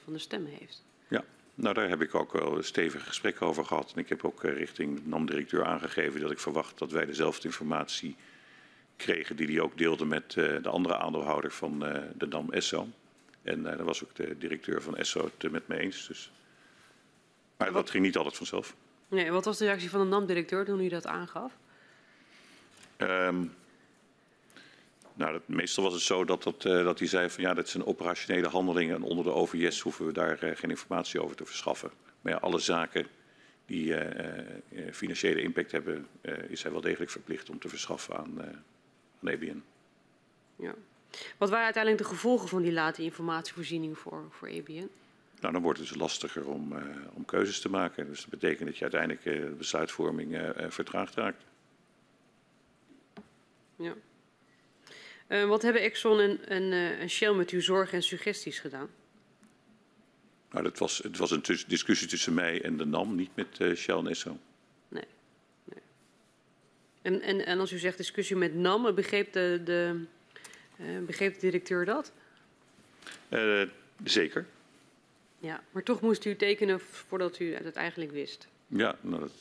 van 0.03 0.13
de 0.13 0.19
stemmen 0.19 0.51
heeft? 0.51 0.83
Ja, 1.07 1.23
nou, 1.55 1.73
daar 1.73 1.89
heb 1.89 2.01
ik 2.01 2.15
ook 2.15 2.31
wel 2.31 2.63
stevige 2.63 3.05
gesprekken 3.05 3.47
over 3.47 3.65
gehad. 3.65 3.91
En 3.95 4.01
ik 4.01 4.09
heb 4.09 4.25
ook 4.25 4.43
richting 4.43 5.05
NAM-directeur 5.05 5.65
aangegeven 5.65 6.21
dat 6.21 6.31
ik 6.31 6.39
verwacht 6.39 6.77
dat 6.77 6.91
wij 6.91 7.05
dezelfde 7.05 7.47
informatie 7.47 8.15
kregen 8.95 9.35
die 9.35 9.47
hij 9.47 9.59
ook 9.59 9.77
deelde 9.77 10.05
met 10.05 10.31
de 10.31 10.69
andere 10.69 10.97
aandeelhouder 10.97 11.51
van 11.51 11.79
de 12.17 12.27
NAM 12.29 12.51
Esso. 12.51 12.87
En 13.41 13.63
daar 13.63 13.83
was 13.83 14.03
ook 14.03 14.15
de 14.15 14.37
directeur 14.37 14.81
van 14.81 14.97
Esso 14.97 15.29
het 15.37 15.51
met 15.51 15.67
me 15.67 15.77
eens. 15.77 16.07
Dus. 16.07 16.31
Maar 17.57 17.71
wat... 17.71 17.81
dat 17.81 17.89
ging 17.89 18.03
niet 18.03 18.17
altijd 18.17 18.35
vanzelf. 18.35 18.75
Nee, 19.07 19.31
wat 19.31 19.45
was 19.45 19.57
de 19.57 19.65
reactie 19.65 19.89
van 19.89 19.99
de 19.99 20.05
NAM-directeur 20.05 20.65
toen 20.65 20.79
u 20.79 20.87
dat 20.87 21.07
aangaf? 21.07 21.57
Um, 22.97 23.53
nou, 25.13 25.31
dat, 25.31 25.47
meestal 25.47 25.83
was 25.83 25.93
het 25.93 26.01
zo 26.01 26.25
dat, 26.25 26.43
dat, 26.43 26.65
uh, 26.65 26.83
dat 26.83 26.99
hij 26.99 27.07
zei 27.07 27.29
van 27.29 27.43
ja, 27.43 27.53
dat 27.53 27.69
zijn 27.69 27.85
operationele 27.85 28.47
handelingen 28.47 28.95
en 28.95 29.03
onder 29.03 29.25
de 29.25 29.31
OVS 29.31 29.79
hoeven 29.79 30.05
we 30.05 30.13
daar 30.13 30.43
uh, 30.43 30.55
geen 30.55 30.69
informatie 30.69 31.21
over 31.21 31.35
te 31.35 31.45
verschaffen. 31.45 31.91
Maar 32.21 32.33
ja, 32.33 32.39
alle 32.39 32.59
zaken 32.59 33.07
die 33.65 33.85
uh, 33.87 34.91
financiële 34.91 35.41
impact 35.41 35.71
hebben, 35.71 36.07
is 36.47 36.63
hij 36.63 36.71
wel 36.71 36.81
degelijk 36.81 37.11
verplicht 37.11 37.49
om 37.49 37.59
te 37.59 37.69
verschaffen 37.69 38.17
aan, 38.17 38.41
aan 39.21 39.29
EBN. 39.29 39.63
Ja. 40.55 40.73
Wat 41.37 41.49
waren 41.49 41.65
uiteindelijk 41.65 42.03
de 42.03 42.09
gevolgen 42.09 42.47
van 42.47 42.61
die 42.61 42.71
late 42.71 43.03
informatievoorziening 43.03 43.97
voor, 43.97 44.23
voor 44.29 44.47
EBN? 44.47 44.89
Nou, 45.39 45.53
dan 45.53 45.61
wordt 45.61 45.79
het 45.79 45.87
dus 45.87 45.97
lastiger 45.97 46.47
om, 46.47 46.73
om 47.13 47.25
keuzes 47.25 47.59
te 47.59 47.69
maken. 47.69 48.07
Dus 48.07 48.21
dat 48.21 48.29
betekent 48.29 48.67
dat 48.67 48.77
je 48.77 48.81
uiteindelijk 48.81 49.23
de 49.23 49.55
besluitvorming 49.57 50.53
vertraagd 50.67 51.15
raakt. 51.15 51.43
Ja. 53.75 53.95
Wat 55.45 55.61
hebben 55.61 55.81
Exxon 55.81 56.19
en, 56.19 56.47
en, 56.47 56.71
en, 56.71 57.09
Shell 57.09 57.33
met 57.33 57.49
uw 57.49 57.61
zorgen 57.61 57.93
en 57.93 58.03
suggesties 58.03 58.59
gedaan? 58.59 58.89
Nou, 60.51 60.63
dat 60.63 60.77
was, 60.77 60.97
het 60.97 61.17
was 61.17 61.31
een 61.31 61.43
discussie 61.67 62.07
tussen 62.07 62.33
mij 62.33 62.61
en 62.61 62.77
de 62.77 62.85
NAM, 62.85 63.15
niet 63.15 63.35
met 63.35 63.77
Shell 63.77 63.97
en 63.97 64.07
Esso. 64.07 64.37
Nee. 64.87 65.03
nee. 65.63 65.81
En, 67.01 67.21
en, 67.21 67.45
en, 67.45 67.59
als 67.59 67.71
u 67.71 67.77
zegt 67.77 67.97
discussie 67.97 68.35
met 68.35 68.55
NAM, 68.55 68.95
begreep 68.95 69.33
de, 69.33 69.61
de, 69.63 70.05
begreep 71.05 71.33
de 71.33 71.39
directeur 71.39 71.85
dat? 71.85 72.11
zeker. 74.03 74.45
Ja, 75.45 75.63
maar 75.71 75.83
toch 75.83 76.01
moest 76.01 76.25
u 76.25 76.35
tekenen 76.35 76.79
voordat 76.79 77.39
u 77.39 77.55
het 77.55 77.75
eigenlijk 77.75 78.11
wist? 78.11 78.47
Ja, 78.67 78.95
nou, 79.01 79.19
dat 79.19 79.31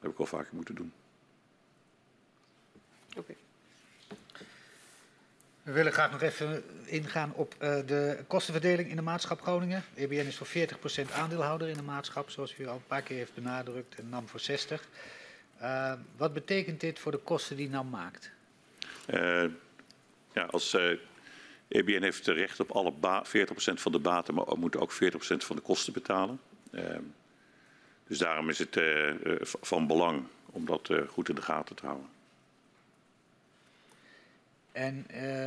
heb 0.00 0.10
ik 0.10 0.18
al 0.18 0.26
vaker 0.26 0.54
moeten 0.54 0.74
doen. 0.74 0.92
Oké. 3.08 3.18
Okay. 3.18 3.36
We 5.62 5.72
willen 5.72 5.92
graag 5.92 6.10
nog 6.10 6.22
even 6.22 6.64
ingaan 6.84 7.32
op 7.34 7.54
uh, 7.54 7.58
de 7.86 8.24
kostenverdeling 8.26 8.88
in 8.88 8.96
de 8.96 9.02
maatschap 9.02 9.40
Groningen. 9.40 9.84
EBN 9.94 10.14
is 10.14 10.36
voor 10.36 10.46
40% 11.08 11.12
aandeelhouder 11.12 11.68
in 11.68 11.76
de 11.76 11.82
maatschap, 11.82 12.30
zoals 12.30 12.58
u 12.58 12.66
al 12.66 12.74
een 12.74 12.86
paar 12.86 13.02
keer 13.02 13.16
heeft 13.16 13.34
benadrukt, 13.34 13.94
en 13.94 14.08
NAM 14.08 14.28
voor 14.28 14.40
60. 14.40 14.88
Uh, 15.62 15.92
wat 16.16 16.32
betekent 16.32 16.80
dit 16.80 16.98
voor 16.98 17.12
de 17.12 17.18
kosten 17.18 17.56
die 17.56 17.68
NAM 17.68 17.88
maakt? 17.88 18.30
Uh, 19.10 19.44
ja, 20.32 20.42
als 20.44 20.76
EBN 21.68 22.02
heeft 22.02 22.26
recht 22.26 22.60
op 22.60 22.70
alle 22.70 22.92
40% 22.92 23.28
van 23.74 23.92
de 23.92 23.98
baten, 23.98 24.34
maar 24.34 24.58
moet 24.58 24.76
ook 24.76 24.92
40% 24.92 24.96
van 25.36 25.56
de 25.56 25.62
kosten 25.62 25.92
betalen. 25.92 26.40
Ehm, 26.70 27.02
dus 28.06 28.18
daarom 28.18 28.48
is 28.48 28.58
het 28.58 28.80
van 29.42 29.86
belang 29.86 30.24
om 30.46 30.66
dat 30.66 30.90
goed 31.08 31.28
in 31.28 31.34
de 31.34 31.42
gaten 31.42 31.76
te 31.76 31.86
houden. 31.86 32.08
En 34.72 35.06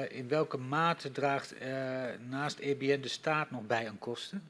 in 0.09 0.27
welke 0.27 0.57
mate 0.57 1.11
draagt 1.11 1.55
naast 2.29 2.59
EBN 2.59 3.01
de 3.01 3.07
staat 3.07 3.51
nog 3.51 3.67
bij 3.67 3.87
aan 3.87 3.99
kosten? 3.99 4.49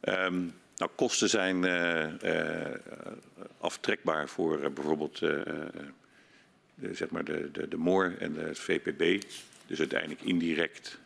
Um, 0.00 0.54
nou, 0.76 0.90
kosten 0.94 1.28
zijn 1.28 1.64
aftrekbaar 3.58 4.28
voor 4.28 4.72
bijvoorbeeld 4.72 5.18
de, 5.18 6.90
zeg 6.92 7.10
maar 7.10 7.24
de, 7.24 7.50
de, 7.50 7.68
de 7.68 7.76
MOR 7.76 8.14
en 8.18 8.32
de 8.32 8.54
VPB. 8.54 9.22
Dus 9.66 9.78
uiteindelijk 9.78 10.22
indirect 10.22 10.98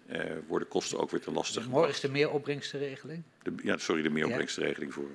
worden 0.47 0.69
kosten 0.69 0.99
ook 0.99 1.11
weer 1.11 1.21
te 1.21 1.31
lastig. 1.31 1.63
De 1.63 1.69
MOR 1.69 1.89
is 1.89 2.01
de 2.01 2.09
meeropbrengstenregeling? 2.09 3.23
De, 3.43 3.55
ja, 3.63 3.77
sorry, 3.77 4.03
de 4.03 4.11
meeropbrengstenregeling 4.11 4.95
ja. 4.95 5.01
voor... 5.01 5.11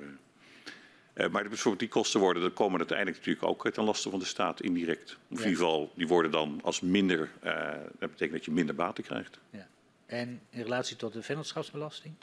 Uh, 1.15 1.29
maar 1.29 1.43
bijvoorbeeld 1.43 1.79
die 1.79 1.89
kosten 1.89 2.19
worden, 2.19 2.41
dan 2.41 2.53
komen 2.53 2.77
uiteindelijk 2.77 3.17
natuurlijk 3.17 3.45
ook 3.45 3.69
ten 3.69 3.83
laste 3.83 4.09
van 4.09 4.19
de 4.19 4.25
staat 4.25 4.61
indirect. 4.61 5.17
In 5.29 5.37
ieder 5.37 5.51
geval, 5.51 5.91
die 5.95 6.07
worden 6.07 6.31
dan 6.31 6.59
als 6.63 6.81
minder, 6.81 7.29
uh, 7.43 7.71
dat 7.99 8.09
betekent 8.09 8.31
dat 8.31 8.45
je 8.45 8.51
minder 8.51 8.75
baten 8.75 9.03
krijgt. 9.03 9.39
Ja. 9.49 9.67
En 10.05 10.41
in 10.49 10.61
relatie 10.61 10.95
tot 10.95 11.13
de 11.13 11.21
vennootschapsbelasting? 11.21 12.13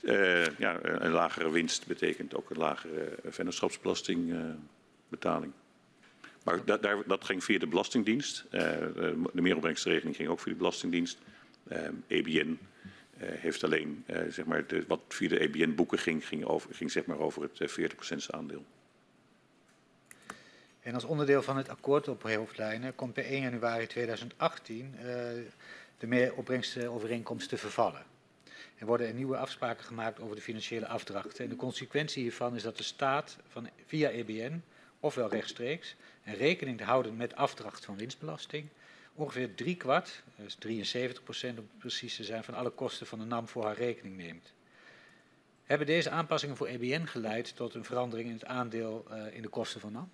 Uh, 0.00 0.58
ja, 0.58 0.78
een 0.82 1.10
lagere 1.10 1.50
winst 1.50 1.86
betekent 1.86 2.34
ook 2.34 2.50
een 2.50 2.58
lagere 2.58 3.18
vennootschapsbelastingbetaling. 3.24 5.52
Maar 6.46 6.64
dat, 6.64 6.82
daar, 6.82 7.02
dat 7.06 7.24
ging 7.24 7.44
via 7.44 7.58
de 7.58 7.66
Belastingdienst. 7.66 8.44
de 8.50 9.28
meeropbrengstregeling 9.32 10.16
ging 10.16 10.28
ook 10.28 10.40
via 10.40 10.52
de 10.52 10.58
Belastingdienst. 10.58 11.18
EBN 12.06 12.58
uh, 13.22 13.28
heeft 13.30 13.64
alleen 13.64 14.04
zeg 14.28 14.44
maar 14.44 14.64
wat 14.86 15.00
via 15.08 15.28
de 15.28 15.38
EBN 15.38 15.74
boeken 15.74 15.98
ging, 15.98 16.26
ging, 16.26 16.44
over, 16.44 16.74
ging 16.74 16.90
zeg 16.90 17.06
maar 17.06 17.18
over 17.18 17.42
het 17.42 17.80
40% 17.80 17.84
eh, 18.08 18.18
aandeel. 18.26 18.64
En 20.80 20.94
als 20.94 21.04
onderdeel 21.04 21.42
van 21.42 21.56
het 21.56 21.68
akkoord 21.68 22.08
op 22.08 22.22
hoofdlijnen 22.22 22.94
komt 22.94 23.12
per 23.12 23.24
1 23.24 23.40
januari 23.40 23.86
2018 23.86 24.94
uh, 24.94 25.02
de 25.98 26.06
meeropbrengstovereenkomst 26.06 27.48
te 27.48 27.56
vervallen. 27.56 28.04
Er 28.78 28.86
worden 28.86 29.06
er 29.06 29.14
nieuwe 29.14 29.36
afspraken 29.36 29.84
gemaakt 29.84 30.20
over 30.20 30.36
de 30.36 30.42
financiële 30.42 30.86
afdrachten. 30.86 31.44
En 31.44 31.50
de 31.50 31.56
consequentie 31.56 32.22
hiervan 32.22 32.54
is 32.54 32.62
dat 32.62 32.76
de 32.76 32.82
staat 32.82 33.36
van, 33.48 33.68
via 33.86 34.10
EBN, 34.10 34.62
ofwel 35.06 35.28
rechtstreeks, 35.28 35.94
en 36.22 36.34
rekening 36.34 36.80
houden 36.80 37.16
met 37.16 37.34
afdracht 37.34 37.84
van 37.84 37.96
winstbelasting, 37.96 38.68
ongeveer 39.14 39.54
drie 39.54 39.76
kwart, 39.76 40.22
dus 40.36 40.54
73 40.54 41.22
procent 41.22 41.58
om 41.58 41.68
precies 41.78 42.16
te 42.16 42.24
zijn, 42.24 42.44
van 42.44 42.54
alle 42.54 42.70
kosten 42.70 43.06
van 43.06 43.18
de 43.18 43.24
NAM 43.24 43.48
voor 43.48 43.64
haar 43.64 43.76
rekening 43.76 44.16
neemt. 44.16 44.52
Hebben 45.64 45.86
deze 45.86 46.10
aanpassingen 46.10 46.56
voor 46.56 46.66
EBN 46.66 47.04
geleid 47.04 47.56
tot 47.56 47.74
een 47.74 47.84
verandering 47.84 48.28
in 48.28 48.34
het 48.34 48.44
aandeel 48.44 49.06
uh, 49.10 49.34
in 49.34 49.42
de 49.42 49.48
kosten 49.48 49.80
van 49.80 49.92
NAM? 49.92 50.10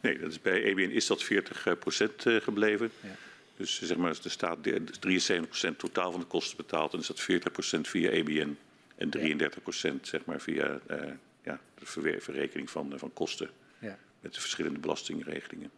Nee, 0.00 0.18
dat 0.18 0.30
is, 0.30 0.40
bij 0.40 0.62
EBN 0.62 0.90
is 0.90 1.06
dat 1.06 1.22
40 1.22 1.66
eh, 1.66 1.74
procent 1.78 2.24
uh, 2.24 2.40
gebleven. 2.40 2.90
Ja. 3.00 3.08
Dus 3.56 3.82
zeg 3.82 3.96
maar, 3.96 4.18
er 4.24 4.30
staat 4.30 4.58
73 5.00 5.48
procent 5.48 5.78
totaal 5.78 6.10
van 6.10 6.20
de 6.20 6.26
kosten 6.26 6.56
betaald 6.56 6.92
en 6.92 6.98
is 6.98 7.06
dat 7.06 7.20
40 7.20 7.52
procent 7.52 7.88
via 7.88 8.10
EBN 8.10 8.58
en 8.96 9.10
33 9.10 9.62
procent 9.62 10.08
zeg 10.08 10.24
maar, 10.24 10.40
via 10.40 10.80
uh, 10.90 10.98
ja, 11.42 11.60
de 11.78 11.86
verrekening 12.20 12.70
van, 12.70 12.92
van 12.96 13.12
kosten 13.12 13.50
ja. 13.86 13.98
met 14.20 14.34
de 14.34 14.40
verschillende 14.40 14.78
belastingregelingen. 14.78 15.70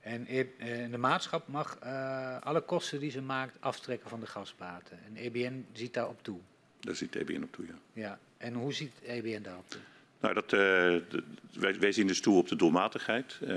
En 0.00 0.26
e- 0.28 0.46
eh, 0.58 0.90
de 0.90 0.98
maatschap 0.98 1.48
mag 1.48 1.78
uh, 1.84 2.40
alle 2.40 2.60
kosten 2.60 3.00
die 3.00 3.10
ze 3.10 3.22
maakt 3.22 3.56
aftrekken 3.60 4.08
van 4.08 4.20
de 4.20 4.26
gasbaten. 4.26 4.98
En 5.06 5.16
EBN 5.16 5.66
ziet 5.72 5.94
daar 5.94 6.08
op 6.08 6.22
toe. 6.22 6.38
Daar 6.80 6.94
ziet 6.94 7.14
EBN 7.14 7.42
op 7.42 7.52
toe, 7.52 7.66
ja. 7.66 7.74
ja. 7.92 8.18
En 8.36 8.54
hoe 8.54 8.72
ziet 8.72 8.92
EBN 9.02 9.42
daarop 9.42 9.68
toe? 9.68 9.80
Nou, 10.20 10.34
dat, 10.34 10.44
uh, 10.44 10.58
de, 10.60 11.22
wij, 11.52 11.78
wij, 11.78 11.92
zien 11.92 12.06
dus 12.06 12.20
toe 12.20 12.38
op 12.38 12.48
de 12.48 12.56
doelmatigheid. 12.56 13.38
Uh, 13.42 13.48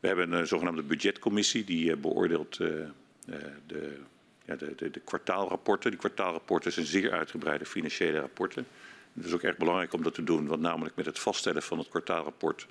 we 0.00 0.06
hebben 0.06 0.32
een 0.32 0.46
zogenaamde 0.46 0.82
budgetcommissie 0.82 1.64
die 1.64 1.96
beoordeelt 1.96 2.56
de, 2.56 2.88
ja, 4.44 4.56
de, 4.56 4.74
de, 4.76 4.90
de, 4.90 5.00
kwartaalrapporten. 5.00 5.90
Die 5.90 5.98
kwartaalrapporten 5.98 6.72
zijn 6.72 6.86
zeer 6.86 7.12
uitgebreide 7.12 7.66
financiële 7.66 8.20
rapporten. 8.20 8.66
Het 9.16 9.24
is 9.24 9.32
ook 9.32 9.42
erg 9.42 9.56
belangrijk 9.56 9.92
om 9.92 10.02
dat 10.02 10.14
te 10.14 10.24
doen, 10.24 10.46
want 10.46 10.60
namelijk 10.60 10.96
met 10.96 11.06
het 11.06 11.18
vaststellen 11.18 11.62
van 11.62 11.78
het 11.78 11.88
kwartaalrapport 11.88 12.66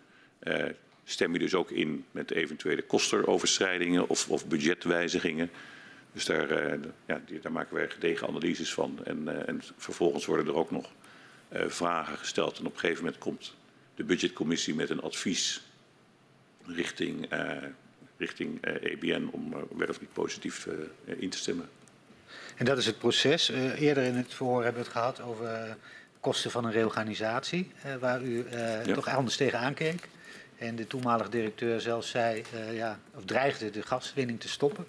stem 1.06 1.34
je 1.34 1.40
dus 1.40 1.54
ook 1.54 1.72
in 1.72 2.06
met 2.12 2.32
eventuele 2.32 2.82
kostenoverschrijdingen 2.82 4.10
of, 4.10 4.30
of 4.30 4.48
budgetwijzigingen. 4.48 5.50
Dus 6.12 6.26
daar, 6.26 6.74
uh, 6.74 6.80
ja, 7.06 7.22
daar, 7.42 7.52
maken 7.52 7.76
wij 7.76 7.90
gedegen 7.90 8.28
analyses 8.28 8.74
van. 8.74 9.00
En, 9.04 9.22
uh, 9.24 9.48
en, 9.48 9.62
vervolgens 9.78 10.26
worden 10.26 10.48
er 10.48 10.56
ook 10.56 10.72
nog 10.72 10.92
uh, 11.54 11.62
vragen 11.68 12.18
gesteld. 12.18 12.60
En 12.60 12.66
op 12.66 12.74
een 12.74 12.80
gegeven 12.80 13.04
moment 13.04 13.22
komt 13.22 13.54
de 13.96 14.04
budgetcommissie 14.04 14.76
met 14.76 14.90
een 14.90 15.02
advies 15.02 15.62
richting, 16.66 17.30
richting 18.18 18.62
EBN 18.62 19.28
om 19.32 19.50
wel 19.78 19.88
of 19.88 20.00
niet 20.00 20.14
positief 20.14 20.68
in 21.06 21.30
te 21.30 21.38
stemmen. 21.38 21.70
En 22.56 22.66
dat 22.66 22.78
is 22.78 22.86
het 22.86 22.98
proces. 22.98 23.50
eerder 23.50 24.04
in 24.04 24.16
het 24.16 24.34
verhoor 24.34 24.64
hebben 24.64 24.82
we 24.82 24.88
het 24.88 24.98
gehad 24.98 25.22
over 25.22 25.78
kosten 26.26 26.52
van 26.52 26.66
een 26.66 26.72
reorganisatie, 26.72 27.72
waar 28.00 28.22
u 28.22 28.46
ja. 28.86 28.94
toch 28.94 29.08
anders 29.08 29.38
tegen 29.38 29.60
aankeek. 29.60 30.08
En 30.58 30.76
de 30.76 30.88
toenmalige 30.88 31.30
directeur 31.30 31.82
zelfs 31.82 32.10
zei, 32.10 32.44
uh, 32.54 32.76
ja, 32.76 33.00
of 33.16 33.26
dreigde 33.26 33.70
de 33.70 33.82
gaswinning 33.82 34.40
te 34.40 34.48
stoppen. 34.48 34.86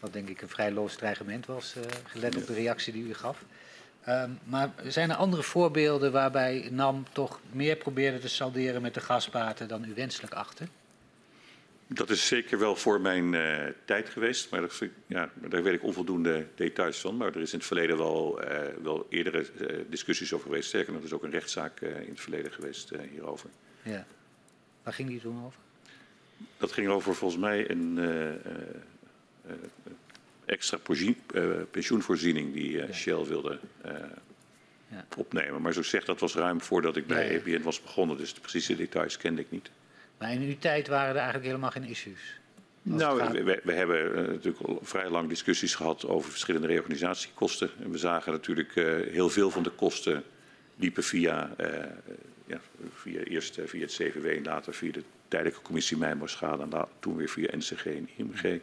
Wat 0.00 0.12
denk 0.12 0.28
ik 0.28 0.42
een 0.42 0.48
vrij 0.48 0.70
loos 0.70 0.96
dreigement 0.96 1.46
was, 1.46 1.74
gelet 2.06 2.36
op 2.36 2.46
de 2.46 2.54
reactie 2.54 2.92
die 2.92 3.04
u 3.04 3.14
gaf. 3.14 3.44
Um, 4.08 4.38
maar 4.44 4.70
zijn 4.86 5.10
er 5.10 5.16
andere 5.16 5.42
voorbeelden 5.42 6.12
waarbij 6.12 6.68
NAM 6.70 7.06
toch 7.12 7.40
meer 7.50 7.76
probeerde 7.76 8.18
te 8.18 8.28
salderen 8.28 8.82
met 8.82 8.94
de 8.94 9.00
gasbaten 9.00 9.68
dan 9.68 9.84
u 9.84 9.94
wenselijk 9.94 10.34
achtte? 10.34 10.64
Dat 11.94 12.10
is 12.10 12.26
zeker 12.26 12.58
wel 12.58 12.76
voor 12.76 13.00
mijn 13.00 13.32
uh, 13.32 13.58
tijd 13.84 14.08
geweest, 14.08 14.50
maar 14.50 14.60
dat, 14.60 14.82
ja, 15.06 15.30
daar 15.34 15.62
weet 15.62 15.74
ik 15.74 15.82
onvoldoende 15.82 16.46
details 16.54 17.00
van. 17.00 17.16
Maar 17.16 17.34
er 17.34 17.40
is 17.40 17.52
in 17.52 17.58
het 17.58 17.66
verleden 17.66 17.96
wel, 17.96 18.44
uh, 18.44 18.58
wel 18.82 19.06
eerdere 19.08 19.46
uh, 19.60 19.78
discussies 19.88 20.32
over 20.32 20.46
geweest. 20.46 20.68
Sterker 20.68 20.92
nog, 20.92 21.00
er 21.00 21.06
is 21.06 21.12
ook 21.12 21.22
een 21.22 21.30
rechtszaak 21.30 21.80
in 21.80 22.08
het 22.08 22.20
verleden 22.20 22.52
geweest 22.52 22.92
hierover. 23.10 23.50
Ja. 23.82 24.06
Waar 24.82 24.92
ging 24.92 25.08
die 25.08 25.20
toen 25.20 25.44
over? 25.44 25.60
Dat 26.56 26.72
ging 26.72 26.88
over 26.88 27.14
volgens 27.14 27.40
mij 27.40 27.70
een 27.70 27.98
extra 30.44 30.78
pensioenvoorziening 31.70 32.52
die 32.52 32.70
ja. 32.70 32.92
Shell 32.92 33.24
wilde 33.24 33.58
ja. 34.90 35.06
opnemen. 35.16 35.62
Maar 35.62 35.72
zoals 35.72 35.86
ik 35.86 35.92
zeg, 35.92 36.04
dat 36.04 36.20
was 36.20 36.34
ruim 36.34 36.60
voordat 36.60 36.96
ik 36.96 37.06
bij 37.06 37.28
EBN 37.28 37.62
was 37.62 37.82
begonnen. 37.82 38.16
Dus 38.16 38.34
de 38.34 38.40
precieze 38.40 38.76
details 38.76 39.16
kende 39.16 39.40
ik 39.40 39.50
niet. 39.50 39.70
Maar 40.22 40.32
in 40.32 40.42
uw 40.42 40.58
tijd 40.58 40.88
waren 40.88 41.08
er 41.08 41.16
eigenlijk 41.16 41.46
helemaal 41.46 41.70
geen 41.70 41.84
issues? 41.84 42.40
Nou, 42.82 43.32
we, 43.32 43.60
we, 43.64 43.72
hebben 43.72 44.10
uh, 44.10 44.28
natuurlijk 44.28 44.64
al 44.64 44.78
vrij 44.82 45.08
lang 45.08 45.28
discussies 45.28 45.74
gehad 45.74 46.06
over 46.06 46.30
verschillende 46.30 46.66
reorganisatiekosten. 46.66 47.70
En 47.82 47.90
we 47.90 47.98
zagen 47.98 48.32
natuurlijk 48.32 48.76
uh, 48.76 49.12
heel 49.12 49.28
veel 49.28 49.50
van 49.50 49.62
de 49.62 49.70
kosten 49.70 50.24
liepen 50.76 51.02
via 51.02 51.50
uh, 51.60 51.66
ja, 52.46 52.60
via, 52.94 53.20
eerst 53.20 53.58
via 53.64 53.80
het 53.80 53.92
CVW 53.92 54.26
en 54.26 54.44
later 54.44 54.74
via 54.74 54.92
de 54.92 55.02
tijdelijke 55.28 55.62
commissie 55.62 55.96
Mijnbouwschade 55.96 56.62
en 56.62 56.88
toen 56.98 57.16
weer 57.16 57.28
via 57.28 57.56
NCG 57.56 57.86
en 57.86 58.08
IMG. 58.16 58.60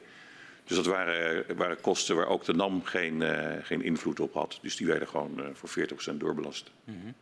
Dus 0.63 0.75
dat 0.77 0.85
waren, 0.85 1.45
waren 1.55 1.81
kosten 1.81 2.15
waar 2.15 2.27
ook 2.27 2.43
de 2.43 2.53
NAM 2.53 2.83
geen, 2.83 3.23
geen 3.63 3.81
invloed 3.81 4.19
op 4.19 4.33
had. 4.33 4.59
Dus 4.61 4.75
die 4.75 4.87
werden 4.87 5.07
gewoon 5.07 5.41
voor 5.53 5.69
40% 6.13 6.17
doorbelast. 6.17 6.71
Mm 6.83 7.01
-hmm. 7.01 7.13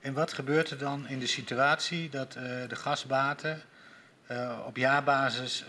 En 0.00 0.12
wat 0.12 0.32
gebeurt 0.32 0.70
er 0.70 0.78
dan 0.78 1.08
in 1.08 1.18
de 1.18 1.26
situatie 1.26 2.08
dat 2.08 2.36
uh, 2.36 2.42
de 2.68 2.76
gasbaten 2.76 3.62
op 4.66 4.76
jaarbasis 4.76 5.64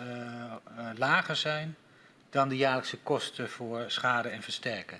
lager 0.96 1.36
zijn 1.36 1.76
dan 2.30 2.50
de 2.50 2.58
jaarlijkse 2.58 2.98
kosten 2.98 3.50
voor 3.50 3.84
schade 3.88 4.30
en 4.30 4.42
versterken? 4.42 5.00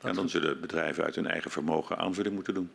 en 0.00 0.14
dan 0.14 0.28
zullen 0.28 0.60
bedrijven 0.60 1.04
uit 1.04 1.14
hun 1.14 1.26
eigen 1.26 1.50
vermogen 1.50 1.98
aanvulling 1.98 2.34
moeten 2.34 2.54
doen. 2.54 2.70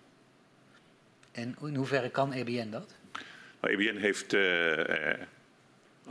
En 1.32 1.56
in 1.62 1.76
hoeverre 1.76 2.10
kan 2.10 2.34
EBN 2.34 2.70
dat? 2.70 2.96
Nou, 3.62 3.74
EBN 3.74 3.98
heeft 3.98 4.36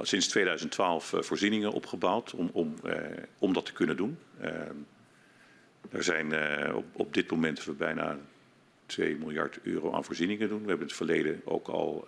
sinds 0.01 0.29
2012 0.29 1.13
uh, 1.13 1.21
voorzieningen 1.21 1.73
opgebouwd 1.73 2.35
om, 2.35 2.51
om, 2.53 2.75
om 3.39 3.53
dat 3.53 3.67
te 3.67 3.73
kunnen 3.73 3.97
doen. 3.97 4.19
er 5.91 6.03
zijn 6.03 6.35
op, 6.75 6.85
op, 6.93 7.15
dit 7.15 7.31
moment 7.31 7.77
bijna 7.77 8.17
2 8.87 9.17
miljard 9.17 9.59
euro 9.63 9.93
aan 9.93 10.05
voorzieningen 10.05 10.49
doen. 10.49 10.63
We 10.63 10.69
hebben 10.69 10.87
in 10.89 10.95
het 10.95 10.97
verleden 10.97 11.41
ook 11.45 11.69
al 11.69 12.05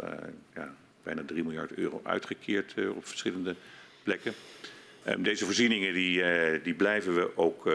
ja, 0.55 0.75
bijna 1.03 1.23
3 1.27 1.45
miljard 1.45 1.73
euro 1.73 2.01
uitgekeerd 2.05 2.75
op 2.95 3.07
verschillende 3.07 3.55
plekken. 4.03 4.33
Um, 5.09 5.23
deze 5.23 5.45
voorzieningen 5.45 5.93
die, 5.93 6.19
uh, 6.19 6.65
die 6.65 6.75
blijven 6.75 7.15
we 7.15 7.37
ook, 7.37 7.71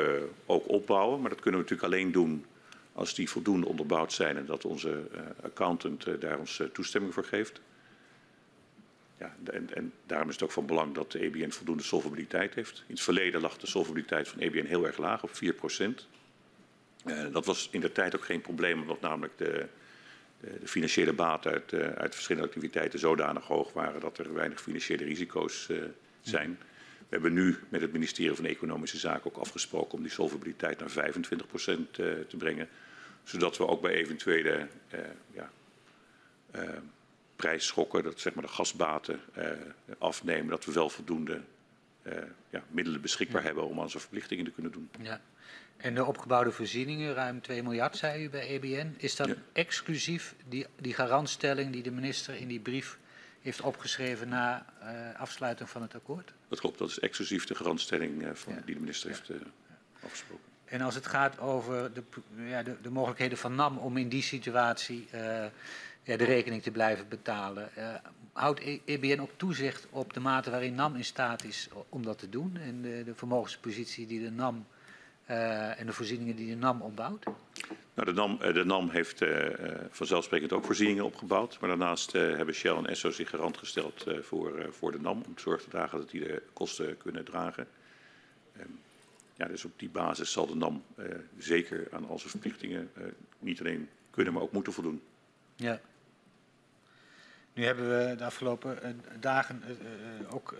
ook 0.45 0.69
opbouwen, 0.69 1.21
maar 1.21 1.29
dat 1.29 1.39
kunnen 1.39 1.59
we 1.59 1.65
natuurlijk 1.69 1.93
alleen 1.93 2.11
doen 2.11 2.45
als 2.93 3.15
die 3.15 3.29
voldoende 3.29 3.67
onderbouwd 3.67 4.13
zijn 4.13 4.37
en 4.37 4.45
dat 4.45 4.65
onze 4.65 5.03
accountant 5.41 6.21
daar 6.21 6.39
ons 6.39 6.61
toestemming 6.73 7.13
voor 7.13 7.25
geeft. 7.25 7.61
Ja, 9.23 9.35
en, 9.43 9.73
en, 9.73 9.93
daarom 10.05 10.27
is 10.27 10.33
het 10.33 10.43
ook 10.43 10.51
van 10.51 10.65
belang 10.65 10.93
dat 10.93 11.11
de 11.11 11.19
EBN 11.19 11.49
voldoende 11.49 11.83
solvabiliteit 11.83 12.55
heeft. 12.55 12.83
In 12.87 12.93
het 12.93 13.03
verleden 13.03 13.41
lag 13.41 13.57
de 13.57 13.67
solvabiliteit 13.67 14.27
van 14.27 14.39
EBN 14.39 14.65
heel 14.65 14.85
erg 14.85 14.97
laag, 14.97 15.23
op 15.23 15.35
4 15.35 15.53
procent. 15.53 16.07
Dat 17.31 17.45
was 17.45 17.69
in 17.71 17.79
de 17.79 17.91
tijd 17.91 18.15
ook 18.15 18.25
geen 18.25 18.41
probleem, 18.41 18.81
omdat 18.81 19.01
namelijk 19.01 19.37
de, 19.37 19.67
de, 20.39 20.59
de 20.59 20.67
financiële 20.67 21.13
baten 21.13 21.51
uit, 21.51 21.73
uit 21.73 22.13
verschillende 22.13 22.47
activiteiten 22.47 22.99
zodanig 22.99 23.45
hoog 23.45 23.73
waren 23.73 24.01
dat 24.01 24.17
er 24.17 24.33
weinig 24.33 24.61
financiële 24.61 25.03
risico's 25.03 25.69
zijn. 26.21 26.57
We 26.99 27.19
hebben 27.19 27.33
nu 27.33 27.57
met 27.69 27.81
het 27.81 27.91
ministerie 27.91 28.35
van 28.35 28.45
Economische 28.45 28.97
Zaken 28.97 29.25
ook 29.25 29.37
afgesproken 29.37 29.93
om 29.93 30.01
die 30.01 30.11
solvabiliteit 30.11 30.79
naar 30.79 30.89
25 30.89 31.47
procent 31.47 31.97
uh, 31.97 32.13
te 32.27 32.37
brengen. 32.37 32.69
Zodat 33.23 33.57
we 33.57 33.67
ook 33.67 33.81
bij 33.81 33.93
eventuele 33.93 34.67
ja, 35.31 35.49
prijsschokken, 37.35 38.03
dat 38.03 38.19
zeg 38.19 38.33
maar 38.33 38.43
de 38.43 38.49
gasbaten 38.49 39.19
afnemen, 39.97 40.47
dat 40.47 40.65
we 40.65 40.71
wel 40.71 40.89
voldoende 40.89 41.41
ja, 42.49 42.63
middelen 42.67 43.01
beschikbaar 43.01 43.41
ja. 43.41 43.47
hebben 43.47 43.67
om 43.67 43.79
onze 43.79 43.99
verplichtingen 43.99 44.45
te 44.45 44.51
kunnen 44.51 44.71
doen. 44.71 44.89
Ja. 45.01 45.21
En 45.83 45.95
de 45.95 46.05
opgebouwde 46.05 46.51
voorzieningen, 46.51 47.13
ruim 47.13 47.41
2 47.41 47.63
miljard, 47.63 47.97
zei 47.97 48.23
u 48.23 48.29
bij 48.29 48.47
EBN. 48.47 48.95
Is 48.97 49.15
dat 49.15 49.27
ja. 49.27 49.35
exclusief 49.53 50.35
die, 50.49 50.65
die 50.79 50.93
garantstelling 50.93 51.71
die 51.71 51.83
de 51.83 51.91
minister 51.91 52.35
in 52.35 52.47
die 52.47 52.59
brief 52.59 52.97
heeft 53.41 53.61
opgeschreven 53.61 54.29
na 54.29 54.65
uh, 54.81 55.19
afsluiting 55.19 55.69
van 55.69 55.81
het 55.81 55.95
akkoord? 55.95 56.33
Dat 56.47 56.59
klopt, 56.59 56.77
dat 56.77 56.89
is 56.89 56.99
exclusief 56.99 57.45
de 57.45 57.55
garantstelling 57.55 58.21
uh, 58.21 58.29
van, 58.33 58.53
ja. 58.53 58.61
die 58.65 58.73
de 58.73 58.79
minister 58.79 59.09
heeft 59.09 59.29
uh, 59.29 59.37
afgesproken. 60.03 60.43
En 60.65 60.81
als 60.81 60.95
het 60.95 61.07
gaat 61.07 61.39
over 61.39 61.93
de, 61.93 62.03
ja, 62.35 62.63
de, 62.63 62.75
de, 62.81 62.89
mogelijkheden 62.89 63.37
van 63.37 63.55
NAM 63.55 63.77
om 63.77 63.97
in 63.97 64.09
die 64.09 64.23
situatie 64.23 65.07
ja, 66.03 66.17
de 66.17 66.23
rekening 66.23 66.63
te 66.63 66.71
blijven 66.71 67.07
betalen, 67.07 67.69
houdt 68.33 68.61
EBN 68.85 69.19
ook 69.19 69.31
toezicht 69.37 69.87
op 69.89 70.13
de 70.13 70.19
mate 70.19 70.49
waarin 70.49 70.75
NAM 70.75 70.95
in 70.95 71.05
staat 71.05 71.43
is 71.43 71.67
om 71.89 72.03
dat 72.03 72.17
te 72.17 72.29
doen 72.29 72.57
en 72.57 72.81
de, 72.81 73.03
de 73.05 73.15
vermogenspositie 73.15 74.07
die 74.07 74.21
de 74.21 74.31
NAM 74.31 74.65
en 75.25 75.85
de 75.85 75.93
voorzieningen 75.93 76.35
die 76.35 76.47
de 76.47 76.55
NAM 76.55 76.81
opbouwt? 76.81 77.25
Nou, 77.93 78.07
de, 78.07 78.13
NAM, 78.13 78.37
de 78.37 78.65
NAM 78.65 78.89
heeft 78.89 79.21
uh, 79.21 79.47
vanzelfsprekend 79.89 80.53
ook 80.53 80.65
voorzieningen 80.65 81.05
opgebouwd. 81.05 81.59
Maar 81.59 81.69
daarnaast 81.69 82.15
uh, 82.15 82.35
hebben 82.35 82.55
Shell 82.55 82.75
en 82.75 82.87
Esso 82.87 83.11
zich 83.11 83.29
garant 83.29 83.57
gesteld 83.57 84.05
voor, 84.21 84.67
voor 84.69 84.91
de 84.91 84.99
NAM. 84.99 85.23
Om 85.27 85.37
zorg 85.37 85.63
te 85.63 85.69
dragen 85.69 85.97
dat 85.97 86.09
die 86.09 86.21
de 86.21 86.41
kosten 86.53 86.97
kunnen 86.97 87.25
dragen. 87.25 87.67
Um, 88.59 88.79
ja, 89.35 89.47
dus 89.47 89.65
op 89.65 89.79
die 89.79 89.89
basis 89.89 90.31
zal 90.31 90.47
de 90.47 90.55
NAM 90.55 90.83
zeker 91.37 91.87
aan 91.91 92.07
al 92.07 92.17
zijn 92.19 92.29
verplichtingen 92.29 92.91
niet 93.39 93.59
alleen 93.59 93.89
kunnen, 94.09 94.33
maar 94.33 94.41
ook 94.41 94.51
moeten 94.51 94.73
voldoen. 94.73 95.01
Ja. 95.55 95.79
Nu 97.53 97.65
hebben 97.65 97.89
we 97.89 98.15
de 98.15 98.25
afgelopen 98.25 99.01
dagen 99.19 99.63
ook 100.29 100.55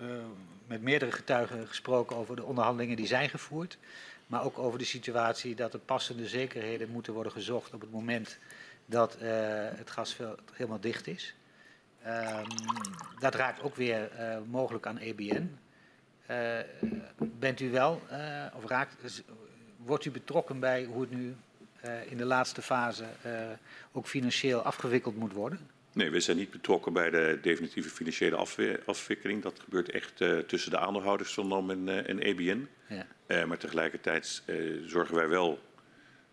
met 0.68 0.82
meerdere 0.82 1.12
getuigen 1.12 1.68
gesproken 1.68 2.16
over 2.16 2.36
de 2.36 2.44
onderhandelingen 2.44 2.96
die 2.96 3.08
zijn 3.08 3.30
gevoerd 3.30 3.78
maar 4.28 4.44
ook 4.44 4.60
over 4.60 4.80
de 4.80 4.86
situatie 4.86 5.56
dat 5.56 5.74
er 5.74 5.80
passende 5.80 6.28
zekerheden 6.28 6.90
moeten 6.90 7.14
worden 7.14 7.32
gezocht 7.32 7.74
op 7.74 7.82
het 7.82 7.92
moment 7.92 8.38
dat 8.86 9.18
uh, 9.22 9.30
het 9.76 9.90
gasveld 9.90 10.42
helemaal 10.54 10.80
dicht 10.80 11.08
is. 11.08 11.36
Um, 12.08 12.46
dat 13.20 13.36
raakt 13.36 13.62
ook 13.62 13.76
weer 13.76 14.12
uh, 14.20 14.38
mogelijk 14.50 14.88
aan 14.88 14.98
EBN. 14.98 15.58
Uh, 16.30 16.58
bent 17.18 17.60
u 17.60 17.72
wel, 17.72 18.02
of 18.54 18.66
raakt, 18.66 19.24
wordt 19.78 20.06
u 20.06 20.12
betrokken 20.12 20.60
bij 20.60 20.84
hoe 20.84 21.02
het 21.02 21.12
nu 21.12 21.36
in 22.10 22.18
de 22.18 22.26
laatste 22.26 22.62
fase 22.62 23.06
ook 23.92 24.08
financieel 24.08 24.62
afgewikkeld 24.62 25.18
moet 25.18 25.34
worden? 25.34 25.70
Nee, 25.94 26.10
we 26.10 26.20
zijn 26.20 26.38
niet 26.38 26.52
betrokken 26.52 26.94
bij 26.94 27.10
de 27.10 27.40
definitieve 27.42 27.90
financiële 27.90 28.46
afwikkeling. 28.86 29.42
Dat 29.42 29.60
gebeurt 29.60 29.92
echt 29.92 30.22
uh, 30.22 30.38
tussen 30.38 30.72
de 30.72 30.78
aandeelhouders 30.78 31.34
van 31.34 31.48
NAM 31.48 31.70
en, 31.70 31.88
uh, 31.88 32.10
en 32.10 32.20
EBN. 32.20 32.68
Ja. 32.88 33.08
Uh, 33.28 33.44
maar 33.46 33.58
tegelijkertijd 33.58 34.44
zorgen 34.86 35.16
wij 35.16 35.28
wel 35.28 35.60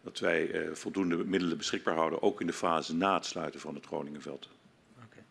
dat 0.03 0.19
wij 0.19 0.69
voldoende 0.73 1.17
middelen 1.25 1.57
beschikbaar 1.57 1.95
houden, 1.95 2.23
ook 2.23 2.41
in 2.41 2.47
de 2.47 2.53
fase 2.53 2.95
na 2.95 3.15
het 3.15 3.27
sluiten 3.27 3.61
van 3.61 3.75
het 3.75 3.87
Groningenveld. 3.87 4.49
Okay. 4.97 5.23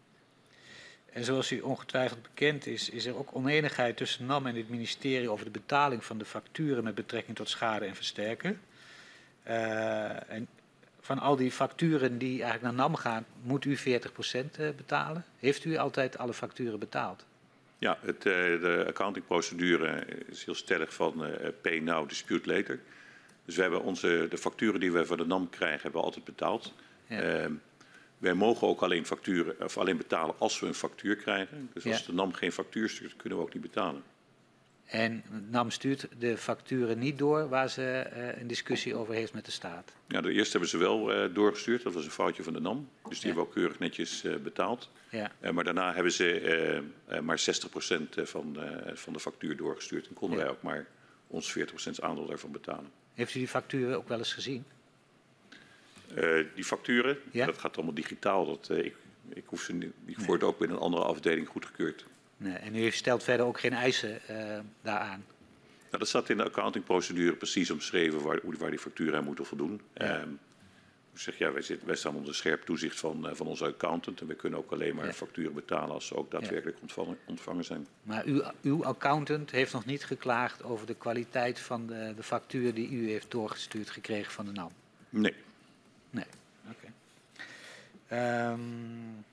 En 1.14 1.24
zoals 1.24 1.52
u 1.52 1.60
ongetwijfeld 1.60 2.22
bekend 2.22 2.66
is, 2.66 2.90
is 2.90 3.06
er 3.06 3.18
ook 3.18 3.36
oneenigheid 3.36 3.98
tussen 3.98 4.26
NAM 4.26 4.48
en 4.48 4.56
het 4.56 4.70
ministerie 4.70 5.30
over 5.30 5.46
de 5.46 5.52
betaling 5.52 6.06
van 6.06 6.18
de 6.18 6.26
facturen 6.26 6.84
met 6.84 6.96
betrekking 6.96 7.38
tot 7.38 7.50
schade 7.50 7.86
en 7.86 7.96
versterken. 7.96 8.62
en 9.44 10.48
van 11.10 11.20
al 11.20 11.36
die 11.36 11.52
facturen 11.52 12.18
die 12.18 12.42
eigenlijk 12.44 12.62
naar 12.62 12.74
NAM 12.74 12.96
gaan, 12.96 13.26
moet 13.42 13.66
u 13.66 13.78
40% 13.78 13.82
eh, 13.82 14.70
betalen? 14.78 15.26
Heeft 15.40 15.66
u 15.66 15.78
altijd 15.78 16.18
alle 16.18 16.34
facturen 16.34 16.80
betaald? 16.80 17.26
Ja, 17.78 17.98
het, 18.02 18.26
uh, 18.26 18.34
de 18.34 18.84
accountingprocedure 18.88 20.06
is 20.26 20.46
heel 20.46 20.56
stellig 20.56 20.94
van 20.94 21.26
uh, 21.26 21.32
pay 21.62 21.80
now, 21.80 22.10
dispute 22.10 22.54
later. 22.54 22.80
Dus 23.46 23.56
we 23.56 23.62
hebben 23.62 23.84
onze, 23.84 24.28
de 24.30 24.38
facturen 24.38 24.80
die 24.80 24.92
we 24.92 25.06
van 25.06 25.18
de 25.18 25.26
NAM 25.26 25.50
krijgen, 25.50 25.82
hebben 25.82 26.00
we 26.00 26.06
altijd 26.06 26.26
betaald. 26.26 26.74
Ja. 27.08 27.42
Uh, 27.42 27.52
wij 28.18 28.34
mogen 28.34 28.68
ook 28.68 28.82
alleen, 28.82 29.06
facturen, 29.06 29.56
of 29.64 29.78
alleen 29.78 29.98
betalen 29.98 30.36
als 30.38 30.60
we 30.60 30.68
een 30.68 30.74
factuur 30.74 31.16
krijgen. 31.16 31.70
Dus 31.74 31.86
als 31.86 32.00
ja. 32.00 32.06
de 32.06 32.14
NAM 32.14 32.34
geen 32.34 32.52
factuur 32.52 32.90
stuurt, 32.90 33.16
kunnen 33.16 33.38
we 33.38 33.44
ook 33.44 33.54
niet 33.54 33.64
betalen. 33.64 34.04
En 34.90 35.24
NAM 35.50 35.72
stuurt 35.72 36.08
de 36.20 36.38
facturen 36.38 37.00
niet 37.00 37.18
door 37.18 37.50
waar 37.50 37.70
ze 37.70 38.10
uh, 38.14 38.42
een 38.42 38.48
discussie 38.48 38.96
over 38.96 39.14
heeft 39.14 39.34
met 39.34 39.46
de 39.46 39.52
staat. 39.52 39.94
Ja, 40.08 40.22
de 40.22 40.32
eerste 40.32 40.52
hebben 40.52 40.70
ze 40.70 40.78
wel 40.78 41.26
uh, 41.26 41.34
doorgestuurd. 41.34 41.84
Dat 41.84 41.94
was 41.94 42.06
een 42.06 42.12
foutje 42.12 42.44
van 42.44 42.54
de 42.54 42.60
NAM. 42.60 42.90
Dus 43.10 43.20
die 43.20 43.20
ja. 43.20 43.26
hebben 43.26 43.44
we 43.44 43.50
ook 43.50 43.54
keurig 43.56 43.80
netjes 43.80 44.24
uh, 44.24 44.36
betaald. 44.36 44.90
Ja. 45.10 45.32
maar 45.52 45.64
daarna 45.64 45.94
hebben 45.94 46.12
ze 46.12 46.84
maar 47.22 47.40
60% 47.40 48.22
van, 48.24 48.58
van 48.94 49.14
de 49.14 49.20
factuur 49.20 49.58
doorgestuurd. 49.58 50.08
En 50.08 50.14
konden 50.14 50.38
ja. 50.38 50.44
wij 50.44 50.54
ook 50.54 50.62
maar 50.62 50.86
ons 51.28 51.58
40% 51.60 51.64
aandeel 52.00 52.26
daarvan 52.26 52.52
betalen. 52.52 52.92
Heeft 53.14 53.36
u 53.36 53.40
die 53.40 53.48
facturen 53.48 53.98
ook 53.98 54.08
wel 54.08 54.18
eens 54.18 54.34
gezien? 54.34 54.66
die 56.56 56.64
facturen, 56.64 57.18
dat 57.32 57.58
gaat 57.58 57.76
allemaal 57.76 57.94
digitaal. 57.94 58.46
Dat, 58.46 58.70
ik, 58.70 58.96
ik 59.30 59.44
hoef 59.46 59.62
ze 59.62 59.74
niet, 59.74 59.94
ik 60.06 60.20
word 60.20 60.44
ook 60.44 60.58
binnen 60.58 60.78
een 60.78 60.84
andere 60.84 61.04
afdeling 61.04 61.48
goedgekeurd. 61.48 62.06
Nee, 62.40 62.56
en 62.56 62.76
u 62.76 62.92
stelt 62.92 63.24
verder 63.24 63.46
ook 63.46 63.60
geen 63.60 63.74
eisen 63.74 64.20
uh, 64.30 64.60
daaraan? 64.82 65.26
Nou, 65.86 65.98
dat 65.98 66.08
staat 66.08 66.30
in 66.30 66.38
de 66.38 66.44
accountingprocedure 66.44 67.36
precies 67.36 67.72
omschreven 67.72 68.22
waar, 68.22 68.40
waar 68.44 68.70
die 68.70 68.80
facturen 68.80 69.18
aan 69.18 69.24
moeten 69.24 69.46
voldoen. 69.46 69.82
Ja. 69.94 70.22
Um, 70.22 70.40
ik 71.14 71.20
zeg, 71.20 71.38
ja, 71.38 71.52
wij, 71.52 71.62
zitten, 71.62 71.88
wij 71.88 71.96
staan 71.96 72.16
onder 72.16 72.36
scherp 72.36 72.66
toezicht 72.66 73.00
van, 73.00 73.30
uh, 73.30 73.34
van 73.34 73.48
onze 73.48 73.66
accountant. 73.66 74.22
En 74.22 74.28
we 74.28 74.36
kunnen 74.36 74.60
ook 74.60 74.72
alleen 74.72 74.96
maar 74.96 75.06
ja. 75.06 75.14
facturen 75.14 75.54
betalen 75.54 75.90
als 75.90 76.08
ze 76.08 76.16
ook 76.16 76.32
daadwerkelijk 76.32 76.76
ja. 76.76 76.82
ontvangen, 76.82 77.18
ontvangen, 77.26 77.66
zijn. 77.66 77.88
Maar 78.04 78.26
uw, 78.26 78.44
uw 78.62 78.86
accountant 78.86 79.52
heeft 79.52 79.74
nog 79.74 79.86
niet 79.86 80.06
geklaagd 80.06 80.64
over 80.64 80.88
de 80.88 80.96
kwaliteit 80.96 81.60
van 81.60 81.88
de, 81.88 82.14
de 82.16 82.24
factuur 82.24 82.74
die 82.74 82.90
u 82.90 83.10
heeft 83.10 83.32
doorgestuurd 83.32 83.90
gekregen 83.90 84.32
van 84.32 84.46
de 84.46 84.52
NAM? 84.52 84.72
Nee. 85.10 85.36
Nee, 86.10 86.26
oké. 86.70 86.92
Okay. 88.08 88.52
Um, 88.52 89.26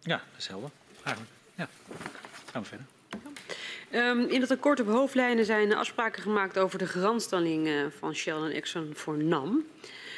ja, 0.00 0.16
dat 0.16 0.38
is 0.38 0.46
helder, 0.46 0.70
eigenlijk. 1.02 1.38
Ja, 1.60 1.68
gaan 2.52 2.62
we 2.62 2.68
verder. 2.68 2.86
Um, 4.08 4.28
in 4.28 4.40
het 4.40 4.50
akkoord 4.50 4.80
op 4.80 4.86
hoofdlijnen 4.86 5.44
zijn 5.44 5.74
afspraken 5.74 6.22
gemaakt 6.22 6.58
over 6.58 6.78
de 6.78 6.86
garantstelling 6.86 7.66
uh, 7.66 7.86
van 7.98 8.14
Shell 8.14 8.34
en 8.34 8.50
Exxon 8.50 8.90
voor 8.94 9.16
NAM. 9.16 9.64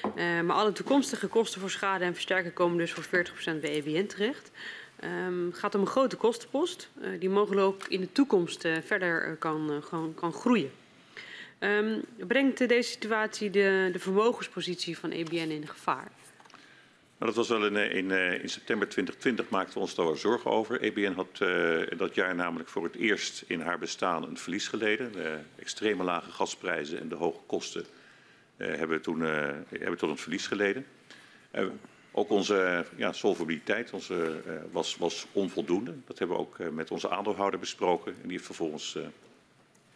Uh, 0.04 0.40
maar 0.40 0.56
alle 0.56 0.72
toekomstige 0.72 1.26
kosten 1.26 1.60
voor 1.60 1.70
schade 1.70 2.04
en 2.04 2.12
versterken 2.12 2.52
komen 2.52 2.78
dus 2.78 2.92
voor 2.92 3.04
40% 3.04 3.60
bij 3.60 3.70
EBN 3.70 4.06
terecht. 4.06 4.50
Um, 5.26 5.52
gaat 5.52 5.74
om 5.74 5.80
een 5.80 5.86
grote 5.86 6.16
kostenpost 6.16 6.88
uh, 7.00 7.20
die 7.20 7.30
mogelijk 7.30 7.66
ook 7.66 7.86
in 7.88 8.00
de 8.00 8.12
toekomst 8.12 8.68
verder 8.84 9.36
kan, 9.36 9.82
kan, 9.90 10.12
kan 10.14 10.32
groeien. 10.32 10.70
Um, 11.58 12.02
brengt 12.26 12.68
deze 12.68 12.90
situatie 12.90 13.50
de, 13.50 13.88
de 13.92 13.98
vermogenspositie 13.98 14.98
van 14.98 15.10
EBN 15.10 15.50
in 15.50 15.68
gevaar? 15.68 16.10
Maar 17.22 17.30
dat 17.34 17.48
was 17.48 17.58
wel 17.58 17.66
in, 17.66 17.76
in, 17.76 18.10
in, 18.42 18.48
september 18.48 18.88
2020 18.88 19.48
maakten 19.48 19.74
we 19.74 19.80
ons 19.80 19.94
daar 19.94 20.16
zorgen 20.16 20.50
over. 20.50 20.80
EBN 20.80 21.12
had 21.12 21.40
uh, 21.42 21.98
dat 21.98 22.14
jaar 22.14 22.34
namelijk 22.34 22.68
voor 22.68 22.84
het 22.84 22.94
eerst 22.94 23.44
in 23.46 23.60
haar 23.60 23.78
bestaan 23.78 24.22
een 24.22 24.36
verlies 24.36 24.68
geleden. 24.68 25.12
De 25.12 25.38
extreme 25.58 26.04
lage 26.04 26.30
gasprijzen 26.30 27.00
en 27.00 27.08
de 27.08 27.14
hoge 27.14 27.40
kosten 27.46 27.84
hebben, 28.56 29.02
toen, 29.02 29.20
hebben 29.20 29.98
tot 29.98 30.10
een 30.10 30.18
verlies 30.18 30.46
geleden. 30.46 30.86
ook 32.12 32.30
onze 32.30 32.84
ja, 32.96 33.12
solvabiliteit 33.12 33.90
onze, 33.90 34.42
was, 34.72 34.96
was, 34.96 35.26
onvoldoende. 35.32 35.94
Dat 36.06 36.18
hebben 36.18 36.36
we 36.36 36.42
ook 36.42 36.58
met 36.72 36.90
onze 36.90 37.10
aandeelhouder 37.10 37.60
besproken. 37.60 38.12
En 38.12 38.22
die 38.22 38.32
heeft 38.32 38.44
vervolgens 38.44 38.98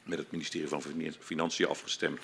met 0.02 0.18
het 0.18 0.30
ministerie 0.30 0.68
van 0.68 0.82
Financiën 1.18 1.66
afgestemd 1.66 2.20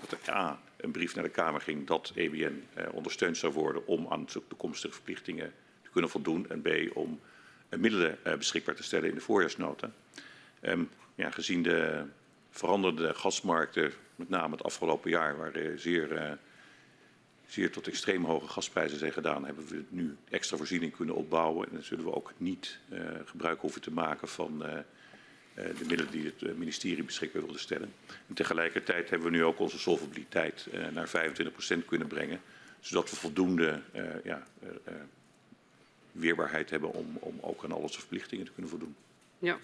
dat 0.00 0.18
er 0.26 0.34
A, 0.34 0.60
een 0.76 0.90
brief 0.90 1.14
naar 1.14 1.24
de 1.24 1.30
Kamer 1.30 1.60
ging 1.60 1.86
dat 1.86 2.12
EBN 2.14 2.64
eh, 2.74 2.86
ondersteund 2.92 3.36
zou 3.36 3.52
worden 3.52 3.86
om 3.86 4.06
aan 4.08 4.24
toekomstige 4.24 4.94
verplichtingen 4.94 5.52
te 5.82 5.90
kunnen 5.90 6.10
voldoen. 6.10 6.48
En 6.48 6.62
B, 6.62 6.68
om 6.96 7.20
eh, 7.68 7.78
middelen 7.78 8.24
eh, 8.24 8.36
beschikbaar 8.36 8.74
te 8.74 8.82
stellen 8.82 9.08
in 9.08 9.14
de 9.14 9.20
voorjaarsnota. 9.20 9.90
Um, 10.62 10.90
ja, 11.14 11.30
gezien 11.30 11.62
de 11.62 12.04
veranderde 12.50 13.14
gasmarkten, 13.14 13.92
met 14.16 14.28
name 14.28 14.56
het 14.56 14.64
afgelopen 14.64 15.10
jaar, 15.10 15.36
waar 15.36 15.52
zeer, 15.76 16.38
zeer 17.46 17.70
tot 17.70 17.88
extreem 17.88 18.24
hoge 18.24 18.48
gasprijzen 18.48 18.98
zijn 18.98 19.12
gedaan, 19.12 19.44
hebben 19.44 19.66
we 19.66 19.84
nu 19.88 20.16
extra 20.30 20.56
voorziening 20.56 20.96
kunnen 20.96 21.14
opbouwen. 21.14 21.68
En 21.68 21.74
dan 21.74 21.82
zullen 21.82 22.04
we 22.04 22.14
ook 22.14 22.32
niet 22.36 22.78
gebruik 23.24 23.60
hoeven 23.60 23.80
te 23.80 23.92
maken 23.92 24.28
van 24.28 24.64
de 25.56 25.84
middelen 25.86 26.10
die 26.10 26.24
het 26.24 26.56
ministerie 26.58 27.04
beschikbaar 27.04 27.42
wilde 27.42 27.58
stellen. 27.58 27.92
En 28.28 28.34
tegelijkertijd 28.34 29.10
hebben 29.10 29.30
we 29.30 29.36
nu 29.36 29.44
ook 29.44 29.58
onze 29.58 29.78
solvabiliteit 29.78 30.66
naar 30.92 31.08
25% 31.08 31.84
kunnen 31.86 32.08
brengen, 32.08 32.40
zodat 32.80 33.10
we 33.10 33.16
voldoende 33.16 33.80
ja, 34.24 34.42
weerbaarheid 36.12 36.70
hebben 36.70 36.92
om, 36.92 37.16
om 37.20 37.38
ook 37.40 37.64
aan 37.64 37.72
alle 37.72 37.88
verplichtingen 37.88 38.44
te 38.44 38.52
kunnen 38.52 38.70
voldoen. 38.70 38.94
Ja. 39.38 39.58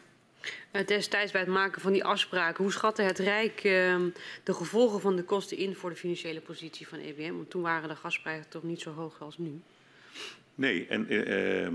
Uh, 0.73 0.87
destijds 0.87 1.33
bij 1.33 1.41
het 1.41 1.51
maken 1.51 1.81
van 1.81 1.93
die 1.93 2.05
afspraken, 2.05 2.65
hoe 2.65 2.73
schatte 2.73 3.03
het 3.03 3.19
Rijk 3.19 3.65
uh, 3.65 3.97
de 4.43 4.55
gevolgen 4.55 5.01
van 5.01 5.17
de 5.17 5.23
kosten 5.23 5.57
in 5.57 5.75
voor 5.75 5.91
de 5.91 5.97
financiële 5.97 6.41
positie 6.41 6.89
van 6.89 6.99
EBM? 6.99 7.33
Want 7.33 7.51
toen 7.51 7.63
waren 7.63 7.89
de 7.89 7.97
gasprijzen 7.97 8.49
toch 8.49 8.63
niet 8.63 8.81
zo 8.81 8.93
hoog 8.93 9.21
als 9.21 9.39
nu. 9.39 9.61
Nee, 10.55 10.87
en 10.87 11.13
uh, 11.13 11.69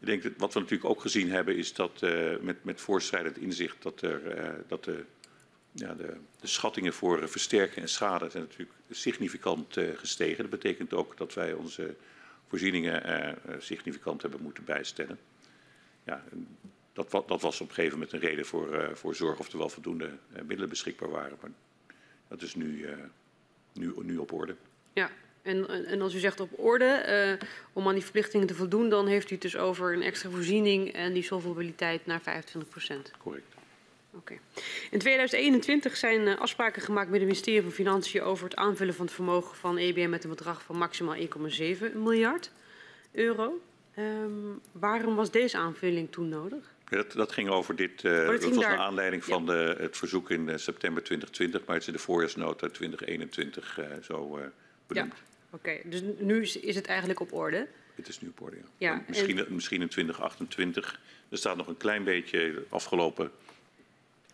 ik 0.00 0.06
denk 0.06 0.22
dat 0.22 0.32
wat 0.36 0.54
we 0.54 0.60
natuurlijk 0.60 0.90
ook 0.90 1.00
gezien 1.00 1.30
hebben 1.30 1.56
is 1.56 1.74
dat 1.74 2.00
met, 2.40 2.64
met 2.64 2.80
voorstrijdend 2.80 3.38
inzicht 3.38 3.82
dat, 3.82 4.02
er, 4.02 4.64
dat 4.68 4.84
de, 4.84 5.04
ja, 5.72 5.94
de, 5.94 6.16
de, 6.40 6.46
schattingen 6.46 6.92
voor 6.92 7.28
versterken 7.28 7.82
en 7.82 7.88
schade 7.88 8.30
zijn 8.30 8.42
natuurlijk 8.42 8.78
significant 8.90 9.76
gestegen. 9.94 10.50
Dat 10.50 10.60
betekent 10.60 10.94
ook 10.94 11.16
dat 11.16 11.34
wij 11.34 11.52
onze 11.52 11.94
voorzieningen 12.48 13.04
eh, 13.04 13.54
significant 13.58 14.22
hebben 14.22 14.42
moeten 14.42 14.64
bijstellen. 14.64 15.18
Ja, 16.04 16.24
dat, 16.92 17.10
dat, 17.10 17.40
was 17.40 17.60
op 17.60 17.68
een 17.68 17.74
gegeven 17.74 17.98
moment 17.98 18.12
een 18.12 18.28
reden 18.28 18.46
voor, 18.46 18.90
voor 18.96 19.14
zorg 19.14 19.38
of 19.38 19.52
er 19.52 19.58
wel 19.58 19.68
voldoende 19.68 20.10
middelen 20.28 20.68
beschikbaar 20.68 21.10
waren. 21.10 21.38
Maar 21.40 21.50
dat 22.28 22.42
is 22.42 22.54
nu, 22.54 22.86
nu, 23.72 23.92
nu 24.02 24.16
op 24.16 24.32
orde. 24.32 24.56
Ja, 24.92 25.10
en, 25.48 25.86
en 25.86 26.02
als 26.02 26.14
u 26.14 26.18
zegt 26.18 26.40
op 26.40 26.50
orde, 26.56 27.38
om 27.72 27.86
aan 27.86 27.94
die 27.94 28.02
verplichtingen 28.02 28.46
te 28.46 28.54
voldoen, 28.54 28.88
dan 28.88 29.06
heeft 29.06 29.30
u 29.30 29.32
het 29.32 29.42
dus 29.42 29.56
over 29.56 29.92
een 29.92 30.02
extra 30.02 30.30
voorziening 30.30 30.92
en 30.92 31.12
die 31.12 31.22
solvabiliteit 31.22 32.06
naar 32.06 32.20
25 32.20 32.70
procent. 32.70 33.12
Correct. 33.18 33.56
Okay. 34.18 34.40
In 34.90 34.98
2021 34.98 35.96
zijn 35.96 36.38
afspraken 36.38 36.82
gemaakt 36.82 37.10
met 37.10 37.18
het 37.18 37.28
ministerie 37.28 37.62
van 37.62 37.70
Financiën 37.70 38.22
over 38.22 38.44
het 38.44 38.56
aanvullen 38.56 38.94
van 38.94 39.04
het 39.04 39.14
vermogen 39.14 39.56
van 39.56 39.76
EBM 39.76 40.10
met 40.10 40.24
een 40.24 40.30
bedrag 40.30 40.62
van 40.62 40.76
maximaal 40.76 41.16
1,7 41.16 41.22
miljard 41.94 42.50
euro. 43.12 43.60
Um, 43.98 44.60
waarom 44.72 45.14
was 45.14 45.30
deze 45.30 45.56
aanvulling 45.56 46.12
toen 46.12 46.28
nodig? 46.28 46.74
Ja, 46.88 46.96
dat, 46.96 47.12
dat, 47.12 47.32
ging 47.32 47.48
over 47.48 47.76
dit. 47.76 48.02
Uh, 48.02 48.26
dat, 48.26 48.40
dat 48.40 48.54
was 48.54 48.64
naar 48.64 48.78
aanleiding 48.78 49.24
van 49.24 49.44
ja. 49.44 49.52
de, 49.52 49.76
het 49.78 49.96
verzoek 49.96 50.30
in 50.30 50.48
uh, 50.48 50.56
september 50.56 51.02
2020, 51.02 51.64
maar 51.64 51.74
het 51.74 51.82
is 51.82 51.88
in 51.88 51.94
de 51.94 52.02
voorjaarsnota 52.04 52.68
2021 52.68 53.78
uh, 53.78 53.86
zo 54.02 54.38
benoemd. 54.86 55.14
Ja, 55.14 55.37
oké. 55.50 55.70
Okay. 55.70 55.82
Dus 55.84 56.02
nu 56.18 56.42
is 56.42 56.74
het 56.74 56.86
eigenlijk 56.86 57.20
op 57.20 57.32
orde? 57.32 57.66
Het 57.94 58.08
is 58.08 58.20
nu 58.20 58.28
op 58.28 58.40
orde, 58.40 58.56
ja. 58.56 58.62
ja 58.76 59.04
misschien, 59.06 59.38
en... 59.38 59.54
misschien 59.54 59.80
in 59.80 59.88
2028. 59.88 61.00
Er 61.28 61.38
staat 61.38 61.56
nog 61.56 61.66
een 61.66 61.76
klein 61.76 62.04
beetje 62.04 62.64
afgelopen 62.68 63.30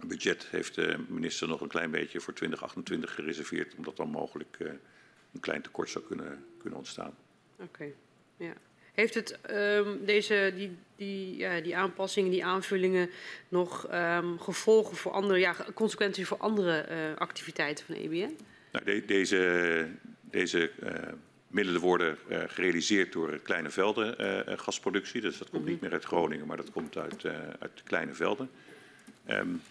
budget 0.07 0.47
heeft 0.51 0.75
de 0.75 1.05
minister 1.09 1.49
nog 1.49 1.61
een 1.61 1.69
klein 1.69 1.91
beetje 1.91 2.21
voor 2.21 2.35
2028 2.35 3.15
gereserveerd, 3.15 3.75
omdat 3.75 3.97
dan 3.97 4.09
mogelijk 4.09 4.57
uh, 4.59 4.69
een 5.33 5.41
klein 5.41 5.63
tekort 5.63 5.91
zou 5.91 6.05
kunnen, 6.05 6.45
kunnen 6.59 6.79
ontstaan. 6.79 7.15
Oké, 7.55 7.65
okay. 7.65 7.95
ja. 8.37 8.53
Heeft 8.95 9.15
het 9.15 9.39
um, 9.51 10.05
deze, 10.05 10.53
die, 10.57 10.77
die, 10.97 11.37
ja, 11.37 11.61
die 11.61 11.77
aanpassingen, 11.77 12.31
die 12.31 12.45
aanvullingen 12.45 13.11
nog 13.49 13.93
um, 13.93 14.39
gevolgen 14.41 14.97
voor 14.97 15.13
andere, 15.13 15.39
ja, 15.39 15.57
consequenties 15.75 16.27
voor 16.27 16.37
andere 16.37 16.87
uh, 16.91 17.17
activiteiten 17.17 17.85
van 17.87 17.95
EBN? 17.95 18.37
Nou, 18.73 18.85
de, 18.85 19.05
deze 19.05 19.89
deze 20.35 20.71
uh, 20.83 20.91
middelen 21.47 21.81
worden 21.81 22.19
uh, 22.29 22.43
gerealiseerd 22.47 23.13
door 23.13 23.39
kleine 23.39 23.71
velden 23.71 24.15
gasproductie. 24.59 25.21
Dus 25.21 25.39
dat 25.39 25.51
komt 25.51 25.67
niet 25.67 25.81
meer 25.81 25.93
uit 25.93 26.05
Groningen, 26.05 26.47
maar 26.47 26.57
dat 26.57 26.71
komt 26.71 26.97
uit, 26.97 27.25
uit 27.59 27.83
kleine 27.85 28.15
velden. 28.15 28.51
Um, 29.29 29.63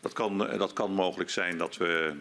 dat 0.00 0.12
kan, 0.12 0.38
dat 0.38 0.72
kan 0.72 0.92
mogelijk 0.92 1.30
zijn 1.30 1.58
dat 1.58 1.76
we 1.76 2.14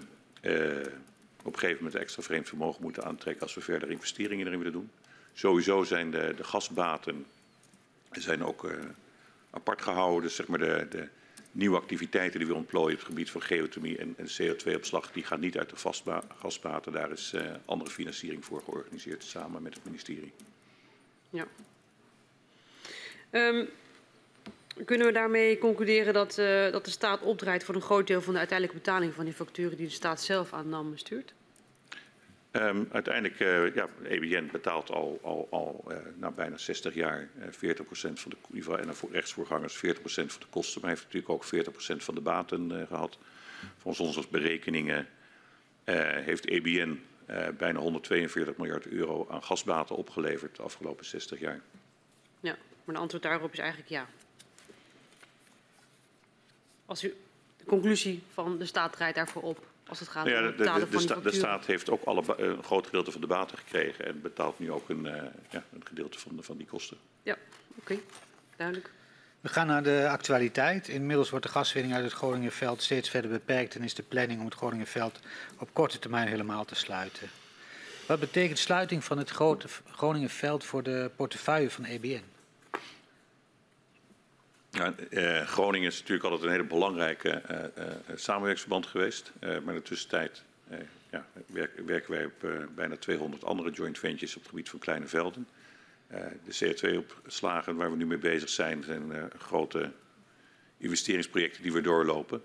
op 1.43 1.53
een 1.53 1.59
gegeven 1.59 1.83
moment 1.83 2.01
extra 2.01 2.21
vreemd 2.23 2.47
vermogen 2.47 2.81
moeten 2.81 3.03
aantrekken 3.03 3.43
als 3.43 3.53
we 3.53 3.61
verder 3.61 3.91
investeringen 3.91 4.45
erin 4.45 4.57
willen 4.57 4.73
doen. 4.73 4.91
Sowieso 5.33 5.83
zijn 5.83 6.11
de, 6.11 6.33
de 6.37 6.43
gasbaten 6.43 7.25
zijn 8.11 8.43
ook 8.43 8.63
uh, 8.63 8.71
apart 9.49 9.81
gehouden. 9.81 10.23
Dus 10.23 10.35
zeg 10.35 10.47
maar 10.47 10.59
de, 10.59 10.87
de, 10.89 11.07
nieuwe 11.59 11.77
activiteiten 11.77 12.39
die 12.39 12.47
we 12.47 12.55
ontplooien 12.55 12.93
op 12.93 12.99
het 12.99 13.07
gebied 13.07 13.31
van 13.31 13.41
geothermie 13.41 13.97
en, 13.97 14.13
en 14.17 14.27
CO2-opslag, 14.27 15.11
die 15.11 15.23
gaan 15.23 15.39
niet 15.39 15.57
uit 15.57 15.69
de 15.69 15.75
gasbaten. 16.37 16.91
Daar 16.91 17.11
is 17.11 17.31
uh, 17.35 17.41
andere 17.65 17.91
financiering 17.91 18.45
voor 18.45 18.61
georganiseerd 18.61 19.23
samen 19.23 19.61
met 19.61 19.73
het 19.73 19.83
ministerie. 19.83 20.31
Ja. 21.29 21.47
Um, 23.31 23.69
kunnen 24.85 25.07
we 25.07 25.13
daarmee 25.13 25.57
concluderen 25.57 26.13
dat, 26.13 26.37
uh, 26.37 26.71
dat 26.71 26.85
de 26.85 26.91
staat 26.91 27.21
opdraait 27.21 27.63
voor 27.63 27.75
een 27.75 27.81
groot 27.81 28.07
deel 28.07 28.21
van 28.21 28.33
de 28.33 28.39
uiteindelijke 28.39 28.83
betaling 28.83 29.13
van 29.13 29.25
die 29.25 29.33
facturen 29.33 29.77
die 29.77 29.87
de 29.87 29.93
staat 29.93 30.21
zelf 30.21 30.53
aan 30.53 30.69
NAM 30.69 30.97
stuurt? 30.97 31.33
Um, 32.51 32.87
uiteindelijk, 32.91 33.39
uh, 33.39 33.75
ja, 33.75 33.87
EBN 34.03 34.49
betaalt 34.51 34.91
al, 34.91 35.19
al, 35.21 35.47
al 35.49 35.85
uh, 35.91 35.97
na 36.15 36.31
bijna 36.31 36.57
60 36.57 36.93
jaar 36.93 37.29
uh, 37.37 37.75
40% 37.75 37.79
van 37.91 38.31
de 38.49 38.77
en 38.77 38.95
voor 38.95 39.11
rechtsvoorgangers 39.11 39.77
40% 39.77 39.79
van 40.01 40.25
de 40.39 40.45
kosten, 40.49 40.81
maar 40.81 40.89
heeft 40.89 41.03
natuurlijk 41.03 41.31
ook 41.31 41.45
40% 41.45 42.03
van 42.03 42.15
de 42.15 42.21
baten 42.21 42.87
gehad. 42.87 43.17
Volgens 43.77 44.07
onze 44.07 44.29
berekeningen 44.31 45.07
heeft 46.23 46.45
EBN 46.45 47.01
bijna 47.57 47.79
142 47.79 48.57
miljard 48.57 48.87
euro 48.87 49.27
aan 49.29 49.43
gasbaten 49.43 49.95
opgeleverd 49.95 50.55
de 50.55 50.61
afgelopen 50.61 51.05
60 51.05 51.39
jaar. 51.39 51.61
Ja, 52.39 52.57
maar 52.83 52.95
de 52.95 53.01
antwoord 53.01 53.23
daarop 53.23 53.51
is 53.51 53.59
eigenlijk 53.59 53.89
ja. 53.89 54.07
Als 56.85 57.03
u 57.03 57.15
de 57.57 57.65
conclusie 57.65 58.23
van 58.33 58.57
de 58.57 58.65
staat 58.65 58.93
draait 58.93 59.15
daarvoor 59.15 59.41
op. 59.41 59.68
Als 59.89 59.99
het 59.99 60.07
gaat 60.07 60.27
ja, 60.27 60.39
om 60.39 60.45
het 60.45 60.55
betalen 60.55 60.79
de, 60.79 60.97
de, 60.97 61.07
van 61.07 61.21
de, 61.23 61.29
de 61.29 61.35
staat 61.35 61.65
heeft 61.65 61.89
ook 61.89 62.03
alle, 62.03 62.23
een 62.37 62.63
groot 62.63 62.85
gedeelte 62.85 63.11
van 63.11 63.21
de 63.21 63.27
baten 63.27 63.57
gekregen 63.57 64.05
en 64.05 64.21
betaalt 64.21 64.59
nu 64.59 64.71
ook 64.71 64.89
een, 64.89 65.05
uh, 65.05 65.13
ja, 65.49 65.63
een 65.73 65.85
gedeelte 65.85 66.19
van, 66.19 66.35
de, 66.35 66.43
van 66.43 66.57
die 66.57 66.67
kosten. 66.67 66.97
Ja, 67.23 67.37
oké, 67.77 67.91
okay. 67.91 68.03
duidelijk. 68.55 68.91
We 69.41 69.49
gaan 69.49 69.67
naar 69.67 69.83
de 69.83 70.07
actualiteit. 70.09 70.87
Inmiddels 70.87 71.29
wordt 71.29 71.45
de 71.45 71.51
gaswinning 71.51 71.95
uit 71.95 72.03
het 72.03 72.13
Groningenveld 72.13 72.81
steeds 72.81 73.09
verder 73.09 73.31
beperkt 73.31 73.75
en 73.75 73.83
is 73.83 73.93
de 73.93 74.03
planning 74.03 74.39
om 74.39 74.45
het 74.45 74.55
Groningenveld 74.55 75.19
op 75.57 75.69
korte 75.73 75.99
termijn 75.99 76.27
helemaal 76.27 76.65
te 76.65 76.75
sluiten. 76.75 77.29
Wat 78.07 78.19
betekent 78.19 78.59
sluiting 78.59 79.03
van 79.03 79.17
het 79.17 79.29
grote 79.29 79.67
Groningenveld 79.91 80.63
voor 80.63 80.83
de 80.83 81.11
portefeuille 81.15 81.69
van 81.69 81.83
EBN? 81.85 82.23
Uh, 84.71 85.41
Groningen 85.41 85.87
is 85.87 85.99
natuurlijk 85.99 86.23
altijd 86.23 86.43
een 86.43 86.51
hele 86.55 86.63
belangrijke 86.63 87.41
uh, 87.51 87.57
uh, 87.57 87.93
samenwerkingsverband 88.15 88.85
geweest. 88.85 89.31
maar 89.39 89.51
in 89.51 89.73
de 89.73 89.81
tussentijd 89.81 90.43
ja, 91.09 91.25
werken, 91.85 92.11
wij 92.11 92.25
op 92.25 92.67
bijna 92.75 92.97
200 92.97 93.43
andere 93.43 93.71
joint 93.71 93.99
ventures 93.99 94.35
op 94.35 94.41
het 94.41 94.49
gebied 94.49 94.69
van 94.69 94.79
kleine 94.79 95.07
velden. 95.07 95.47
de 96.45 96.75
CO2-opslagen 96.75 97.75
waar 97.75 97.91
we 97.91 97.97
nu 97.97 98.05
mee 98.05 98.17
bezig 98.17 98.49
zijn, 98.49 98.83
zijn 98.83 99.31
grote 99.37 99.91
investeringsprojecten 100.77 101.63
die 101.63 101.73
we 101.73 101.81
doorlopen. 101.81 102.41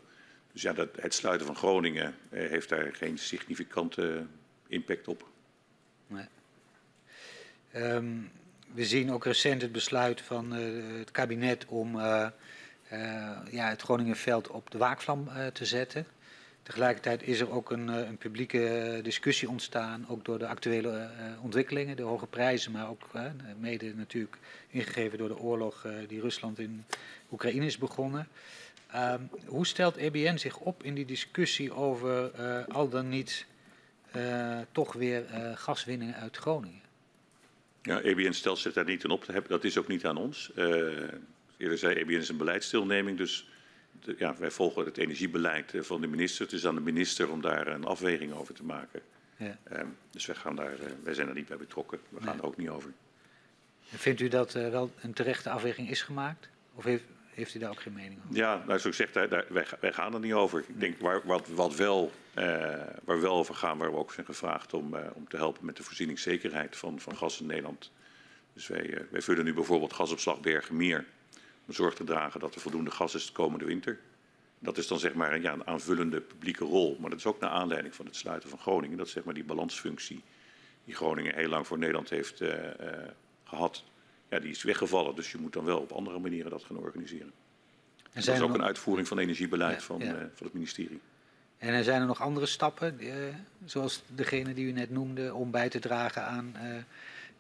Dus 0.52 0.62
ja, 0.62 0.72
dat, 0.72 0.88
het 1.00 1.14
sluiten 1.14 1.46
van 1.46 1.56
Groningen 1.56 2.14
heeft 2.30 2.68
daar 2.68 2.94
geen 2.94 3.18
significante 3.18 4.26
impact 4.66 5.08
op. 5.08 5.28
Nee. 6.06 6.26
Um, 7.74 8.30
we 8.74 8.84
zien 8.84 9.12
ook 9.12 9.24
recent 9.24 9.62
het 9.62 9.72
besluit 9.72 10.20
van 10.20 10.56
uh, 10.56 10.98
het 10.98 11.10
kabinet 11.10 11.66
om 11.66 11.96
uh, 11.96 12.26
uh, 12.92 13.30
ja, 13.50 13.68
het 13.68 13.82
Groningenveld 13.82 14.48
op 14.48 14.70
de 14.70 14.78
waakvlam 14.78 15.28
te 15.52 15.64
zetten. 15.64 16.06
Tegelijkertijd 16.62 17.22
is 17.22 17.40
er 17.40 17.50
ook 17.50 17.70
een, 17.70 17.88
een 17.88 18.16
publieke 18.16 19.00
discussie 19.02 19.48
ontstaan, 19.48 20.06
ook 20.08 20.24
door 20.24 20.38
de 20.38 20.46
actuele 20.46 21.08
ontwikkelingen, 21.42 21.96
de 21.96 22.02
hoge 22.02 22.26
prijzen, 22.26 22.72
maar 22.72 22.88
ook 22.88 23.10
mede 23.58 23.94
natuurlijk 23.94 24.36
ingegeven 24.70 25.18
door 25.18 25.28
de 25.28 25.38
oorlog 25.38 25.86
die 26.08 26.20
Rusland 26.20 26.58
in 26.58 26.84
Oekraïne 27.32 27.66
is 27.66 27.78
begonnen. 27.78 28.28
Ehm, 28.90 29.20
hoe 29.46 29.66
stelt 29.66 29.96
EBN 29.96 30.36
zich 30.36 30.58
op 30.58 30.82
in 30.82 30.94
die 30.94 31.06
discussie 31.06 31.74
over 31.74 32.30
al 32.72 32.88
dan 32.88 33.08
niet 33.08 33.46
toch 34.72 34.92
weer 34.92 35.24
gaswinningen 35.54 36.16
uit 36.16 36.36
Groningen? 36.36 36.83
Ja, 37.84 38.00
EBN 38.00 38.32
stelt 38.32 38.58
zich 38.58 38.72
daar 38.72 38.84
niet 38.84 39.04
in 39.04 39.10
op. 39.10 39.26
Dat 39.48 39.64
is 39.64 39.78
ook 39.78 39.88
niet 39.88 40.06
aan 40.06 40.16
ons. 40.16 40.50
Uh, 40.56 40.64
eerder 41.56 41.78
zei 41.78 41.94
EBN 41.94 42.12
is 42.12 42.28
een 42.28 42.36
beleidsdeelneming, 42.36 43.18
dus 43.18 43.48
de, 44.00 44.14
ja, 44.18 44.36
wij 44.38 44.50
volgen 44.50 44.84
het 44.84 44.96
energiebeleid 44.96 45.74
eh, 45.74 45.82
van 45.82 46.00
de 46.00 46.06
minister. 46.06 46.44
Het 46.44 46.54
is 46.54 46.66
aan 46.66 46.74
de 46.74 46.80
minister 46.80 47.30
om 47.30 47.40
daar 47.40 47.66
een 47.66 47.84
afweging 47.84 48.32
over 48.32 48.54
te 48.54 48.64
maken. 48.64 49.00
Ja. 49.36 49.58
Uh, 49.72 49.80
dus 50.10 50.26
wij, 50.26 50.36
gaan 50.36 50.56
daar, 50.56 50.72
uh, 50.72 50.86
wij 51.02 51.14
zijn 51.14 51.28
er 51.28 51.34
niet 51.34 51.48
bij 51.48 51.56
betrokken. 51.56 52.00
We 52.08 52.22
gaan 52.22 52.38
er 52.38 52.44
ook 52.44 52.56
niet 52.56 52.68
over. 52.68 52.92
Vindt 53.82 54.20
u 54.20 54.28
dat 54.28 54.54
uh, 54.54 54.68
wel 54.68 54.90
een 55.00 55.12
terechte 55.12 55.50
afweging 55.50 55.90
is 55.90 56.02
gemaakt? 56.02 56.48
Of 56.74 56.84
heeft, 56.84 57.04
heeft 57.34 57.54
u 57.54 57.58
daar 57.58 57.70
ook 57.70 57.80
geen 57.80 57.92
mening 57.92 58.20
over? 58.24 58.36
Ja, 58.36 58.56
nou, 58.56 58.66
zoals 58.66 58.84
ik 59.00 59.08
zeg, 59.08 59.28
daar, 59.28 59.44
wij, 59.80 59.92
gaan 59.92 60.14
er 60.14 60.20
niet 60.20 60.32
over. 60.32 60.64
Ik 60.68 60.80
denk 60.80 60.98
waar, 60.98 61.20
wat, 61.24 61.48
wat 61.48 61.74
wel, 61.74 62.12
uh, 62.38 62.44
waar 63.04 63.16
we 63.16 63.18
wel 63.18 63.36
over 63.36 63.54
gaan, 63.54 63.78
waar 63.78 63.90
we 63.90 63.96
ook 63.96 64.12
zijn 64.12 64.26
gevraagd 64.26 64.74
om, 64.74 64.94
uh, 64.94 65.00
om 65.14 65.28
te 65.28 65.36
helpen 65.36 65.66
met 65.66 65.76
de 65.76 65.82
voorzieningszekerheid 65.82 66.76
van, 66.76 67.00
van 67.00 67.16
gas 67.16 67.40
in 67.40 67.46
Nederland. 67.46 67.92
Dus 68.52 68.66
wij, 68.66 68.86
uh, 68.86 69.00
wij 69.10 69.22
vullen 69.22 69.44
nu 69.44 69.54
bijvoorbeeld 69.54 69.92
gasopslag 69.92 70.40
Bergenmeer 70.40 71.04
om 71.66 71.74
zorg 71.74 71.94
te 71.94 72.04
dragen 72.04 72.40
dat 72.40 72.54
er 72.54 72.60
voldoende 72.60 72.90
gas 72.90 73.14
is 73.14 73.26
de 73.26 73.32
komende 73.32 73.64
winter. 73.64 73.98
Dat 74.58 74.78
is 74.78 74.86
dan 74.86 74.98
zeg 74.98 75.14
maar 75.14 75.40
ja, 75.40 75.52
een 75.52 75.66
aanvullende 75.66 76.20
publieke 76.20 76.64
rol. 76.64 76.96
Maar 77.00 77.10
dat 77.10 77.18
is 77.18 77.26
ook 77.26 77.40
naar 77.40 77.50
aanleiding 77.50 77.94
van 77.94 78.06
het 78.06 78.16
sluiten 78.16 78.48
van 78.48 78.58
Groningen. 78.58 78.96
Dat 78.96 79.06
is 79.06 79.12
zeg 79.12 79.24
maar 79.24 79.34
die 79.34 79.44
balansfunctie 79.44 80.22
die 80.84 80.94
Groningen 80.94 81.34
heel 81.34 81.48
lang 81.48 81.66
voor 81.66 81.78
Nederland 81.78 82.10
heeft 82.10 82.42
gehad 83.44 83.84
ja, 84.34 84.40
die 84.40 84.50
is 84.50 84.62
weggevallen. 84.62 85.14
Dus 85.14 85.32
je 85.32 85.38
moet 85.38 85.52
dan 85.52 85.64
wel 85.64 85.78
op 85.78 85.92
andere 85.92 86.18
manieren 86.18 86.50
dat 86.50 86.64
gaan 86.64 86.76
organiseren. 86.76 87.32
En 88.12 88.22
dat 88.24 88.34
is 88.34 88.40
ook 88.40 88.54
een 88.54 88.62
uitvoering 88.62 89.08
van 89.08 89.18
energiebeleid 89.18 89.82
van, 89.82 90.02
uh, 90.02 90.08
van 90.08 90.46
het 90.46 90.52
ministerie. 90.52 91.00
En 91.58 91.74
er 91.74 91.84
zijn 91.84 92.00
er 92.00 92.06
nog 92.06 92.20
andere 92.20 92.46
stappen, 92.46 92.96
uh, 93.00 93.12
zoals 93.64 94.02
degene 94.14 94.54
die 94.54 94.66
u 94.66 94.72
net 94.72 94.90
noemde, 94.90 95.34
om 95.34 95.50
bij 95.50 95.68
te 95.68 95.78
dragen 95.78 96.24
aan 96.24 96.54
uh, 96.56 96.76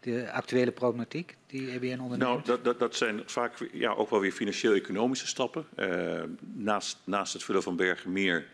de 0.00 0.30
actuele 0.32 0.70
problematiek 0.70 1.36
die 1.46 1.70
EBN 1.70 2.00
onderneemt? 2.00 2.18
Nou, 2.18 2.42
dat, 2.44 2.64
dat, 2.64 2.78
dat 2.78 2.96
zijn 2.96 3.22
vaak 3.26 3.68
ja, 3.72 3.92
ook 3.92 4.10
wel 4.10 4.20
weer 4.20 4.32
financieel-economische 4.32 5.26
stappen. 5.26 5.66
naast, 6.52 6.98
naast 7.04 7.32
het 7.32 7.44
vullen 7.44 7.62
van 7.62 7.76
Bergenmeer 7.76 8.46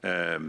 ehm, 0.00 0.44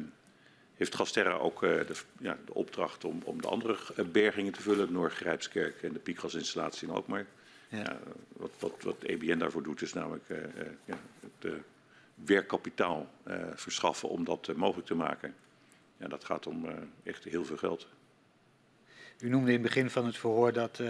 heeft 0.79 0.95
Gasterra 0.95 1.33
ook 1.33 1.59
de, 1.61 1.95
ja, 2.19 2.37
de 2.45 2.53
opdracht 2.53 3.05
om, 3.05 3.21
om 3.23 3.41
de 3.41 3.47
andere 3.47 3.77
bergingen 4.11 4.53
te 4.53 4.61
vullen, 4.61 4.91
Noord-Grijpskerk 4.91 5.83
en 5.83 5.93
de 5.93 5.99
piekgasinstallatie 5.99 6.87
in 6.87 6.93
Alkmaar. 6.93 7.25
Ja. 7.69 7.99
wat, 8.33 8.51
wat, 8.59 8.83
wat 8.83 9.03
EBN 9.03 9.37
daarvoor 9.37 9.63
doet 9.63 9.81
is 9.81 9.93
namelijk 9.93 10.29
uh, 10.29 10.37
ja, 10.85 10.97
het 11.19 11.51
uh, 11.51 11.53
werkkapitaal 12.25 13.09
uh, 13.27 13.35
verschaffen 13.55 14.09
om 14.09 14.23
dat 14.23 14.55
mogelijk 14.55 14.87
te 14.87 14.95
maken. 14.95 15.35
Ja, 15.97 16.07
dat 16.07 16.25
gaat 16.25 16.47
om 16.47 16.65
echt 17.03 17.23
heel 17.23 17.45
veel 17.45 17.57
geld. 17.57 17.87
U 19.19 19.29
noemde 19.29 19.47
in 19.47 19.53
het 19.53 19.61
begin 19.61 19.89
van 19.89 20.05
het 20.05 20.17
verhoor 20.17 20.53
dat 20.53 20.81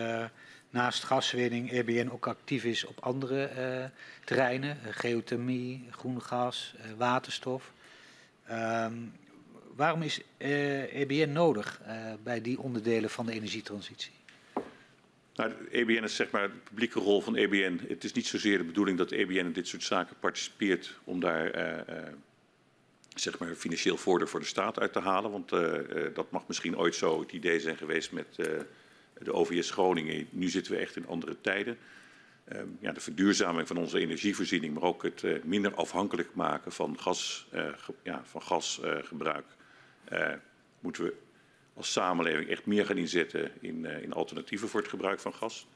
naast 0.70 1.04
gaswinning 1.04 1.72
EBN 1.72 2.10
ook 2.10 2.28
actief 2.28 2.64
is 2.64 2.86
op 2.86 3.00
andere 3.00 3.92
terreinen. 4.26 4.78
geothermie, 4.90 5.88
groen 5.92 6.22
gas, 6.22 6.76
waterstof. 6.98 7.72
Waarom 9.80 10.02
is 10.02 10.22
EBN 10.38 11.32
nodig 11.32 11.82
bij 12.24 12.42
die 12.42 12.60
onderdelen 12.60 13.10
van 13.10 13.26
de 13.26 13.32
energietransitie? 13.32 14.12
Nou, 15.36 15.54
EBN 15.72 16.04
is 16.04 16.16
zeg 16.16 16.32
maar 16.32 16.48
de 16.48 16.58
publieke 16.64 17.00
rol 17.00 17.22
van 17.22 17.36
EBN. 17.36 17.80
Het 17.88 18.04
is 18.04 18.14
niet 18.14 18.28
zozeer 18.28 18.58
de 18.58 18.64
bedoeling 18.64 18.98
dat 18.98 19.12
EBN 19.12 19.34
in 19.34 19.52
dit 19.52 19.68
soort 19.68 19.84
zaken 19.84 20.16
participeert 20.20 21.00
om 21.04 21.20
daar 21.20 21.58
uh, 21.88 22.04
zeg 23.16 23.40
maar 23.40 23.56
financieel 23.56 23.98
voordeel 23.98 24.28
voor 24.28 24.40
de 24.40 24.46
staat 24.46 24.80
uit 24.80 24.94
te 24.94 25.00
halen. 25.00 25.32
Want 25.32 25.50
dat 26.16 26.32
mag 26.32 26.48
misschien 26.48 26.78
ooit 26.78 26.96
zo 26.96 27.20
het 27.20 27.32
idee 27.32 27.60
zijn 27.60 27.78
geweest 27.78 28.12
met 28.12 28.36
de 29.20 29.34
OVS 29.34 29.72
Groningen. 29.72 30.28
Nu 30.30 30.50
zitten 30.50 30.74
we 30.74 30.80
echt 30.80 30.96
in 30.96 31.08
andere 31.08 31.42
tijden. 31.42 31.78
Ehm, 32.46 32.68
ja, 32.80 32.92
de 32.92 33.00
verduurzaming 33.00 33.68
van 33.68 33.78
onze 33.78 34.00
energievoorziening, 34.00 34.74
maar 34.74 34.84
ook 34.84 35.04
het 35.04 35.44
minder 35.44 35.74
afhankelijk 35.74 36.34
maken 36.34 36.72
van, 36.72 37.00
gas, 37.00 37.48
ja, 38.04 38.22
van 38.26 38.42
gasgebruik, 38.42 39.46
moeten 40.80 41.04
we 41.04 41.14
als 41.74 41.92
samenleving 41.92 42.50
echt 42.50 42.66
meer 42.66 42.86
gaan 42.86 42.98
inzetten 42.98 43.52
in, 43.60 43.84
uh, 43.84 44.02
in 44.02 44.14
alternatieven 44.14 44.70
voor 44.70 44.80
het 44.80 44.90
gebruik 44.90 45.20
van 45.20 45.34
gas. 45.34 45.68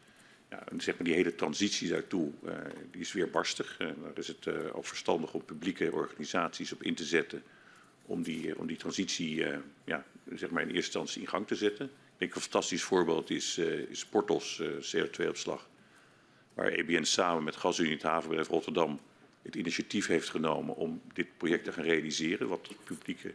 Ja, 0.50 0.68
en 0.68 0.82
zeg 0.82 0.96
maar 0.96 1.04
die 1.04 1.14
hele 1.14 1.36
transitie 1.36 1.90
daartoe, 1.90 2.32
uh, 2.46 2.52
die 2.92 3.02
is 3.02 3.12
weer 3.12 3.30
barstig. 3.30 3.78
Daar 3.78 4.18
is 4.18 4.28
het 4.28 4.48
ook 4.72 4.86
verstandig 4.86 5.34
om 5.34 5.46
publieke 5.46 5.92
organisaties 5.92 6.74
op 6.74 6.84
in 6.84 6.96
te 6.96 7.04
zetten 7.04 7.44
om 8.06 8.24
die, 8.24 8.60
om 8.60 8.68
die 8.68 8.78
transitie 8.78 9.46
ja, 9.84 10.06
zeg 10.34 10.50
maar 10.50 10.62
in 10.62 10.68
eerste 10.68 11.00
instantie 11.00 11.22
in 11.22 11.28
gang 11.28 11.48
te 11.48 11.56
zetten. 11.56 11.86
Ik 11.86 12.20
denk 12.20 12.36
een 12.36 12.42
fantastisch 12.42 12.84
voorbeeld 12.84 13.30
is, 13.30 13.58
is 13.90 14.06
Portos 14.06 14.62
CO2-opslag, 14.96 15.70
waar 16.54 16.68
EBN 16.68 17.04
samen 17.04 17.44
met 17.44 17.56
Gasunie 17.56 17.94
het 17.94 18.04
havenbedrijf 18.04 18.48
Rotterdam 18.48 19.00
het 19.42 19.56
initiatief 19.56 20.08
heeft 20.08 20.30
genomen 20.30 20.76
om 20.76 21.02
dit 21.14 21.28
project 21.38 21.64
te 21.64 21.72
gaan 21.72 21.84
realiseren, 21.84 22.48
wat 22.48 22.70
publieke, 22.84 23.34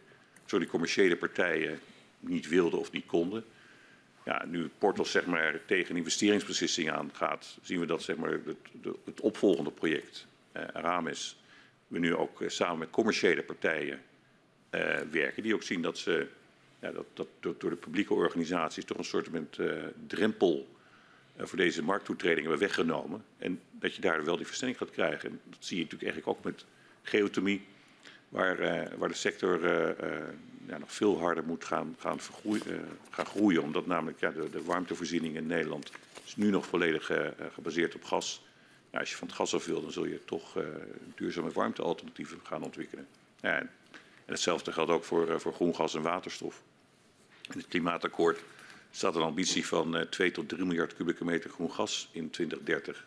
sorry, 0.49 0.67
commerciële 0.67 1.17
partijen 1.17 1.81
niet 2.21 2.49
wilden 2.49 2.79
of 2.79 2.93
niet 2.93 3.07
konden. 3.07 3.45
Ja, 4.25 4.45
nu 4.47 4.71
Portos 4.79 5.11
zeg 5.11 5.27
maar, 5.27 5.61
tegen 5.67 5.97
investeringsbeslissingen 5.97 6.95
aangaat, 6.95 7.59
zien 7.63 7.81
we 7.81 7.87
dat 7.87 8.03
zeg 8.03 8.17
maar, 8.17 8.31
het, 8.31 8.57
het 9.05 9.21
opvolgende 9.21 9.71
project, 9.71 10.27
Aramis, 10.53 11.37
we 11.87 11.99
nu 11.99 12.15
ook 12.15 12.41
uh, 12.41 12.49
samen 12.49 12.79
met 12.79 12.91
commerciële 12.91 13.43
partijen 13.43 14.03
uh, 14.71 14.97
werken. 15.11 15.43
Die 15.43 15.55
ook 15.55 15.63
zien 15.63 15.83
dat, 15.83 15.99
ze, 15.99 16.27
ja, 16.81 16.93
dat, 16.93 17.07
dat 17.15 17.29
door, 17.61 17.71
de 17.71 17.77
publieke 17.77 18.15
organisaties 18.15 18.85
toch 18.85 18.99
een 18.99 19.05
soort 19.05 19.31
met, 19.31 19.59
drempel 20.07 20.69
voor 21.37 21.59
deze 21.59 21.83
markttoetreding 21.83 22.41
hebben 22.41 22.59
weggenomen. 22.59 23.25
En 23.39 23.61
dat 23.71 23.95
je 23.95 24.01
daar 24.01 24.25
wel 24.25 24.37
die 24.37 24.47
verstelling 24.47 24.79
gaat 24.79 24.91
krijgen. 24.91 25.31
En 25.31 25.41
dat 25.45 25.65
zie 25.65 25.77
je 25.77 25.83
natuurlijk 25.83 26.13
eigenlijk 26.13 26.39
ook 26.39 26.45
met 26.45 26.65
geothermie, 27.03 27.67
waar, 28.29 28.89
waar 28.99 29.09
de 29.09 29.15
sector 29.15 29.69
ja, 30.67 30.79
nog 30.79 30.93
veel 30.93 31.19
harder 31.19 31.45
moet 31.45 31.65
gaan, 31.65 31.97
gaan, 31.99 32.21
groeien. 33.11 33.63
Omdat 33.63 33.87
namelijk 33.87 34.21
ja, 34.21 34.31
de, 34.31 34.51
de, 34.51 34.63
warmtevoorziening 34.63 35.37
in 35.37 35.47
Nederland 35.47 35.91
is 36.25 36.37
nu 36.37 36.51
nog 36.51 36.67
volledig 36.67 37.11
gebaseerd 37.53 37.95
op 37.95 38.05
gas. 38.05 38.47
Ja, 38.91 38.99
als 38.99 39.11
je 39.11 39.17
van 39.17 39.27
het 39.27 39.37
gas 39.37 39.55
af 39.55 39.65
wil, 39.65 39.83
dan 39.83 39.93
zul 39.93 40.05
je 40.05 40.25
toch 40.25 40.57
duurzame 41.15 41.51
warmtealternatieven 41.51 42.41
gaan 42.43 42.63
ontwikkelen. 42.63 43.07
Ja, 43.41 43.57
en, 43.57 43.71
en, 43.91 44.33
hetzelfde 44.33 44.73
geldt 44.73 44.91
ook 44.91 45.05
voor, 45.05 45.41
voor 45.41 45.55
groen 45.55 45.75
gas 45.75 45.95
en 45.95 46.03
waterstof. 46.03 46.63
In 47.51 47.59
het 47.59 47.69
klimaatakkoord 47.69 48.39
staat 48.91 49.17
een 49.17 49.23
ambitie 49.23 49.67
van 49.67 50.07
2 50.11 50.31
tot 50.31 50.49
3 50.49 50.65
miljard 50.65 50.95
kubieke 50.95 51.25
meter 51.25 51.51
groen 51.51 51.73
gas 51.73 52.09
in 52.13 52.31
2030. 52.31 53.07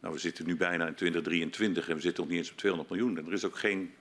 Nou, 0.00 0.14
we 0.14 0.20
zitten 0.20 0.46
nu 0.46 0.56
bijna 0.56 0.86
in 0.86 0.94
2023 0.94 1.88
en 1.88 1.94
we 1.94 2.00
zitten 2.00 2.22
nog 2.22 2.32
niet 2.32 2.40
eens 2.40 2.50
op 2.50 2.56
200 2.56 2.90
miljoen. 2.90 3.18
En 3.18 3.26
er 3.26 3.32
is 3.32 3.44
ook 3.44 3.58
geen, 3.58 3.94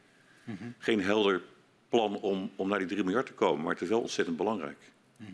mm 0.43 0.57
-hmm. 0.59 0.73
geen 0.77 1.01
helder 1.01 1.41
plan 1.89 2.19
om, 2.19 2.51
om 2.55 2.67
naar 2.67 2.79
die 2.79 2.87
3 2.87 3.03
miljard 3.03 3.25
te 3.25 3.33
komen. 3.33 3.63
Maar 3.63 3.73
het 3.73 3.81
is 3.81 3.89
wel 3.89 4.01
ontzettend 4.01 4.37
belangrijk. 4.37 4.77
Mhm. 5.15 5.31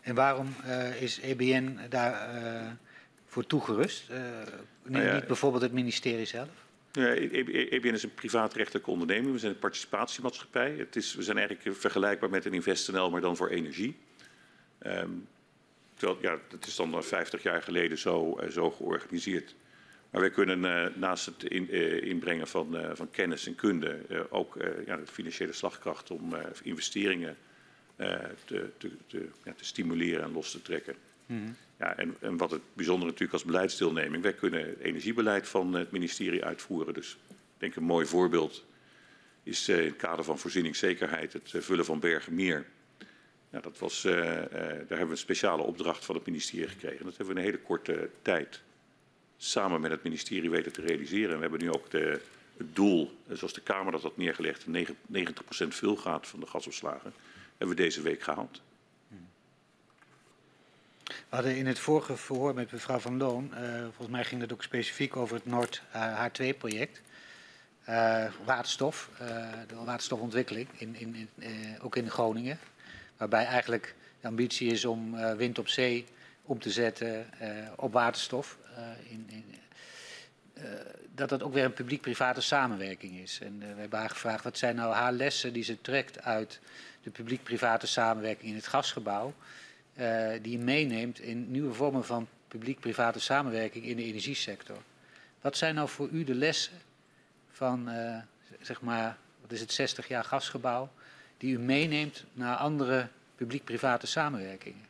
En 0.00 0.14
waarom 0.14 0.54
uh, 0.66 1.02
is 1.02 1.20
EBN 1.20 1.78
daar 1.88 2.34
uh, 2.34 2.70
voor 3.26 3.46
toegerust? 3.46 4.10
Uh, 4.10 4.18
nou 4.82 5.04
ja, 5.04 5.14
niet 5.14 5.26
bijvoorbeeld 5.26 5.62
het 5.62 5.72
ministerie 5.72 6.24
zelf? 6.24 6.48
Ja, 6.92 7.06
EBN 7.06 7.94
is 7.94 8.02
een 8.02 8.14
privaatrechtelijke 8.14 8.90
onderneming. 8.90 9.32
We 9.32 9.38
zijn 9.38 9.52
een 9.52 9.58
participatiemaatschappij. 9.58 10.74
Het 10.78 10.96
is, 10.96 11.14
we 11.14 11.22
zijn 11.22 11.38
eigenlijk 11.38 11.76
vergelijkbaar 11.76 12.30
met 12.30 12.44
een 12.44 12.52
InvestNL, 12.52 13.10
maar 13.10 13.20
dan 13.20 13.36
voor 13.36 13.48
energie. 13.48 13.96
Um, 14.86 15.26
terwijl, 15.94 16.18
ja, 16.20 16.38
dat 16.48 16.66
is 16.66 16.76
dan 16.76 17.04
50 17.04 17.42
jaar 17.42 17.62
geleden 17.62 17.98
zo, 17.98 18.38
zo 18.50 18.70
georganiseerd. 18.70 19.54
Maar 20.10 20.20
wij 20.20 20.30
kunnen 20.30 20.64
uh, 20.64 20.96
naast 20.96 21.26
het 21.26 21.44
in, 21.44 21.74
uh, 21.74 22.02
inbrengen 22.02 22.46
van, 22.46 22.76
uh, 22.76 22.90
van, 22.94 23.10
kennis 23.10 23.46
en 23.46 23.54
kunde 23.54 23.98
ook 24.30 24.56
ja, 24.86 24.96
de 24.96 25.06
financiële 25.06 25.52
slagkracht 25.52 26.10
om 26.10 26.34
investeringen 26.62 27.36
te, 27.96 28.70
te, 28.78 28.90
te, 29.06 29.28
ja, 29.44 29.52
te, 29.52 29.64
stimuleren 29.64 30.24
en 30.24 30.32
los 30.32 30.50
te 30.50 30.62
trekken. 30.62 30.94
Mm 31.26 31.44
-hmm. 31.44 31.56
ja, 31.78 31.96
en, 31.96 32.16
en, 32.20 32.36
wat 32.36 32.50
het 32.50 32.62
bijzonder 32.72 33.04
natuurlijk 33.04 33.32
als 33.32 33.44
beleidsdeelneming, 33.44 34.22
wij 34.22 34.34
kunnen 34.34 34.66
het 34.66 34.78
energiebeleid 34.78 35.48
van 35.48 35.74
het 35.74 35.90
ministerie 35.90 36.44
uitvoeren. 36.44 36.94
Dus 36.94 37.18
ik 37.28 37.36
denk 37.58 37.76
een 37.76 37.82
mooi 37.82 38.06
voorbeeld 38.06 38.64
is 39.42 39.68
in 39.68 39.84
het 39.84 39.96
kader 39.96 40.24
van 40.24 40.38
voorzieningszekerheid 40.38 41.32
het 41.32 41.52
vullen 41.54 41.84
van 41.84 42.00
Bergenmeer. 42.00 42.66
Ja, 43.50 43.60
dat 43.60 43.78
was, 43.78 44.02
daar 44.02 44.48
hebben 44.50 45.06
we 45.06 45.10
een 45.10 45.16
speciale 45.16 45.62
opdracht 45.62 46.04
van 46.04 46.14
het 46.14 46.26
ministerie 46.26 46.68
gekregen. 46.68 47.04
Dat 47.04 47.16
hebben 47.16 47.34
we 47.34 47.40
in 47.40 47.46
een 47.46 47.52
hele 47.52 47.66
korte 47.66 48.10
tijd 48.22 48.62
samen 49.36 49.80
met 49.80 49.90
het 49.90 50.02
ministerie 50.02 50.50
weten 50.50 50.72
te 50.72 50.80
realiseren. 50.80 51.34
we 51.34 51.40
hebben 51.40 51.60
nu 51.60 51.70
ook 51.70 51.90
de, 51.90 52.20
het 52.56 52.74
doel, 52.76 53.18
zoals 53.32 53.52
de 53.52 53.60
Kamer 53.60 53.92
dat 53.92 54.02
had 54.02 54.16
neergelegd, 54.16 54.66
90% 54.66 54.68
vulgaat 55.68 56.26
van 56.26 56.40
de 56.40 56.46
gasopslagen, 56.46 57.12
hebben 57.58 57.76
we 57.76 57.82
deze 57.82 58.02
week 58.02 58.22
gehaald. 58.22 58.60
We 61.06 61.14
hadden 61.28 61.56
in 61.56 61.66
het 61.66 61.78
vorige 61.78 62.16
verhoor 62.16 62.54
met 62.54 62.72
mevrouw 62.72 62.98
Van 62.98 63.16
Loon, 63.16 63.50
uh, 63.54 63.80
volgens 63.82 64.08
mij 64.08 64.24
ging 64.24 64.40
het 64.40 64.52
ook 64.52 64.62
specifiek 64.62 65.16
over 65.16 65.36
het 65.36 65.46
Noord 65.46 65.82
H2-project. 65.92 67.02
Uh, 67.88 68.24
eh, 68.24 68.32
waterstof, 68.44 69.10
de 69.68 69.74
waterstofontwikkeling, 69.84 70.68
in, 70.76 70.94
in, 70.94 71.28
in 71.38 71.78
ook 71.80 71.96
in 71.96 72.10
Groningen. 72.10 72.58
Waarbij 73.16 73.44
eigenlijk 73.44 73.94
de 74.20 74.28
ambitie 74.28 74.70
is 74.70 74.84
om 74.84 75.36
wind 75.36 75.58
op 75.58 75.68
zee 75.68 76.06
om 76.42 76.58
te 76.58 76.70
zetten 76.70 77.26
op 77.76 77.92
waterstof. 77.92 78.58
Eh, 78.76 79.10
in, 79.10 79.26
in 79.30 79.44
uh, 80.54 80.64
dat 81.14 81.28
dat 81.28 81.42
ook 81.42 81.52
weer 81.52 81.64
een 81.64 81.72
publiek-private 81.72 82.40
samenwerking 82.40 83.18
is. 83.18 83.38
En 83.42 83.62
uh, 83.62 83.74
we 83.74 83.80
hebben 83.80 83.98
haar 83.98 84.10
gevraagd 84.10 84.44
wat 84.44 84.58
zijn 84.58 84.76
nou 84.76 84.94
haar 84.94 85.12
lessen 85.12 85.52
die 85.52 85.62
ze 85.62 85.80
trekt 85.80 86.22
uit 86.22 86.60
de 87.02 87.10
publiek-private 87.10 87.86
samenwerking 87.86 88.50
in 88.50 88.54
het 88.54 88.66
gasgebouw, 88.66 89.34
die 90.42 90.52
je 90.52 90.58
meeneemt 90.58 91.20
in 91.20 91.50
nieuwe 91.50 91.74
vormen 91.74 92.04
van 92.04 92.28
publiek-private 92.48 93.20
samenwerking 93.20 93.84
in 93.84 93.96
de 93.96 94.04
energiesector. 94.04 94.78
Wat 95.40 95.56
zijn 95.56 95.74
nou 95.74 95.88
voor 95.88 96.08
u 96.08 96.24
de 96.24 96.34
lessen 96.34 96.78
van, 97.50 97.90
zeg 98.60 98.80
maar, 98.80 99.16
wat 99.40 99.52
is 99.52 99.60
het, 99.60 99.72
60 99.72 100.08
jaar 100.08 100.24
gasgebouw, 100.24 100.92
die 101.38 101.54
u 101.54 101.58
meeneemt 101.58 102.24
naar 102.32 102.56
andere 102.56 103.08
publiek-private 103.36 104.06
samenwerkingen? 104.06 104.84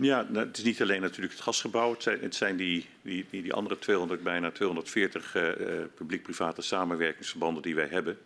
Ja, 0.00 0.26
nou, 0.28 0.46
het 0.46 0.58
is 0.58 0.64
niet 0.64 0.82
alleen 0.82 1.00
natuurlijk 1.00 1.32
het 1.32 1.42
gasgebouw. 1.42 1.96
Het 2.04 2.34
zijn, 2.34 2.56
die, 2.56 2.86
die, 3.02 3.26
die, 3.30 3.52
andere 3.52 3.78
200, 3.78 4.22
bijna 4.22 4.50
240 4.50 5.34
uh, 5.34 5.42
uh, 5.42 5.84
publiek-private 5.94 6.62
samenwerkingsverbanden 6.62 7.62
die 7.62 7.74
wij 7.74 7.86
hebben. 7.86 8.18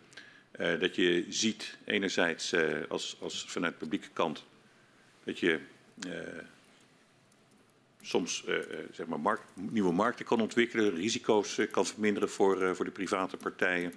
Uh, 0.59 0.79
dat 0.79 0.95
je 0.95 1.25
ziet, 1.29 1.77
enerzijds 1.85 2.55
als, 2.89 3.17
als 3.19 3.45
vanuit 3.47 3.73
de 3.73 3.79
publieke 3.79 4.09
kant, 4.13 4.45
dat 5.23 5.39
je 5.39 5.59
soms 8.01 8.43
zeg 8.91 9.05
maar 9.05 9.39
nieuwe 9.53 9.93
markten 9.93 10.25
kan 10.25 10.41
ontwikkelen, 10.41 10.95
risico's 10.95 11.59
kan 11.71 11.85
verminderen 11.85 12.29
voor, 12.29 12.75
voor 12.75 12.85
de 12.85 12.91
private 12.91 13.37
partijen 13.37 13.93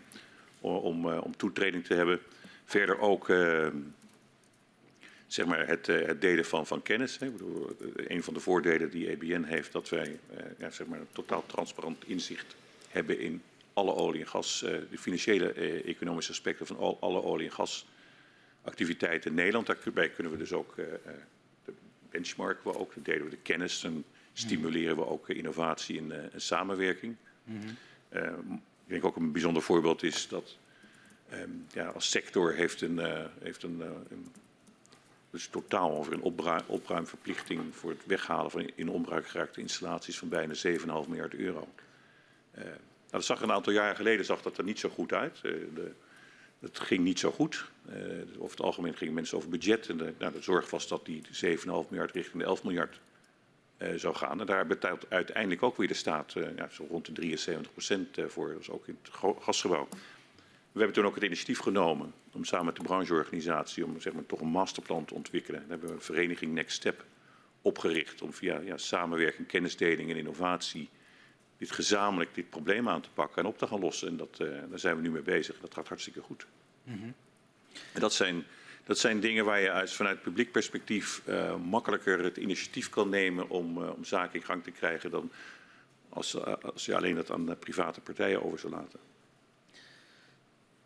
om, 0.61 1.07
om 1.07 1.36
toetreding 1.36 1.85
te 1.85 1.94
hebben. 1.94 2.20
Verder 2.65 2.99
ook 2.99 3.28
zeg 5.33 5.47
maar 5.47 5.67
het, 5.67 5.89
uh, 5.89 6.07
het 6.07 6.21
delen 6.21 6.45
van, 6.45 6.67
van 6.67 6.83
kennis. 6.83 7.19
Ik 7.19 7.33
bedoel, 7.33 7.77
eh, 7.81 8.17
een 8.17 8.23
van 8.23 8.35
de 8.35 8.41
voordelen 8.41 8.91
die 8.91 9.09
EBN 9.11 9.43
heeft, 9.43 9.73
dat 9.73 9.89
wij 9.89 10.09
uh, 10.09 10.39
ja, 10.59 10.71
zeg 10.71 10.87
maar 10.87 11.01
een 11.01 11.13
totaal 11.13 11.47
transparant 11.47 12.05
inzicht 12.07 12.57
hebben 12.89 13.19
in 13.19 13.43
alle 13.73 13.95
olie- 13.95 14.21
en 14.21 14.29
gas, 14.29 14.59
de 14.61 14.99
financiële 14.99 15.53
economische 15.83 16.33
aspecten 16.33 16.67
van 16.67 16.77
al, 16.77 16.97
alle 17.01 17.23
olie- 17.23 17.47
en 17.47 17.53
gasactiviteiten 17.53 19.31
in 19.31 19.37
Nederland. 19.37 19.67
Daarbij 19.67 20.11
kunnen 20.11 20.33
we 20.33 20.39
dus 20.39 20.53
ook 20.53 20.75
de 21.65 21.73
benchmarken 22.11 22.73
we 22.73 22.79
ook, 22.79 22.93
delen 22.97 23.25
we 23.25 23.31
de 23.31 23.43
kennis 23.43 23.85
en 23.85 24.05
stimuleren 24.33 24.97
we 24.97 25.07
ook 25.07 25.29
innovatie 25.29 25.99
en, 25.99 26.31
samenwerking. 26.37 27.17
Mm 27.45 27.61
-hmm. 27.61 28.63
ik 28.85 28.89
denk 28.89 29.05
ook 29.05 29.17
een 29.17 29.33
bijzonder 29.33 29.63
voorbeeld 29.63 30.03
is 30.03 30.29
dat 30.29 30.57
um, 31.33 31.67
ja, 31.73 31.87
als 31.87 32.11
sector 32.11 32.55
heeft 32.55 32.81
een, 32.81 33.29
heeft 33.41 33.63
een, 33.63 33.81
een 34.09 34.33
dus 35.33 35.47
totaal 35.47 35.97
over 35.97 36.13
een 36.13 36.23
opruimverplichting 36.67 37.61
voor 37.75 37.91
het 37.91 38.07
weghalen 38.07 38.51
van 38.51 38.71
in 38.75 38.89
onbruik 38.89 39.27
geraakte 39.27 39.61
installaties 39.61 40.19
van 40.19 40.29
bijna 40.29 40.55
7,5 40.55 41.09
miljard 41.09 41.35
euro. 41.35 41.69
Uh, 42.59 42.65
nou, 42.65 42.77
dat 43.11 43.25
zag 43.25 43.41
een 43.41 43.53
aantal 43.53 43.73
jaren 43.73 43.97
geleden 43.97 44.25
zag 44.25 44.43
dat 44.43 44.59
er 44.59 44.65
niet 44.65 44.79
zo 44.79 44.89
goed 44.89 45.13
uit. 45.13 45.41
Uh, 45.43 45.53
de, 45.75 45.93
het 46.59 46.79
ging 46.79 47.05
niet 47.05 47.19
zo 47.19 47.31
goed. 47.31 47.65
Uh, 47.89 47.95
over 48.39 48.57
het 48.57 48.67
algemeen 48.67 48.97
gingen 48.97 49.15
mensen 49.15 49.37
over 49.37 49.49
budget. 49.49 49.89
En 49.89 49.97
de, 49.97 50.13
nou, 50.19 50.43
zorg 50.43 50.71
was 50.71 50.89
dat 50.89 51.07
die 51.07 51.23
7,5 51.45 51.63
miljard 51.65 52.13
richting 52.13 52.43
de 52.43 52.45
11 52.45 52.65
miljard 52.65 53.01
zou 53.97 54.15
gaan. 54.15 54.41
En 54.41 54.47
daar 54.47 54.67
betaalt 54.67 55.07
uiteindelijk 55.09 55.63
ook 55.63 55.77
weer 55.77 55.89
de 55.89 55.95
staat 55.95 56.33
ja, 56.33 56.69
zo 56.71 56.87
rond 56.89 57.07
de 57.07 57.13
73 57.13 57.73
procent 57.73 58.19
voor. 58.27 58.53
Dat 58.53 58.71
ook 58.71 58.87
in 58.87 58.99
het 59.03 59.15
gasgebouw. 59.43 59.89
We 60.73 60.78
hebben 60.78 60.93
toen 60.93 61.07
ook 61.07 61.15
het 61.15 61.24
initiatief 61.24 61.59
genomen 61.59 62.12
om 62.32 62.44
samen 62.44 62.66
met 62.66 62.77
de 62.77 62.82
brancheorganisatie 62.82 63.85
om 63.85 64.01
zeg 64.01 64.12
maar, 64.12 64.27
toch 64.27 64.40
een 64.40 64.49
masterplan 64.49 65.05
te 65.05 65.15
ontwikkelen. 65.15 65.61
Daar 65.61 65.69
hebben 65.69 65.89
we 65.89 65.94
een 65.94 66.01
vereniging 66.01 66.53
Next 66.53 66.77
Step 66.77 67.05
opgericht 67.62 68.23
om 68.23 68.32
via 68.32 68.61
ja, 68.61 68.77
samenwerking, 68.77 69.49
kennisdeling 69.49 70.11
en 70.11 70.16
innovatie 70.16 70.89
dit 71.59 71.70
gezamenlijk 71.70 72.35
dit 72.35 72.51
probleem 72.51 72.89
aan 72.89 73.01
te 73.01 73.09
pakken 73.15 73.43
en 73.43 73.49
op 73.49 73.59
te 73.59 73.66
gaan 73.66 73.81
lossen. 73.81 74.09
En 74.09 74.16
dat, 74.16 74.39
uh, 74.43 74.49
daar 74.69 74.78
zijn 74.78 74.97
we 74.97 75.03
nu 75.03 75.11
mee 75.11 75.23
bezig. 75.23 75.61
Dat 75.61 75.74
gaat 75.74 75.89
hartstikke 75.89 76.20
goed. 76.20 76.47
Mm 76.85 76.99
-hmm. 76.99 77.15
En 77.93 78.01
dat 78.01 78.12
zijn, 78.12 78.44
dat 78.85 78.99
zijn 78.99 79.20
dingen 79.20 79.44
waar 79.44 79.61
je 79.61 79.70
uit, 79.70 79.93
vanuit 79.93 80.23
publiek 80.23 80.53
perspectief 80.53 81.23
uh, 81.28 81.57
makkelijker 81.57 82.24
het 82.24 82.36
initiatief 82.36 82.89
kan 82.89 83.09
nemen 83.09 83.49
om, 83.49 83.78
uh, 83.78 83.90
om 83.90 84.05
zaken 84.05 84.40
in 84.40 84.47
gang 84.47 84.62
te 84.62 84.70
krijgen 84.70 85.11
dan 85.11 85.31
als, 86.09 86.44
als 86.62 86.86
je 86.86 86.97
alleen 86.97 87.15
dat 87.15 87.31
aan 87.31 87.59
private 87.59 88.01
partijen 88.01 88.44
over 88.44 88.59
zou 88.59 88.73
laten. 88.73 89.01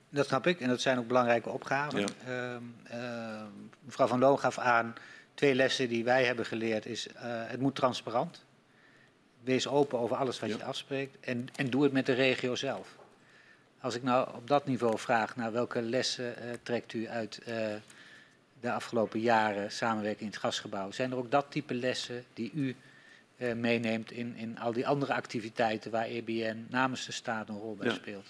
Dat 0.09 0.27
snap 0.27 0.47
ik 0.47 0.61
en 0.61 0.69
dat 0.69 0.81
zijn 0.81 0.99
ook 0.99 1.07
belangrijke 1.07 1.51
opgaven. 1.51 2.01
Ja. 2.01 2.07
Uh, 2.29 3.01
uh, 3.01 3.43
mevrouw 3.81 4.07
Van 4.07 4.19
Loon 4.19 4.39
gaf 4.39 4.59
aan, 4.59 4.95
twee 5.35 5.55
lessen 5.55 5.89
die 5.89 6.05
wij 6.05 6.25
hebben 6.25 6.47
geleerd 6.47 6.87
is, 6.87 7.07
uh, 7.07 7.13
het 7.23 7.61
moet 7.61 7.75
transparant. 7.75 8.45
Wees 9.43 9.69
open 9.69 9.99
over 9.99 10.17
alles 10.17 10.41
wat 10.41 10.51
ja. 10.51 10.57
je 10.57 10.65
afspreekt 10.65 11.17
en, 11.21 11.49
en 11.57 11.71
doe 11.71 11.83
het 11.83 11.93
met 11.93 12.07
de 12.07 12.13
regio 12.13 12.55
zelf. 12.55 12.97
Als 13.81 13.95
ik 13.95 14.03
nou 14.03 14.35
op 14.35 14.49
dat 14.49 14.67
niveau 14.67 14.99
vraag 14.99 15.37
naar 15.37 15.53
welke 15.53 15.83
lessen 15.83 16.37
eh, 16.37 16.51
trekt 16.63 16.93
u 16.93 17.09
uit 17.09 17.39
eh, 17.39 17.75
de 18.61 18.73
afgelopen 18.73 19.21
jaren 19.21 19.73
samenwerking 19.73 20.21
in 20.21 20.27
het 20.27 20.37
gasgebouw, 20.37 20.91
zijn 20.91 21.11
er 21.11 21.17
ook 21.17 21.31
dat 21.31 21.47
type 21.51 21.75
lessen 21.75 22.25
die 22.35 22.51
u 22.55 22.77
eh, 23.37 23.55
meeneemt 23.55 24.11
in, 24.11 24.37
in 24.37 24.59
al 24.59 24.73
die 24.73 24.87
andere 24.87 25.15
activiteiten 25.15 25.91
waar 25.91 26.05
EBN 26.05 26.67
namens 26.69 27.07
de 27.07 27.13
staat 27.13 27.49
een 27.49 27.59
rol 27.59 27.75
bij 27.75 27.89
ja. 27.89 27.95
speelt? 27.95 28.27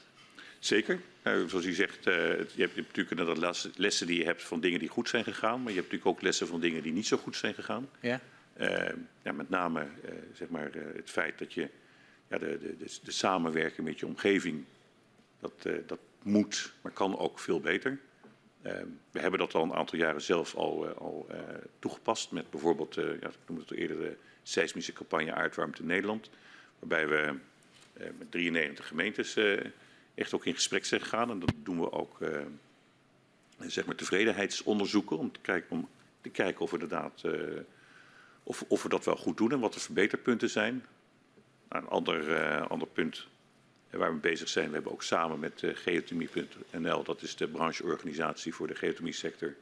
Zeker. 0.59 1.01
Nou, 1.27 1.48
zoals 1.48 1.65
u 1.65 1.73
zegt, 1.73 2.07
uh, 2.07 2.15
je 2.39 2.62
hebt 2.62 2.77
natuurlijk 2.77 3.11
inderdaad 3.11 3.69
lessen 3.77 4.07
die 4.07 4.19
je 4.19 4.24
hebt 4.24 4.43
van 4.43 4.61
dingen 4.61 4.78
die 4.78 4.89
goed 4.89 5.09
zijn 5.09 5.24
gegaan, 5.24 5.62
maar 5.62 5.73
je 5.73 5.78
hebt 5.78 5.93
natuurlijk 5.93 6.16
ook 6.16 6.23
lessen 6.23 6.47
van 6.47 6.61
dingen 6.61 6.82
die 6.82 6.93
niet 6.93 7.07
zo 7.07 7.16
goed 7.16 7.36
zijn 7.36 7.55
gegaan. 7.55 7.89
Ja. 8.01 8.20
Uh, 8.61 8.89
ja, 9.23 9.32
met 9.32 9.48
name 9.48 9.81
uh, 9.81 10.11
zeg 10.32 10.48
maar, 10.48 10.70
het 10.73 11.11
feit 11.11 11.39
dat 11.39 11.53
je 11.53 11.69
ja, 12.28 12.39
de, 12.39 12.59
de, 12.59 12.77
de, 12.77 12.98
de 13.03 13.11
samenwerking 13.11 13.86
met 13.86 13.98
je 13.98 14.07
omgeving, 14.07 14.65
dat, 15.40 15.69
dat 15.86 15.98
moet, 16.23 16.73
maar 16.82 16.93
kan 16.93 17.19
ook 17.19 17.39
veel 17.39 17.61
beter. 17.61 17.98
we 19.11 19.20
hebben 19.20 19.39
dat 19.39 19.55
al 19.55 19.62
een 19.62 19.74
aantal 19.74 19.98
jaren 19.98 20.23
zelf 20.23 20.55
al, 20.55 20.86
al 20.86 21.27
toegepast 21.78 22.31
met 22.31 22.51
bijvoorbeeld, 22.51 22.94
ja, 22.94 23.28
ik 23.28 23.36
noemde 23.47 23.65
het 23.69 23.78
eerder 23.78 23.98
de 23.98 24.16
seismische 24.43 24.93
campagne 24.93 25.35
Aardwarmte 25.35 25.85
Nederland, 25.85 26.31
waarbij 26.78 27.09
we 27.09 27.35
met 28.19 28.31
93 28.31 28.86
gemeentes 28.86 29.36
echt 30.17 30.35
ook 30.35 30.47
in 30.47 30.55
gesprek 30.55 30.85
zijn 30.85 31.01
gegaan. 31.01 31.31
En 31.31 31.39
dat 31.39 31.53
doen 31.57 31.81
we 31.81 31.93
ook 31.93 32.21
uh, 32.21 32.29
zeg 33.67 33.87
maar 33.87 33.95
tevredenheidsonderzoeken 33.95 35.19
om 35.19 35.33
te 35.33 35.41
kijken, 35.41 35.71
om 35.71 35.89
te 36.21 36.29
kijken 36.29 36.61
of, 36.61 36.71
we 36.71 36.79
inderdaad, 36.79 37.23
uh, 37.27 37.61
of, 38.43 38.65
of 38.69 38.83
we 38.83 38.89
dat 38.89 39.05
wel 39.05 39.17
goed 39.17 39.37
doen 39.37 39.53
en 39.53 39.61
wat 39.61 39.73
de 39.73 39.81
verbeterpunten 39.81 40.51
zijn. 40.51 40.85
Nou, 41.69 41.83
een 41.83 41.91
ander, 41.91 42.29
uh, 42.29 42.67
ander 42.67 42.89
punt 42.89 43.27
waar 43.91 44.15
we 44.15 44.21
bezig 44.21 44.49
zijn, 44.49 44.69
we 44.69 44.75
hebben 44.75 44.93
ook 44.93 45.03
samen 45.03 45.39
met 45.39 45.63
geotomie.nl, 45.65 47.03
dat 47.03 47.23
is 47.23 47.37
de 47.37 47.49
brancheorganisatie 47.49 48.55
voor 48.55 48.67
de 48.67 48.75
geotomie 48.75 49.13
sector, 49.13 49.55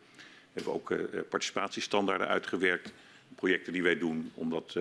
hebben 0.53 0.73
we 0.73 0.79
ook 0.79 0.95
participatiestandaarden 1.29 2.29
uitgewerkt. 2.29 2.93
Projecten 3.35 3.73
die 3.73 3.83
wij 3.83 3.99
doen 3.99 4.33
om 4.35 4.51
dat 4.51 4.77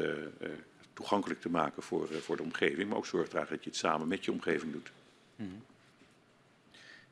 toegankelijk 0.94 1.42
te 1.42 1.50
maken 1.50 1.84
voor, 1.84 2.08
voor 2.08 2.38
de 2.38 2.44
omgeving, 2.44 2.90
maar 2.90 2.98
ook 2.98 3.06
zorg 3.06 3.28
dragen 3.28 3.56
dat 3.56 3.64
je 3.64 3.70
het 3.70 3.80
samen 3.80 4.08
met 4.08 4.26
je 4.26 4.32
omgeving 4.32 4.72
doet. 4.72 4.92
Mhm. 5.36 5.50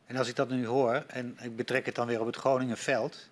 En 0.06 0.18
als 0.18 0.27
ik 0.27 0.35
dat 0.35 0.49
nu 0.49 0.65
hoor, 0.65 1.03
en 1.07 1.38
ik 1.41 1.56
betrek 1.56 1.85
het 1.85 1.95
dan 1.95 2.07
weer 2.07 2.19
op 2.19 2.26
het 2.26 2.35
Groningenveld, 2.35 3.30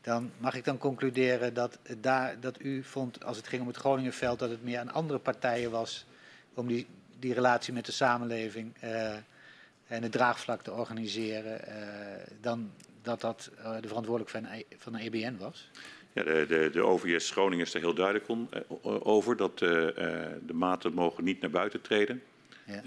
dan 0.00 0.32
mag 0.38 0.54
ik 0.54 0.64
dan 0.64 0.78
concluderen 0.78 1.54
dat, 1.54 1.78
daar, 1.98 2.40
dat 2.40 2.60
u 2.60 2.82
vond, 2.82 3.24
als 3.24 3.36
het 3.36 3.48
ging 3.48 3.62
om 3.62 3.68
het 3.68 3.76
Groningenveld, 3.76 4.38
dat 4.38 4.50
het 4.50 4.62
meer 4.62 4.78
aan 4.78 4.92
andere 4.92 5.18
partijen 5.18 5.70
was 5.70 6.06
om 6.54 6.66
die, 6.66 6.86
die 7.18 7.34
relatie 7.34 7.72
met 7.72 7.86
de 7.86 7.92
samenleving 7.92 8.74
uh, 8.84 9.12
en 9.86 10.02
het 10.02 10.12
draagvlak 10.12 10.62
te 10.62 10.72
organiseren, 10.72 11.60
uh, 11.68 11.74
dan 12.40 12.70
dat 13.02 13.20
dat 13.20 13.50
uh, 13.58 13.76
de 13.80 13.88
verantwoordelijk 13.88 14.30
van, 14.30 14.46
van 14.78 14.92
de 14.92 14.98
EBN 14.98 15.36
was? 15.38 15.70
Ja, 16.12 16.22
de, 16.22 16.44
de, 16.48 16.70
de 16.72 16.82
OVS 16.82 17.30
Groningen 17.30 17.66
is 17.66 17.74
er 17.74 17.80
heel 17.80 17.94
duidelijk 17.94 18.28
on, 18.28 18.48
over 18.82 19.36
dat 19.36 19.58
de 19.58 20.52
maten 20.52 20.92
mogen 20.92 21.24
niet 21.24 21.40
naar 21.40 21.50
buiten 21.50 21.80
treden. 21.80 22.22
Ja. 22.64 22.82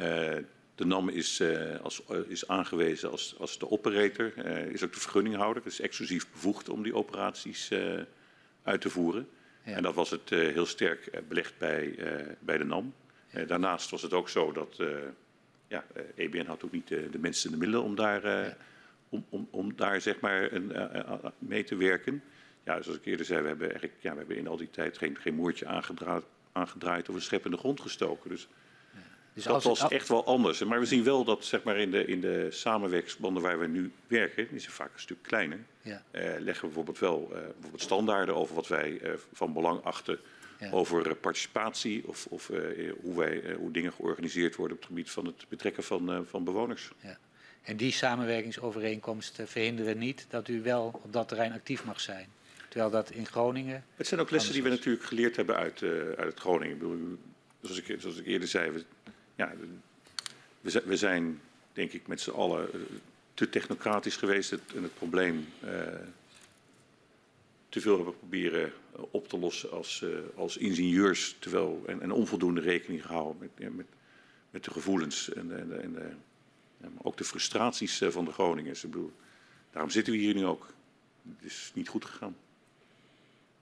De 0.79 0.85
NAM 0.85 1.09
is, 1.09 1.39
uh, 1.39 1.79
als, 1.81 2.01
uh, 2.11 2.17
is 2.27 2.47
aangewezen 2.47 3.11
als, 3.11 3.35
als 3.39 3.57
de 3.57 3.71
operator, 3.71 4.33
uh, 4.45 4.65
is 4.65 4.83
ook 4.83 4.93
de 4.93 4.99
vergunninghouder, 4.99 5.63
dus 5.63 5.79
exclusief 5.79 6.31
bevoegd 6.31 6.69
om 6.69 6.83
die 6.83 6.95
operaties 6.95 7.71
uit 8.63 8.81
te 8.81 8.89
voeren. 8.89 9.27
Ja. 9.63 9.71
En 9.71 9.83
dat 9.83 9.95
was 9.95 10.09
het 10.09 10.29
heel 10.29 10.65
sterk 10.65 11.09
belegd 11.27 11.53
bij, 11.57 11.95
bij 12.39 12.57
de 12.57 12.63
NAM. 12.63 12.93
Daarnaast 13.47 13.89
was 13.89 14.01
het 14.01 14.13
ook 14.13 14.29
zo 14.29 14.51
dat 14.51 14.81
ja, 15.67 15.85
EBN 16.15 16.45
had 16.45 16.63
ook 16.63 16.71
niet 16.71 16.87
de, 16.87 17.09
de 17.09 17.19
mensen 17.19 17.45
en 17.45 17.59
de 17.59 17.65
middelen 17.65 17.85
om 17.85 17.95
daar, 17.95 18.27
ja. 18.27 18.57
om, 19.09 19.25
om, 19.29 19.47
om 19.51 19.75
daar 19.75 20.01
zeg 20.01 20.19
maar 20.19 20.51
een, 20.51 20.71
mee 21.39 21.63
te 21.63 21.75
werken. 21.75 22.23
Ja, 22.63 22.81
zoals 22.81 22.97
ik 22.97 23.05
eerder 23.05 23.25
zei, 23.25 23.41
we 23.41 23.47
hebben, 23.47 23.69
eigenlijk, 23.69 24.01
ja, 24.01 24.11
we 24.11 24.17
hebben 24.17 24.37
in 24.37 24.47
al 24.47 24.57
die 24.57 24.71
tijd 24.71 24.97
geen, 24.97 25.17
geen 25.17 25.35
moertje 25.35 25.65
aangedraaid, 25.65 26.23
aangedraaid 26.51 27.09
of 27.09 27.15
een 27.15 27.21
schep 27.21 27.45
in 27.45 27.51
de 27.51 27.57
grond 27.57 27.81
gestoken. 27.81 28.29
Dus 28.29 28.47
dus 29.43 29.63
dat 29.63 29.63
was 29.63 29.87
echt 29.87 30.07
wel 30.07 30.25
anders. 30.25 30.63
Maar 30.63 30.79
we 30.79 30.85
zien 30.85 31.03
wel 31.03 31.23
dat 31.23 31.45
zeg 31.45 31.63
maar, 31.63 31.77
in, 31.77 31.91
de, 31.91 32.05
in 32.05 32.21
de 32.21 32.47
samenwerkingsbanden 32.49 33.43
waar 33.43 33.59
we 33.59 33.67
nu 33.67 33.91
werken, 34.07 34.47
die 34.49 34.59
zijn 34.59 34.71
vaak 34.71 34.93
een 34.93 34.99
stuk 34.99 35.17
kleiner, 35.21 35.59
ja. 35.81 36.03
uh, 36.11 36.21
leggen 36.21 36.43
we 36.43 36.65
bijvoorbeeld 36.65 36.99
wel 36.99 37.29
uh, 37.31 37.39
bijvoorbeeld 37.39 37.81
standaarden 37.81 38.35
over 38.35 38.55
wat 38.55 38.67
wij 38.67 38.99
uh, 39.03 39.11
van 39.33 39.53
belang 39.53 39.83
achten 39.83 40.19
ja. 40.59 40.71
over 40.71 41.15
participatie 41.15 42.07
of, 42.07 42.25
of 42.25 42.47
hoe, 43.01 43.17
wij, 43.17 43.55
hoe 43.57 43.71
dingen 43.71 43.93
georganiseerd 43.93 44.55
worden 44.55 44.75
op 44.75 44.81
het 44.81 44.91
gebied 44.91 45.11
van 45.11 45.25
het 45.25 45.45
betrekken 45.49 45.83
van, 45.83 46.25
van 46.29 46.43
bewoners. 46.43 46.91
Ja. 46.99 47.17
En 47.61 47.77
die 47.77 47.91
samenwerkingsovereenkomsten 47.91 49.47
verhinderen 49.47 49.97
niet 49.97 50.25
dat 50.29 50.47
u 50.47 50.61
wel 50.61 50.99
op 51.03 51.13
dat 51.13 51.27
terrein 51.27 51.51
actief 51.51 51.85
mag 51.85 51.99
zijn. 51.99 52.27
Terwijl 52.69 52.91
dat 52.91 53.11
in 53.11 53.25
Groningen. 53.25 53.83
Het 53.95 54.07
zijn 54.07 54.19
ook 54.19 54.29
lessen 54.29 54.53
die 54.53 54.63
we 54.63 54.69
natuurlijk 54.69 55.05
geleerd 55.05 55.35
hebben 55.35 55.55
uit, 55.55 55.83
uit 56.17 56.17
het 56.17 56.39
Groningen. 56.39 57.17
zoals, 57.61 57.81
ik, 57.81 57.95
zoals 58.01 58.17
ik 58.17 58.25
eerder 58.25 58.47
zei, 58.47 58.71
we, 58.71 58.85
ja, 59.39 59.53
we, 60.61 60.69
zijn, 60.69 60.83
we 60.83 60.97
zijn, 60.97 61.41
denk 61.73 61.91
ik, 61.91 62.07
met 62.07 62.21
z'n 62.21 62.29
allen 62.29 62.69
te 63.33 63.49
technocratisch 63.49 64.15
geweest 64.15 64.51
het, 64.51 64.61
en 64.75 64.83
het 64.83 64.93
probleem 64.93 65.47
uh, 65.63 65.71
te 67.69 67.81
veel 67.81 67.95
hebben 67.95 68.17
proberen 68.17 68.73
op 68.91 69.27
te 69.27 69.37
lossen 69.37 69.71
als, 69.71 70.01
uh, 70.01 70.19
als 70.35 70.57
ingenieurs, 70.57 71.35
terwijl 71.39 71.83
en, 71.87 72.01
en, 72.01 72.11
onvoldoende 72.11 72.61
rekening 72.61 73.05
gehouden 73.05 73.37
met, 73.39 73.49
ja, 73.57 73.69
met, 73.69 73.85
met 74.49 74.63
de 74.63 74.71
gevoelens 74.71 75.33
en, 75.33 75.59
en, 75.59 75.81
en 75.81 75.93
de, 75.93 76.09
ja, 76.77 76.87
ook 77.01 77.17
de 77.17 77.23
frustraties 77.23 78.01
van 78.09 78.25
de 78.25 78.31
Groningers. 78.31 78.83
Ik 78.83 78.91
bedoel, 78.91 79.11
daarom 79.71 79.91
zitten 79.91 80.13
we 80.13 80.19
hier 80.19 80.33
nu 80.33 80.45
ook. 80.45 80.67
Het 81.37 81.45
is 81.45 81.71
niet 81.73 81.87
goed 81.87 82.05
gegaan. 82.05 82.35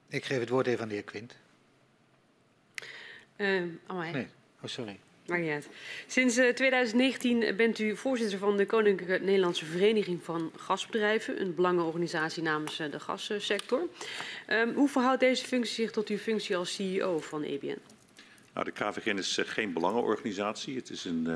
Ik 0.07 0.25
geef 0.25 0.39
het 0.39 0.49
woord 0.49 0.67
even 0.67 0.81
aan 0.81 0.87
de 0.87 0.93
heer 0.93 1.03
Quint. 1.03 1.35
Uh, 3.37 3.63
oh, 3.87 4.11
nee. 4.11 4.27
oh, 4.61 4.69
sorry. 4.69 4.99
Sinds 6.07 6.37
uh, 6.37 6.49
2019 6.49 7.55
bent 7.55 7.79
u 7.79 7.95
voorzitter 7.95 8.39
van 8.39 8.57
de 8.57 8.65
Koninklijke 8.65 9.25
Nederlandse 9.25 9.65
Vereniging 9.65 10.23
van 10.23 10.51
Gasbedrijven, 10.55 11.41
een 11.41 11.55
belangenorganisatie 11.55 12.43
namens 12.43 12.79
uh, 12.79 12.91
de 12.91 12.99
gassector. 12.99 13.87
Um, 14.49 14.73
hoe 14.73 14.89
verhoudt 14.89 15.19
deze 15.19 15.45
functie 15.45 15.73
zich 15.73 15.91
tot 15.91 16.07
uw 16.07 16.17
functie 16.17 16.57
als 16.57 16.75
CEO 16.75 17.19
van 17.19 17.43
EBN? 17.43 17.77
Nou, 18.53 18.65
de 18.65 18.71
KVGN 18.71 19.17
is 19.17 19.37
uh, 19.37 19.45
geen 19.45 19.73
belangenorganisatie, 19.73 20.75
het 20.75 20.89
is 20.89 21.05
een, 21.05 21.27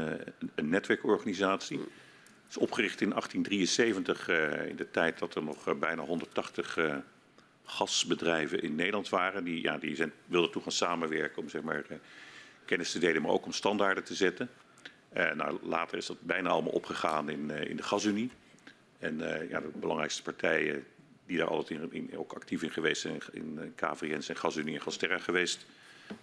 een 0.55 0.69
netwerkorganisatie. 0.69 1.77
Het 1.77 2.49
is 2.49 2.57
opgericht 2.57 3.01
in 3.01 3.09
1873, 3.09 4.30
in 4.69 4.76
de 4.76 4.91
tijd 4.91 5.19
dat 5.19 5.35
er 5.35 5.43
nog 5.43 5.77
bijna 5.77 6.03
180 6.03 6.77
gasbedrijven 7.63 8.61
in 8.61 8.76
Nederland 8.76 9.09
waren. 9.09 9.43
Die, 9.43 9.61
ja, 9.61 9.77
die 9.77 9.95
zijn, 9.95 10.11
wilden 10.26 10.51
toen 10.51 10.61
gaan 10.61 10.72
samenwerken 10.72 11.41
om 11.41 11.49
zeg 11.49 11.61
maar, 11.61 11.84
kennis 12.72 12.91
te 12.91 12.99
delen, 12.99 13.22
maar 13.22 13.31
ook 13.31 13.45
om 13.45 13.53
standaarden 13.53 14.03
te 14.03 14.14
zetten. 14.14 14.49
Uh, 15.18 15.31
nou, 15.31 15.60
later 15.61 15.98
is 15.98 16.06
dat 16.06 16.22
bijna 16.22 16.49
allemaal 16.49 16.72
opgegaan 16.72 17.30
in, 17.30 17.49
uh, 17.52 17.69
in 17.69 17.76
de 17.76 17.84
gasunie. 17.84 18.31
En 18.99 19.19
uh, 19.19 19.49
ja, 19.49 19.60
de 19.60 19.72
belangrijkste 19.73 20.22
partijen 20.22 20.85
die 21.26 21.38
daar 21.38 21.48
altijd 21.48 21.80
in, 21.80 21.91
in, 21.91 22.18
ook 22.18 22.34
actief 22.34 22.64
in 22.64 22.72
geweest 22.72 23.02
zijn, 23.02 23.22
in 23.31 23.73
KVN 23.76 24.22
zijn 24.22 24.38
Gasunie 24.38 24.76
en 24.76 24.81
Gasterra 24.81 25.18
geweest. 25.18 25.65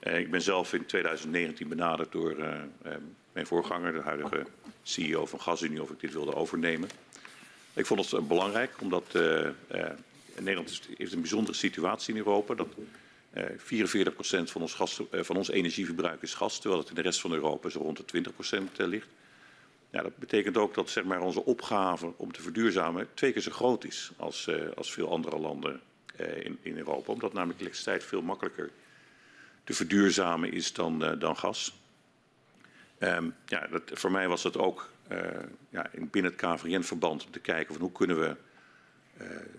ik 0.00 0.30
ben 0.30 0.42
zelf 0.42 0.72
in 0.72 0.86
2019 0.86 1.68
benaderd 1.68 2.12
door 2.12 2.36
mijn 3.32 3.46
voorganger, 3.46 3.92
de 3.92 4.00
huidige 4.00 4.46
CEO 4.82 5.26
van 5.26 5.40
Gasunie, 5.40 5.82
of 5.82 5.90
ik 5.90 6.00
dit 6.00 6.12
wilde 6.12 6.34
overnemen. 6.34 6.88
Ik 7.72 7.86
vond 7.86 8.10
het 8.10 8.28
belangrijk, 8.28 8.80
omdat 8.80 9.12
Nederland 10.38 10.80
heeft 10.96 11.12
een 11.12 11.20
bijzondere 11.20 11.56
situatie 11.56 12.14
in 12.14 12.20
Europa. 12.20 12.54
Dat 12.54 12.68
44 13.32 14.32
eh, 14.32 14.46
van 14.46 14.62
ons, 14.62 14.74
gas, 14.74 15.02
eh, 15.10 15.22
van 15.22 15.36
ons 15.36 15.50
energieverbruik 15.50 16.22
is 16.22 16.34
gas, 16.34 16.58
terwijl 16.58 16.80
het 16.80 16.88
in 16.88 16.94
de 16.94 17.02
rest 17.02 17.20
van 17.20 17.32
Europa 17.32 17.68
zo 17.68 17.80
rond 17.80 17.96
de 17.96 18.04
20% 18.04 18.76
eh, 18.76 18.86
ligt. 18.86 19.08
Ja, 19.90 20.02
dat 20.02 20.16
betekent 20.16 20.56
ook 20.56 20.74
dat 20.74 20.90
zeg 20.90 21.04
maar, 21.04 21.20
onze 21.20 21.44
opgave 21.44 22.12
om 22.16 22.32
te 22.32 22.42
verduurzamen 22.42 23.08
twee 23.14 23.32
keer 23.32 23.42
zo 23.42 23.50
groot 23.50 23.84
is 23.84 24.10
als, 24.16 24.48
als 24.76 24.92
veel 24.92 25.10
andere 25.10 25.38
landen 25.38 25.80
in, 26.16 26.58
in 26.62 26.76
Europa. 26.76 27.12
Omdat 27.12 27.32
namelijk 27.32 27.60
elektriciteit 27.60 28.04
veel 28.04 28.22
makkelijker 28.22 28.70
te 29.64 29.72
verduurzamen 29.74 30.52
is 30.52 30.72
dan, 30.72 31.18
dan 31.18 31.36
gas. 31.36 31.80
Um, 32.98 33.34
ja, 33.46 33.66
dat, 33.66 33.82
voor 33.92 34.10
mij 34.10 34.28
was 34.28 34.42
het 34.42 34.56
ook 34.56 34.90
ja, 35.70 35.90
binnen 35.92 36.32
het 36.32 36.40
KVN-verband 36.40 37.24
om 37.24 37.30
te 37.30 37.40
kijken 37.40 37.74
van 37.74 37.82
hoe 37.82 37.92
kunnen 37.92 38.20
we 38.20 38.36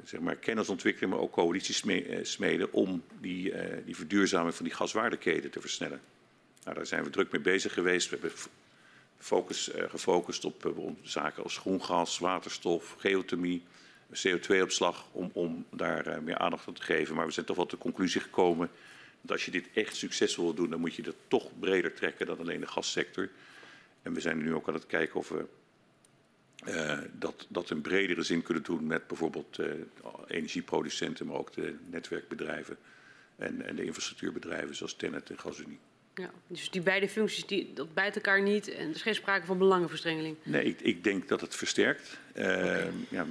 zeg 0.04 0.20
maar 0.20 0.36
kennis 0.36 0.70
ontwikkelen, 0.70 1.10
maar 1.10 1.20
ook 1.20 1.32
coalities 1.32 1.86
eh, 1.86 2.20
smeden 2.22 2.74
om 2.74 3.04
die, 3.22 3.52
uh, 3.52 3.62
die 3.86 3.96
verduurzaming 3.96 4.56
van 4.56 4.66
die 4.66 4.74
gaswaardeketen 4.74 5.50
te 5.50 5.62
versnellen. 5.62 6.02
Nou, 6.64 6.76
daar 6.76 6.86
zijn 6.86 7.04
we 7.04 7.10
druk 7.10 7.32
mee 7.32 7.42
bezig 7.42 7.74
geweest. 7.74 8.10
We 8.10 8.18
hebben 8.20 8.38
focus, 9.18 9.72
gefocust 9.74 10.46
op 10.46 10.74
zaken 11.02 11.44
als 11.44 11.58
groen 11.58 11.84
gas, 11.84 12.20
waterstof, 12.20 12.96
geothermie, 12.98 13.64
CO2-opslag, 14.14 15.06
om, 15.12 15.30
om 15.34 15.66
daar 15.72 16.24
meer 16.24 16.38
aandacht 16.38 16.68
aan 16.68 16.74
te 16.74 16.82
geven. 16.82 17.16
Maar 17.16 17.26
we 17.26 17.32
zijn 17.32 17.46
toch 17.46 17.56
wel 17.56 17.66
tot 17.66 17.78
de 17.78 17.86
conclusie 17.86 18.22
gekomen 18.22 18.70
dat 19.22 19.32
als 19.32 19.46
je 19.46 19.52
dit 19.52 19.70
echt 19.74 19.96
succesvol 19.96 20.46
wil 20.46 20.54
doen, 20.54 20.70
dan 20.70 20.80
moet 20.80 20.96
je 20.96 21.02
dat 21.02 21.16
toch 21.28 21.60
breder 21.60 21.94
trekken 21.94 22.26
dan 22.26 22.40
alleen 22.40 22.60
de 22.60 22.68
gassector. 22.68 23.30
En 24.02 24.14
we 24.14 24.22
zijn 24.22 24.38
nu 24.38 24.54
ook 24.54 24.68
aan 24.68 24.74
het 24.74 24.86
kijken 24.86 25.20
of 25.20 25.30
we 25.30 25.46
uh, 26.68 26.98
dat, 27.12 27.46
dat 27.50 27.70
in 27.70 27.82
bredere 27.82 28.24
zin 28.24 28.42
kunnen 28.42 28.64
doen 28.64 28.88
met 28.88 29.08
bijvoorbeeld 29.08 29.60
uh, 29.60 29.72
energieproducenten, 30.28 31.26
maar 31.26 31.38
ook 31.38 31.54
de 31.54 31.76
netwerkbedrijven 31.90 32.78
en, 33.36 33.66
en 33.66 33.76
de 33.76 33.84
infrastructuurbedrijven 33.84 34.76
zoals 34.76 34.96
Tennet 34.96 35.30
en 35.30 35.40
GasUnie. 35.40 35.80
Ja, 36.14 36.32
dus 36.48 36.70
die 36.70 36.82
beide 36.82 37.10
functies 37.10 37.46
die, 37.46 37.74
dat 37.74 37.94
bijt 37.94 38.16
elkaar 38.16 38.42
niet 38.42 38.68
en 38.68 38.90
er 38.90 38.96
is 38.96 39.02
geen 39.02 39.16
sprake 39.16 39.46
van 39.46 39.58
belangenverstrengeling? 39.58 40.36
Nee, 40.44 40.64
ik, 40.64 40.82
ik 40.82 41.04
denk 41.04 41.28
dat 41.28 41.42
het 41.42 41.56
versterkt. 41.56 42.20
Uh, 42.36 42.46
okay. 42.46 42.92
ja, 43.10 43.26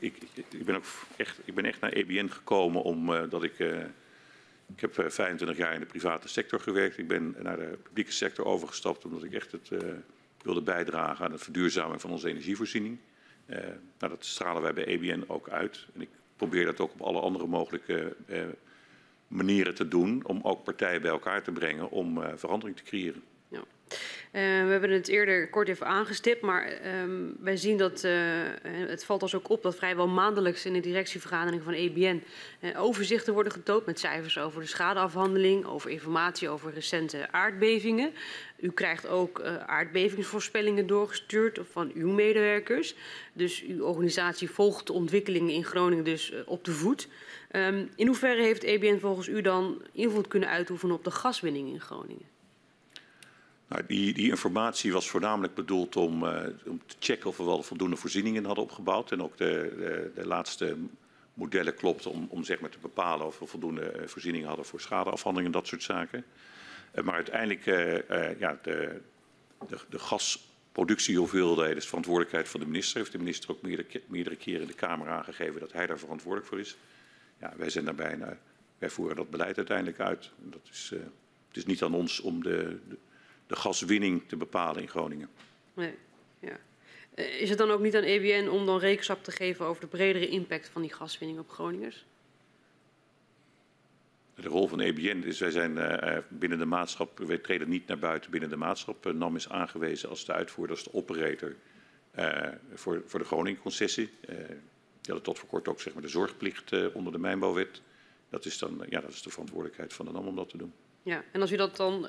ik, 0.00 0.16
ik, 0.34 0.44
ik, 0.48 0.64
ben 0.64 0.76
ook 0.76 0.84
echt, 1.16 1.38
ik 1.44 1.54
ben 1.54 1.64
echt 1.64 1.80
naar 1.80 1.92
EBN 1.92 2.28
gekomen 2.28 2.82
omdat 2.82 3.42
ik... 3.42 3.58
ik 4.74 4.80
heb 4.80 4.94
25 4.94 5.56
jaar 5.56 5.74
in 5.74 5.80
de 5.80 5.86
private 5.86 6.28
sector 6.28 6.60
gewerkt. 6.60 6.98
Ik 6.98 7.08
ben 7.08 7.34
naar 7.38 7.56
de 7.56 7.78
publieke 7.82 8.12
sector 8.12 8.44
overgestapt 8.44 9.04
omdat 9.04 9.22
ik 9.22 9.32
echt 9.32 9.52
het 9.52 9.70
wilde 10.42 10.62
bijdragen 10.62 11.24
aan 11.24 11.32
het 11.32 11.42
verduurzamen 11.42 12.00
van 12.00 12.10
onze 12.10 12.28
energievoorziening. 12.28 12.98
Uh, 13.46 13.56
nou, 13.98 14.12
dat 14.12 14.24
stralen 14.24 14.62
wij 14.62 14.72
bij 14.72 14.84
EBN 14.84 15.24
ook 15.26 15.48
uit. 15.48 15.86
En 15.94 16.00
ik 16.00 16.08
probeer 16.36 16.64
dat 16.64 16.80
ook 16.80 16.92
op 16.92 17.00
alle 17.00 17.20
andere 17.20 17.46
mogelijke 17.46 18.16
uh, 18.26 18.42
manieren 19.28 19.74
te 19.74 19.88
doen 19.88 20.24
om 20.26 20.40
ook 20.42 20.64
partijen 20.64 21.02
bij 21.02 21.10
elkaar 21.10 21.42
te 21.42 21.52
brengen 21.52 21.90
om 21.90 22.18
uh, 22.18 22.28
verandering 22.34 22.76
te 22.76 22.82
creëren. 22.82 23.22
Ja. 23.52 23.62
Uh, 24.32 24.40
we 24.40 24.70
hebben 24.70 24.90
het 24.90 25.08
eerder 25.08 25.48
kort 25.48 25.68
even 25.68 25.86
aangestipt, 25.86 26.40
maar 26.40 26.72
um, 27.02 27.36
wij 27.40 27.56
zien 27.56 27.76
dat 27.76 28.04
uh, 28.04 28.12
het 28.62 29.04
valt 29.04 29.22
ons 29.22 29.34
ook 29.34 29.48
op 29.48 29.62
dat 29.62 29.74
vrijwel 29.74 30.08
maandelijks 30.08 30.64
in 30.64 30.72
de 30.72 30.80
directievergadering 30.80 31.62
van 31.62 31.72
EBN 31.72 32.22
uh, 32.60 32.82
overzichten 32.82 33.34
worden 33.34 33.52
getoond 33.52 33.86
met 33.86 33.98
cijfers 33.98 34.38
over 34.38 34.60
de 34.60 34.66
schadeafhandeling, 34.66 35.66
over 35.66 35.90
informatie 35.90 36.48
over 36.48 36.72
recente 36.72 37.30
aardbevingen. 37.30 38.12
U 38.60 38.70
krijgt 38.70 39.08
ook 39.08 39.42
aardbevingsvoorspellingen 39.66 40.86
doorgestuurd 40.86 41.60
van 41.70 41.90
uw 41.94 42.10
medewerkers. 42.10 42.94
Dus 43.32 43.62
uw 43.62 43.84
organisatie 43.84 44.50
volgt 44.50 44.86
de 44.86 44.92
ontwikkelingen 44.92 45.54
in 45.54 45.64
Groningen 45.64 46.04
dus 46.04 46.32
op 46.46 46.64
de 46.64 46.72
voet. 46.72 47.08
Um, 47.52 47.90
in 47.96 48.06
hoeverre 48.06 48.42
heeft 48.42 48.62
EBN 48.62 48.98
volgens 48.98 49.28
u 49.28 49.40
dan 49.40 49.82
invloed 49.92 50.28
kunnen 50.28 50.48
uitoefenen 50.48 50.94
op 50.94 51.04
de 51.04 51.10
gaswinning 51.10 51.68
in 51.68 51.80
Groningen? 51.80 52.31
Nou, 53.72 53.84
die, 53.86 54.14
die, 54.14 54.28
informatie 54.28 54.92
was 54.92 55.10
voornamelijk 55.10 55.54
bedoeld 55.54 55.96
om, 55.96 56.24
uh, 56.24 56.44
om, 56.66 56.80
te 56.86 56.96
checken 56.98 57.28
of 57.28 57.36
we 57.36 57.44
wel 57.44 57.62
voldoende 57.62 57.96
voorzieningen 57.96 58.44
hadden 58.44 58.64
opgebouwd. 58.64 59.12
En 59.12 59.22
ook 59.22 59.36
de, 59.36 59.74
de, 59.78 60.10
de 60.14 60.26
laatste 60.26 60.76
modellen 61.34 61.74
klopten 61.74 62.10
om, 62.10 62.26
om 62.30 62.44
zeg 62.44 62.60
maar 62.60 62.70
te 62.70 62.78
bepalen 62.78 63.26
of 63.26 63.38
we 63.38 63.46
voldoende 63.46 63.90
eh, 63.90 64.08
voorzieningen 64.08 64.48
hadden 64.48 64.66
voor 64.66 64.80
schadeafhandeling 64.80 65.52
en 65.52 65.58
dat 65.58 65.66
soort 65.66 65.82
zaken. 65.82 66.24
Uh, 66.94 67.04
maar 67.04 67.14
uiteindelijk, 67.14 67.66
uh, 67.66 68.38
ja, 68.38 68.58
de, 68.62 69.00
de, 69.68 69.78
de 69.88 71.74
is 71.76 71.86
verantwoordelijkheid 71.86 72.48
van 72.48 72.60
de 72.60 72.66
minister. 72.66 72.98
Heeft 72.98 73.12
de 73.12 73.18
minister 73.18 73.50
ook 73.50 73.62
meerdere, 73.62 74.00
meerdere 74.06 74.36
keren 74.36 74.60
in 74.60 74.66
de 74.66 74.74
Kamer 74.74 75.08
aangegeven 75.08 75.60
dat 75.60 75.72
hij 75.72 75.86
daar 75.86 75.98
verantwoordelijk 75.98 76.48
voor 76.48 76.60
is. 76.60 76.76
Ja, 77.40 77.52
wij 77.56 77.70
zijn 77.70 77.84
daarbij, 77.84 78.18
wij 78.78 78.90
voeren 78.90 79.16
dat 79.16 79.30
beleid 79.30 79.56
uiteindelijk 79.56 80.00
uit. 80.00 80.30
Dat 80.38 80.68
is, 80.70 80.92
het 81.48 81.56
is 81.56 81.66
niet 81.66 81.82
aan 81.82 81.94
ons 81.94 82.20
om 82.20 82.42
de, 82.42 82.78
de 83.52 83.58
gaswinning 83.58 84.22
te 84.26 84.36
bepalen 84.36 84.82
in 84.82 84.88
Groningen. 84.88 85.28
Nee, 85.74 85.94
ja. 86.38 86.58
Eh, 87.14 87.40
is 87.40 87.48
het 87.48 87.58
dan 87.58 87.70
ook 87.70 87.80
niet 87.80 87.96
aan 87.96 88.02
EBN 88.02 88.48
om 88.48 88.66
dan 88.66 88.78
rekenschap 88.78 89.24
te 89.24 89.30
geven 89.30 89.66
over 89.66 89.80
de 89.80 89.86
bredere 89.86 90.28
impact 90.28 90.68
van 90.68 90.82
die 90.82 90.92
gaswinning 90.92 91.38
op 91.38 91.50
Groningers? 91.50 92.04
De 94.34 94.48
rol 94.48 94.68
van 94.68 94.80
EBN 94.80 95.22
is, 95.24 95.38
wij 95.38 95.50
zijn 95.50 95.76
uh, 95.76 96.16
binnen 96.28 96.58
de 96.58 96.64
maatschap, 96.64 97.18
wij 97.18 97.38
treden 97.38 97.68
niet 97.68 97.86
naar 97.86 97.98
buiten 97.98 98.30
binnen 98.30 98.48
de 98.48 98.56
maatschap. 98.56 99.06
Uh, 99.06 99.12
NAM 99.12 99.36
is 99.36 99.48
aangewezen 99.48 100.08
als 100.08 100.24
de 100.24 100.32
uitvoerder, 100.32 100.76
als 100.76 100.84
de 100.84 100.94
operator 100.94 101.56
uh, 102.18 102.48
voor, 102.74 103.02
voor 103.06 103.18
de 103.18 103.26
Groningen-concessie. 103.26 104.10
Die 104.26 105.12
hadden 105.12 105.22
tot 105.22 105.38
voor 105.38 105.48
kort 105.48 105.68
ook 105.68 105.80
zeg 105.80 105.92
maar, 105.92 106.02
de 106.02 106.08
zorgplicht 106.08 106.92
onder 106.92 107.12
de 107.12 107.18
mijnbouwwet. 107.18 107.82
Dat 108.28 108.44
is 108.44 108.58
dan 108.58 108.84
ja, 108.88 109.00
dat 109.00 109.10
is 109.10 109.22
de 109.22 109.30
verantwoordelijkheid 109.30 109.92
van 109.92 110.06
de 110.06 110.12
NAM 110.12 110.26
om 110.26 110.36
dat 110.36 110.48
te 110.48 110.56
doen. 110.56 110.72
Ja, 111.02 111.24
en 111.32 111.40
als 111.40 111.52
u 111.52 111.56
dat 111.56 111.76
dan 111.76 112.08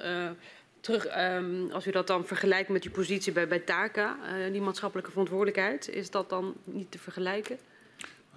terug, 0.84 1.18
um, 1.18 1.72
als 1.72 1.88
u 1.88 1.92
dat 1.92 2.08
dan 2.08 2.26
vergelijkt 2.26 2.70
met 2.70 2.84
uw 2.84 2.92
positie 2.92 3.32
bij, 3.32 3.48
bij 3.48 3.60
TACA, 3.60 4.18
uh, 4.38 4.52
die 4.52 4.62
maatschappelijke 4.62 5.12
verantwoordelijkheid, 5.12 5.90
is 5.90 6.10
dat 6.10 6.30
dan 6.30 6.56
niet 6.64 6.92
te 6.92 7.00
vergelijken? 7.00 7.58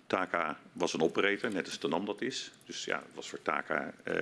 TACA 0.07 0.59
was 0.73 0.95
een 0.95 1.01
operator, 1.01 1.53
net 1.53 1.67
als 1.67 1.79
de 1.79 1.89
NAM 1.89 2.07
dat 2.07 2.21
is. 2.21 2.53
Dus 2.65 2.85
ja, 2.85 2.97
het 2.97 3.15
was 3.15 3.29
voor 3.29 3.43
TACA. 3.43 3.93
Uh, 4.05 4.15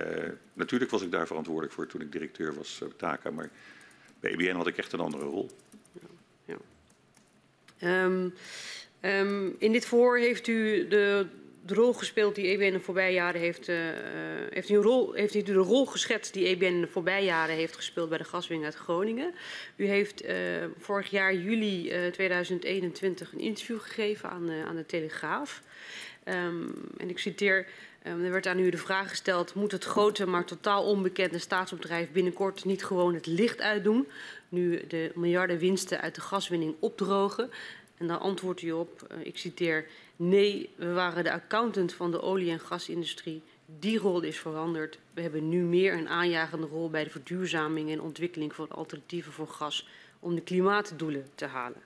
natuurlijk 0.53 0.91
was 0.91 1.01
ik 1.01 1.11
daar 1.11 1.27
verantwoordelijk 1.27 1.73
voor 1.73 1.87
toen 1.87 2.01
ik 2.01 2.11
directeur 2.11 2.55
was 2.55 2.77
bij 2.79 2.89
TACA, 2.97 3.31
maar 3.31 3.49
bij 4.19 4.31
EBN 4.31 4.55
had 4.55 4.67
ik 4.67 4.77
echt 4.77 4.93
een 4.93 4.99
andere 4.99 5.23
rol. 5.23 5.49
Ja, 5.91 6.57
ja. 7.77 8.03
Um, 8.03 8.33
um, 9.01 9.55
in 9.57 9.71
dit 9.71 9.85
voor 9.85 10.17
heeft 10.17 10.47
u 10.47 10.87
de 10.87 11.27
de 11.65 11.73
rol 11.73 11.93
gespeeld 11.93 12.35
die 12.35 12.47
EBN 12.47 12.71
de 12.71 12.79
voorbije 12.79 13.13
jaren 13.13 13.41
heeft, 13.41 13.69
uh, 13.69 13.77
heeft, 14.49 14.69
een 14.69 14.81
rol, 14.81 15.13
heeft 15.13 15.35
u 15.35 15.41
de 15.41 15.53
rol 15.53 15.85
geschetst 15.85 16.33
die 16.33 16.47
EBN 16.47 16.65
in 16.65 16.81
de 16.81 16.87
voorbije 16.87 17.25
jaren 17.25 17.55
heeft 17.55 17.75
gespeeld 17.75 18.09
bij 18.09 18.17
de 18.17 18.23
gaswinning 18.23 18.65
uit 18.65 18.75
Groningen. 18.75 19.33
U 19.75 19.85
heeft 19.85 20.25
uh, 20.25 20.31
vorig 20.77 21.09
jaar 21.09 21.35
juli 21.35 21.93
2021 22.11 23.33
een 23.33 23.39
interview 23.39 23.79
gegeven 23.79 24.29
aan, 24.29 24.49
aan 24.67 24.75
de 24.75 24.85
Telegraaf. 24.85 25.61
Um, 26.25 26.73
en 26.97 27.09
ik 27.09 27.19
citeer, 27.19 27.67
um, 28.07 28.23
er 28.23 28.31
werd 28.31 28.47
aan 28.47 28.59
u 28.59 28.69
de 28.69 28.77
vraag 28.77 29.09
gesteld, 29.09 29.53
moet 29.53 29.71
het 29.71 29.83
grote 29.83 30.27
maar 30.27 30.45
totaal 30.45 30.83
onbekende 30.83 31.37
staatsbedrijf 31.37 32.11
binnenkort 32.11 32.65
niet 32.65 32.85
gewoon 32.85 33.13
het 33.13 33.25
licht 33.25 33.61
uitdoen, 33.61 34.07
nu 34.49 34.87
de 34.87 35.11
miljarden 35.15 35.57
winsten 35.57 36.01
uit 36.01 36.15
de 36.15 36.21
gaswinning 36.21 36.75
opdrogen? 36.79 37.49
En 37.97 38.07
dan 38.07 38.19
antwoordt 38.19 38.61
u 38.61 38.71
op, 38.71 39.07
ik 39.23 39.37
citeer, 39.37 39.85
nee, 40.15 40.69
we 40.75 40.93
waren 40.93 41.23
de 41.23 41.31
accountant 41.31 41.93
van 41.93 42.11
de 42.11 42.21
olie- 42.21 42.51
en 42.51 42.59
gasindustrie. 42.59 43.41
Die 43.79 43.97
rol 43.97 44.21
is 44.21 44.39
veranderd. 44.39 44.99
We 45.13 45.21
hebben 45.21 45.49
nu 45.49 45.63
meer 45.63 45.93
een 45.93 46.09
aanjagende 46.09 46.67
rol 46.67 46.89
bij 46.89 47.03
de 47.03 47.09
verduurzaming 47.09 47.91
en 47.91 48.01
ontwikkeling 48.01 48.55
van 48.55 48.69
alternatieven 48.69 49.31
voor 49.31 49.47
gas 49.47 49.87
om 50.19 50.35
de 50.35 50.41
klimaatdoelen 50.41 51.27
te 51.35 51.45
halen. 51.45 51.81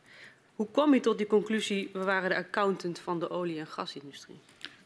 Hoe 0.55 0.67
kwam 0.71 0.93
u 0.93 0.99
tot 0.99 1.17
die 1.17 1.27
conclusie, 1.27 1.89
we 1.93 2.03
waren 2.03 2.29
de 2.29 2.35
accountant 2.35 2.99
van 2.99 3.19
de 3.19 3.29
olie- 3.29 3.59
en 3.59 3.67
gasindustrie? 3.67 4.39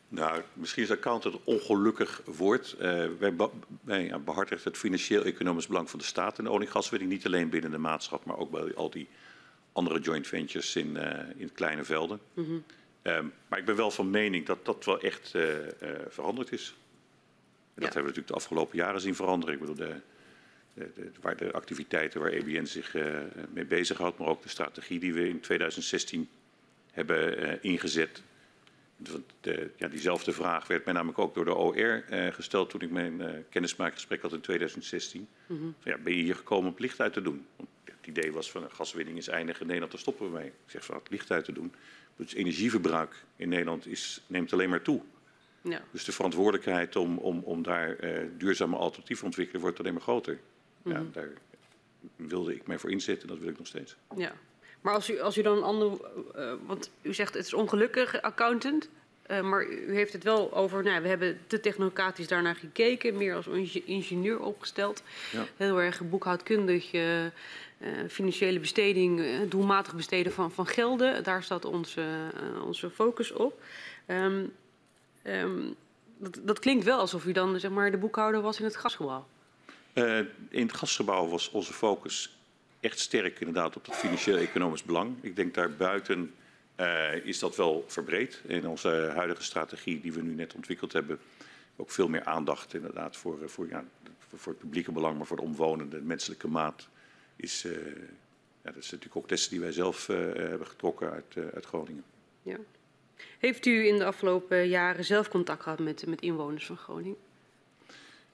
Nou, 0.08 0.42
misschien 0.54 0.84
is 0.84 0.92
accountant 0.92 1.34
een 1.34 1.42
ongelukkig 1.44 2.22
woord. 2.26 2.76
Uh, 2.76 2.82
wij, 3.20 3.36
wij 3.84 4.22
behartigen 4.26 4.64
het 4.64 4.78
financieel-economisch 4.78 5.68
belang 5.68 5.90
van 5.90 6.00
de 6.00 6.06
staat 6.06 6.38
in 6.38 6.44
de 6.44 6.50
olie- 6.50 6.66
en 6.66 6.72
gaswinning. 6.72 7.12
Niet 7.12 7.26
alleen 7.26 7.50
binnen 7.50 7.72
de 7.72 7.78
maatschap, 7.78 8.26
maar 8.26 8.38
ook 8.38 8.52
bij 8.52 8.76
al 8.76 8.90
die 8.90 9.08
andere 9.72 10.00
joint 10.00 10.28
ventures 10.28 10.76
in, 10.76 10.96
uh, 10.96 11.20
in 11.36 11.52
kleine 11.54 11.84
velden. 11.84 12.20
Mm 12.34 12.46
-hmm. 12.46 12.64
Um, 13.04 13.34
maar 13.48 13.60
ik 13.60 13.66
ben 13.66 13.76
wel 13.76 13.92
van 13.92 14.10
mening 14.10 14.46
dat 14.46 14.66
dat 14.66 14.86
wel 14.86 15.02
echt 15.02 15.34
uh, 15.36 15.44
veranderd 16.08 16.52
is. 16.52 16.68
En 16.68 17.82
dat 17.82 17.94
ja. 17.94 17.94
hebben 17.94 18.02
we 18.02 18.08
natuurlijk 18.08 18.28
de 18.28 18.34
afgelopen 18.34 18.78
jaren 18.78 19.02
zien 19.02 19.16
veranderen. 19.16 19.54
Ik 19.54 19.60
bedoel, 19.60 19.76
de, 19.76 19.96
de, 20.74 20.92
de, 20.96 21.12
waar 21.22 21.38
de 21.38 21.52
activiteiten 21.52 22.22
waar 22.22 22.32
EBN 22.32 22.66
zich 22.66 22.94
uh, 22.94 23.18
mee 23.50 23.66
bezighoudt, 23.66 24.18
maar 24.18 24.28
ook 24.28 24.44
de 24.44 24.50
strategie 24.50 25.00
die 25.00 25.14
we 25.14 25.30
in 25.30 25.40
2016 25.40 26.30
hebben 26.92 27.62
ingezet. 27.64 28.22
De, 29.42 29.70
ja, 29.76 29.88
diezelfde 29.88 30.32
vraag 30.32 30.68
werd 30.68 30.86
mij 30.86 30.94
namelijk 30.94 31.20
ook 31.20 31.34
door 31.34 31.46
de 31.46 31.56
OR 31.56 32.04
gesteld 32.34 32.70
toen 32.70 32.82
ik 32.82 32.92
mijn 32.92 33.46
kennismakingsgesprek 33.50 34.22
had 34.22 34.34
in 34.34 34.42
2016. 34.42 35.28
Mm 35.46 35.58
-hmm. 35.58 35.76
ja, 35.84 35.98
ben 35.98 36.16
je 36.16 36.24
hier 36.24 36.36
gekomen 36.36 36.72
om 36.72 36.76
licht 36.78 37.02
uit 37.02 37.14
te 37.14 37.22
doen? 37.22 37.46
Want 37.56 37.70
het 38.04 38.18
idee 38.18 38.32
was 38.32 38.52
van 38.52 38.72
gaswinning 38.72 39.18
is 39.18 39.28
eindig 39.28 39.60
in 39.60 39.66
Nederland, 39.66 39.92
daar 39.92 40.02
stoppen 40.02 40.32
we 40.32 40.38
mee. 40.38 40.48
Ik 40.48 40.54
zeg 40.66 40.86
van 40.86 40.96
het 40.96 41.10
licht 41.10 41.32
uit 41.32 41.46
te 41.46 41.52
doen. 41.52 41.74
Dus 42.16 42.34
energieverbruik 42.34 43.24
in 43.36 43.50
Nederland 43.50 43.88
is, 43.88 44.22
neemt 44.28 44.54
alleen 44.54 44.70
maar 44.70 44.82
toe. 44.82 45.02
Ja. 45.62 45.82
Dus 45.92 46.06
de 46.06 46.12
verantwoordelijkheid 46.12 46.96
om, 46.96 47.18
om, 47.18 47.40
om 47.40 47.64
daar 47.64 47.98
duurzame 48.38 48.76
alternatieven 48.76 49.24
te 49.24 49.26
ontwikkelen 49.26 49.62
wordt 49.62 49.80
alleen 49.80 49.94
maar 49.94 50.02
groter. 50.02 50.40
Ja, 50.84 50.92
mm 50.92 50.96
-hmm. 50.96 51.12
daar 51.12 51.30
wilde 52.16 52.56
ik 52.56 52.68
mij 52.68 52.80
voor 52.80 52.92
inzetten 52.92 53.28
en 53.28 53.34
dat 53.34 53.44
wil 53.44 53.50
ik 53.52 53.58
nog 53.58 53.68
steeds. 53.68 53.96
Ja, 54.16 54.34
maar 54.84 54.94
als 54.94 55.10
u, 55.10 55.20
als 55.20 55.38
u 55.38 55.42
dan 55.42 55.58
een 55.58 55.64
ander, 55.64 55.92
uh, 56.36 56.54
want 56.66 56.90
u 57.02 57.14
zegt 57.14 57.34
het 57.34 57.46
is 57.46 57.54
ongelukkig 57.54 58.22
accountant, 58.22 58.90
uh, 59.28 59.42
maar 59.42 59.66
u 59.66 59.94
heeft 59.96 60.14
het 60.14 60.24
wel 60.24 60.54
over, 60.54 60.84
nou, 60.84 61.02
we 61.02 61.08
hebben 61.08 61.40
te 61.48 61.60
technocratisch 61.60 62.28
daarnaar 62.28 62.56
gekeken, 62.56 63.18
meer 63.18 63.36
als 63.36 63.48
ingenieur 63.86 64.40
opgesteld. 64.40 65.04
Ja. 65.32 65.46
Heel 65.58 65.82
erg 65.82 66.10
boekhoudkundig, 66.10 66.92
financiële 68.10 68.60
besteding, 68.60 69.22
doelmatig 69.50 69.96
besteden 69.96 70.32
van, 70.32 70.52
van 70.52 70.68
gelden, 70.68 71.24
daar 71.24 71.44
staat 71.44 71.66
onze, 71.66 72.06
onze 72.66 72.90
focus 72.90 73.32
op. 73.32 73.62
Um, 74.08 74.54
um, 75.24 75.76
dat, 76.18 76.40
dat 76.44 76.60
klinkt 76.60 76.84
wel 76.84 77.00
alsof 77.00 77.26
u 77.26 77.32
dan 77.32 77.60
zeg 77.60 77.72
maar, 77.72 77.92
de 77.92 77.98
boekhouder 77.98 78.42
was 78.42 78.60
in 78.60 78.66
het 78.66 78.76
gasgebouw. 78.76 79.28
In 80.50 80.66
het 80.66 80.74
gasgebouw 80.74 81.28
was 81.28 81.52
onze 81.52 81.74
focus 81.74 82.38
echt 82.80 83.00
sterk 83.00 83.40
inderdaad 83.40 83.76
op 83.76 83.86
het 83.86 83.96
financieel-economisch 83.96 84.84
belang. 84.84 85.16
Ik 85.22 85.36
denk 85.36 85.54
daarbuiten 85.54 86.34
uh, 86.80 87.26
is 87.26 87.40
dat 87.40 87.56
wel 87.56 87.86
verbreed. 87.88 88.42
In 88.48 88.68
onze 88.68 89.12
huidige 89.16 89.44
strategie 89.44 90.02
die 90.02 90.14
we 90.14 90.22
nu 90.22 90.34
net 90.34 90.54
ontwikkeld 90.54 90.94
hebben, 90.94 91.20
ook 91.76 91.92
veel 91.92 92.08
meer 92.08 92.24
aandacht 92.24 92.74
inderdaad 92.74 93.18
voor, 93.18 93.38
voor, 93.46 93.68
ja, 93.68 93.84
voor 94.36 94.52
het 94.52 94.62
publieke 94.62 94.92
belang, 94.92 95.18
maar 95.18 95.26
voor 95.28 95.38
de 95.38 95.44
omwonende 95.44 96.02
menselijke 96.02 96.48
maat. 96.48 96.88
Is, 97.36 97.66
uh, 97.66 97.74
ja, 98.62 98.72
dat 98.72 98.76
is 98.76 98.92
natuurlijk 98.92 99.16
ook 99.16 99.30
lessen 99.30 99.52
die 99.52 99.60
wij 99.60 99.72
zelf 99.72 100.10
uh, 100.10 100.18
hebben 100.18 100.68
getrokken 100.68 101.12
uit, 101.12 101.54
uit 101.54 101.66
Groningen. 101.66 102.04
Ja. 102.42 102.58
Heeft 103.40 103.66
u 103.66 103.88
in 103.88 103.98
de 103.98 104.06
afgelopen 104.06 104.68
jaren 104.68 105.06
zelf 105.06 105.30
contact 105.30 105.64
gehad 105.64 105.80
met, 105.80 106.06
met 106.08 106.22
inwoners 106.22 106.66
van 106.66 106.78
Groningen? 106.78 107.18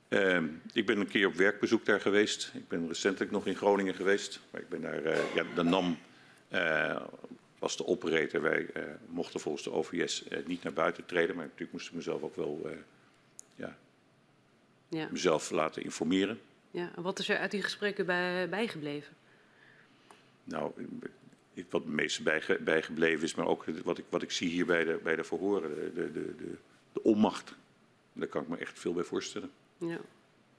Uh, 0.10 0.44
ik 0.74 0.86
ben 0.86 1.00
een 1.00 1.08
keer 1.08 1.28
op 1.28 1.34
werkbezoek 1.34 1.86
daar 1.86 2.02
geweest. 2.02 2.52
Ik 2.54 2.68
ben 2.68 2.88
recentelijk 2.88 3.32
nog 3.32 3.46
in 3.46 3.56
Groningen 3.56 3.94
geweest. 3.94 4.40
Maar 4.52 4.62
ik 4.62 4.70
ben 4.70 4.82
daar, 4.82 5.04
ja, 5.36 5.44
de 5.56 5.64
NAM 5.64 5.98
was 7.60 7.78
de 7.78 7.86
operator. 7.86 8.42
Wij 8.42 8.70
mochten 9.08 9.40
volgens 9.40 9.64
de 9.64 9.72
OVS 9.72 10.24
niet 10.46 10.64
naar 10.64 10.74
buiten 10.74 11.06
treden. 11.06 11.36
Maar 11.36 11.46
natuurlijk 11.46 11.72
moest 11.72 11.88
ik 11.88 11.94
mezelf 11.94 12.22
ook 12.22 12.36
wel 12.36 12.70
ja, 13.56 13.78
ja. 14.90 15.08
mezelf 15.12 15.52
laten 15.52 15.84
informeren. 15.84 16.40
Ja, 16.72 16.92
en 16.96 17.02
wat 17.02 17.20
is 17.20 17.30
er 17.30 17.38
uit 17.38 17.52
die 17.52 17.64
gesprekken 17.64 18.06
bij, 18.06 18.50
bijgebleven? 18.50 19.14
Nou, 20.44 20.72
wat 21.70 21.84
het 21.84 21.92
meeste 21.92 22.24
bijge, 22.24 22.58
bijgebleven 22.62 23.24
is, 23.24 23.36
maar 23.36 23.48
ook 23.48 23.66
wat 23.84 23.98
ik, 23.98 24.06
wat 24.10 24.22
ik 24.22 24.32
zie 24.32 24.50
hier 24.50 24.66
bij 24.66 24.84
de, 24.84 25.00
bij 25.04 25.16
de 25.16 25.24
verhoren. 25.24 25.76
De, 25.76 25.92
de, 25.94 26.12
de, 26.12 26.56
de 26.94 27.04
onmacht. 27.04 27.56
Daar 28.14 28.28
kan 28.28 28.42
ik 28.42 28.48
me 28.48 28.58
echt 28.58 28.80
veel 28.80 28.94
bij 28.94 29.04
voorstellen. 29.04 29.52
Ja. 29.78 30.00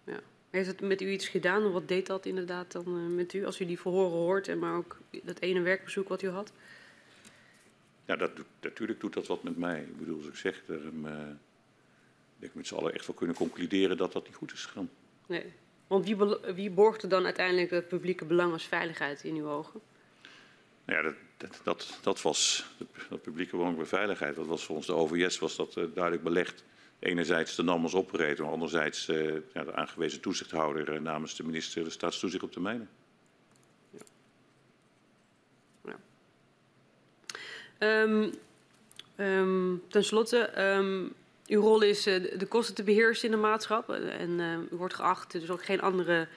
ja. 0.04 0.20
Heeft 0.50 0.66
het 0.66 0.80
met 0.80 1.00
u 1.00 1.10
iets 1.10 1.28
gedaan? 1.28 1.72
Wat 1.72 1.88
deed 1.88 2.06
dat 2.06 2.26
inderdaad 2.26 2.72
dan 2.72 2.84
uh, 2.86 3.16
met 3.16 3.32
u 3.32 3.44
als 3.44 3.60
u 3.60 3.64
die 3.64 3.80
verhoren 3.80 4.18
hoort 4.18 4.48
en 4.48 4.58
maar 4.58 4.76
ook 4.76 4.98
dat 5.22 5.40
ene 5.40 5.60
werkbezoek 5.60 6.08
wat 6.08 6.22
u 6.22 6.28
had? 6.28 6.52
Ja, 8.04 8.16
dat, 8.16 8.30
natuurlijk 8.60 9.00
doet 9.00 9.12
dat 9.12 9.26
wat 9.26 9.42
met 9.42 9.56
mij. 9.56 9.80
Ik 9.80 9.98
bedoel, 9.98 10.16
als 10.16 10.26
ik 10.26 10.34
zeg, 10.34 10.62
uh, 10.66 10.76
denk 12.38 12.52
ik 12.52 12.54
met 12.54 12.66
z'n 12.66 12.74
allen 12.74 12.94
echt 12.94 13.06
wel 13.06 13.16
kunnen 13.16 13.36
concluderen 13.36 13.96
dat 13.96 14.12
dat 14.12 14.26
niet 14.26 14.34
goed 14.34 14.52
is 14.52 14.66
gegaan. 14.66 14.90
Nee. 15.26 15.52
Want 15.90 16.04
wie, 16.04 16.16
wie 16.54 16.70
borgde 16.70 17.06
dan 17.06 17.24
uiteindelijk 17.24 17.70
het 17.70 17.88
publieke 17.88 18.24
belang 18.24 18.52
als 18.52 18.64
veiligheid 18.64 19.24
in 19.24 19.34
uw 19.34 19.48
ogen? 19.48 19.80
Nou 20.84 20.98
ja, 20.98 21.02
dat, 21.02 21.14
dat, 21.36 21.60
dat, 21.64 21.98
dat 22.02 22.22
was 22.22 22.66
dat 23.08 23.22
publieke 23.22 23.56
belang 23.56 23.76
bij 23.76 23.86
veiligheid. 23.86 24.36
Dat 24.36 24.46
was 24.46 24.64
voor 24.64 24.76
ons 24.76 24.86
de 24.86 24.92
OVS 24.92 25.38
was 25.38 25.56
dat 25.56 25.76
uh, 25.76 25.84
duidelijk 25.94 26.24
belegd 26.24 26.64
enerzijds 26.98 27.54
de 27.54 27.62
NAM 27.62 27.82
als 27.82 27.94
operator, 27.94 28.44
maar 28.44 28.54
anderzijds 28.54 29.08
uh, 29.08 29.34
ja, 29.52 29.64
de 29.64 29.74
aangewezen 29.74 30.20
toezichthouder 30.20 30.94
uh, 30.94 31.00
namens 31.00 31.36
de 31.36 31.44
minister 31.44 31.84
de 31.84 31.90
staatstoezicht 31.90 32.42
op 32.42 32.52
de 32.52 32.60
mijnen. 32.60 32.88
Ja. 33.90 34.02
Ja. 37.78 38.02
Um, 38.02 38.32
um, 39.16 39.82
ten 39.88 40.04
slotte, 40.04 40.62
um, 40.62 41.14
uw 41.51 41.60
rol 41.60 41.82
is 41.82 42.06
uh, 42.06 42.39
de 42.39 42.47
kosten 42.47 42.74
te 42.74 42.82
beheersen 42.82 43.24
in 43.24 43.35
de 43.35 43.40
maatschappij 43.40 44.01
en 44.01 44.40
u 44.72 44.77
wordt 44.77 44.94
geacht 44.94 45.32
dus 45.32 45.51
ook 45.51 45.64
geen 45.64 45.81
andere 45.81 46.28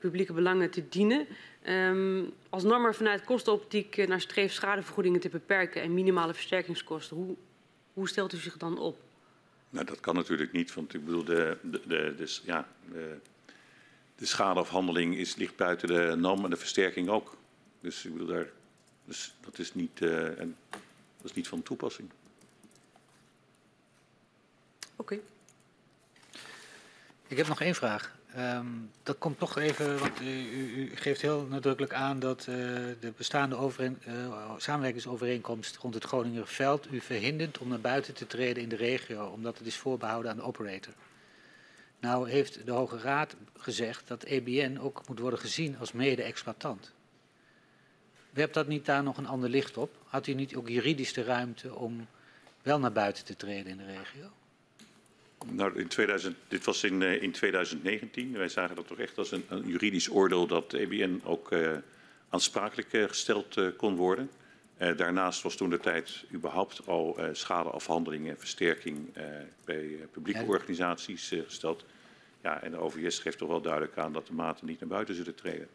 publieke 0.00 0.32
belangen 0.32 0.70
te 0.70 0.88
dienen. 0.88 1.26
als 2.48 2.62
NAM 2.62 2.94
vanuit 2.94 3.24
kostenoptiek 3.24 4.06
naar 4.06 4.20
streef 4.20 4.52
schadevergoedingen 4.52 5.20
te 5.20 5.28
beperken 5.28 5.82
en 5.82 5.94
minimale 5.94 6.34
versterkingskosten, 6.34 7.16
hoe, 7.16 7.36
hoe 7.92 8.08
stelt 8.08 8.32
u 8.32 8.36
zich 8.36 8.56
dan 8.56 8.78
op? 8.78 8.98
Nou, 9.70 9.84
dat 9.84 10.00
kan 10.00 10.14
natuurlijk 10.14 10.52
niet, 10.52 10.74
want 10.74 10.94
ik 10.94 11.04
bedoel, 11.04 11.24
de, 11.24 11.56
de, 11.62 11.80
de 11.86 12.38
ja, 12.44 12.68
de, 12.92 13.16
de 14.16 14.26
schadeafhandeling 14.26 15.16
is, 15.16 15.36
ligt 15.36 15.56
buiten 15.56 15.88
de 15.88 16.16
NAM 16.16 16.44
en 16.44 16.50
de 16.50 16.56
versterking 16.56 17.08
ook. 17.08 17.36
Dus 17.80 18.04
ik 18.04 18.12
bedoel, 18.12 18.28
daar, 18.28 18.50
dus 19.04 19.34
dat, 19.40 19.58
is 19.58 19.74
niet, 19.74 20.00
en, 20.00 20.56
dat 21.16 21.24
is 21.24 21.32
niet 21.32 21.48
van 21.48 21.62
toepassing. 21.62 22.10
Oké. 24.98 25.18
Ik 27.26 27.36
heb 27.36 27.46
nog 27.46 27.60
één 27.60 27.74
vraag. 27.74 28.16
Um, 28.36 28.90
dat 29.02 29.18
komt 29.18 29.38
toch 29.38 29.58
even, 29.58 29.98
want 29.98 30.20
u, 30.20 30.26
u, 30.50 30.96
geeft 30.96 31.20
heel 31.20 31.46
nadrukkelijk 31.46 31.92
aan 31.92 32.18
dat 32.18 32.40
uh, 32.40 32.54
de 33.00 33.12
bestaande 33.16 33.56
overeen, 33.56 33.98
uh, 34.08 34.52
samenwerkingsovereenkomst 34.56 35.76
rond 35.76 35.94
het 35.94 36.04
Groninger 36.04 36.46
veld 36.46 36.92
u 36.92 37.00
verhindert 37.00 37.58
om 37.58 37.68
naar 37.68 37.80
buiten 37.80 38.14
te 38.14 38.26
treden 38.26 38.62
in 38.62 38.68
de 38.68 38.76
regio, 38.76 39.26
omdat 39.26 39.58
het 39.58 39.66
is 39.66 39.76
voorbehouden 39.76 40.30
aan 40.30 40.36
de 40.36 40.42
operator. 40.42 40.92
Nou 42.00 42.30
heeft 42.30 42.66
de 42.66 42.72
Hoge 42.72 42.98
Raad 42.98 43.36
gezegd 43.56 44.08
dat 44.08 44.22
EBN 44.22 44.78
ook 44.80 45.08
moet 45.08 45.18
worden 45.18 45.38
gezien 45.38 45.78
als 45.78 45.92
mede-exploitant. 45.92 46.92
Werpt 48.30 48.54
dat 48.54 48.66
niet 48.66 48.84
daar 48.84 49.02
nog 49.02 49.16
een 49.16 49.26
ander 49.26 49.48
licht 49.48 49.76
op? 49.76 49.96
Had 50.04 50.26
u 50.26 50.34
niet 50.34 50.56
ook 50.56 50.68
juridisch 50.68 51.12
de 51.12 51.22
ruimte 51.22 51.74
om 51.74 52.06
wel 52.62 52.78
naar 52.78 52.92
buiten 52.92 53.24
te 53.24 53.36
treden 53.36 53.66
in 53.66 53.76
de 53.76 53.86
regio? 53.86 54.30
Nou, 55.46 55.78
in 55.78 55.88
2000, 55.88 56.36
dit 56.48 56.64
was 56.64 56.84
in, 56.84 57.00
uh, 57.00 57.22
in 57.22 57.32
2019. 57.32 58.32
Wij 58.32 58.48
zagen 58.48 58.76
dat 58.76 58.86
toch 58.86 58.98
echt 58.98 59.18
als 59.18 59.32
een, 59.32 59.44
een 59.48 59.66
juridisch 59.66 60.10
oordeel 60.10 60.46
dat 60.46 60.72
EBN 60.72 61.20
ook 61.24 61.52
uh, 61.52 61.70
aansprakelijk 62.28 62.92
uh, 62.92 63.04
gesteld 63.04 63.76
kon 63.76 63.96
worden. 63.96 64.30
Eh, 64.78 64.96
daarnaast 64.96 65.42
was 65.42 65.54
toen 65.54 65.70
de 65.70 65.78
tijd 65.78 66.24
überhaupt 66.32 66.86
al 66.86 67.18
eh, 67.18 67.28
schadeafhandeling 67.32 68.28
en 68.28 68.38
versterking 68.38 69.16
eh, 69.16 69.24
bij 69.64 69.84
eh, 69.84 70.06
publieke 70.10 70.44
organisaties 70.44 71.30
eh, 71.30 71.42
gesteld. 71.44 71.84
Ja, 72.42 72.62
en 72.62 72.70
de 72.70 72.76
OVS 72.76 73.18
geeft 73.18 73.38
toch 73.38 73.48
wel 73.48 73.60
duidelijk 73.60 73.96
aan 73.96 74.12
dat 74.12 74.26
de 74.26 74.32
maten 74.32 74.66
niet 74.66 74.80
naar 74.80 74.88
buiten 74.88 75.14
zullen 75.14 75.34
treden. 75.34 75.68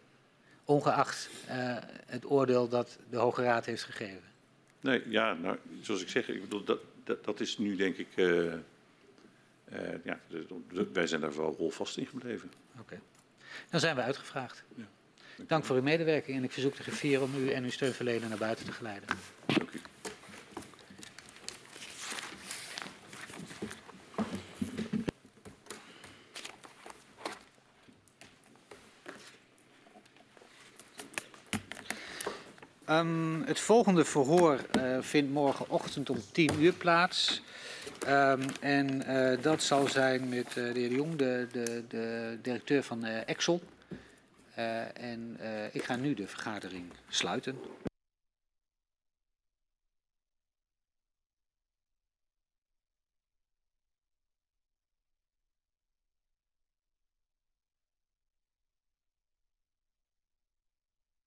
Ongeacht 0.65 1.30
eh, 1.48 1.77
het 2.06 2.31
oordeel 2.31 2.68
dat 2.68 2.98
de 3.10 3.18
Hoge 3.18 3.44
Raad 3.44 3.65
heeft 3.65 3.84
gegeven. 3.84 4.31
Nee, 4.80 5.03
ja, 5.10 5.34
nou, 5.34 5.57
zoals 5.81 6.02
ik 6.02 6.10
zeg, 6.10 6.27
ik 6.27 6.41
bedoel, 6.41 6.64
dat, 6.64 6.80
dat, 7.03 7.23
dat 7.23 7.40
is 7.40 7.57
nu 7.57 7.76
denk 7.76 7.98
ik. 7.98 8.07
Eh, 9.74 10.00
ja, 10.04 10.20
de- 10.30 10.45
de- 10.74 10.90
wij 10.94 11.08
zijn 11.08 11.22
daar 11.22 11.36
wel 11.36 11.56
rolvast 11.58 11.98
in 11.98 12.06
gebleven. 12.06 12.52
Oké. 12.80 13.00
Dan 13.70 13.80
zijn 13.80 13.95
we 13.95 14.02
uitgevraagd. 14.02 14.64
Ja. 14.76 14.84
Dank 15.48 15.66
voor 15.66 15.76
uw 15.76 15.82
medewerking 15.82 16.38
en 16.38 16.44
ik 16.44 16.52
verzoek 16.52 16.76
de 16.76 16.84
griffier 16.84 17.22
om 17.22 17.36
u 17.38 17.52
en 17.52 17.64
uw 17.64 17.70
steunverlener 17.72 18.30
naar 18.30 18.38
buiten 18.38 18.66
te 18.66 18.72
geleiden. 18.72 19.08
Dank 19.45 19.72
u. 19.72 19.82
Ehm, 32.86 33.41
het 33.45 33.60
volgende 33.60 34.06
verhoor 34.06 34.60
eh, 34.72 34.98
vindt 35.02 35.32
morgenochtend 35.32 36.10
om 36.10 36.18
10 36.32 36.62
uur 36.62 36.74
plaats. 36.74 37.41
Ehm, 38.06 38.42
en 38.60 39.06
eh, 39.06 39.42
dat 39.42 39.64
zal 39.64 39.88
zijn 39.88 40.30
met 40.30 40.48
eh, 40.48 40.54
de 40.54 40.80
heer 40.80 40.92
Jong, 40.92 41.16
de, 41.16 41.48
de, 41.52 41.84
de 41.88 42.38
directeur 42.42 42.84
van 42.84 43.06
eh 43.06 43.22
Exxon. 43.26 43.62
En 44.94 45.38
ik 45.72 45.84
ga 45.84 45.96
nu 45.96 46.14
de 46.14 46.28
vergadering 46.28 46.86
sluiten. 47.10 47.56